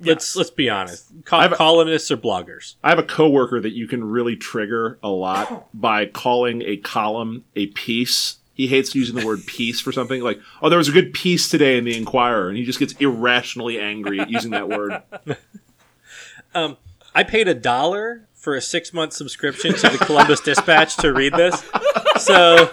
Let's 0.00 0.26
Yes. 0.32 0.36
let's 0.36 0.50
be 0.50 0.68
honest. 0.68 1.10
Co- 1.24 1.38
I've- 1.38 1.54
columnists 1.54 2.10
are 2.10 2.16
bloggers. 2.18 2.74
I 2.84 2.90
have 2.90 2.98
a 2.98 3.02
coworker 3.02 3.60
that 3.60 3.72
you 3.72 3.88
can 3.88 4.04
really 4.04 4.36
trigger 4.36 4.98
a 5.02 5.08
lot 5.08 5.68
by 5.72 6.04
calling 6.06 6.60
a 6.62 6.76
column 6.76 7.44
a 7.56 7.66
piece. 7.68 8.36
He 8.58 8.66
hates 8.66 8.94
using 8.94 9.16
the 9.16 9.24
word 9.24 9.46
peace 9.46 9.80
for 9.80 9.92
something 9.92 10.20
like, 10.20 10.38
"Oh, 10.60 10.68
there 10.68 10.76
was 10.76 10.88
a 10.88 10.92
good 10.92 11.14
piece 11.14 11.48
today 11.48 11.78
in 11.78 11.84
the 11.84 11.96
Inquirer," 11.96 12.48
and 12.48 12.58
he 12.58 12.64
just 12.64 12.78
gets 12.78 12.92
irrationally 12.94 13.80
angry 13.80 14.20
at 14.20 14.28
using 14.28 14.50
that 14.50 14.68
word. 14.68 15.00
I 17.14 17.24
paid 17.24 17.48
a 17.48 17.54
dollar 17.54 18.28
for 18.34 18.54
a 18.54 18.60
six 18.60 18.92
month 18.92 19.12
subscription 19.12 19.74
to 19.74 19.88
the 19.88 19.98
Columbus 19.98 20.40
Dispatch 20.40 20.96
to 20.98 21.12
read 21.12 21.32
this. 21.34 21.62
So 22.18 22.70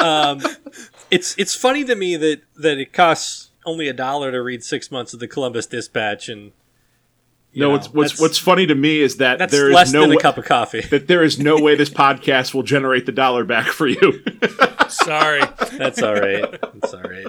um, 0.00 0.40
it's 1.10 1.36
it's 1.38 1.54
funny 1.54 1.84
to 1.84 1.94
me 1.94 2.16
that 2.16 2.42
that 2.56 2.78
it 2.78 2.92
costs 2.92 3.50
only 3.64 3.88
a 3.88 3.92
dollar 3.92 4.32
to 4.32 4.42
read 4.42 4.62
six 4.64 4.90
months 4.90 5.14
of 5.14 5.20
the 5.20 5.28
Columbus 5.28 5.66
Dispatch, 5.66 6.28
and 6.28 6.52
no, 7.54 7.66
know, 7.66 7.70
what's 7.72 7.88
what's 7.92 8.20
what's 8.20 8.38
funny 8.38 8.66
to 8.66 8.74
me 8.74 9.00
is 9.00 9.16
that 9.18 9.38
that's 9.38 9.52
there 9.52 9.68
is 9.68 9.74
less 9.74 9.92
no 9.92 10.02
than 10.02 10.12
a 10.12 10.20
cup 10.20 10.38
of 10.38 10.44
coffee. 10.44 10.80
that 10.82 11.06
there 11.06 11.22
is 11.22 11.38
no 11.38 11.60
way 11.60 11.74
this 11.74 11.90
podcast 12.04 12.54
will 12.54 12.62
generate 12.62 13.06
the 13.06 13.12
dollar 13.12 13.44
back 13.44 13.66
for 13.66 13.86
you. 13.86 14.22
Sorry. 14.88 15.42
That's 15.78 16.02
all 16.02 16.14
right. 16.14 16.50
That's 16.60 16.94
all 16.94 17.02
right. 17.02 17.26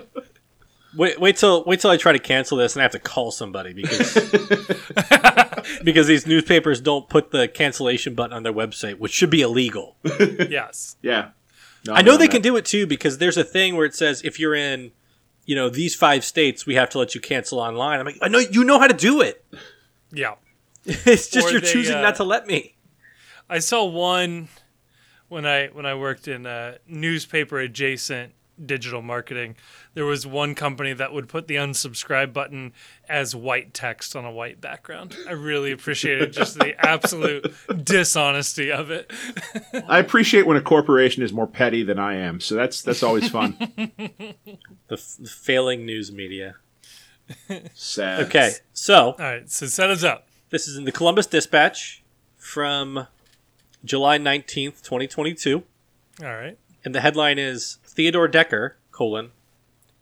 Wait, 0.95 1.19
wait 1.19 1.35
till 1.37 1.63
wait 1.65 1.79
till 1.81 1.91
I 1.91 1.97
try 1.97 2.13
to 2.13 2.19
cancel 2.19 2.57
this 2.57 2.73
and 2.75 2.81
I 2.81 2.83
have 2.83 2.91
to 2.93 2.99
call 2.99 3.31
somebody 3.31 3.73
because 3.73 4.13
because 5.83 6.07
these 6.07 6.25
newspapers 6.25 6.79
don't 6.81 7.09
put 7.09 7.31
the 7.31 7.47
cancellation 7.47 8.13
button 8.15 8.33
on 8.33 8.43
their 8.43 8.53
website, 8.53 8.97
which 8.99 9.11
should 9.11 9.29
be 9.29 9.41
illegal. 9.41 9.97
yes. 10.03 10.95
Yeah. 11.01 11.29
No, 11.85 11.93
I 11.93 12.01
know 12.01 12.13
I'm 12.13 12.19
they 12.19 12.25
not- 12.25 12.31
can 12.31 12.41
do 12.41 12.55
it 12.55 12.65
too 12.65 12.87
because 12.87 13.17
there's 13.17 13.37
a 13.37 13.43
thing 13.43 13.75
where 13.75 13.85
it 13.85 13.93
says 13.93 14.21
if 14.23 14.39
you're 14.39 14.55
in, 14.55 14.91
you 15.45 15.55
know, 15.55 15.69
these 15.69 15.93
five 15.95 16.23
states, 16.25 16.65
we 16.65 16.75
have 16.75 16.89
to 16.91 16.97
let 16.97 17.13
you 17.13 17.21
cancel 17.21 17.59
online. 17.59 17.99
I'm 17.99 18.05
like, 18.05 18.17
I 18.21 18.27
know 18.27 18.39
you 18.39 18.63
know 18.63 18.79
how 18.79 18.87
to 18.87 18.93
do 18.93 19.21
it. 19.21 19.45
Yeah. 20.15 20.35
It's 20.85 21.29
just 21.29 21.47
Or 21.47 21.51
you're 21.51 21.61
they, 21.61 21.71
choosing 21.71 21.95
uh, 21.95 22.01
not 22.01 22.15
to 22.17 22.23
let 22.23 22.45
me. 22.45 22.75
I 23.49 23.57
saw 23.59 23.85
one 23.85 24.49
when 25.29 25.45
I 25.45 25.67
when 25.67 25.85
I 25.85 25.95
worked 25.95 26.27
in 26.27 26.45
uh, 26.45 26.77
newspaper 26.87 27.59
adjacent 27.59 28.33
digital 28.63 29.01
marketing. 29.01 29.55
There 29.95 30.05
was 30.05 30.25
one 30.27 30.55
company 30.55 30.93
that 30.93 31.11
would 31.11 31.27
put 31.27 31.47
the 31.47 31.55
unsubscribe 31.55 32.33
button 32.33 32.73
as 33.09 33.35
white 33.35 33.73
text 33.73 34.15
on 34.15 34.25
a 34.25 34.31
white 34.31 34.61
background. 34.61 35.17
I 35.27 35.31
really 35.31 35.71
appreciated 35.71 36.31
just 36.33 36.59
the 36.59 36.75
absolute 36.85 37.53
dishonesty 37.83 38.71
of 38.71 38.91
it. 38.91 39.11
I 39.87 39.99
appreciate 39.99 40.45
when 40.45 40.57
a 40.57 40.61
corporation 40.61 41.23
is 41.23 41.33
more 41.33 41.47
petty 41.47 41.83
than 41.83 41.99
I 41.99 42.15
am, 42.15 42.39
so 42.39 42.55
that's 42.55 42.81
that's 42.81 43.03
always 43.03 43.29
fun. 43.29 43.57
The, 44.87 44.93
f- 44.97 45.15
the 45.19 45.27
failing 45.27 45.83
news 45.87 46.11
media. 46.11 46.57
Sad. 47.73 48.25
Okay, 48.25 48.51
so 48.73 49.11
All 49.11 49.15
right, 49.17 49.49
so 49.49 49.65
set 49.67 49.89
us 49.89 50.03
up. 50.03 50.27
this 50.49 50.67
is 50.67 50.77
in 50.77 50.83
the 50.85 50.91
Columbus 50.91 51.25
Dispatch 51.25 52.03
from 52.37 53.07
July 53.83 54.17
19th, 54.19 54.81
2022. 54.83 55.63
All 56.21 56.27
right. 56.27 56.57
And 56.83 56.93
the 56.93 57.01
headline 57.01 57.39
is 57.39 57.79
Theodore 57.83 58.27
Decker, 58.27 58.77
colon, 58.91 59.31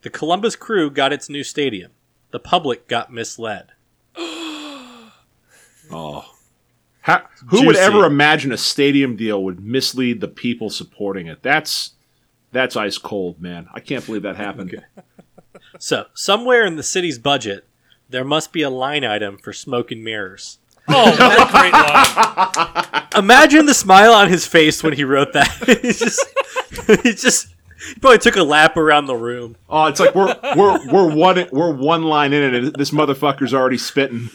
the 0.04 0.10
Columbus 0.10 0.58
crew 0.58 0.92
got 0.92 1.14
its 1.14 1.30
new 1.30 1.44
stadium. 1.44 1.92
The 2.32 2.40
public 2.40 2.88
got 2.88 3.12
misled. 3.12 3.72
Oh. 5.92 6.26
How, 7.02 7.24
who 7.48 7.66
would 7.68 7.76
ever 7.76 8.06
imagine 8.06 8.54
a 8.54 8.58
stadium 8.58 9.18
deal 9.18 9.44
would 9.44 9.60
mislead 9.60 10.22
the 10.22 10.30
people 10.30 10.70
supporting 10.70 11.28
it? 11.28 11.44
That's 11.44 11.92
that's 12.54 12.78
ice 12.78 12.98
cold, 12.98 13.42
man. 13.42 13.68
I 13.74 13.82
can't 13.82 14.04
believe 14.06 14.22
that 14.22 14.38
happened. 14.38 14.82
So, 15.80 16.06
somewhere 16.14 16.66
in 16.66 16.76
the 16.76 16.84
city's 16.84 17.18
budget, 17.20 17.66
there 18.10 18.24
must 18.24 18.52
be 18.54 18.62
a 18.62 18.70
line 18.70 19.04
item 19.04 19.38
for 19.38 19.54
smoke 19.54 19.92
and 19.92 20.04
mirrors. 20.04 20.60
Oh, 20.88 21.12
what 21.12 21.50
a 21.50 21.52
great 21.52 21.74
line. 21.74 23.08
Imagine 23.24 23.66
the 23.66 23.74
smile 23.74 24.14
on 24.14 24.30
his 24.30 24.46
face 24.46 24.84
when 24.84 24.94
he 24.94 25.04
wrote 25.04 25.34
that. 25.34 25.48
He's 25.82 26.00
just, 26.00 26.26
he 27.04 27.14
just, 27.14 27.48
he 27.88 27.96
probably 28.02 28.18
took 28.20 28.36
a 28.36 28.44
lap 28.44 28.76
around 28.78 29.06
the 29.06 29.16
room. 29.16 29.56
Oh, 29.70 29.86
it's 29.86 30.00
like 30.00 30.14
we're 30.16 30.36
we're 30.56 30.92
we're 30.92 31.16
one 31.16 31.48
we're 31.52 31.74
one 31.74 32.04
line 32.04 32.34
in 32.34 32.44
it, 32.44 32.54
and 32.64 32.74
this 32.76 32.92
motherfucker's 32.92 33.54
already 33.54 33.78
spitting. 33.78 34.30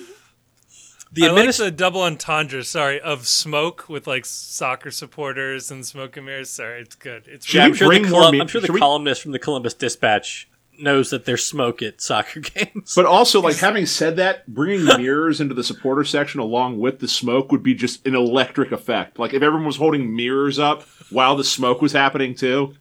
The 1.12 1.26
I 1.26 1.30
like 1.30 1.55
the 1.57 1.70
double 1.70 2.03
entendre, 2.03 2.62
sorry, 2.64 3.01
of 3.01 3.26
smoke 3.26 3.89
with 3.89 4.07
like 4.07 4.24
soccer 4.26 4.91
supporters 4.91 5.70
and 5.70 5.84
smoke 5.86 6.16
and 6.16 6.26
mirrors. 6.26 6.51
Sorry, 6.51 6.80
it's 6.82 6.95
good. 6.95 7.24
It's 7.26 7.47
Should 7.47 7.57
Yeah, 7.59 7.64
I'm 7.64 7.74
sure, 7.74 7.86
the, 7.89 7.99
bring 8.01 8.11
more 8.11 8.20
Colum- 8.22 8.32
me- 8.34 8.41
I'm 8.41 8.49
sure 8.49 8.61
the 8.61 8.66
should 8.68 8.74
we- 8.74 8.80
columnist 8.80 9.22
from 9.22 9.32
the 9.32 9.39
Columbus 9.39 9.74
Dispatch 9.74 10.49
knows 10.81 11.11
that 11.11 11.24
there's 11.24 11.45
smoke 11.45 11.83
at 11.83 12.01
soccer 12.01 12.41
games. 12.41 12.95
But 12.95 13.07
also, 13.07 13.41
like 13.41 13.57
having 13.61 13.87
said 13.87 14.16
that, 14.16 14.47
bringing 14.53 14.85
mirrors 14.85 15.41
into 15.41 15.55
the 15.55 15.64
supporter 15.64 16.05
section 16.05 16.41
along 16.41 16.79
with 16.79 16.99
the 17.01 17.09
smoke 17.09 17.51
would 17.53 17.62
be 17.62 17.74
just 17.74 18.07
an 18.07 18.14
electric 18.14 18.72
effect. 18.72 19.18
Like 19.18 19.35
if 19.35 19.43
everyone 19.43 19.66
was 19.66 19.76
holding 19.76 20.14
mirrors 20.14 20.59
up 20.59 20.83
while 21.11 21.37
the 21.37 21.45
smoke 21.45 21.81
was 21.83 21.93
happening 21.93 22.35
too. 22.35 22.74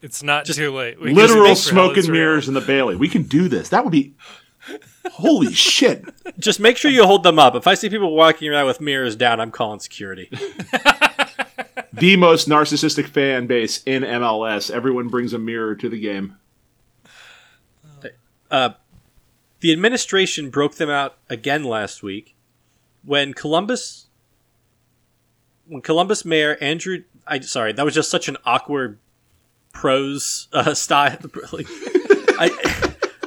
it's 0.00 0.22
not 0.22 0.46
too 0.46 0.72
late. 0.74 1.00
We 1.00 1.08
can 1.08 1.16
Literal 1.16 1.54
smoke 1.54 1.92
Hell 1.92 1.98
is 1.98 2.04
and 2.06 2.12
Real. 2.12 2.22
mirrors 2.22 2.48
in 2.48 2.54
the 2.54 2.60
Bailey. 2.60 2.96
We 2.96 3.08
can 3.08 3.22
do 3.22 3.48
this. 3.48 3.68
That 3.70 3.84
would 3.84 3.92
be 3.92 4.14
holy 5.10 5.52
shit. 5.52 6.04
Just 6.38 6.60
make 6.60 6.76
sure 6.76 6.90
you 6.90 7.04
hold 7.04 7.22
them 7.22 7.38
up. 7.38 7.54
If 7.54 7.66
I 7.66 7.74
see 7.74 7.88
people 7.90 8.14
walking 8.14 8.48
around 8.48 8.66
with 8.66 8.80
mirrors 8.80 9.16
down, 9.16 9.40
I'm 9.40 9.50
calling 9.50 9.80
security. 9.80 10.30
The 11.94 12.16
most 12.16 12.48
narcissistic 12.48 13.06
fan 13.06 13.46
base 13.46 13.82
in 13.84 14.02
MLS. 14.02 14.70
Everyone 14.70 15.08
brings 15.08 15.32
a 15.34 15.38
mirror 15.38 15.74
to 15.76 15.88
the 15.90 16.00
game. 16.00 16.36
The 18.52 19.72
administration 19.72 20.50
broke 20.50 20.74
them 20.74 20.90
out 20.90 21.18
again 21.30 21.62
last 21.62 22.02
week 22.02 22.34
when 23.04 23.32
Columbus 23.32 24.06
when 25.66 25.80
Columbus 25.80 26.24
Mayor 26.24 26.56
Andrew 26.60 27.04
I 27.26 27.40
sorry, 27.40 27.72
that 27.72 27.84
was 27.84 27.94
just 27.94 28.10
such 28.10 28.28
an 28.28 28.36
awkward 28.44 28.98
prose 29.72 30.48
uh, 30.52 30.74
style. 30.74 31.16
Like, 31.52 31.66
I 31.70 32.50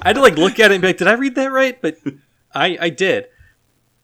I 0.01 0.09
had 0.09 0.15
to 0.17 0.21
like 0.21 0.37
look 0.37 0.59
at 0.59 0.71
it 0.71 0.75
and 0.75 0.81
be 0.81 0.87
like, 0.87 0.97
did 0.97 1.07
I 1.07 1.13
read 1.13 1.35
that 1.35 1.51
right? 1.51 1.81
But 1.81 1.97
I 2.53 2.77
I 2.79 2.89
did. 2.89 3.27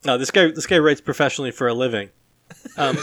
No, 0.04 0.18
this 0.18 0.30
guy 0.30 0.50
this 0.50 0.66
guy 0.66 0.78
writes 0.78 1.00
professionally 1.00 1.50
for 1.50 1.68
a 1.68 1.74
living. 1.74 2.08
Um, 2.76 2.96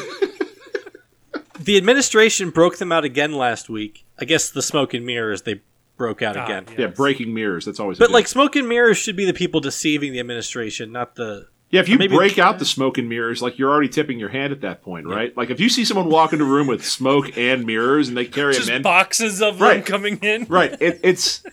the 1.60 1.78
administration 1.78 2.50
broke 2.50 2.78
them 2.78 2.92
out 2.92 3.06
again 3.06 3.34
last 3.34 3.70
week. 3.70 4.06
I 4.20 4.26
guess 4.26 4.50
the 4.50 4.62
smoke 4.62 4.94
and 4.94 5.06
mirrors 5.06 5.44
they 5.44 5.62
broke 6.00 6.24
out 6.24 6.36
Ah, 6.36 6.46
again. 6.46 6.66
yeah. 6.72 6.76
Yeah, 6.82 6.88
breaking 6.88 7.32
mirrors. 7.32 7.66
That's 7.66 7.80
always. 7.80 8.00
But 8.00 8.08
good- 8.08 8.14
like 8.14 8.28
smoke 8.28 8.56
and 8.56 8.68
mirrors 8.68 8.98
should 8.98 9.16
be 9.16 9.26
the 9.26 9.34
people 9.34 9.60
deceiving 9.60 10.12
the 10.14 10.20
administration, 10.20 10.92
not 10.92 11.14
the. 11.16 11.46
yeah, 11.70 11.82
if 11.82 11.88
you 11.90 12.00
maybe- 12.00 12.16
break 12.16 12.40
out 12.40 12.58
the 12.58 12.66
smoke 12.66 12.98
and 12.98 13.08
mirrors, 13.08 13.44
like 13.44 13.60
you're 13.60 13.70
already 13.70 13.90
tipping 13.90 14.18
your 14.18 14.30
hand 14.30 14.52
at 14.52 14.62
that 14.62 14.82
point, 14.82 15.06
right? 15.06 15.36
Like 15.38 15.52
if 15.52 15.60
you 15.60 15.70
see 15.70 15.86
someone 15.86 16.10
walk 16.10 16.34
into 16.34 16.46
a 16.46 16.48
room 16.48 16.66
with 16.66 16.84
smoke 16.84 17.38
and 17.38 17.64
mirrors 17.68 18.08
and 18.08 18.18
they 18.18 18.26
carry 18.26 18.56
Just 18.56 18.66
them 18.66 18.78
in, 18.78 18.82
boxes 18.82 19.40
of 19.44 19.60
them 19.60 19.68
Right. 19.68 19.86
coming 19.86 20.18
in. 20.24 20.46
right? 20.50 20.76
It, 20.82 21.00
it's 21.04 21.44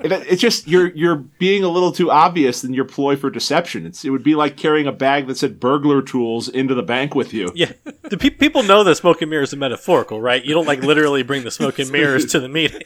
it, 0.00 0.10
it's 0.12 0.40
just 0.40 0.68
you're 0.68 0.88
you're 0.94 1.16
being 1.16 1.64
a 1.64 1.68
little 1.68 1.90
too 1.92 2.10
obvious 2.10 2.62
in 2.64 2.72
your 2.74 2.84
ploy 2.84 3.16
for 3.16 3.28
deception. 3.28 3.84
It's 3.86 4.04
it 4.04 4.10
would 4.10 4.22
be 4.22 4.34
like 4.34 4.56
carrying 4.56 4.86
a 4.86 4.92
bag 4.92 5.26
that 5.26 5.36
said 5.36 5.58
burglar 5.58 6.00
tools 6.02 6.48
into 6.48 6.74
the 6.74 6.82
bank 6.82 7.14
with 7.14 7.34
you. 7.34 7.50
Yeah, 7.54 7.72
the 8.04 8.16
pe- 8.16 8.30
people 8.30 8.62
know 8.62 8.84
that 8.84 8.94
smoke 8.96 9.20
and 9.20 9.30
mirrors 9.30 9.52
are 9.52 9.56
metaphorical, 9.58 10.20
right? 10.20 10.42
You 10.44 10.54
don't 10.54 10.66
like 10.66 10.82
literally 10.82 11.22
bring 11.24 11.44
the 11.44 11.50
smoke 11.50 11.78
and 11.78 11.90
mirrors 11.98 12.26
to 12.26 12.40
the 12.40 12.48
meeting. 12.48 12.82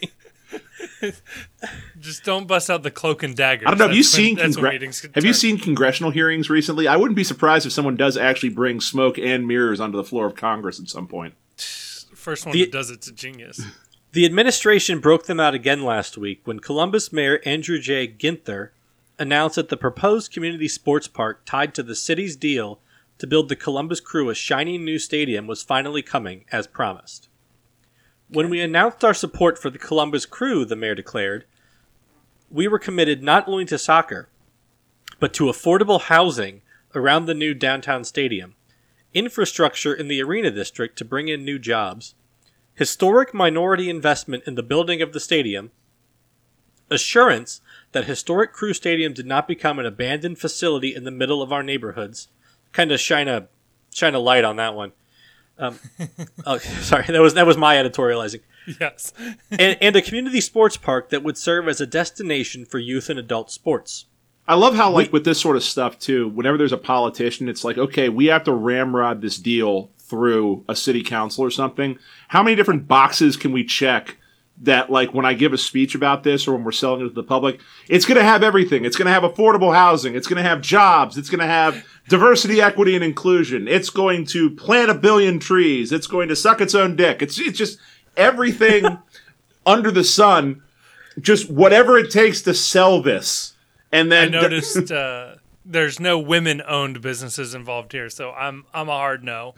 Just 2.01 2.24
don't 2.24 2.46
bust 2.46 2.70
out 2.70 2.82
the 2.82 2.90
cloak 2.90 3.22
and 3.22 3.36
dagger. 3.36 3.66
I 3.66 3.70
don't 3.70 3.78
know. 3.78 3.88
Have 3.88 3.96
you 3.96 4.03
seen 4.03 4.36
that's 4.36 4.57
when 4.57 4.64
congre- 4.66 4.72
meetings 4.72 5.01
get 5.01 5.14
Have 5.14 5.24
you 5.24 5.32
seen 5.32 5.59
congressional 5.59 6.11
hearings 6.11 6.51
recently? 6.51 6.86
I 6.88 6.96
wouldn't 6.96 7.16
be 7.16 7.24
surprised 7.24 7.66
if 7.66 7.72
someone 7.72 7.96
does 7.96 8.16
actually 8.16 8.51
bring 8.51 8.80
smoke 8.80 9.18
and 9.18 9.46
mirrors 9.46 9.80
onto 9.80 9.96
the 9.96 10.05
floor 10.05 10.26
of 10.26 10.34
Congress 10.34 10.80
at 10.80 10.88
some 10.88 11.07
point. 11.07 11.34
first 11.57 12.46
one 12.46 12.53
The- 12.53 12.64
that 12.64 12.72
does 12.72 12.90
it's 12.90 13.09
a 13.09 13.12
genius. 13.12 13.61
The 14.12 14.24
administration 14.24 14.98
broke 14.98 15.26
them 15.26 15.38
out 15.38 15.55
again 15.55 15.84
last 15.84 16.18
week 16.18 16.40
when 16.44 16.59
Columbus 16.59 17.12
Mayor 17.12 17.40
Andrew 17.44 17.78
J. 17.78 18.09
Ginther 18.09 18.70
announced 19.20 19.55
that 19.55 19.68
the 19.68 19.76
proposed 19.76 20.32
community 20.32 20.66
sports 20.66 21.07
park 21.07 21.42
tied 21.44 21.74
to 21.76 21.84
the 21.84 21.94
city's 21.94 22.34
deal 22.34 22.80
to 23.18 23.28
build 23.28 23.48
the 23.48 23.55
Columbus 23.55 24.01
Crew 24.01 24.28
a 24.28 24.34
shiny 24.34 24.78
new 24.78 24.98
stadium 24.98 25.46
was 25.46 25.62
finally 25.62 26.03
coming, 26.03 26.44
as 26.51 26.66
promised. 26.66 27.28
When 28.32 28.48
we 28.48 28.60
announced 28.60 29.04
our 29.04 29.14
support 29.14 29.58
for 29.58 29.70
the 29.70 29.78
Columbus 29.78 30.24
Crew, 30.24 30.64
the 30.64 30.76
mayor 30.76 30.94
declared, 30.94 31.46
we 32.48 32.68
were 32.68 32.78
committed 32.78 33.24
not 33.24 33.48
only 33.48 33.64
to 33.64 33.76
soccer, 33.76 34.28
but 35.18 35.34
to 35.34 35.44
affordable 35.44 36.00
housing 36.00 36.62
around 36.94 37.26
the 37.26 37.34
new 37.34 37.54
downtown 37.54 38.04
stadium, 38.04 38.54
infrastructure 39.12 39.92
in 39.92 40.07
the 40.07 40.22
arena 40.22 40.52
district 40.52 40.96
to 40.98 41.04
bring 41.04 41.26
in 41.26 41.44
new 41.44 41.58
jobs, 41.58 42.14
historic 42.74 43.34
minority 43.34 43.90
investment 43.90 44.44
in 44.46 44.54
the 44.54 44.62
building 44.62 45.02
of 45.02 45.12
the 45.12 45.20
stadium, 45.20 45.72
assurance 46.88 47.61
that 47.90 48.04
historic 48.04 48.52
Crew 48.52 48.72
Stadium 48.72 49.12
did 49.12 49.26
not 49.26 49.48
become 49.48 49.78
an 49.80 49.86
abandoned 49.86 50.38
facility 50.38 50.94
in 50.94 51.02
the 51.02 51.11
middle 51.11 51.42
of 51.42 51.52
our 51.52 51.62
neighborhoods. 51.62 52.28
Kind 52.72 52.92
of 52.92 53.00
shine 53.00 53.26
a 53.26 53.48
shine 53.92 54.14
a 54.14 54.20
light 54.20 54.44
on 54.44 54.57
that 54.57 54.74
one. 54.74 54.92
Um, 55.61 55.78
oh, 56.46 56.58
sorry, 56.58 57.04
that 57.07 57.20
was 57.20 57.34
that 57.34 57.46
was 57.46 57.57
my 57.57 57.76
editorializing. 57.76 58.41
yes. 58.80 59.12
And, 59.50 59.76
and 59.80 59.96
a 59.96 60.03
community 60.03 60.41
sports 60.41 60.76
park 60.76 61.11
that 61.11 61.22
would 61.22 61.37
serve 61.37 61.68
as 61.68 61.80
a 61.80 61.87
destination 61.87 62.64
for 62.64 62.78
youth 62.78 63.11
and 63.11 63.18
adult 63.18 63.50
sports. 63.50 64.07
I 64.49 64.54
love 64.54 64.74
how, 64.74 64.91
like, 64.91 65.12
with 65.12 65.24
this 65.24 65.41
sort 65.41 65.57
of 65.57 65.62
stuff 65.62 65.99
too. 65.99 66.28
Whenever 66.28 66.57
there's 66.57 66.72
a 66.72 66.78
politician, 66.78 67.49
it's 67.49 67.62
like, 67.62 67.78
okay, 67.78 68.08
we 68.08 68.26
have 68.26 68.45
to 68.45 68.53
ramrod 68.53 69.20
this 69.20 69.37
deal 69.37 69.91
through 69.99 70.64
a 70.68 70.74
city 70.74 71.03
council 71.03 71.45
or 71.45 71.50
something. 71.50 71.99
How 72.28 72.42
many 72.42 72.57
different 72.57 72.88
boxes 72.88 73.37
can 73.37 73.53
we 73.53 73.64
check 73.64 74.16
that, 74.61 74.91
like, 74.91 75.14
when 75.14 75.24
I 75.24 75.34
give 75.34 75.53
a 75.53 75.58
speech 75.58 75.95
about 75.95 76.22
this 76.22 76.46
or 76.46 76.53
when 76.53 76.64
we're 76.64 76.72
selling 76.72 77.00
it 77.00 77.08
to 77.08 77.14
the 77.14 77.22
public, 77.22 77.61
it's 77.88 78.04
going 78.04 78.18
to 78.18 78.24
have 78.24 78.42
everything. 78.42 78.84
It's 78.84 78.96
going 78.96 79.07
to 79.07 79.12
have 79.12 79.22
affordable 79.22 79.74
housing. 79.74 80.14
It's 80.14 80.26
going 80.26 80.42
to 80.42 80.49
have 80.49 80.61
jobs. 80.61 81.16
It's 81.16 81.30
going 81.30 81.41
to 81.41 81.46
have 81.46 81.84
diversity, 82.08 82.61
equity, 82.61 82.95
and 82.95 83.04
inclusion. 83.04 83.68
It's 83.68 83.91
going 83.91 84.26
to 84.26 84.50
plant 84.50 84.91
a 84.91 84.95
billion 84.95 85.38
trees. 85.38 85.92
It's 85.92 86.07
going 86.07 86.28
to 86.28 86.37
suck 86.37 86.61
its 86.61 86.74
own 86.74 86.96
dick. 86.96 87.22
It's 87.22 87.38
it's 87.41 87.57
just 87.57 87.78
everything 88.16 88.99
under 89.66 89.91
the 89.91 90.04
sun. 90.04 90.62
Just 91.18 91.50
whatever 91.50 91.99
it 91.99 92.11
takes 92.11 92.42
to 92.42 92.54
sell 92.54 93.03
this. 93.03 93.54
And 93.92 94.11
then 94.12 94.34
I 94.34 94.41
noticed 94.41 94.92
uh, 94.92 95.34
there's 95.64 96.00
no 96.00 96.18
women-owned 96.18 97.00
businesses 97.00 97.54
involved 97.54 97.92
here, 97.92 98.08
so 98.08 98.32
I'm 98.32 98.64
I'm 98.74 98.88
a 98.88 98.92
hard 98.92 99.24
no. 99.24 99.54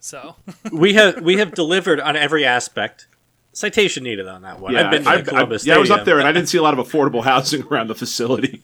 So 0.00 0.36
We 0.72 0.94
have 0.94 1.22
we 1.22 1.38
have 1.38 1.54
delivered 1.54 2.00
on 2.00 2.16
every 2.16 2.44
aspect. 2.44 3.06
Citation 3.54 4.02
needed 4.02 4.26
on 4.26 4.42
that 4.42 4.60
one. 4.60 4.72
Yeah, 4.72 4.84
I've 4.84 4.90
been 4.90 5.04
to 5.04 5.08
I, 5.08 5.16
the 5.16 5.22
I- 5.22 5.24
Columbus 5.24 5.64
yeah, 5.64 5.76
I 5.76 5.78
was 5.78 5.90
up 5.90 6.04
there 6.04 6.18
and 6.18 6.26
I 6.26 6.32
didn't 6.32 6.48
see 6.48 6.58
a 6.58 6.62
lot 6.62 6.78
of 6.78 6.86
affordable 6.86 7.22
housing 7.32 7.62
around 7.62 7.88
the 7.88 7.94
facility. 7.94 8.62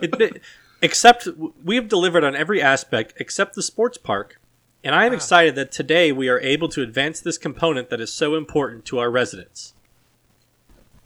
It- 0.00 0.20
it- 0.20 0.42
except 0.80 1.28
we 1.62 1.76
have 1.76 1.88
delivered 1.88 2.24
on 2.24 2.34
every 2.36 2.62
aspect 2.62 3.14
except 3.16 3.54
the 3.54 3.62
sports 3.62 3.98
park, 3.98 4.40
and 4.82 4.94
I 4.94 5.04
am 5.04 5.12
ah. 5.12 5.16
excited 5.16 5.56
that 5.56 5.72
today 5.72 6.12
we 6.12 6.28
are 6.28 6.40
able 6.40 6.68
to 6.70 6.82
advance 6.82 7.20
this 7.20 7.38
component 7.38 7.90
that 7.90 8.00
is 8.00 8.12
so 8.12 8.34
important 8.34 8.84
to 8.86 8.98
our 8.98 9.10
residents. 9.10 9.74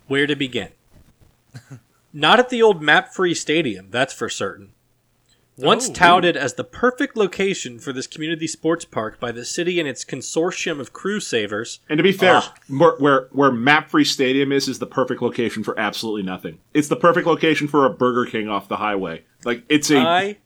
Where 0.06 0.26
to 0.26 0.36
begin? 0.36 0.70
Not 2.12 2.38
at 2.38 2.48
the 2.48 2.62
old 2.62 2.82
MAPFRE 2.82 3.36
stadium, 3.36 3.90
that's 3.90 4.12
for 4.12 4.28
certain. 4.28 4.72
Once 5.58 5.88
Oh. 5.88 5.92
touted 5.92 6.36
as 6.36 6.54
the 6.54 6.62
perfect 6.64 7.16
location 7.16 7.78
for 7.80 7.92
this 7.92 8.06
community 8.06 8.46
sports 8.46 8.84
park 8.84 9.18
by 9.18 9.32
the 9.32 9.44
city 9.44 9.80
and 9.80 9.88
its 9.88 10.04
consortium 10.04 10.78
of 10.78 10.92
crew 10.92 11.18
savers, 11.18 11.80
And 11.88 11.98
to 11.98 12.02
be 12.04 12.12
fair, 12.12 12.36
Ah. 12.36 12.54
where, 12.68 12.92
where 12.98 13.28
where 13.32 13.50
MAPFRE 13.50 14.04
Stadium 14.06 14.52
is 14.52 14.68
is 14.68 14.78
the 14.78 14.86
perfect 14.86 15.20
location 15.20 15.64
for 15.64 15.78
absolutely 15.78 16.22
nothing. 16.22 16.58
It's 16.74 16.88
the 16.88 16.96
perfect 16.96 17.26
location 17.26 17.66
for 17.66 17.84
a 17.84 17.90
Burger 17.90 18.24
King 18.30 18.48
off 18.48 18.68
the 18.68 18.76
highway. 18.76 19.24
Like 19.44 19.64
it's 19.68 19.90
a 19.90 19.98
I 19.98 20.36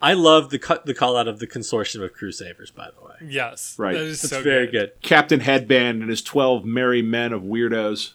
I 0.00 0.14
love 0.14 0.50
the 0.50 0.58
cut 0.58 0.86
the 0.86 0.94
call 0.94 1.16
out 1.16 1.28
of 1.28 1.38
the 1.38 1.46
consortium 1.46 2.02
of 2.02 2.12
crew 2.14 2.32
savers, 2.32 2.70
by 2.70 2.88
the 2.96 3.04
way. 3.04 3.30
Yes. 3.30 3.74
Right. 3.78 3.94
That 3.94 4.02
is 4.04 4.22
It's 4.24 4.30
so 4.32 4.40
very 4.42 4.68
good. 4.68 4.92
Captain 5.02 5.40
Headband 5.40 6.00
and 6.02 6.08
his 6.10 6.22
twelve 6.22 6.64
merry 6.64 7.02
men 7.02 7.32
of 7.32 7.42
weirdos. 7.42 8.12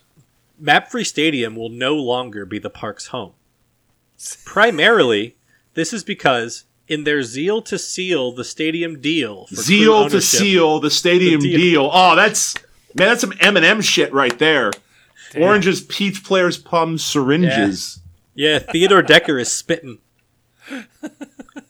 MAPFRE 0.61 1.05
Stadium 1.05 1.55
will 1.55 1.69
no 1.69 1.95
longer 1.95 2.45
be 2.45 2.57
the 2.57 2.69
park's 2.69 3.07
home. 3.07 3.33
Primarily, 4.45 5.35
this 5.73 5.93
is 5.93 6.03
because, 6.03 6.65
in 6.87 7.03
their 7.03 7.23
zeal 7.23 7.61
to 7.63 7.77
seal 7.77 8.31
the 8.31 8.43
stadium 8.43 8.99
deal, 8.99 9.45
for 9.47 9.55
Zeal 9.55 10.09
to 10.09 10.21
seal 10.21 10.79
the 10.79 10.91
stadium 10.91 11.41
The 11.41 11.49
deal. 11.49 11.57
deal. 11.59 11.89
Oh, 11.93 12.15
that's 12.15 12.55
man, 12.95 13.09
that's 13.09 13.21
some 13.21 13.31
Eminem 13.33 13.83
shit 13.83 14.11
right 14.13 14.37
there. 14.39 14.71
Oranges, 15.35 15.81
peach 15.81 16.23
players, 16.23 16.57
plums, 16.57 17.03
syringes. 17.03 17.99
Yeah, 18.35 18.59
Theodore 18.59 19.01
Decker 19.01 19.39
is 19.39 19.51
spitting. 19.51 19.97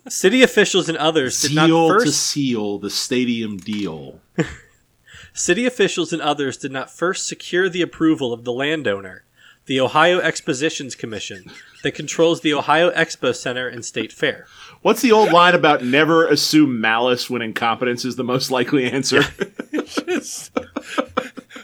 City 0.10 0.44
officials 0.44 0.90
and 0.90 0.98
others 0.98 1.42
did 1.42 1.56
not 1.56 1.68
Zeal 1.68 1.88
to 1.88 1.94
first. 2.06 2.20
seal 2.22 2.78
the 2.78 2.90
stadium 2.90 3.58
deal. 3.58 4.20
City 5.34 5.66
officials 5.66 6.14
and 6.14 6.22
others 6.22 6.58
did 6.58 6.72
not 6.72 6.92
first 6.92 7.26
secure 7.28 7.68
the 7.70 7.82
approval 7.82 8.34
of 8.34 8.44
the 8.44 8.52
landowner, 8.54 9.24
the 9.66 9.80
Ohio 9.80 10.20
Expositions 10.20 10.96
Commission, 10.96 11.52
that 11.84 11.94
controls 11.96 12.42
the 12.42 12.54
Ohio 12.54 12.92
Expo 12.92 13.36
Center 13.36 13.68
and 13.68 13.84
State 13.86 14.12
Fair. 14.12 14.48
What's 14.82 15.02
the 15.02 15.12
old 15.12 15.32
line 15.32 15.56
about 15.56 15.84
never 15.84 16.28
assume 16.28 16.82
malice 16.82 17.30
when 17.30 17.42
incompetence 17.42 18.04
is 18.06 18.16
the 18.16 18.24
most 18.24 18.52
likely 18.52 18.90
answer? 18.92 19.24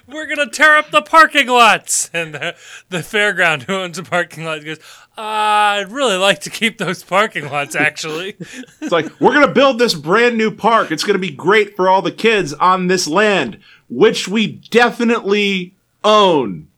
We're 0.07 0.25
gonna 0.25 0.49
tear 0.49 0.75
up 0.75 0.89
the 0.91 1.01
parking 1.01 1.47
lots, 1.47 2.09
and 2.13 2.33
the, 2.33 2.55
the 2.89 2.99
fairground 2.99 3.63
who 3.63 3.73
owns 3.73 3.97
the 3.97 4.03
parking 4.03 4.43
lot 4.43 4.65
goes, 4.65 4.79
uh, 5.17 5.21
"I'd 5.21 5.91
really 5.91 6.17
like 6.17 6.39
to 6.41 6.49
keep 6.49 6.77
those 6.77 7.03
parking 7.03 7.45
lots, 7.49 7.75
actually." 7.75 8.35
It's 8.81 8.91
like, 8.91 9.07
we're 9.19 9.33
going 9.33 9.47
to 9.47 9.53
build 9.53 9.77
this 9.77 9.93
brand 9.93 10.37
new 10.37 10.49
park. 10.49 10.91
It's 10.91 11.03
going 11.03 11.13
to 11.13 11.19
be 11.19 11.31
great 11.31 11.75
for 11.75 11.89
all 11.89 12.01
the 12.01 12.11
kids 12.11 12.53
on 12.53 12.87
this 12.87 13.07
land, 13.07 13.59
which 13.87 14.27
we 14.27 14.47
definitely 14.47 15.75
own. 16.03 16.68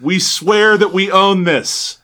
We 0.00 0.18
swear 0.18 0.76
that 0.76 0.92
we 0.92 1.10
own 1.10 1.44
this. 1.44 1.98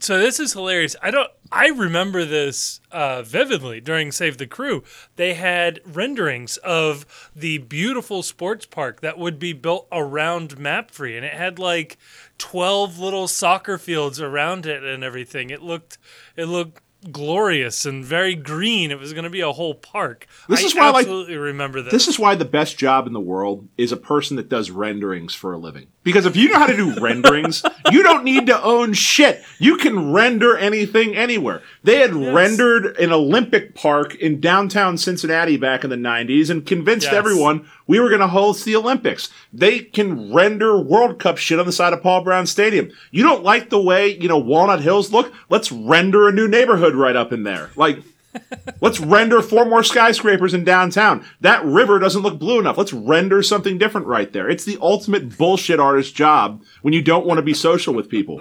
so 0.00 0.18
this 0.18 0.38
is 0.40 0.52
hilarious. 0.52 0.96
I 1.02 1.10
don't. 1.10 1.30
I 1.54 1.68
remember 1.68 2.24
this 2.24 2.80
uh, 2.90 3.22
vividly 3.22 3.78
during 3.80 4.10
Save 4.10 4.38
the 4.38 4.46
Crew. 4.46 4.82
They 5.16 5.34
had 5.34 5.80
renderings 5.84 6.56
of 6.58 7.30
the 7.36 7.58
beautiful 7.58 8.22
sports 8.22 8.64
park 8.64 9.02
that 9.02 9.18
would 9.18 9.38
be 9.38 9.52
built 9.52 9.86
around 9.92 10.56
MAPFRE, 10.56 11.14
and 11.14 11.26
it 11.26 11.34
had 11.34 11.58
like 11.58 11.98
twelve 12.38 12.98
little 12.98 13.28
soccer 13.28 13.76
fields 13.76 14.18
around 14.20 14.64
it 14.64 14.82
and 14.82 15.04
everything. 15.04 15.50
It 15.50 15.62
looked. 15.62 15.98
It 16.36 16.46
looked 16.46 16.82
glorious 17.10 17.84
and 17.84 18.04
very 18.04 18.34
green. 18.34 18.90
It 18.90 18.98
was 18.98 19.12
going 19.12 19.24
to 19.24 19.30
be 19.30 19.40
a 19.40 19.52
whole 19.52 19.74
park. 19.74 20.26
This 20.48 20.62
I 20.62 20.66
is 20.66 20.74
why, 20.74 20.90
like, 20.90 21.06
absolutely 21.06 21.36
remember 21.36 21.82
this. 21.82 21.92
This 21.92 22.08
is 22.08 22.18
why 22.18 22.34
the 22.34 22.44
best 22.44 22.78
job 22.78 23.06
in 23.06 23.12
the 23.12 23.20
world 23.20 23.68
is 23.76 23.90
a 23.92 23.96
person 23.96 24.36
that 24.36 24.48
does 24.48 24.70
renderings 24.70 25.34
for 25.34 25.52
a 25.52 25.58
living. 25.58 25.86
Because 26.04 26.26
if 26.26 26.36
you 26.36 26.48
know 26.50 26.58
how 26.58 26.66
to 26.66 26.76
do 26.76 26.94
renderings, 27.00 27.62
you 27.90 28.02
don't 28.02 28.24
need 28.24 28.46
to 28.46 28.62
own 28.62 28.92
shit. 28.92 29.42
You 29.58 29.76
can 29.76 30.12
render 30.12 30.56
anything 30.56 31.16
anywhere. 31.16 31.62
They 31.82 31.98
had 31.98 32.12
rendered 32.14 32.96
an 32.98 33.12
Olympic 33.12 33.74
park 33.74 34.14
in 34.16 34.40
downtown 34.40 34.98
Cincinnati 34.98 35.56
back 35.56 35.84
in 35.84 35.90
the 35.90 35.96
90s 35.96 36.50
and 36.50 36.66
convinced 36.66 37.06
Yes. 37.06 37.14
everyone 37.14 37.68
we 37.92 38.00
were 38.00 38.08
going 38.08 38.22
to 38.22 38.26
host 38.26 38.64
the 38.64 38.74
Olympics. 38.74 39.28
They 39.52 39.80
can 39.80 40.32
render 40.32 40.80
World 40.80 41.18
Cup 41.18 41.36
shit 41.36 41.60
on 41.60 41.66
the 41.66 41.72
side 41.72 41.92
of 41.92 42.02
Paul 42.02 42.24
Brown 42.24 42.46
Stadium. 42.46 42.90
You 43.10 43.22
don't 43.22 43.44
like 43.44 43.68
the 43.68 43.82
way, 43.82 44.16
you 44.18 44.28
know, 44.28 44.38
Walnut 44.38 44.80
Hills 44.80 45.12
look? 45.12 45.30
Let's 45.50 45.70
render 45.70 46.26
a 46.26 46.32
new 46.32 46.48
neighborhood 46.48 46.94
right 46.94 47.14
up 47.14 47.34
in 47.34 47.42
there. 47.42 47.68
Like, 47.76 47.98
Let's 48.80 48.98
render 48.98 49.42
four 49.42 49.66
more 49.66 49.84
skyscrapers 49.84 50.54
in 50.54 50.64
downtown. 50.64 51.22
That 51.42 51.62
river 51.66 51.98
doesn't 51.98 52.22
look 52.22 52.38
blue 52.38 52.58
enough. 52.58 52.78
Let's 52.78 52.94
render 52.94 53.42
something 53.42 53.76
different 53.76 54.06
right 54.06 54.32
there. 54.32 54.48
It's 54.48 54.64
the 54.64 54.78
ultimate 54.80 55.36
bullshit 55.36 55.78
artist 55.78 56.14
job 56.14 56.62
when 56.80 56.94
you 56.94 57.02
don't 57.02 57.26
want 57.26 57.36
to 57.36 57.42
be 57.42 57.52
social 57.52 57.92
with 57.92 58.08
people. 58.08 58.40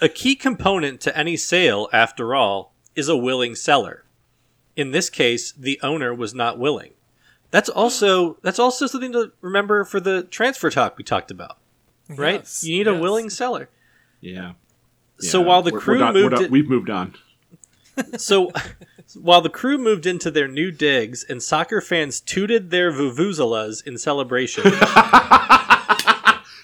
A 0.00 0.08
key 0.08 0.36
component 0.36 1.00
to 1.00 1.18
any 1.18 1.36
sale, 1.36 1.88
after 1.92 2.32
all, 2.32 2.76
is 2.94 3.08
a 3.08 3.16
willing 3.16 3.56
seller. 3.56 4.04
In 4.76 4.92
this 4.92 5.10
case, 5.10 5.50
the 5.50 5.80
owner 5.82 6.14
was 6.14 6.32
not 6.32 6.60
willing. 6.60 6.92
That's 7.50 7.68
also 7.68 8.36
that's 8.42 8.58
also 8.58 8.86
something 8.86 9.12
to 9.12 9.32
remember 9.40 9.84
for 9.84 10.00
the 10.00 10.22
transfer 10.24 10.68
talk 10.70 10.98
we 10.98 11.04
talked 11.04 11.30
about, 11.30 11.56
right? 12.08 12.40
Yes, 12.40 12.62
you 12.64 12.78
need 12.78 12.86
a 12.88 12.94
willing 12.98 13.30
seller. 13.30 13.68
Yeah. 14.20 14.52
So 15.18 15.40
Yeah, 15.40 15.46
while 15.46 15.62
the 15.62 15.70
we're- 15.72 15.82
crew 15.82 15.94
we're 15.94 15.98
done- 16.00 16.14
we're 16.14 16.20
moved 16.22 16.34
done- 16.36 16.44
it- 16.44 16.50
we've 16.50 16.68
moved 16.68 16.90
on. 16.90 17.14
So 18.18 18.52
while 19.20 19.40
the 19.40 19.48
crew 19.48 19.78
moved 19.78 20.04
into 20.06 20.30
their 20.30 20.46
new 20.46 20.70
digs 20.70 21.24
and 21.24 21.42
soccer 21.42 21.80
fans 21.80 22.20
tooted 22.20 22.70
their 22.70 22.92
vuvuzelas 22.92 23.84
in 23.86 23.96
celebration, 23.98 24.64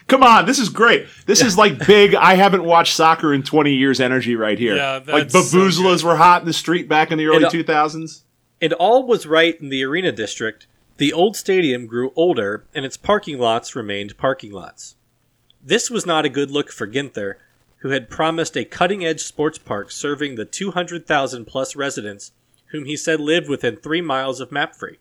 Come 0.07 0.23
on, 0.23 0.45
this 0.45 0.59
is 0.59 0.69
great. 0.69 1.07
This 1.25 1.41
is 1.41 1.57
like 1.57 1.87
big. 1.87 2.15
I 2.15 2.35
haven't 2.35 2.63
watched 2.63 2.95
soccer 2.95 3.33
in 3.33 3.43
20 3.43 3.73
years 3.73 4.01
energy 4.01 4.37
right 4.37 4.59
here. 4.59 4.77
Yeah, 4.77 5.01
like 5.07 5.31
that's 5.31 5.51
so 5.51 6.05
were 6.07 6.17
hot 6.17 6.43
in 6.43 6.47
the 6.47 6.53
street 6.53 6.89
back 6.91 7.11
in 7.11 7.17
the 7.17 7.27
early 7.27 7.47
uh, 7.47 7.51
2000s. 7.51 8.21
and 8.61 8.75
all 8.75 9.07
was 9.07 9.25
right 9.27 9.59
in 9.61 9.71
the 9.71 9.83
arena 9.83 10.13
district, 10.13 10.67
the 10.97 11.13
old 11.13 11.37
stadium 11.37 11.87
grew 11.87 12.13
older 12.15 12.67
and 12.75 12.85
its 12.85 12.97
parking 12.97 13.39
lots 13.39 13.75
remained 13.75 14.17
parking 14.17 14.53
lots. 14.53 14.97
This 15.63 15.91
was 15.91 16.07
not 16.07 16.25
a 16.25 16.31
good 16.31 16.51
look 16.51 16.71
for 16.71 16.87
Ginther, 16.87 17.35
who 17.79 17.91
had 17.91 18.11
promised 18.11 18.57
a 18.57 18.65
cutting 18.65 19.05
edge 19.05 19.23
sports 19.23 19.59
park 19.59 19.91
serving 19.91 20.37
the 20.37 20.45
200,000 20.45 21.45
plus 21.47 21.75
residents 21.77 22.33
whom 22.67 22.87
he 22.87 22.97
said 22.97 23.21
lived 23.21 23.49
within 23.49 23.77
three 23.77 24.01
miles 24.01 24.41
of 24.41 24.51
MAPFRE. 24.51 24.97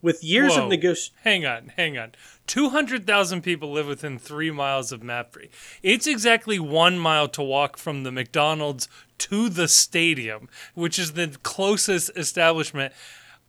With 0.00 0.22
years 0.22 0.56
Whoa. 0.56 0.64
of 0.64 0.70
negotiation. 0.70 1.14
Hang 1.24 1.44
on, 1.44 1.72
hang 1.76 1.98
on. 1.98 2.12
200,000 2.46 3.42
people 3.42 3.72
live 3.72 3.86
within 3.86 4.18
three 4.18 4.50
miles 4.50 4.92
of 4.92 5.00
MAPFRE. 5.00 5.48
It's 5.82 6.06
exactly 6.06 6.58
one 6.58 6.98
mile 6.98 7.28
to 7.28 7.42
walk 7.42 7.76
from 7.76 8.02
the 8.02 8.12
McDonald's 8.12 8.88
to 9.18 9.48
the 9.48 9.68
stadium, 9.68 10.48
which 10.74 10.98
is 10.98 11.12
the 11.12 11.36
closest 11.42 12.10
establishment. 12.16 12.92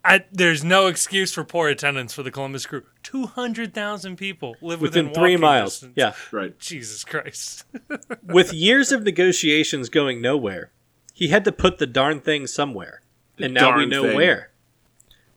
I, 0.07 0.23
there's 0.31 0.63
no 0.63 0.88
excuse 0.88 1.34
for 1.34 1.43
poor 1.43 1.67
attendance 1.67 2.13
for 2.13 2.23
the 2.23 2.31
Columbus 2.31 2.65
Crew. 2.65 2.84
200,000 3.03 4.15
people 4.15 4.55
live 4.61 4.79
within, 4.81 5.07
Within 5.09 5.13
three 5.13 5.31
walking 5.35 5.41
miles. 5.41 5.73
distance. 5.73 5.93
Yeah. 5.97 6.13
Right. 6.31 6.57
Jesus 6.59 7.03
Christ. 7.03 7.65
With 8.23 8.53
years 8.53 8.91
of 8.93 9.03
negotiations 9.03 9.89
going 9.89 10.21
nowhere, 10.21 10.71
he 11.13 11.27
had 11.27 11.43
to 11.45 11.51
put 11.51 11.77
the 11.77 11.88
darn 11.88 12.21
thing 12.21 12.47
somewhere. 12.47 13.01
and 13.38 13.53
now 13.53 13.75
we 13.77 13.85
know 13.85 14.03
thing. 14.03 14.15
where. 14.15 14.51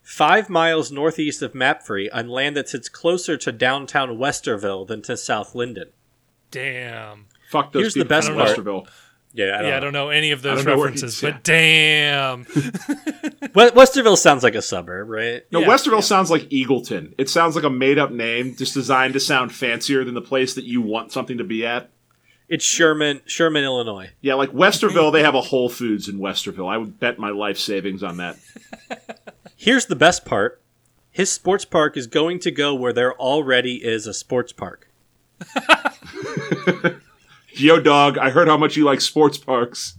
Five 0.02 0.48
miles 0.48 0.90
northeast 0.92 1.42
of 1.42 1.52
MAPFRE 1.52 2.08
on 2.12 2.28
land 2.28 2.56
that 2.56 2.68
sits 2.68 2.88
closer 2.88 3.36
to 3.36 3.52
downtown 3.52 4.10
Westerville 4.18 4.86
than 4.86 5.02
to 5.02 5.16
South 5.16 5.54
Linden. 5.54 5.90
Damn. 6.50 7.26
Fuck 7.50 7.72
those 7.72 7.82
Here's 7.82 7.94
the 7.94 8.00
people 8.04 8.16
best 8.16 8.28
Westerville. 8.30 8.84
part. 8.84 8.94
Westerville. 9.34 9.38
Yeah, 9.38 9.44
I 9.54 9.58
don't 9.58 9.66
Yeah, 9.68 9.68
I 9.68 9.78
know. 9.78 9.80
don't 9.84 9.92
know 9.92 10.08
any 10.10 10.30
of 10.32 10.42
those 10.42 10.56
don't 10.64 10.66
know 10.66 10.76
where 10.78 10.86
references, 10.88 11.20
he's- 11.20 11.32
but 11.32 11.42
damn. 11.44 12.44
Westerville 13.74 14.16
sounds 14.18 14.42
like 14.42 14.54
a 14.54 14.62
suburb, 14.62 15.08
right? 15.08 15.42
No, 15.52 15.60
Yeah, 15.60 15.66
Westerville 15.68 15.92
yeah. 15.94 16.00
sounds 16.00 16.30
like 16.30 16.42
Eagleton. 16.50 17.14
It 17.18 17.28
sounds 17.28 17.54
like 17.54 17.64
a 17.64 17.70
made 17.70 17.98
up 17.98 18.10
name, 18.10 18.54
just 18.56 18.74
designed 18.74 19.14
to 19.14 19.20
sound 19.20 19.52
fancier 19.54 20.04
than 20.04 20.14
the 20.14 20.20
place 20.20 20.54
that 20.54 20.64
you 20.64 20.80
want 20.82 21.12
something 21.12 21.38
to 21.38 21.44
be 21.44 21.64
at. 21.66 21.90
It's 22.48 22.64
Sherman, 22.64 23.20
Sherman, 23.26 23.62
Illinois. 23.62 24.10
Yeah, 24.20 24.34
like 24.34 24.50
Westerville, 24.50 25.12
they 25.12 25.22
have 25.22 25.36
a 25.36 25.40
Whole 25.40 25.68
Foods 25.68 26.08
in 26.08 26.18
Westerville. 26.18 26.68
I 26.68 26.76
would 26.78 26.98
bet 26.98 27.16
my 27.18 27.30
life 27.30 27.58
savings 27.58 28.02
on 28.02 28.16
that. 28.16 28.36
Here's 29.56 29.86
the 29.86 29.94
best 29.94 30.24
part. 30.24 30.60
His 31.12 31.30
sports 31.30 31.64
park 31.64 31.96
is 31.96 32.06
going 32.08 32.40
to 32.40 32.50
go 32.50 32.74
where 32.74 32.92
there 32.92 33.14
already 33.14 33.76
is 33.84 34.06
a 34.08 34.14
sports 34.14 34.52
park. 34.52 34.88
Yo, 37.52 37.80
dog, 37.80 38.16
I 38.18 38.30
heard 38.30 38.48
how 38.48 38.56
much 38.56 38.76
you 38.76 38.84
like 38.84 39.00
sports 39.00 39.38
parks. 39.38 39.98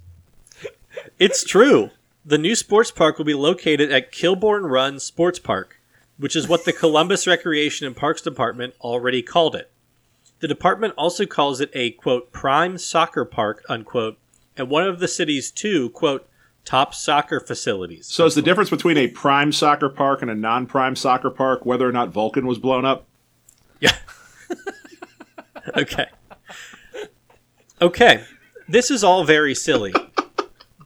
It's 1.20 1.44
true. 1.44 1.92
The 2.26 2.38
new 2.38 2.56
sports 2.56 2.92
park 2.92 3.18
will 3.18 3.26
be 3.26 3.34
located 3.34 3.92
at 3.92 4.12
Kilbourne 4.12 4.70
Run 4.70 5.00
Sports 5.00 5.40
Park. 5.40 5.78
which 6.18 6.36
is 6.36 6.48
what 6.48 6.66
the 6.66 6.74
Columbus 6.74 7.26
Recreation 7.26 7.88
and 7.88 7.96
Parks 7.96 8.22
Department 8.22 8.76
already 8.80 9.24
called 9.24 9.56
it. 9.56 9.72
The 10.40 10.48
department 10.48 10.94
also 10.96 11.26
calls 11.26 11.60
it 11.60 11.72
a 11.74 11.92
quote 11.92 12.32
prime 12.32 12.78
soccer 12.78 13.26
park 13.26 13.64
unquote, 13.68 14.20
and 14.56 14.70
one 14.70 14.84
of 14.88 15.00
the 15.00 15.08
city's 15.08 15.50
two 15.50 15.90
quote 15.90 16.30
top 16.64 16.94
soccer 16.94 17.40
facilities. 17.40 18.06
So 18.06 18.28
is 18.28 18.36
the 18.36 18.44
difference 18.44 18.70
between 18.70 18.98
a 18.98 19.08
prime 19.08 19.52
soccer 19.52 19.90
park 19.90 20.22
and 20.22 20.30
a 20.30 20.36
non-prime 20.36 20.96
soccer 20.96 21.32
park 21.32 21.66
whether 21.66 21.90
or 21.90 21.92
not 21.92 22.10
Vulcan 22.10 22.46
was 22.46 22.60
blown 22.60 22.86
up? 22.86 23.08
Yeah. 23.80 23.96
okay. 25.76 26.06
Okay. 27.82 28.24
This 28.68 28.92
is 28.92 29.04
all 29.04 29.24
very 29.24 29.56
silly, 29.56 29.94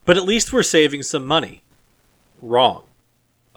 but 0.05 0.17
at 0.17 0.23
least 0.23 0.53
we're 0.53 0.63
saving 0.63 1.03
some 1.03 1.25
money. 1.25 1.61
Wrong. 2.41 2.83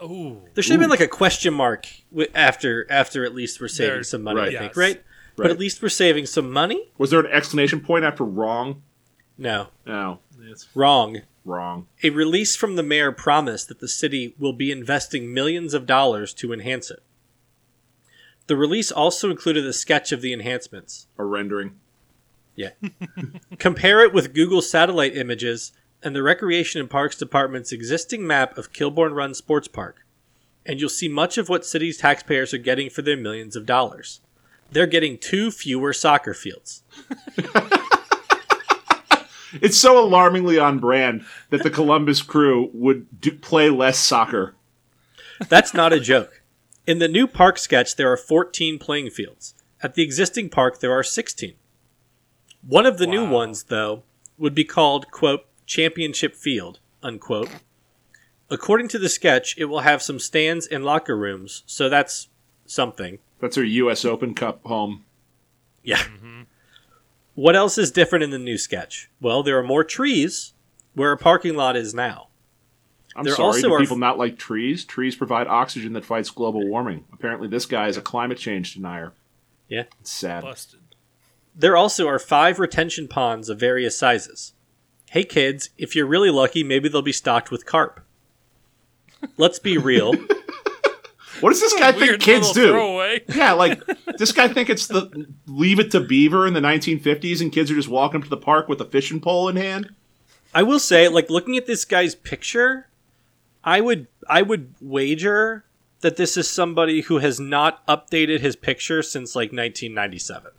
Ooh. 0.03 0.41
There 0.53 0.61
should 0.63 0.73
have 0.73 0.79
been 0.81 0.89
like 0.89 0.99
a 0.99 1.07
question 1.07 1.53
mark 1.53 1.87
wi- 2.11 2.29
after 2.35 2.85
after 2.89 3.25
at 3.25 3.33
least 3.33 3.59
we're 3.59 3.67
saving 3.67 3.95
There- 3.95 4.03
some 4.03 4.23
money. 4.23 4.39
right. 4.39 4.55
I 4.55 4.59
think 4.59 4.71
Yes. 4.71 4.77
right? 4.77 5.03
But 5.35 5.43
Right. 5.43 5.51
at 5.51 5.59
least 5.59 5.81
we're 5.81 5.89
saving 5.89 6.25
some 6.25 6.51
money. 6.51 6.89
Was 6.97 7.11
there 7.11 7.19
an 7.21 7.31
exclamation 7.31 7.79
point 7.81 8.03
after 8.05 8.23
wrong? 8.23 8.81
No, 9.37 9.69
No, 9.85 10.19
it's 10.49 10.67
wrong. 10.75 11.21
wrong. 11.45 11.87
A 12.03 12.09
release 12.09 12.55
from 12.57 12.75
the 12.75 12.83
mayor 12.83 13.11
promised 13.13 13.67
that 13.69 13.79
the 13.79 13.87
city 13.87 14.35
will 14.37 14.51
be 14.53 14.69
investing 14.71 15.33
millions 15.33 15.73
of 15.73 15.85
dollars 15.85 16.33
to 16.35 16.51
enhance 16.51 16.91
it. 16.91 17.01
The 18.47 18.57
release 18.57 18.91
also 18.91 19.29
included 19.31 19.65
a 19.65 19.71
sketch 19.73 20.11
of 20.11 20.21
the 20.21 20.33
enhancements. 20.33 21.07
A 21.17 21.23
rendering. 21.23 21.79
Yeah. 22.59 22.71
Compare 23.57 24.03
it 24.03 24.13
with 24.13 24.33
Google 24.33 24.61
satellite 24.61 25.15
images 25.15 25.71
and 26.03 26.13
the 26.13 26.21
Recreation 26.21 26.81
and 26.81 26.89
Parks 26.89 27.15
Department's 27.15 27.71
existing 27.71 28.27
map 28.27 28.57
of 28.57 28.73
Kilbourne 28.73 29.15
Run 29.15 29.33
Sports 29.33 29.69
Park, 29.69 30.05
and 30.65 30.77
you'll 30.77 30.89
see 30.89 31.07
much 31.07 31.37
of 31.37 31.47
what 31.47 31.65
city's 31.65 31.97
taxpayers 31.97 32.53
are 32.53 32.57
getting 32.57 32.89
for 32.89 33.01
their 33.01 33.15
millions 33.15 33.55
of 33.55 33.65
dollars. 33.65 34.19
They're 34.73 34.87
getting 34.87 35.17
two 35.17 35.51
fewer 35.51 35.93
soccer 35.93 36.33
fields. 36.33 36.83
It's 39.63 39.79
so 39.79 39.97
alarmingly 39.97 40.59
on 40.59 40.77
brand 40.77 41.25
that 41.49 41.63
the 41.63 41.71
Columbus 41.71 42.21
crew 42.21 42.69
would 42.71 43.19
do, 43.19 43.31
play 43.31 43.71
less 43.71 43.97
soccer. 43.97 44.53
That's 45.47 45.73
not 45.73 45.91
a 45.91 45.99
joke. 45.99 46.43
In 46.85 46.99
the 46.99 47.07
new 47.07 47.25
park 47.25 47.57
sketch, 47.57 47.95
there 47.95 48.11
are 48.11 48.15
14 48.15 48.77
playing 48.77 49.09
fields. 49.09 49.55
At 49.81 49.95
the 49.95 50.03
existing 50.03 50.49
park, 50.49 50.81
there 50.81 50.91
are 50.91 51.01
16. 51.01 51.55
One 52.65 52.85
of 52.85 52.97
the 52.97 53.07
new 53.07 53.27
ones, 53.27 53.63
though, 53.63 54.03
would 54.37 54.53
be 54.55 54.63
called, 54.65 55.09
quote, 55.11 55.45
Championship 55.65 56.35
Field, 56.35 56.79
unquote. 57.01 57.49
According 58.49 58.87
to 58.89 58.99
the 58.99 59.09
sketch, 59.09 59.55
it 59.57 59.65
will 59.65 59.81
have 59.81 60.01
some 60.01 60.19
stands 60.19 60.65
and 60.67 60.83
locker 60.83 61.17
rooms, 61.17 61.63
so 61.65 61.87
that's 61.89 62.29
something. 62.65 63.19
That's 63.39 63.57
our 63.57 63.63
U.S. 63.63 64.03
Open 64.05 64.33
Cup 64.33 64.61
home. 64.65 65.05
Yeah. 65.83 65.97
Mm-hmm. 65.97 66.41
What 67.35 67.55
else 67.55 67.77
is 67.77 67.91
different 67.91 68.23
in 68.23 68.31
the 68.31 68.39
new 68.39 68.57
sketch? 68.57 69.09
Well, 69.21 69.43
there 69.43 69.57
are 69.57 69.63
more 69.63 69.83
trees 69.83 70.53
where 70.93 71.11
a 71.11 71.17
parking 71.17 71.55
lot 71.55 71.77
is 71.77 71.93
now. 71.93 72.27
I'm 73.15 73.23
There 73.23 73.33
sorry, 73.35 73.61
do 73.61 73.73
are- 73.73 73.79
people 73.79 73.97
not 73.97 74.17
like 74.17 74.37
trees? 74.37 74.83
Trees 74.83 75.15
provide 75.15 75.47
oxygen 75.47 75.93
that 75.93 76.05
fights 76.05 76.29
global 76.29 76.67
warming. 76.67 77.05
Apparently, 77.13 77.47
this 77.47 77.65
guy 77.65 77.87
is 77.87 77.97
a 77.97 78.01
climate 78.01 78.37
change 78.37 78.73
denier. 78.73 79.13
Yeah. 79.69 79.83
It's 80.01 80.11
sad. 80.11 80.43
Busted. 80.43 80.78
There 81.59 81.75
also 81.75 82.07
are 82.07 82.19
five 82.19 82.57
retention 82.57 83.09
ponds 83.09 83.49
of 83.49 83.59
various 83.59 83.97
sizes. 83.99 84.53
Hey 85.11 85.25
kids, 85.25 85.71
if 85.77 85.93
you're 85.93 86.05
really 86.05 86.29
lucky, 86.29 86.63
maybe 86.63 86.87
they'll 86.87 87.01
be 87.01 87.11
stocked 87.11 87.51
with 87.51 87.65
carp. 87.65 87.99
Let's 89.37 89.59
be 89.59 89.77
real. 89.77 90.13
What 91.41 91.51
does 91.51 91.61
this 91.61 91.73
guy 91.79 91.93
think 91.93 92.19
kids 92.19 92.51
do? 92.51 92.71
Throwaway. 92.71 93.21
Yeah, 93.33 93.53
like 93.53 93.81
this 94.17 94.33
guy 94.33 94.49
think 94.49 94.69
it's 94.69 94.87
the 94.87 95.27
Leave 95.47 95.79
It 95.79 95.89
to 95.91 96.01
Beaver 96.01 96.45
in 96.45 96.53
the 96.53 96.59
1950s, 96.59 97.39
and 97.39 97.49
kids 97.49 97.71
are 97.71 97.75
just 97.75 97.87
walking 97.87 98.17
up 98.17 98.23
to 98.25 98.29
the 98.29 98.35
park 98.35 98.67
with 98.67 98.81
a 98.81 98.85
fishing 98.85 99.21
pole 99.21 99.47
in 99.47 99.55
hand. 99.55 99.93
I 100.53 100.63
will 100.63 100.79
say, 100.79 101.07
like 101.07 101.29
looking 101.29 101.55
at 101.55 101.65
this 101.65 101.85
guy's 101.85 102.13
picture, 102.13 102.89
I 103.63 103.79
would 103.79 104.07
I 104.27 104.41
would 104.41 104.73
wager 104.81 105.63
that 106.01 106.17
this 106.17 106.35
is 106.35 106.49
somebody 106.49 107.01
who 107.01 107.19
has 107.19 107.39
not 107.39 107.87
updated 107.87 108.41
his 108.41 108.57
picture 108.57 109.01
since 109.01 109.33
like 109.33 109.53
1997. 109.53 110.51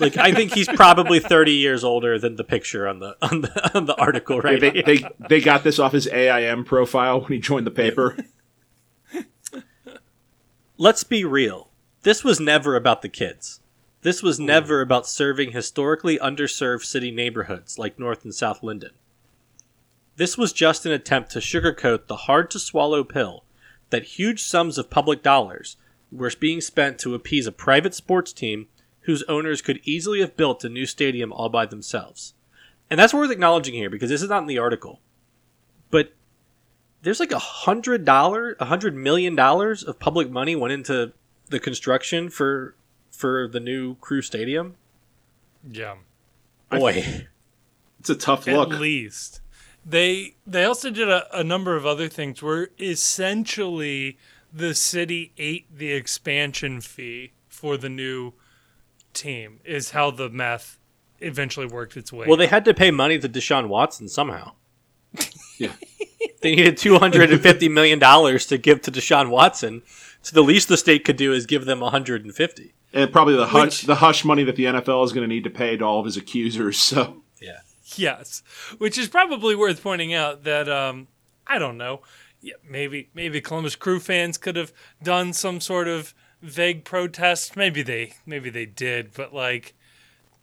Like 0.00 0.16
I 0.16 0.32
think 0.32 0.52
he's 0.52 0.68
probably 0.68 1.20
30 1.20 1.52
years 1.52 1.84
older 1.84 2.18
than 2.18 2.36
the 2.36 2.44
picture 2.44 2.86
on 2.88 2.98
the 3.00 3.16
on 3.22 3.42
the 3.42 3.76
on 3.76 3.86
the 3.86 3.94
article 3.96 4.40
right 4.40 4.60
They, 4.60 4.82
they 4.82 5.04
they 5.28 5.40
got 5.40 5.64
this 5.64 5.78
off 5.78 5.92
his 5.92 6.06
AIM 6.08 6.64
profile 6.64 7.20
when 7.20 7.32
he 7.32 7.38
joined 7.38 7.66
the 7.66 7.70
paper. 7.70 8.16
Let's 10.78 11.04
be 11.04 11.24
real. 11.24 11.68
This 12.02 12.24
was 12.24 12.40
never 12.40 12.76
about 12.76 13.02
the 13.02 13.08
kids. 13.08 13.60
This 14.02 14.22
was 14.22 14.38
hmm. 14.38 14.46
never 14.46 14.80
about 14.80 15.06
serving 15.06 15.52
historically 15.52 16.18
underserved 16.18 16.84
city 16.84 17.10
neighborhoods 17.10 17.78
like 17.78 17.98
North 17.98 18.24
and 18.24 18.34
South 18.34 18.62
Linden. 18.62 18.90
This 20.16 20.36
was 20.36 20.52
just 20.52 20.84
an 20.84 20.92
attempt 20.92 21.30
to 21.32 21.38
sugarcoat 21.38 22.06
the 22.06 22.16
hard 22.16 22.50
to 22.50 22.58
swallow 22.58 23.02
pill 23.04 23.44
that 23.90 24.04
huge 24.04 24.42
sums 24.42 24.76
of 24.76 24.90
public 24.90 25.22
dollars 25.22 25.76
were 26.10 26.30
being 26.38 26.60
spent 26.60 26.98
to 26.98 27.14
appease 27.14 27.46
a 27.46 27.52
private 27.52 27.94
sports 27.94 28.32
team 28.32 28.66
whose 29.02 29.22
owners 29.24 29.62
could 29.62 29.80
easily 29.84 30.20
have 30.20 30.36
built 30.36 30.64
a 30.64 30.68
new 30.68 30.86
stadium 30.86 31.32
all 31.32 31.48
by 31.48 31.66
themselves. 31.66 32.34
And 32.90 32.98
that's 32.98 33.14
worth 33.14 33.30
acknowledging 33.30 33.74
here 33.74 33.90
because 33.90 34.10
this 34.10 34.22
is 34.22 34.28
not 34.28 34.42
in 34.42 34.48
the 34.48 34.58
article. 34.58 35.00
But 35.90 36.12
there's 37.02 37.20
like 37.20 37.32
a 37.32 37.38
hundred 37.38 38.04
dollar, 38.04 38.56
a 38.60 38.66
hundred 38.66 38.94
million 38.94 39.34
dollars 39.34 39.82
of 39.82 39.98
public 39.98 40.30
money 40.30 40.54
went 40.56 40.72
into 40.72 41.12
the 41.48 41.60
construction 41.60 42.28
for 42.28 42.74
for 43.10 43.48
the 43.48 43.60
new 43.60 43.96
Crew 43.96 44.22
Stadium. 44.22 44.76
Yeah. 45.70 45.96
Boy, 46.70 47.26
It's 48.02 48.10
a 48.10 48.16
tough 48.16 48.48
At 48.48 48.54
look. 48.56 48.72
At 48.72 48.80
least. 48.80 49.40
They 49.86 50.34
they 50.46 50.64
also 50.64 50.90
did 50.90 51.08
a, 51.08 51.38
a 51.38 51.44
number 51.44 51.76
of 51.76 51.86
other 51.86 52.08
things 52.08 52.42
where 52.42 52.70
essentially 52.80 54.18
the 54.52 54.74
city 54.74 55.32
ate 55.38 55.66
the 55.72 55.92
expansion 55.92 56.80
fee 56.80 57.32
for 57.48 57.76
the 57.76 57.88
new 57.88 58.32
team 59.14 59.60
is 59.64 59.90
how 59.90 60.10
the 60.10 60.28
math 60.28 60.78
eventually 61.20 61.66
worked 61.66 61.96
its 61.96 62.12
way. 62.12 62.26
well, 62.26 62.36
they 62.36 62.46
had 62.46 62.64
to 62.64 62.74
pay 62.74 62.90
money 62.90 63.18
to 63.18 63.28
Deshaun 63.28 63.68
Watson 63.68 64.08
somehow. 64.08 64.52
Yeah. 65.58 65.72
They 66.40 66.54
needed 66.56 66.76
two 66.76 66.98
hundred 66.98 67.30
and 67.30 67.40
fifty 67.40 67.68
million 67.68 67.98
dollars 67.98 68.46
to 68.46 68.58
give 68.58 68.82
to 68.82 68.90
Deshaun 68.90 69.28
Watson. 69.30 69.82
So 70.22 70.34
the 70.34 70.42
least 70.42 70.68
the 70.68 70.76
state 70.76 71.04
could 71.04 71.16
do 71.16 71.32
is 71.32 71.46
give 71.46 71.64
them 71.66 71.80
one 71.80 71.92
hundred 71.92 72.24
and 72.24 72.34
fifty. 72.34 72.74
And 72.92 73.12
probably 73.12 73.34
the 73.36 73.46
hush, 73.46 73.64
Which- 73.64 73.82
the 73.82 73.96
hush 73.96 74.24
money 74.24 74.42
that 74.44 74.56
the 74.56 74.64
NFL 74.64 75.04
is 75.04 75.12
going 75.12 75.22
to 75.28 75.32
need 75.32 75.44
to 75.44 75.50
pay 75.50 75.76
to 75.76 75.84
all 75.84 75.98
of 76.00 76.04
his 76.06 76.16
accusers. 76.16 76.78
So 76.78 77.22
Yeah. 77.40 77.58
Yes, 77.96 78.42
which 78.78 78.96
is 78.98 79.08
probably 79.08 79.54
worth 79.54 79.82
pointing 79.82 80.14
out 80.14 80.44
that 80.44 80.68
um, 80.68 81.08
I 81.46 81.58
don't 81.58 81.76
know, 81.76 82.00
yeah, 82.40 82.54
maybe 82.68 83.10
maybe 83.14 83.40
Columbus 83.40 83.76
Crew 83.76 84.00
fans 84.00 84.38
could 84.38 84.56
have 84.56 84.72
done 85.02 85.32
some 85.32 85.60
sort 85.60 85.88
of 85.88 86.14
vague 86.42 86.84
protest. 86.84 87.56
Maybe 87.56 87.82
they 87.82 88.14
maybe 88.26 88.50
they 88.50 88.66
did, 88.66 89.14
but 89.14 89.32
like 89.32 89.74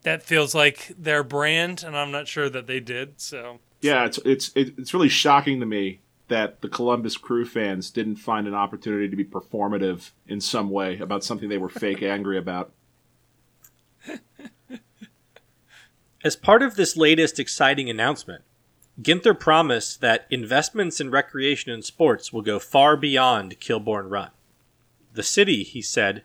that 0.04 0.24
feels 0.24 0.56
like 0.56 0.92
their 0.98 1.24
brand, 1.24 1.84
and 1.84 1.96
I'm 1.96 2.12
not 2.12 2.28
sure 2.28 2.50
that 2.50 2.68
they 2.68 2.80
did. 2.80 3.20
So 3.22 3.60
yeah, 3.82 4.06
it's 4.06 4.18
it's 4.26 4.52
it's 4.56 4.94
really 4.94 5.10
shocking 5.10 5.60
to 5.60 5.66
me 5.66 6.00
that 6.30 6.62
the 6.62 6.70
Columbus 6.70 7.18
Crew 7.18 7.46
fans 7.46 7.90
didn't 7.90 8.18
find 8.18 8.48
an 8.48 8.54
opportunity 8.54 9.10
to 9.10 9.16
be 9.16 9.26
performative 9.26 10.12
in 10.28 10.40
some 10.40 10.70
way 10.70 10.98
about 11.00 11.24
something 11.24 11.50
they 11.50 11.58
were 11.58 11.70
fake 11.70 12.02
angry 12.04 12.38
about. 12.38 12.72
As 16.24 16.36
part 16.36 16.62
of 16.62 16.76
this 16.76 16.98
latest 16.98 17.40
exciting 17.40 17.90
announcement, 17.90 18.44
Ginther 19.02 19.38
promised 19.38 20.02
that 20.02 20.28
investments 20.30 21.00
in 21.00 21.10
recreation 21.10 21.72
and 21.72 21.84
sports 21.84 22.34
will 22.34 22.42
go 22.42 22.60
far 22.60 22.98
beyond 22.98 23.60
Kilbourne 23.60 24.12
Run. 24.12 24.32
The 25.20 25.24
city, 25.24 25.64
he 25.64 25.82
said, 25.82 26.24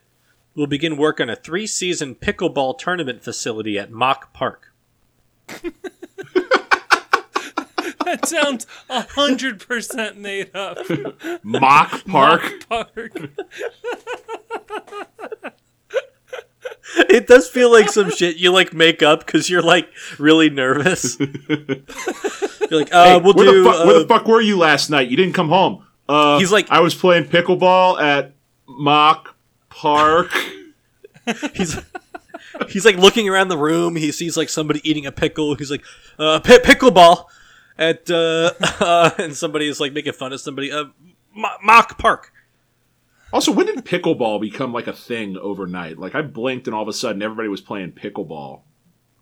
will 0.55 0.67
begin 0.67 0.95
work 0.95 1.19
on 1.19 1.29
a 1.29 1.35
three 1.35 1.67
season 1.67 2.15
pickleball 2.15 2.77
tournament 2.77 3.21
facility 3.21 3.77
at 3.77 3.91
Mock 3.91 4.31
Park. 4.31 4.71
that 8.05 8.25
sounds 8.25 8.65
hundred 8.89 9.59
percent 9.59 10.17
made 10.17 10.55
up. 10.55 10.77
Mock 11.43 12.05
Park. 12.05 12.65
Park. 12.69 13.11
It 17.09 17.27
does 17.27 17.49
feel 17.49 17.69
like 17.69 17.89
some 17.89 18.09
shit 18.11 18.37
you 18.37 18.53
like 18.53 18.73
make 18.73 19.03
up 19.03 19.25
because 19.25 19.49
you're 19.49 19.61
like 19.61 19.89
really 20.17 20.49
nervous. 20.49 21.19
you're 21.19 21.27
like, 22.71 22.93
uh, 22.93 23.03
Hey, 23.03 23.19
we'll 23.19 23.33
where, 23.33 23.45
do. 23.51 23.63
the 23.65 23.69
fu- 23.69 23.77
uh, 23.77 23.85
where 23.87 23.99
the 23.99 24.07
fuck 24.07 24.25
were 24.25 24.39
you 24.39 24.57
last 24.57 24.89
night? 24.89 25.09
You 25.09 25.17
didn't 25.17 25.33
come 25.35 25.49
home. 25.49 25.85
Uh, 26.07 26.37
He's 26.39 26.53
like- 26.53 26.71
I 26.71 26.79
was 26.79 26.95
playing 26.95 27.25
pickleball 27.25 27.99
at 28.01 28.34
Mock 28.67 29.35
Park. 29.69 30.31
he's 31.53 31.77
he's 32.69 32.85
like 32.85 32.97
looking 32.97 33.29
around 33.29 33.49
the 33.49 33.57
room. 33.57 33.95
He 33.95 34.11
sees 34.11 34.37
like 34.37 34.49
somebody 34.49 34.81
eating 34.89 35.05
a 35.05 35.11
pickle. 35.11 35.55
He's 35.55 35.71
like, 35.71 35.83
uh, 36.19 36.39
pi 36.39 36.57
pickleball 36.57 37.25
at 37.77 38.09
uh, 38.09 38.51
uh, 38.79 39.11
and 39.17 39.35
somebody 39.35 39.67
is 39.67 39.79
like 39.79 39.93
making 39.93 40.13
fun 40.13 40.33
of 40.33 40.41
somebody. 40.41 40.71
Uh, 40.71 40.85
Mo- 41.33 41.57
Mock 41.63 41.97
Park. 41.97 42.31
Also, 43.33 43.51
when 43.51 43.65
did 43.65 43.83
pickleball 43.83 44.39
become 44.39 44.71
like 44.71 44.87
a 44.87 44.93
thing 44.93 45.37
overnight? 45.37 45.97
Like 45.97 46.15
I 46.15 46.21
blinked 46.21 46.67
and 46.67 46.75
all 46.75 46.83
of 46.83 46.87
a 46.87 46.93
sudden 46.93 47.21
everybody 47.21 47.49
was 47.49 47.61
playing 47.61 47.91
pickleball. 47.91 48.61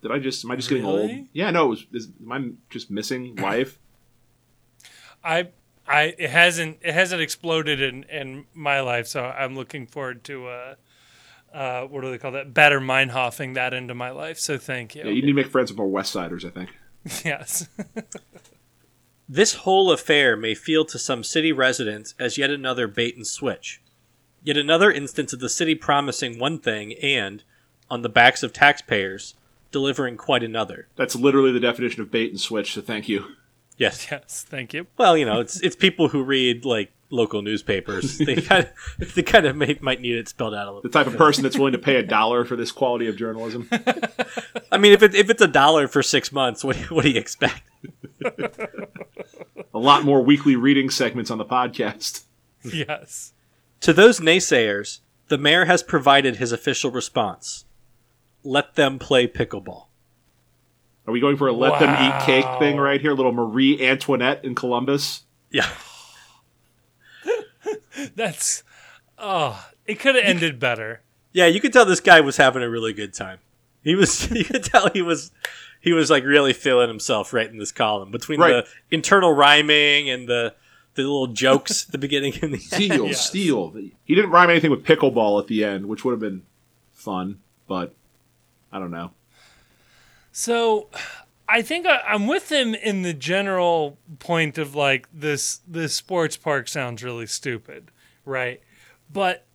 Did 0.02 0.12
I 0.12 0.20
just 0.20 0.44
am 0.44 0.52
I 0.52 0.56
just 0.56 0.70
getting 0.70 0.86
old? 0.86 1.10
Yeah, 1.32 1.50
no, 1.50 1.66
it 1.66 1.70
was 1.70 1.86
is, 1.94 2.10
am 2.22 2.32
I 2.32 2.50
just 2.70 2.92
missing 2.92 3.36
life? 3.38 3.80
I 5.24 5.50
I 5.88 6.14
it 6.18 6.30
hasn't 6.30 6.80
it 6.82 6.94
hasn't 6.94 7.22
exploded 7.22 7.82
in 7.82 8.04
in 8.04 8.46
my 8.54 8.82
life, 8.82 9.08
so 9.08 9.24
I'm 9.24 9.56
looking 9.56 9.88
forward 9.88 10.24
to 10.26 10.48
uh 10.48 10.76
uh 11.54 11.82
what 11.84 12.02
do 12.02 12.12
they 12.12 12.18
call 12.18 12.32
that? 12.32 12.54
Baader-Meinhofing 12.54 13.56
that 13.56 13.74
into 13.74 13.94
my 13.94 14.12
life. 14.12 14.40
So 14.40 14.58
thank 14.58 14.96
you. 14.96 15.04
Yeah, 15.04 15.12
you 15.12 15.22
need 15.22 15.28
to 15.28 15.34
make 15.34 15.52
friends 15.52 15.72
with 15.72 15.78
more 15.78 15.88
West 15.88 16.12
Siders, 16.12 16.46
I 16.46 16.50
think. 16.50 16.70
yes. 17.26 17.68
This 19.28 19.56
whole 19.56 19.92
affair 19.92 20.36
may 20.36 20.54
feel 20.54 20.84
to 20.86 21.00
some 21.00 21.24
city 21.24 21.52
residents 21.52 22.14
as 22.20 22.38
yet 22.38 22.50
another 22.50 22.88
bait 22.88 23.16
and 23.16 23.26
switch. 23.26 23.82
Yet 24.44 24.58
another 24.58 24.92
instance 24.92 25.32
of 25.32 25.40
the 25.40 25.50
city 25.50 25.76
promising 25.76 26.38
one 26.38 26.60
thing 26.60 26.94
and, 27.02 27.44
on 27.90 28.02
the 28.02 28.10
backs 28.10 28.44
of 28.44 28.52
taxpayers, 28.52 29.36
delivering 29.72 30.18
quite 30.18 30.44
another. 30.44 30.88
That's 30.98 31.16
literally 31.16 31.54
the 31.54 31.62
definition 31.62 32.02
of 32.02 32.12
bait 32.12 32.32
and 32.32 32.40
switch, 32.40 32.74
so 32.74 32.82
thank 32.82 33.08
you. 33.08 33.26
Yes. 33.78 34.08
yes. 34.12 34.46
Thank 34.48 34.74
you. 34.74 34.88
Well, 34.98 35.18
you 35.18 35.26
know, 35.26 35.40
it's 35.40 35.60
it's 35.62 35.76
people 35.76 36.10
who 36.10 36.24
read 36.24 36.66
like 36.66 36.92
local 37.10 37.42
newspapers. 37.42 38.20
They 38.24 38.36
kind 38.38 38.68
of 39.00 39.16
they 39.16 39.24
kind 39.24 39.46
of 39.46 39.56
may, 39.56 39.78
might 39.82 40.02
need 40.02 40.16
it 40.16 40.30
spelled 40.30 40.54
out 40.54 40.68
a 40.68 40.72
little. 40.72 40.82
The 40.82 40.88
little. 40.88 41.04
type 41.04 41.14
of 41.14 41.18
person 41.18 41.44
that's 41.44 41.58
willing 41.58 41.74
to 41.74 41.80
pay 41.80 41.98
a 41.98 42.04
dollar 42.04 42.46
for 42.46 42.56
this 42.56 42.72
quality 42.72 43.08
of 43.08 43.18
journalism. 43.18 43.70
I 44.72 44.78
mean, 44.78 44.94
if 44.94 45.04
it, 45.04 45.14
if 45.14 45.30
it's 45.30 45.42
a 45.42 45.48
dollar 45.48 45.88
for 45.88 46.02
six 46.02 46.32
months, 46.32 46.64
what 46.64 46.76
what 46.92 47.04
do 47.04 47.10
you 47.10 47.20
expect? 47.20 47.64
A 48.26 49.80
lot 49.80 50.04
more 50.04 50.22
weekly 50.22 50.56
reading 50.56 50.90
segments 50.90 51.30
on 51.32 51.38
the 51.38 51.46
podcast. 51.46 52.24
Yes. 52.64 53.34
To 53.82 53.92
those 53.92 54.20
naysayers, 54.20 55.00
the 55.28 55.38
mayor 55.38 55.66
has 55.66 55.84
provided 55.84 56.38
his 56.38 56.52
official 56.52 56.92
response. 56.92 57.66
Let 58.44 58.76
them 58.76 59.00
play 59.00 59.28
pickleball. 59.28 59.88
Are 61.06 61.12
we 61.12 61.20
going 61.20 61.36
for 61.38 61.48
a 61.48 61.52
let 61.54 61.80
them 61.80 61.90
eat 62.02 62.26
cake 62.26 62.46
thing 62.60 62.78
right 62.78 63.02
here? 63.02 63.14
Little 63.14 63.34
Marie 63.34 63.86
Antoinette 63.86 64.46
in 64.46 64.56
Columbus. 64.56 65.24
Yeah. 65.52 65.68
That's 68.16 68.64
oh, 69.18 69.68
it 69.86 70.00
could 70.00 70.16
have 70.16 70.24
ended 70.24 70.60
better. 70.60 71.02
Yeah, 71.32 71.48
you 71.48 71.60
could 71.62 71.74
tell 71.74 71.86
this 71.86 72.00
guy 72.00 72.22
was 72.22 72.38
having 72.38 72.62
a 72.64 72.70
really 72.70 72.94
good 72.94 73.14
time. 73.14 73.40
He 73.84 73.96
was 73.96 74.30
you 74.32 74.46
could 74.46 74.64
tell 74.64 74.90
he 74.90 75.02
was 75.02 75.32
he 75.82 75.94
was 75.94 76.10
like 76.10 76.24
really 76.24 76.54
feeling 76.54 76.88
himself 76.88 77.34
right 77.34 77.50
in 77.50 77.58
this 77.58 77.72
column 77.72 78.12
between 78.12 78.40
Right. 78.40 78.64
the 78.64 78.68
internal 78.96 79.34
rhyming 79.34 80.10
and 80.10 80.28
the 80.28 80.56
the 80.96 81.02
little 81.02 81.28
jokes 81.28 81.86
at 81.86 81.92
the 81.92 81.98
beginning 81.98 82.34
and 82.42 82.54
the 82.54 82.58
end. 82.58 82.62
Steal, 82.64 83.08
Yes. 83.08 83.28
steal. 83.28 83.72
He 84.06 84.16
didn't 84.16 84.30
rhyme 84.32 84.50
anything 84.50 84.70
with 84.72 84.84
pickleball 84.84 85.42
at 85.42 85.48
the 85.48 85.64
end, 85.64 85.88
which 85.88 86.06
would 86.06 86.12
have 86.12 86.20
been 86.20 86.44
fun, 86.92 87.40
but 87.68 87.94
I 88.72 88.80
don't 88.80 88.92
know. 88.92 89.12
So, 90.34 90.90
I 91.48 91.62
think 91.62 91.86
I, 91.86 92.00
I'm 92.08 92.26
with 92.26 92.52
him 92.52 92.74
in 92.74 93.04
the 93.04 93.14
general 93.14 94.00
point 94.18 94.58
of 94.58 94.76
like 94.76 95.08
this. 95.14 95.62
This 95.68 95.94
sports 95.94 96.36
park 96.36 96.68
sounds 96.68 97.04
really 97.04 97.28
stupid, 97.28 97.92
right? 98.26 98.60
But 99.12 99.46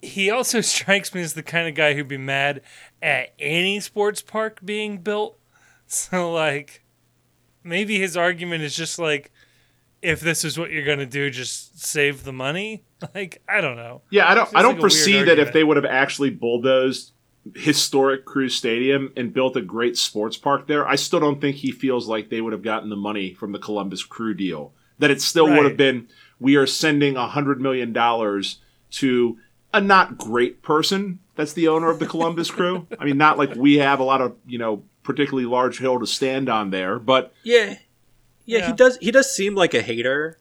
he 0.00 0.30
also 0.30 0.60
strikes 0.62 1.14
me 1.14 1.20
as 1.20 1.34
the 1.34 1.42
kind 1.42 1.68
of 1.68 1.74
guy 1.74 1.92
who'd 1.94 2.08
be 2.08 2.16
mad 2.16 2.62
at 3.02 3.34
any 3.38 3.80
sports 3.80 4.22
park 4.22 4.60
being 4.64 4.98
built. 4.98 5.38
So, 5.88 6.32
like, 6.32 6.82
maybe 7.62 8.00
his 8.00 8.16
argument 8.16 8.64
is 8.64 8.74
just 8.74 8.98
like, 8.98 9.30
if 10.02 10.18
this 10.18 10.44
is 10.44 10.58
what 10.58 10.72
you're 10.72 10.84
gonna 10.84 11.06
do, 11.06 11.30
just 11.30 11.80
save 11.80 12.24
the 12.24 12.32
money. 12.32 12.82
Like, 13.14 13.40
I 13.48 13.60
don't 13.60 13.76
know. 13.76 14.02
Yeah, 14.10 14.28
I 14.28 14.34
don't. 14.34 14.48
I 14.56 14.62
don't 14.62 14.72
like 14.72 14.80
foresee 14.80 15.22
that 15.22 15.38
if 15.38 15.52
they 15.52 15.62
would 15.62 15.76
have 15.76 15.84
actually 15.84 16.30
bulldozed 16.30 17.12
historic 17.54 18.24
Crew 18.24 18.48
Stadium 18.48 19.12
and 19.16 19.32
built 19.32 19.56
a 19.56 19.62
great 19.62 19.96
sports 19.96 20.36
park 20.36 20.66
there, 20.66 20.86
I 20.86 20.96
still 20.96 21.20
don't 21.20 21.40
think 21.40 21.56
he 21.56 21.70
feels 21.70 22.08
like 22.08 22.28
they 22.28 22.40
would 22.40 22.52
have 22.52 22.62
gotten 22.62 22.90
the 22.90 22.96
money 22.96 23.34
from 23.34 23.52
the 23.52 23.58
Columbus 23.58 24.02
Crew 24.04 24.34
deal. 24.34 24.72
That 24.98 25.10
it 25.10 25.20
still 25.20 25.46
would 25.46 25.64
have 25.66 25.76
been 25.76 26.08
we 26.40 26.56
are 26.56 26.66
sending 26.66 27.16
a 27.16 27.28
hundred 27.28 27.60
million 27.60 27.92
dollars 27.92 28.58
to 28.92 29.38
a 29.74 29.80
not 29.80 30.16
great 30.16 30.62
person 30.62 31.18
that's 31.34 31.52
the 31.52 31.68
owner 31.68 31.90
of 31.90 31.98
the 31.98 32.06
Columbus 32.06 32.50
Crew. 32.50 32.86
I 32.98 33.04
mean, 33.04 33.18
not 33.18 33.36
like 33.36 33.54
we 33.54 33.74
have 33.76 34.00
a 34.00 34.04
lot 34.04 34.22
of 34.22 34.36
you 34.46 34.58
know 34.58 34.82
particularly 35.02 35.46
large 35.46 35.78
hill 35.78 36.00
to 36.00 36.06
stand 36.06 36.48
on 36.48 36.70
there, 36.70 36.98
but 36.98 37.32
Yeah. 37.44 37.76
yeah. 38.46 38.58
Yeah. 38.58 38.66
he 38.68 38.72
does 38.72 38.96
he 38.98 39.10
does 39.10 39.30
seem 39.34 39.54
like 39.54 39.74
a 39.74 39.82
hater, 39.82 40.38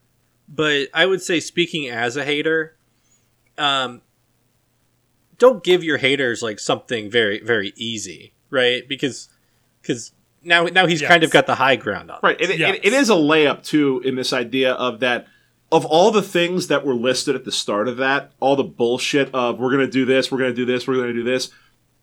but 0.47 0.87
I 0.93 1.05
would 1.05 1.21
say 1.21 1.39
speaking 1.41 1.89
as 1.89 2.15
a 2.15 2.23
hater, 2.23 2.75
um 3.57 4.01
don't 5.37 5.63
give 5.63 5.83
your 5.83 5.97
haters 5.97 6.41
like 6.41 6.59
something 6.59 7.09
very 7.09 7.39
very 7.39 7.73
easy, 7.75 8.33
right? 8.49 8.87
Because 8.87 9.29
cuz 9.83 10.11
now 10.43 10.65
now 10.65 10.85
he's 10.85 11.01
kind 11.01 11.23
of 11.23 11.31
got 11.31 11.47
the 11.47 11.55
high 11.55 11.75
ground 11.75 12.11
on. 12.11 12.19
Right. 12.21 12.39
It, 12.39 12.57
Yes. 12.59 12.75
it, 12.75 12.85
it 12.85 12.93
is 12.93 13.09
a 13.09 13.13
layup 13.13 13.63
too 13.63 14.01
in 14.05 14.15
this 14.15 14.31
idea 14.33 14.73
of 14.73 14.99
that 14.99 15.27
of 15.71 15.83
all 15.85 16.11
the 16.11 16.21
things 16.21 16.67
that 16.67 16.85
were 16.85 16.93
listed 16.93 17.35
at 17.35 17.43
the 17.43 17.51
start 17.51 17.87
of 17.87 17.97
that, 17.97 18.31
all 18.39 18.55
the 18.55 18.63
bullshit 18.63 19.33
of 19.33 19.59
we're 19.59 19.71
going 19.71 19.85
to 19.85 19.91
do 19.91 20.05
this, 20.05 20.31
we're 20.31 20.37
going 20.37 20.51
to 20.51 20.55
do 20.55 20.65
this, 20.65 20.87
we're 20.87 20.95
going 20.95 21.07
to 21.07 21.13
do 21.13 21.23
this, 21.23 21.49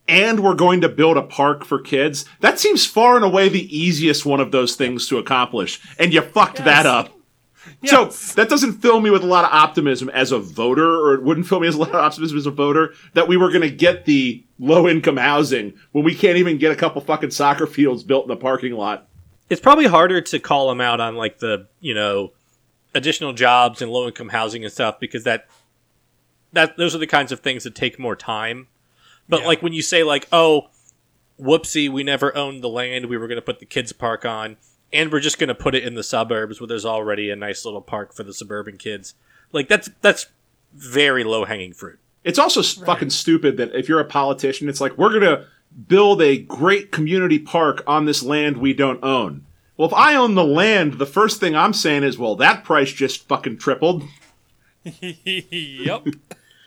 and 0.09 0.41
we're 0.41 0.55
going 0.55 0.81
to 0.81 0.89
build 0.89 1.17
a 1.17 1.23
park 1.23 1.65
for 1.65 1.81
kids. 1.81 2.25
That 2.41 2.59
seems 2.59 2.85
far 2.85 3.15
and 3.17 3.25
away 3.25 3.49
the 3.49 3.75
easiest 3.77 4.27
one 4.27 4.41
of 4.41 4.51
those 4.51 4.75
things 4.75 5.07
to 5.09 5.19
accomplish, 5.19 5.81
and 5.99 6.13
you 6.13 6.21
fucked 6.23 6.59
that 6.65 6.87
up. 6.87 7.11
So 7.85 8.07
that 8.35 8.49
doesn't 8.49 8.75
fill 8.81 9.01
me 9.01 9.11
with 9.11 9.23
a 9.23 9.27
lot 9.27 9.45
of 9.45 9.51
optimism 9.53 10.09
as 10.11 10.33
a 10.33 10.39
voter, 10.39 10.89
or 10.89 11.15
it 11.15 11.23
wouldn't 11.23 11.47
fill 11.47 11.61
me 11.61 11.69
as 11.69 11.75
a 11.75 11.79
lot 11.79 11.91
of 11.91 11.95
optimism 11.97 12.37
as 12.39 12.47
a 12.47 12.51
voter 12.51 12.95
that 13.15 13.29
we 13.29 13.37
were 13.37 13.49
going 13.51 13.63
to 13.63 13.71
get 13.71 14.05
the 14.05 14.45
low 14.59 14.89
income 14.89 15.17
housing 15.17 15.75
when 15.93 16.05
we 16.05 16.15
can't 16.15 16.37
even 16.39 16.59
get 16.59 16.73
a 16.73 16.77
couple 16.77 17.01
fucking 17.01 17.31
soccer 17.31 17.67
fields 17.67 18.03
built 18.05 18.25
in 18.25 18.29
the 18.29 18.37
parking 18.37 18.73
lot. 18.73 19.09
It's 19.51 19.61
probably 19.61 19.87
harder 19.87 20.21
to 20.21 20.39
call 20.39 20.69
them 20.69 20.81
out 20.81 21.01
on 21.01 21.17
like 21.17 21.39
the, 21.39 21.67
you 21.81 21.95
know, 21.95 22.33
additional 22.95 23.33
jobs 23.33 23.81
and 23.83 23.91
low 23.91 24.07
income 24.07 24.29
housing 24.31 24.65
and 24.65 24.73
stuff 24.73 24.99
because 25.01 25.25
that 25.25 25.47
that 26.53 26.77
those 26.77 26.95
are 26.95 26.99
the 26.99 27.07
kinds 27.07 27.33
of 27.33 27.41
things 27.41 27.65
that 27.65 27.75
take 27.75 27.99
more 27.99 28.17
time. 28.17 28.69
But 29.29 29.41
Yeah. 29.43 29.47
like 29.47 29.63
when 29.63 29.73
you 29.73 29.83
say 29.83 30.03
like, 30.03 30.27
"Oh, 30.33 30.69
whoopsie, 31.41 31.89
we 31.89 32.03
never 32.03 32.37
owned 32.37 32.63
the 32.63 32.69
land 32.69 33.07
we 33.07 33.17
were 33.17 33.27
going 33.29 33.37
to 33.37 33.43
put 33.43 33.59
the 33.59 33.67
kids 33.67 33.93
park 33.93 34.25
on 34.25 34.57
and 34.93 35.11
we're 35.11 35.21
just 35.21 35.39
going 35.39 35.49
to 35.49 35.55
put 35.55 35.75
it 35.75 35.85
in 35.85 35.95
the 35.95 36.03
suburbs 36.03 36.61
where 36.61 36.69
there's 36.69 36.87
already 36.87 37.31
a 37.31 37.37
nice 37.37 37.65
little 37.65 37.83
park 37.83 38.15
for 38.15 38.23
the 38.23 38.35
suburban 38.35 38.77
kids." 38.77 39.15
Like 39.53 39.69
that's 39.69 39.91
that's 40.01 40.27
very 40.75 41.25
low 41.25 41.45
hanging 41.45 41.73
fruit. 41.73 41.99
It's 42.25 42.39
also 42.39 42.61
s 42.61 42.75
fucking 42.75 43.11
stupid 43.11 43.57
that 43.57 43.75
if 43.75 43.89
you're 43.89 44.01
a 44.01 44.05
politician, 44.05 44.69
it's 44.69 44.81
like, 44.81 44.97
we're 44.97 45.11
going 45.11 45.23
to 45.23 45.47
build 45.89 46.23
a 46.23 46.39
great 46.39 46.93
community 46.93 47.39
park 47.39 47.83
on 47.87 48.05
this 48.05 48.23
land 48.23 48.59
we 48.59 48.73
don't 48.73 49.03
own. 49.03 49.45
Well, 49.77 49.89
if 49.89 49.95
I 49.95 50.15
own 50.15 50.35
the 50.35 50.45
land, 50.45 50.95
the 50.95 51.07
first 51.07 51.41
thing 51.41 51.57
I'm 51.57 51.73
saying 51.73 52.05
is, 52.05 52.19
well, 52.19 52.37
that 52.37 52.63
price 52.63 52.93
just 52.93 53.27
fucking 53.27 53.59
tripled. 53.59 54.05
yep. 55.01 56.07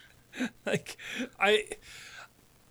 like 0.66 0.96
I 1.40 1.64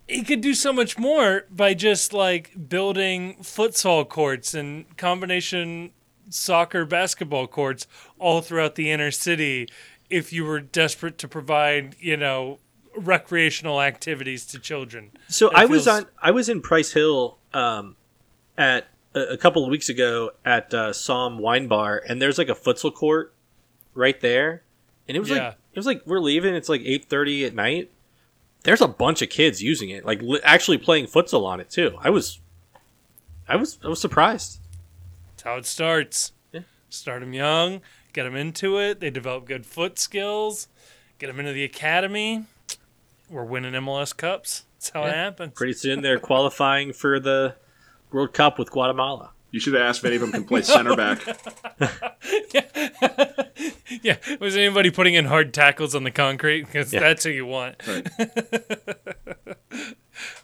he 0.08 0.22
could 0.22 0.40
do 0.40 0.54
so 0.54 0.72
much 0.72 0.98
more 0.98 1.44
by 1.50 1.74
just 1.74 2.12
like 2.12 2.68
building 2.68 3.36
futsal 3.42 4.08
courts 4.08 4.54
and 4.54 4.96
combination 4.96 5.90
soccer 6.28 6.84
basketball 6.84 7.46
courts 7.46 7.86
all 8.18 8.40
throughout 8.40 8.74
the 8.74 8.90
inner 8.90 9.10
city 9.10 9.68
if 10.10 10.32
you 10.32 10.44
were 10.44 10.60
desperate 10.60 11.18
to 11.18 11.28
provide, 11.28 11.96
you 11.98 12.16
know, 12.16 12.58
recreational 12.96 13.80
activities 13.82 14.46
to 14.46 14.58
children. 14.58 15.10
So 15.28 15.48
It 15.50 15.56
I 15.56 15.64
was 15.66 15.86
on 15.88 16.06
I 16.20 16.30
was 16.30 16.48
in 16.48 16.62
Price 16.62 16.92
Hill 16.92 17.38
um, 17.52 17.96
at 18.56 18.86
a, 19.14 19.20
a 19.32 19.36
couple 19.36 19.64
of 19.64 19.70
weeks 19.70 19.88
ago 19.88 20.30
at 20.44 20.72
uh, 20.72 20.90
Somm 20.90 21.38
Wine 21.38 21.66
Bar, 21.68 22.02
and 22.08 22.20
there's 22.22 22.38
like 22.38 22.48
a 22.48 22.54
futsal 22.54 22.92
court 22.94 23.34
right 23.94 24.20
there, 24.20 24.62
and 25.08 25.16
it 25.16 25.20
was 25.20 25.30
Yeah. 25.30 25.36
like 25.48 25.54
it 25.72 25.78
was 25.78 25.86
like 25.86 26.02
we're 26.06 26.20
leaving. 26.20 26.54
It's 26.54 26.68
like 26.68 26.82
eight 26.84 27.04
thirty 27.06 27.44
at 27.44 27.54
night. 27.54 27.90
There's 28.66 28.80
a 28.80 28.88
bunch 28.88 29.22
of 29.22 29.30
kids 29.30 29.62
using 29.62 29.90
it, 29.90 30.04
like 30.04 30.20
li- 30.22 30.40
actually 30.42 30.78
playing 30.78 31.06
futsal 31.06 31.46
on 31.46 31.60
it 31.60 31.70
too. 31.70 31.96
I 32.00 32.10
was, 32.10 32.40
I 33.48 33.54
was, 33.54 33.78
I 33.84 33.86
was 33.86 34.00
surprised. 34.00 34.58
That's 35.28 35.44
how 35.44 35.54
it 35.54 35.66
starts. 35.66 36.32
Yeah. 36.50 36.62
Start 36.88 37.20
them 37.20 37.32
young, 37.32 37.80
get 38.12 38.24
them 38.24 38.34
into 38.34 38.78
it. 38.80 38.98
They 38.98 39.10
develop 39.10 39.46
good 39.46 39.64
foot 39.66 40.00
skills, 40.00 40.66
get 41.20 41.28
them 41.28 41.38
into 41.38 41.52
the 41.52 41.62
academy. 41.62 42.46
We're 43.30 43.44
winning 43.44 43.72
MLS 43.74 44.16
Cups. 44.16 44.64
That's 44.78 44.90
how 44.90 45.04
it 45.04 45.14
happens. 45.14 45.52
Pretty 45.54 45.74
soon 45.74 46.02
they're 46.02 46.18
qualifying 46.18 46.92
for 46.92 47.20
the 47.20 47.54
World 48.10 48.34
Cup 48.34 48.58
with 48.58 48.72
Guatemala. 48.72 49.30
You 49.56 49.60
should 49.60 49.72
have 49.72 49.84
asked 49.84 50.00
if 50.00 50.04
any 50.04 50.16
of 50.16 50.20
them 50.20 50.32
can 50.32 50.44
play 50.44 50.60
center 50.74 50.94
back. 50.94 51.18
yeah. 54.02 54.16
Was 54.38 54.54
anybody 54.54 54.90
putting 54.90 55.14
in 55.14 55.24
hard 55.24 55.54
tackles 55.54 55.94
on 55.94 56.04
the 56.04 56.10
concrete? 56.10 56.66
Because 56.66 56.92
Yeah. 56.92 57.00
that's 57.00 57.24
who 57.24 57.30
you 57.30 57.46
want. 57.46 57.80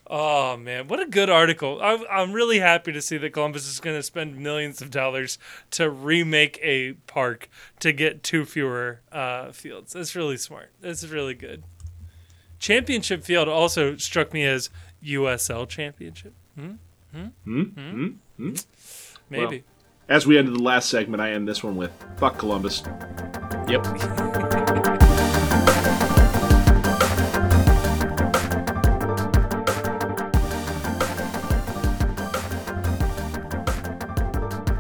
Oh 0.06 0.56
man, 0.58 0.88
what 0.88 1.00
a 1.00 1.06
good 1.06 1.30
article! 1.30 1.78
I'm, 1.82 2.04
I'm 2.10 2.32
really 2.32 2.58
happy 2.58 2.92
to 2.92 3.00
see 3.00 3.16
that 3.18 3.30
Columbus 3.32 3.66
is 3.66 3.80
going 3.80 3.96
to 3.96 4.02
spend 4.02 4.36
millions 4.38 4.82
of 4.82 4.90
dollars 4.90 5.38
to 5.72 5.88
remake 5.88 6.58
a 6.62 6.92
park 7.06 7.48
to 7.80 7.92
get 7.92 8.22
two 8.22 8.44
fewer 8.44 9.00
uh, 9.10 9.52
fields. 9.52 9.94
That's 9.94 10.14
really 10.14 10.36
smart. 10.36 10.70
That's 10.82 11.06
really 11.06 11.32
good. 11.34 11.62
Championship 12.58 13.24
field 13.24 13.48
also 13.48 13.96
struck 13.96 14.34
me 14.34 14.44
as 14.44 14.68
USL 15.02 15.66
championship. 15.66 16.34
Hmm? 16.58 16.72
Hmm? 17.14 17.26
Hmm? 17.44 17.62
Hmm? 17.62 18.06
Hmm? 18.36 18.54
Maybe. 19.32 19.64
As 20.08 20.26
we 20.26 20.36
ended 20.36 20.54
the 20.54 20.62
last 20.62 20.90
segment, 20.90 21.22
I 21.22 21.32
end 21.32 21.48
this 21.48 21.64
one 21.64 21.76
with 21.76 21.90
"Fuck 22.16 22.38
Columbus." 22.38 22.82
Yep. 23.68 24.98